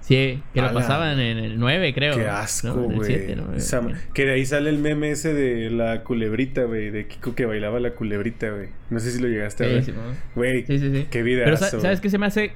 Sí, 0.00 0.40
que 0.54 0.62
lo 0.62 0.72
pasaban 0.72 1.20
en 1.20 1.36
el 1.36 1.58
9, 1.58 1.92
creo. 1.92 2.16
Qué 2.16 2.24
¿no? 2.24 2.30
asco, 2.32 2.72
güey. 2.72 3.04
7, 3.04 3.36
¿no? 3.36 3.82
Ma- 3.82 3.92
Que 4.14 4.24
de 4.24 4.32
ahí 4.32 4.46
sale 4.46 4.70
el 4.70 4.78
meme 4.78 5.10
ese 5.10 5.34
de 5.34 5.68
la 5.68 6.02
culebrita, 6.02 6.62
güey. 6.64 6.90
De 6.90 7.06
Kiko 7.06 7.34
que 7.34 7.44
bailaba 7.44 7.78
la 7.78 7.90
culebrita, 7.90 8.48
güey. 8.48 8.70
No 8.88 9.00
sé 9.00 9.10
si 9.10 9.20
lo 9.20 9.28
llegaste 9.28 9.64
a 9.64 9.68
ver. 9.68 9.84
sí, 9.84 9.92
¿no? 9.92 9.98
Güey, 10.34 10.64
Sí, 10.66 10.78
sí, 10.78 10.90
sí. 10.94 11.02
qué 11.10 11.22
Pero 11.22 11.24
videazo. 11.24 11.64
sa- 11.66 11.80
¿sabes 11.80 12.00
qué 12.00 12.08
se 12.08 12.16
me 12.16 12.24
hace? 12.24 12.52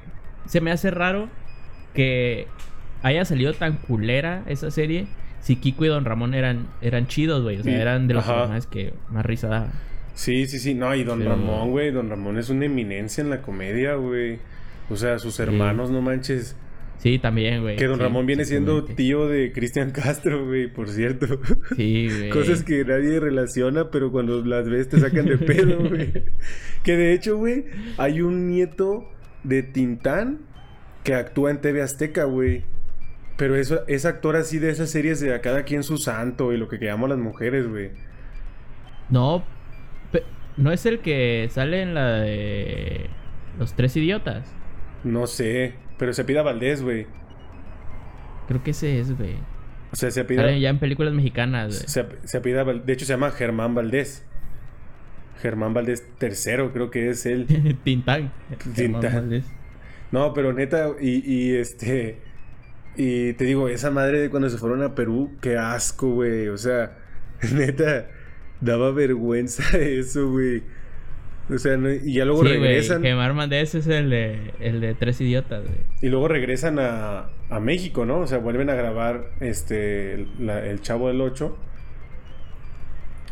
Se 0.46 0.62
me 0.62 0.70
hace 0.70 0.90
raro 0.90 1.28
que 1.94 2.46
haya 3.02 3.26
salido 3.26 3.52
tan 3.52 3.76
culera 3.76 4.44
esa 4.46 4.70
serie 4.70 5.06
si 5.42 5.56
Kiko 5.56 5.84
y 5.84 5.88
Don 5.88 6.04
Ramón 6.06 6.32
eran, 6.34 6.68
eran 6.80 7.06
chidos, 7.06 7.42
güey. 7.42 7.58
O 7.60 7.62
sea, 7.62 7.74
Sí, 7.74 7.78
eran 7.80 8.08
de 8.08 8.14
los 8.14 8.24
personajes 8.24 8.66
que 8.66 8.94
más 9.10 9.26
risa 9.26 9.48
daban. 9.48 9.72
Sí, 10.14 10.46
sí, 10.46 10.58
sí. 10.58 10.72
No, 10.74 10.94
y 10.94 11.04
Don 11.04 11.18
Pero- 11.18 11.32
Ramón, 11.32 11.70
güey. 11.70 11.90
Don 11.90 12.08
Ramón 12.08 12.38
es 12.38 12.48
una 12.48 12.64
eminencia 12.66 13.22
en 13.22 13.28
la 13.30 13.42
comedia, 13.42 13.94
güey. 13.96 14.38
O 14.90 14.96
sea, 14.96 15.18
sus 15.18 15.38
hermanos, 15.40 15.90
no 15.90 16.00
manches. 16.02 16.56
Sí, 16.98 17.18
también, 17.18 17.62
güey. 17.62 17.74
Que 17.76 17.86
Don 17.86 17.96
Sí, 17.96 18.02
Ramón 18.04 18.26
viene 18.26 18.44
siendo 18.44 18.84
tío 18.84 19.26
de 19.26 19.50
Cristian 19.52 19.90
Castro, 19.90 20.46
güey, 20.46 20.68
por 20.72 20.88
cierto. 20.88 21.26
Sí, 21.76 22.08
güey. 22.08 22.30
Cosas 22.30 22.62
que 22.62 22.84
nadie 22.84 23.18
relaciona, 23.18 23.90
pero 23.90 24.12
cuando 24.12 24.44
las 24.44 24.68
ves 24.68 24.88
te 24.88 25.00
sacan 25.00 25.24
de 25.26 25.38
pedo, 25.38 25.78
güey. 25.88 26.12
que 26.84 26.96
de 26.96 27.12
hecho, 27.14 27.36
güey, 27.38 27.64
hay 27.98 28.20
un 28.20 28.48
nieto 28.48 29.08
de 29.42 29.64
Tintán 29.64 30.40
que 31.02 31.14
actúa 31.14 31.50
en 31.50 31.60
TV 31.60 31.82
Azteca, 31.82 32.24
güey. 32.24 32.62
Pero 33.36 33.56
eso, 33.56 33.86
es 33.88 34.04
actor 34.04 34.36
así 34.36 34.58
de 34.58 34.70
esas 34.70 34.90
series 34.90 35.20
de 35.20 35.34
a 35.34 35.40
cada 35.40 35.64
quien 35.64 35.82
su 35.82 35.96
santo 35.96 36.52
y 36.52 36.56
lo 36.58 36.68
que 36.68 36.78
llamamos 36.78 37.10
las 37.10 37.18
mujeres, 37.18 37.66
güey. 37.68 37.90
No, 39.08 39.44
no 40.56 40.72
es 40.72 40.86
el 40.86 41.00
que 41.00 41.48
sale 41.50 41.82
en 41.82 41.94
la 41.94 42.20
de 42.20 43.06
Los 43.58 43.74
Tres 43.74 43.96
Idiotas. 43.96 44.52
No 45.04 45.26
sé, 45.26 45.74
pero 45.98 46.12
se 46.12 46.24
pida 46.24 46.42
Valdés, 46.42 46.82
güey. 46.82 47.06
Creo 48.48 48.62
que 48.62 48.72
ese 48.72 49.00
es, 49.00 49.16
güey. 49.16 49.34
O 49.92 49.96
sea, 49.96 50.10
se 50.10 50.24
pida... 50.24 50.50
Ya 50.56 50.70
en 50.70 50.78
películas 50.78 51.12
mexicanas, 51.12 51.68
güey. 51.76 51.88
Se, 51.88 52.06
se 52.24 52.64
Val- 52.64 52.84
de 52.86 52.92
hecho 52.92 53.04
se 53.04 53.12
llama 53.12 53.30
Germán 53.30 53.74
Valdés. 53.74 54.24
Germán 55.40 55.74
Valdés 55.74 56.06
tercero, 56.18 56.72
creo 56.72 56.90
que 56.90 57.10
es 57.10 57.26
él. 57.26 57.46
Tintán. 57.84 58.32
Tintán. 58.74 59.42
No, 60.10 60.32
pero 60.34 60.52
neta, 60.52 60.90
y, 61.00 61.22
y 61.30 61.56
este. 61.56 62.18
Y 62.96 63.32
te 63.34 63.44
digo, 63.44 63.68
esa 63.68 63.90
madre 63.90 64.18
de 64.20 64.30
cuando 64.30 64.48
se 64.50 64.58
fueron 64.58 64.82
a 64.82 64.94
Perú, 64.94 65.30
qué 65.40 65.56
asco, 65.56 66.08
güey. 66.10 66.48
O 66.48 66.58
sea, 66.58 66.98
neta, 67.54 68.08
daba 68.60 68.90
vergüenza 68.92 69.62
eso, 69.78 70.30
güey. 70.30 70.62
O 71.50 71.58
sea, 71.58 71.76
no- 71.76 71.90
y 71.92 72.14
ya 72.14 72.24
luego 72.24 72.42
Sí, 72.44 72.48
regresan. 72.50 73.02
Gemar 73.02 73.34
Mandés 73.34 73.74
es 73.74 73.86
el 73.88 74.10
de, 74.10 74.52
el 74.60 74.80
de 74.80 74.94
Tres 74.94 75.20
Idiotas, 75.20 75.64
güey. 75.64 75.78
Y 76.00 76.08
luego 76.08 76.28
regresan 76.28 76.78
a, 76.78 77.30
a 77.50 77.60
México, 77.60 78.06
¿no? 78.06 78.20
O 78.20 78.26
sea, 78.26 78.38
vuelven 78.38 78.70
a 78.70 78.74
grabar 78.74 79.30
este 79.40 80.26
la- 80.38 80.64
El 80.64 80.80
Chavo 80.82 81.08
del 81.08 81.20
8. 81.20 81.56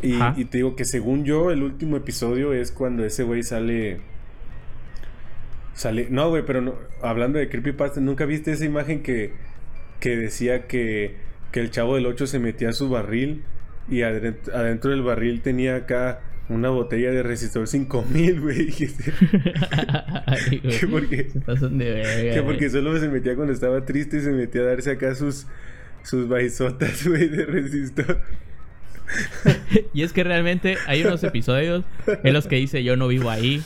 Y, 0.03 0.45
te 0.45 0.57
digo 0.57 0.75
que 0.75 0.83
según 0.83 1.25
yo, 1.25 1.51
el 1.51 1.61
último 1.61 1.95
episodio 1.95 2.53
es 2.53 2.71
cuando 2.71 3.05
ese 3.05 3.21
güey 3.23 3.43
sale. 3.43 3.99
Sale. 5.73 6.07
No, 6.09 6.29
güey, 6.29 6.43
pero 6.43 6.59
no, 6.61 6.73
hablando 7.03 7.37
de 7.37 7.49
Creepypasta, 7.49 8.01
¿nunca 8.01 8.25
viste 8.25 8.51
esa 8.51 8.65
imagen 8.65 9.03
que, 9.03 9.33
que 10.01 10.17
decía 10.17 10.67
que, 10.67 11.15
que 11.53 11.61
el 11.61 11.71
chavo 11.71 11.95
del 11.95 12.07
8 12.07 12.27
se 12.27 12.39
metía 12.39 12.69
a 12.69 12.73
su 12.73 12.89
barril 12.89 13.43
y 13.89 14.01
adentro, 14.01 14.53
adentro 14.53 14.91
del 14.91 15.03
barril 15.03 15.41
tenía 15.41 15.77
acá 15.77 16.19
una 16.49 16.69
botella 16.69 17.11
de 17.11 17.23
resistor 17.23 17.67
5000, 17.67 18.41
güey? 18.41 18.67
Que 18.67 18.89
porque, 20.89 21.29
Se 21.31 21.39
pasan 21.39 21.77
de 21.77 21.91
verga, 21.91 22.33
que 22.35 22.43
porque 22.43 22.69
solo 22.69 22.99
se 22.99 23.07
metía 23.07 23.35
cuando 23.35 23.53
estaba 23.53 23.85
triste 23.85 24.17
y 24.17 24.21
se 24.21 24.31
metía 24.31 24.61
a 24.61 24.65
darse 24.65 24.91
acá 24.91 25.15
sus, 25.15 25.47
sus 26.03 26.27
baizotas, 26.27 27.07
güey, 27.07 27.29
de 27.29 27.45
resistor. 27.45 28.21
Y 29.93 30.03
es 30.03 30.13
que 30.13 30.23
realmente 30.23 30.77
hay 30.87 31.03
unos 31.03 31.21
episodios 31.25 31.83
en 32.07 32.33
los 32.33 32.47
que 32.47 32.55
dice 32.55 32.81
yo 32.81 32.95
no 32.95 33.09
vivo 33.09 33.29
ahí. 33.29 33.61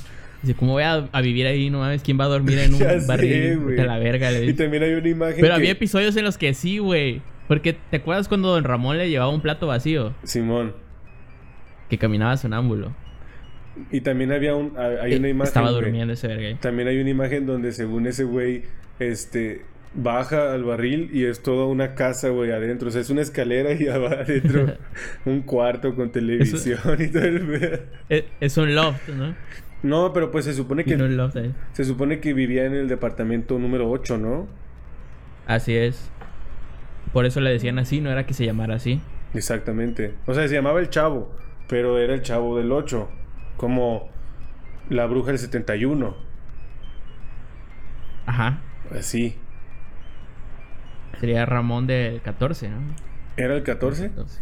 Dice, 0.46 0.58
¿cómo 0.58 0.74
voy 0.74 0.84
a, 0.84 1.08
a 1.12 1.22
vivir 1.22 1.48
ahí? 1.48 1.70
No 1.70 1.80
mames, 1.80 2.02
¿quién 2.04 2.20
va 2.20 2.26
a 2.26 2.28
dormir 2.28 2.60
en 2.60 2.74
un 2.74 2.80
Ya 2.80 2.96
barril 3.08 3.66
de 3.76 3.84
la 3.86 3.98
verga? 4.00 4.30
Le 4.32 4.44
Y 4.44 4.48
dice. 4.48 4.64
también 4.64 4.84
hay 4.84 4.94
una 4.94 5.10
imagen 5.10 5.36
Pero 5.38 5.48
que- 5.48 5.54
había 5.54 5.72
episodios 5.72 6.16
en 6.18 6.24
los 6.26 6.38
que 6.38 6.54
sí, 6.54 6.78
güey. 6.78 7.22
Porque 7.48 7.74
¿te 7.74 7.98
acuerdas 7.98 8.28
cuando 8.28 8.50
Don 8.50 8.64
Ramón 8.64 8.98
le 8.98 9.10
llevaba 9.10 9.32
un 9.32 9.42
plato 9.42 9.68
vacío? 9.68 10.14
Simón. 10.24 10.74
Que 11.90 11.98
caminaba 11.98 12.36
sonámbulo. 12.38 12.94
Y 13.92 14.02
también 14.02 14.32
había 14.32 14.56
un, 14.56 14.74
hay 14.78 15.12
hay 15.12 15.16
una 15.20 15.28
Eh, 15.28 15.32
imagen. 15.32 15.48
Estaba 15.48 15.70
durmiendo 15.72 16.14
ese 16.14 16.28
verga. 16.28 16.58
También 16.60 16.88
hay 16.88 16.98
una 17.00 17.10
imagen 17.10 17.46
donde 17.46 17.72
según 17.74 18.08
ese 18.08 18.24
güey, 18.24 18.64
este, 19.00 19.62
baja 19.94 20.54
al 20.54 20.64
barril 20.64 21.10
y 21.14 21.26
es 21.26 21.44
toda 21.44 21.66
una 21.68 21.94
casa, 21.94 22.30
güey, 22.30 22.52
adentro. 22.52 22.88
O 22.88 22.92
sea, 22.92 23.02
es 23.02 23.10
una 23.10 23.22
escalera 23.22 23.74
y 23.74 23.88
adentro 23.90 24.78
un 25.26 25.42
cuarto 25.42 25.94
con 25.94 26.12
televisión 26.12 26.80
y 27.00 27.08
todo 27.10 27.24
el. 27.26 27.82
Es, 28.10 28.24
es 28.40 28.58
un 28.58 28.74
loft, 28.74 29.08
¿no? 29.10 29.36
No, 29.86 30.14
pero 30.14 30.32
pues 30.32 30.46
se 30.46 30.54
supone 30.56 30.84
que 30.84 30.98
se 31.74 31.86
supone 31.86 32.20
que 32.20 32.34
vivía 32.34 32.66
en 32.66 32.74
el 32.74 32.88
departamento 32.88 33.60
número 33.60 33.88
8, 33.92 34.18
¿no? 34.18 34.48
Así 35.46 35.76
es. 35.76 36.10
Por 37.14 37.28
eso 37.28 37.40
le 37.40 37.52
decían 37.52 37.78
así, 37.78 38.02
no 38.02 38.10
era 38.10 38.26
que 38.26 38.34
se 38.34 38.48
llamara 38.48 38.74
así. 38.74 39.00
Exactamente. 39.36 40.16
O 40.26 40.34
sea, 40.34 40.48
se 40.48 40.56
llamaba 40.56 40.80
el 40.80 40.90
chavo, 40.90 41.32
pero 41.70 42.00
era 42.00 42.16
el 42.16 42.24
chavo 42.24 42.58
del 42.58 42.72
8, 42.72 43.08
como 43.58 44.10
la 44.90 45.06
bruja 45.06 45.28
del 45.28 45.38
71, 45.38 46.16
Ajá. 48.26 48.62
así. 48.90 49.36
Sería 51.20 51.46
Ramón 51.46 51.86
del 51.86 52.22
14, 52.22 52.70
¿no? 52.70 52.78
¿Era 53.38 53.56
el 53.56 53.62
14? 53.62 54.10
14. 54.10 54.42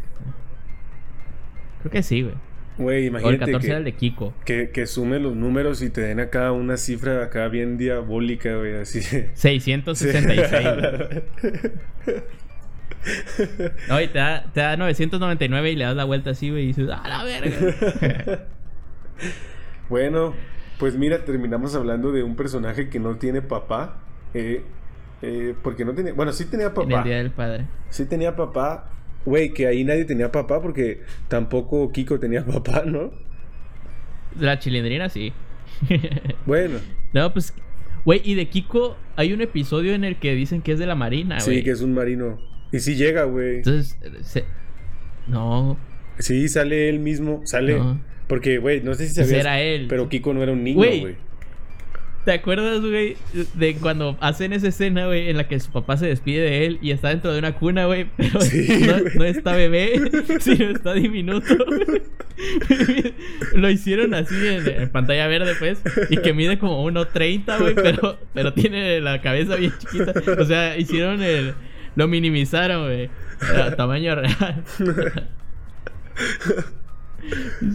Creo 1.82 1.92
que 1.92 2.02
sí, 2.02 2.22
güey. 2.22 2.36
Güey, 2.78 3.10
O 3.24 3.30
el 3.30 3.36
imagínate 3.36 3.52
14 3.52 3.66
que, 3.66 3.68
era 3.68 3.78
el 3.78 3.84
de 3.84 3.96
Kiko. 3.96 4.34
que, 4.46 4.72
que 4.72 4.88
sume 4.88 5.20
los 5.20 5.36
números 5.36 5.82
y 5.84 5.90
te 5.90 6.02
den 6.02 6.20
acá 6.20 6.52
una 6.52 6.78
cifra 6.78 7.24
acá 7.24 7.48
bien 7.48 7.78
diabólica, 7.78 8.56
güey, 8.56 8.76
así. 8.78 9.02
666. 9.34 10.68
güey. 12.06 12.24
No, 13.90 14.00
y 14.00 14.08
te 14.08 14.18
da, 14.18 14.46
te 14.54 14.62
da 14.62 14.78
999 14.78 15.72
y 15.72 15.76
le 15.76 15.84
das 15.84 15.96
la 15.96 16.06
vuelta 16.06 16.30
así, 16.30 16.50
güey, 16.50 16.64
y 16.64 16.68
dices, 16.68 16.90
¡a 16.90 17.06
la 17.08 17.24
verga! 17.24 18.48
Bueno, 19.90 20.34
pues 20.80 20.96
mira, 20.96 21.26
terminamos 21.26 21.76
hablando 21.76 22.12
de 22.12 22.24
un 22.24 22.36
personaje 22.36 22.90
que 22.90 23.00
no 23.00 23.18
tiene 23.18 23.42
papá. 23.42 23.98
eh, 24.34 24.64
eh, 25.22 25.54
porque 25.62 25.86
no 25.86 25.94
tenía. 25.94 26.14
Bueno, 26.14 26.32
sí 26.34 26.46
tenía 26.46 26.68
en 26.68 26.72
el 26.72 26.76
papá. 26.76 27.04
Día 27.04 27.18
del 27.18 27.32
Padre. 27.32 27.68
Sí 27.90 28.06
tenía 28.06 28.36
papá. 28.36 28.90
Güey, 29.26 29.54
que 29.54 29.68
ahí 29.68 29.84
nadie 29.84 30.06
tenía 30.06 30.32
papá 30.32 30.62
porque 30.62 31.02
tampoco 31.28 31.92
Kiko 31.92 32.20
tenía 32.20 32.46
papá, 32.46 32.84
¿no? 32.86 33.12
La 34.40 34.60
chilindrina, 34.60 35.10
sí. 35.10 35.32
Bueno, 36.46 36.80
no, 37.14 37.34
pues, 37.34 37.54
güey, 38.06 38.22
y 38.24 38.36
de 38.36 38.48
Kiko 38.48 38.98
hay 39.16 39.34
un 39.34 39.42
episodio 39.42 39.94
en 39.94 40.04
el 40.04 40.18
que 40.18 40.36
dicen 40.36 40.62
que 40.62 40.74
es 40.74 40.80
de 40.80 40.86
la 40.86 40.96
Marina, 40.96 41.38
güey. 41.44 41.58
sí, 41.58 41.64
que 41.64 41.72
es 41.72 41.82
un 41.82 41.94
marino. 41.94 42.40
Y 42.72 42.80
sí 42.80 42.96
llega, 42.96 43.24
güey. 43.24 43.58
Entonces, 43.58 43.98
se- 44.22 44.46
no, 45.28 45.78
Sí, 46.20 46.48
sale 46.48 46.90
él 46.90 47.00
mismo. 47.00 47.42
Sale. 47.46 47.78
No. 47.80 48.00
Porque, 48.28 48.58
güey, 48.60 48.82
no 48.82 48.94
sé 48.94 49.08
si 49.08 49.16
Pues 49.16 49.28
sabías. 49.28 49.46
era 49.46 49.60
él. 49.62 49.88
Pero 49.90 50.10
Kiko 50.10 50.34
no 50.34 50.44
era 50.44 50.52
un 50.52 50.64
niño, 50.64 50.78
Güey. 50.78 51.16
¿Te 52.26 52.32
acuerdas, 52.32 52.80
güey, 52.80 53.18
de 53.56 53.76
cuando 53.76 54.16
hacen 54.22 54.54
esa 54.54 54.70
escena, 54.70 55.08
güey, 55.08 55.30
en 55.30 55.36
la 55.36 55.50
que 55.50 55.60
su 55.60 55.72
papá 55.72 55.98
se 55.98 56.08
despide 56.08 56.42
de 56.42 56.66
él 56.66 56.80
y 56.82 56.92
está 56.92 57.10
dentro 57.10 57.34
de 57.34 57.40
una 57.40 57.54
cuna, 57.54 57.86
güey, 57.86 58.08
pero 58.16 58.40
Sí, 58.40 58.66
no, 59.16 59.26
está 59.26 59.56
bebé, 59.56 60.00
sino 60.40 60.70
está 60.70 60.94
diminuto? 60.94 61.54
Lo 63.56 63.70
hicieron 63.70 64.14
así 64.14 64.36
en, 64.36 64.68
en 64.68 64.90
pantalla 64.90 65.28
verde, 65.28 65.54
pues, 65.60 65.82
y 66.10 66.18
que 66.18 66.34
mide 66.34 66.58
como 66.58 66.90
1.30, 66.90 67.60
güey, 67.60 67.76
pero, 67.76 68.18
pero 68.34 68.54
tiene 68.54 69.02
la 69.02 69.22
cabeza 69.22 69.58
bien 69.58 69.74
chiquita. 69.78 70.14
O 70.40 70.46
sea, 70.46 70.78
hicieron 70.78 71.22
el... 71.22 71.54
Lo 71.96 72.08
minimizaron, 72.08 72.86
güey, 72.86 73.10
tamaño 73.76 74.16
real. 74.16 74.64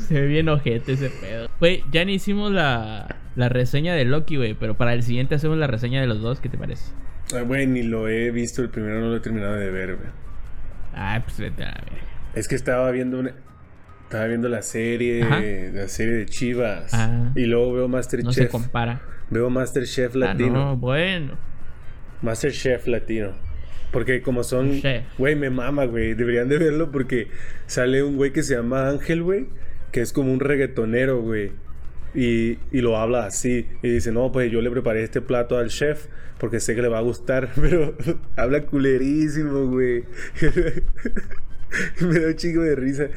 Se 0.07 0.21
ve 0.21 0.27
bien 0.27 0.49
ojete 0.49 0.93
ese 0.93 1.11
pedo. 1.11 1.49
Güey, 1.61 1.83
ya 1.91 2.05
ni 2.05 2.15
hicimos 2.15 2.53
la, 2.53 3.17
la 3.37 3.49
reseña 3.49 3.95
de 3.95 4.05
Loki, 4.05 4.37
güey. 4.37 4.55
Pero 4.55 4.77
para 4.77 4.93
el 4.93 5.03
siguiente 5.03 5.35
hacemos 5.35 5.57
la 5.59 5.67
reseña 5.67 6.01
de 6.01 6.07
los 6.07 6.21
dos. 6.21 6.41
¿Qué 6.41 6.49
te 6.49 6.59
parece? 6.59 6.93
Ah, 7.35 7.43
Güey, 7.43 7.67
ni 7.67 7.83
lo 7.83 8.09
he 8.09 8.31
visto, 8.31 8.63
el 8.63 8.71
primero 8.71 9.01
no 9.01 9.09
lo 9.09 9.17
he 9.17 9.21
terminado 9.21 9.55
de 9.55 9.71
ver, 9.71 9.97
güey. 9.97 10.09
Ay, 10.95 11.21
pues 11.21 11.39
vete 11.39 11.63
a 11.65 11.69
verga. 11.73 12.03
Es 12.35 12.49
que 12.49 12.55
estaba 12.55 12.91
viendo 12.91 13.19
una... 13.21 13.33
Estaba 14.05 14.25
viendo 14.27 14.49
la 14.49 14.63
serie, 14.63 15.23
Ajá. 15.23 15.41
la 15.41 15.89
serie 15.89 16.15
de 16.15 16.27
Chivas. 16.27 16.95
Ah. 16.95 17.31
Y 17.37 17.45
luego 17.45 17.75
veo 17.75 17.83
No 17.89 18.03
se 18.03 18.17
Masterchef. 18.17 18.51
compara. 18.51 19.03
veo 19.29 19.51
Masterchef 19.51 20.15
Ah, 20.15 20.19
latino. 20.19 20.53
no, 20.53 20.77
bueno. 20.79 21.37
Masterchef 22.23 22.87
latino. 22.87 23.33
Porque 23.93 24.21
como 24.23 24.45
son... 24.45 24.81
Güey, 25.17 25.35
me 25.37 25.51
mama, 25.51 25.85
güey. 25.87 26.15
Deberían 26.15 26.49
de 26.49 26.59
verlo 26.59 26.91
porque 26.91 27.29
sale 27.67 28.03
un 28.03 28.17
güey 28.17 28.33
que 28.33 28.43
se 28.43 28.55
llama 28.55 28.89
Ángel, 28.89 29.23
güey. 29.23 29.47
Que 29.93 30.01
es 30.03 30.13
como 30.13 30.33
un 30.33 30.41
reggaetonero, 30.41 31.21
güey. 31.23 31.53
Y, 32.15 32.59
y 32.71 32.81
lo 32.81 32.97
habla 32.99 33.27
así. 33.27 33.67
Y 33.83 33.91
dice, 33.91 34.13
no, 34.13 34.31
pues 34.33 34.51
yo 34.53 34.61
le 34.61 34.71
preparé 34.71 35.03
este 35.03 35.21
plato 35.21 35.57
al 35.57 35.69
chef 35.69 36.07
porque 36.39 36.61
sé 36.61 36.75
que 36.75 36.83
le 36.83 36.89
va 36.89 36.99
a 36.99 37.03
gustar. 37.03 37.51
Pero 37.61 37.97
habla 38.37 38.63
culerísimo, 38.67 39.67
güey. 39.69 40.05
me 42.01 42.19
da 42.19 42.29
un 42.29 42.37
chingo 42.37 42.63
de 42.63 42.77
risa. 42.77 43.09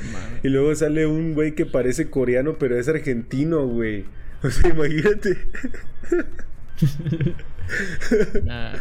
Y 0.44 0.50
luego 0.50 0.74
sale 0.76 1.06
un 1.06 1.34
güey 1.34 1.54
que 1.54 1.66
parece 1.66 2.10
coreano, 2.10 2.56
pero 2.58 2.78
es 2.78 2.88
argentino, 2.88 3.66
güey. 3.68 4.06
O 4.44 4.50
sea, 4.50 4.72
imagínate. 4.72 5.38
Nah. 8.44 8.74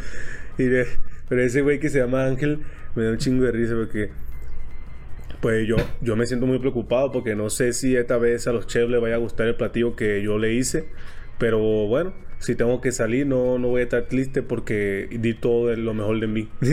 Y 0.59 0.65
de- 0.65 0.87
pero 1.31 1.43
ese 1.43 1.63
güey 1.63 1.81
que 1.81 1.89
se 1.89 1.99
llama 2.01 2.27
Ángel 2.27 2.59
me 2.95 3.05
da 3.05 3.13
un 3.13 3.19
chingo 3.19 3.45
de 3.45 3.53
risa 3.53 3.75
porque 3.75 4.11
pues 5.41 5.67
yo, 5.67 5.77
yo 6.03 6.17
me 6.17 6.27
siento 6.27 6.47
muy 6.47 6.59
preocupado 6.59 7.11
porque 7.13 7.35
no 7.35 7.49
sé 7.49 7.73
si 7.73 7.97
esta 7.97 8.19
vez 8.19 8.47
a 8.47 8.53
los 8.53 8.67
chefs 8.67 8.91
les 8.91 9.01
vaya 9.01 9.15
a 9.15 9.19
gustar 9.19 9.47
el 9.49 9.55
platillo 9.55 9.97
que 9.97 10.23
yo 10.23 10.37
le 10.39 10.53
hice. 10.53 10.85
Pero 11.39 11.59
bueno, 11.87 12.13
si 12.39 12.55
tengo 12.55 12.83
que 12.83 12.93
salir 12.93 13.27
no, 13.27 13.59
no 13.59 13.69
voy 13.69 13.81
a 13.81 13.85
estar 13.85 14.03
triste 14.03 14.43
porque 14.43 15.09
di 15.11 15.33
todo 15.33 15.75
lo 15.77 15.95
mejor 15.95 16.21
de 16.21 16.27
mí. 16.27 16.51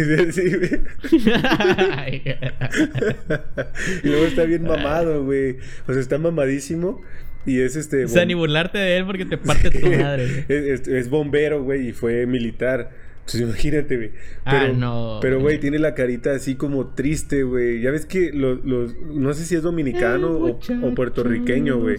Y 4.04 4.08
luego 4.08 4.26
está 4.26 4.44
bien 4.44 4.64
mamado, 4.64 5.24
güey. 5.24 5.58
O 5.88 5.94
sea, 5.94 6.02
está 6.02 6.18
mamadísimo. 6.18 7.02
Y 7.46 7.62
es 7.62 7.76
este... 7.78 8.06
o 8.06 8.08
sea, 8.10 8.24
bom- 8.24 8.28
ni 8.28 8.34
burlarte 8.34 8.78
de 8.78 8.98
él 8.98 9.06
porque 9.06 9.26
te 9.26 9.38
parte 9.38 9.72
tu 9.72 9.88
madre. 10.02 10.46
es, 10.50 10.82
es- 10.82 10.88
es 10.88 11.10
bombero, 11.10 11.64
güey, 11.64 11.90
y 11.90 11.92
fue 11.94 12.26
militar. 12.26 12.92
Entonces 13.28 13.42
imagínate, 13.42 13.98
güey. 13.98 14.12
Ah, 14.46 14.52
Pero, 14.62 14.74
no. 14.74 15.20
Pero, 15.22 15.42
güey, 15.42 15.60
tiene 15.60 15.80
la 15.80 15.94
carita 15.96 16.32
así 16.32 16.56
como 16.56 16.88
triste, 16.94 17.44
güey. 17.44 17.82
Ya 17.82 17.92
ves 17.92 18.06
que 18.06 18.32
los, 18.32 18.64
los- 18.64 18.96
no 19.02 19.34
sé 19.34 19.44
si 19.44 19.56
es 19.56 19.62
dominicano 19.64 20.32
o, 20.32 20.60
o 20.84 20.96
puertorriqueño, 20.96 21.78
güey. 21.80 21.98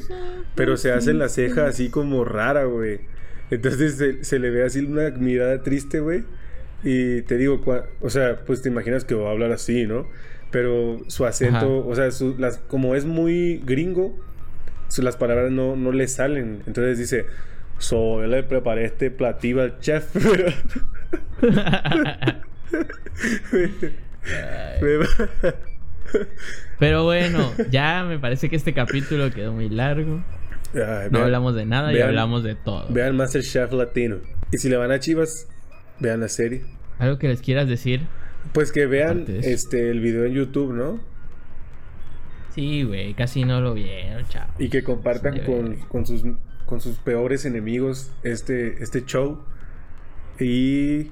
Pero 0.55 0.79
se 0.79 0.91
hace 0.91 1.13
la 1.13 1.29
ceja 1.29 1.67
así 1.67 1.91
como 1.91 2.25
rara, 2.25 2.65
güey. 2.65 3.01
Entonces 3.51 3.97
se, 3.97 4.25
se 4.25 4.39
le 4.39 4.49
ve 4.49 4.65
así 4.65 4.81
una 4.81 5.11
mirada 5.11 5.63
triste, 5.63 6.01
güey. 6.01 6.25
Y 6.83 7.21
te 7.23 7.37
digo, 7.37 7.61
o 8.01 8.09
sea, 8.09 8.41
pues 8.47 8.63
te 8.63 8.71
imaginas 8.71 9.05
que 9.05 9.15
va 9.15 9.29
a 9.29 9.33
hablar 9.33 9.53
así, 9.53 9.87
¿no? 9.87 10.09
Pero 10.51 11.03
su 11.09 11.27
acento, 11.27 11.87
o 11.87 11.95
sea, 11.95 12.11
su- 12.11 12.37
las, 12.39 12.57
como 12.57 12.95
es 12.95 13.05
muy 13.05 13.59
gringo, 13.67 14.19
su- 14.89 15.03
las 15.03 15.17
palabras 15.19 15.51
no, 15.51 15.77
no 15.77 15.93
le 15.93 16.09
salen. 16.09 16.63
Entonces 16.67 16.97
dice, 16.99 17.27
so, 17.79 18.23
yo 18.23 18.27
le 18.29 18.43
preparé 18.45 18.85
este 18.87 19.11
platillo 19.11 19.61
al 19.61 19.79
chef, 19.81 20.07
pero... 26.79 27.05
Bueno, 27.05 27.53
ya 27.71 28.05
me 28.05 28.19
parece 28.19 28.49
que 28.49 28.57
este 28.57 28.75
capítulo 28.75 29.31
quedó 29.31 29.53
muy 29.53 29.69
largo. 29.69 30.23
Ay, 30.75 31.09
No 31.11 31.19
vean- 31.19 31.25
hablamos 31.25 31.55
de 31.55 31.67
nada 31.67 31.93
y 31.93 32.01
hablamos 32.01 32.43
de 32.43 32.55
todo. 32.55 32.87
Vean 32.91 33.17
Masterchef 33.17 33.73
Latino. 33.73 34.17
Y 34.53 34.59
si 34.59 34.69
le 34.69 34.77
van 34.77 34.91
a 34.91 35.01
Chivas, 35.01 35.49
vean 35.99 36.21
la 36.21 36.29
serie. 36.29 36.65
Algo 36.99 37.19
que 37.19 37.29
les 37.29 37.41
quieras 37.41 37.69
decir. 37.69 38.03
Pues 38.53 38.73
que 38.73 38.87
vean 38.87 39.25
este 39.29 39.91
el 39.91 40.01
video 40.01 40.25
en 40.25 40.33
YouTube, 40.33 40.73
¿no? 40.73 41.01
Sí, 42.55 42.83
güey, 42.83 43.15
casi 43.15 43.45
no 43.45 43.61
lo 43.61 43.75
vieron, 43.75 44.27
chao. 44.29 44.47
Y 44.59 44.69
que 44.69 44.83
compartan 44.83 45.39
con, 45.45 45.77
con 45.89 46.07
sus 46.07 46.23
con 46.67 46.81
sus 46.81 46.97
peores 46.99 47.45
enemigos 47.45 48.11
este, 48.23 48.83
este 48.83 49.05
show. 49.05 49.43
Y, 50.41 51.11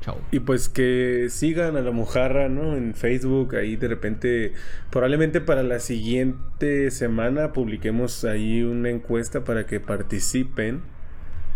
Chao. 0.00 0.20
y 0.30 0.40
pues 0.40 0.68
que 0.68 1.26
sigan 1.30 1.76
a 1.76 1.80
la 1.80 1.90
mojarra, 1.90 2.48
¿no? 2.48 2.76
En 2.76 2.94
Facebook, 2.94 3.54
ahí 3.56 3.76
de 3.76 3.88
repente, 3.88 4.52
probablemente 4.90 5.40
para 5.40 5.62
la 5.62 5.78
siguiente 5.78 6.90
semana 6.90 7.52
publiquemos 7.52 8.24
ahí 8.24 8.62
una 8.62 8.90
encuesta 8.90 9.44
para 9.44 9.66
que 9.66 9.80
participen. 9.80 10.80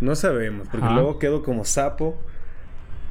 No 0.01 0.15
sabemos, 0.15 0.69
porque 0.69 0.87
Ajá. 0.87 0.95
luego 0.95 1.19
quedo 1.19 1.43
como 1.43 1.65
sapo. 1.65 2.21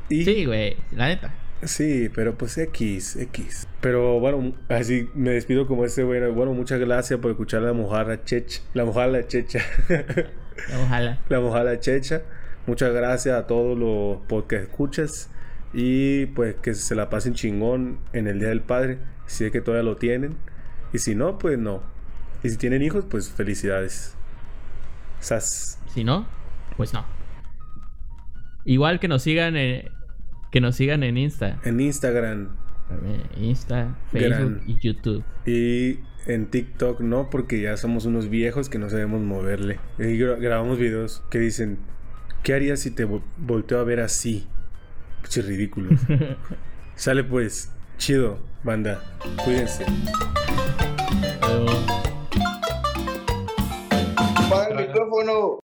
Y 0.09 0.23
Sí, 0.23 0.45
güey, 0.45 0.77
la 0.91 1.07
neta. 1.07 1.33
Sí, 1.63 2.09
pero 2.13 2.37
pues 2.37 2.57
X, 2.59 3.15
X. 3.15 3.67
Pero 3.81 4.19
bueno, 4.19 4.53
así 4.69 5.09
me 5.15 5.31
despido 5.31 5.65
como 5.65 5.83
ese 5.85 6.03
güey. 6.03 6.21
Bueno, 6.31 6.53
muchas 6.53 6.79
gracias 6.79 7.19
por 7.19 7.31
escuchar 7.31 7.63
la 7.63 7.73
mojarra 7.73 8.23
checha. 8.23 8.61
La 8.73 8.85
mojarra 8.85 9.25
checha. 9.25 9.59
Ojalá. 10.83 11.19
la 11.29 11.39
mojarra 11.39 11.79
checha. 11.79 12.21
Muchas 12.67 12.93
gracias 12.93 13.35
a 13.37 13.47
todos 13.47 13.77
los 13.77 14.25
podcast 14.27 14.63
escuchas. 14.63 15.29
Y 15.73 16.27
pues 16.27 16.55
que 16.55 16.73
se 16.73 16.95
la 16.95 17.09
pasen 17.09 17.33
chingón 17.33 17.99
en 18.13 18.27
el 18.27 18.39
Día 18.39 18.49
del 18.49 18.61
Padre. 18.61 18.97
Si 19.25 19.43
es 19.45 19.51
que 19.51 19.61
todavía 19.61 19.83
lo 19.83 19.97
tienen. 19.97 20.35
Y 20.93 20.99
si 20.99 21.15
no, 21.15 21.37
pues 21.37 21.57
no. 21.59 21.83
Y 22.43 22.49
si 22.49 22.57
tienen 22.57 22.81
hijos, 22.81 23.05
pues 23.09 23.29
felicidades. 23.29 24.15
Sas. 25.19 25.79
Si 25.93 26.03
no, 26.03 26.27
pues 26.77 26.93
no. 26.93 27.05
Igual 28.63 28.99
que 28.99 29.07
nos 29.07 29.23
sigan 29.23 29.55
en, 29.57 29.89
que 30.51 30.61
nos 30.61 30.75
sigan 30.75 31.03
en 31.03 31.17
Insta. 31.17 31.59
En 31.63 31.79
Instagram. 31.79 32.49
Insta, 33.37 33.95
Facebook 34.11 34.59
Gran. 34.59 34.61
y 34.67 34.79
YouTube. 34.79 35.23
Y 35.45 35.99
en 36.27 36.45
TikTok 36.51 36.99
no, 37.01 37.29
porque 37.31 37.59
ya 37.59 37.77
somos 37.77 38.05
unos 38.05 38.29
viejos 38.29 38.69
que 38.69 38.77
no 38.77 38.89
sabemos 38.89 39.21
moverle. 39.21 39.79
Y 39.97 40.03
gra- 40.19 40.39
grabamos 40.39 40.77
videos 40.77 41.23
que 41.31 41.39
dicen, 41.39 41.79
¿qué 42.45 42.53
harías 42.53 42.79
si 42.79 42.91
te 42.91 43.07
vo- 43.07 43.23
volteo 43.37 43.79
a 43.79 43.83
ver 43.83 43.99
así? 43.99 44.47
Pinche 45.23 45.41
ridículo. 45.41 45.89
Sale 46.95 47.23
pues, 47.23 47.71
chido, 47.97 48.37
banda. 48.63 49.03
Cuídense. 49.43 49.83
Apaga 54.37 54.67
el 54.79 54.87
micrófono. 54.87 55.59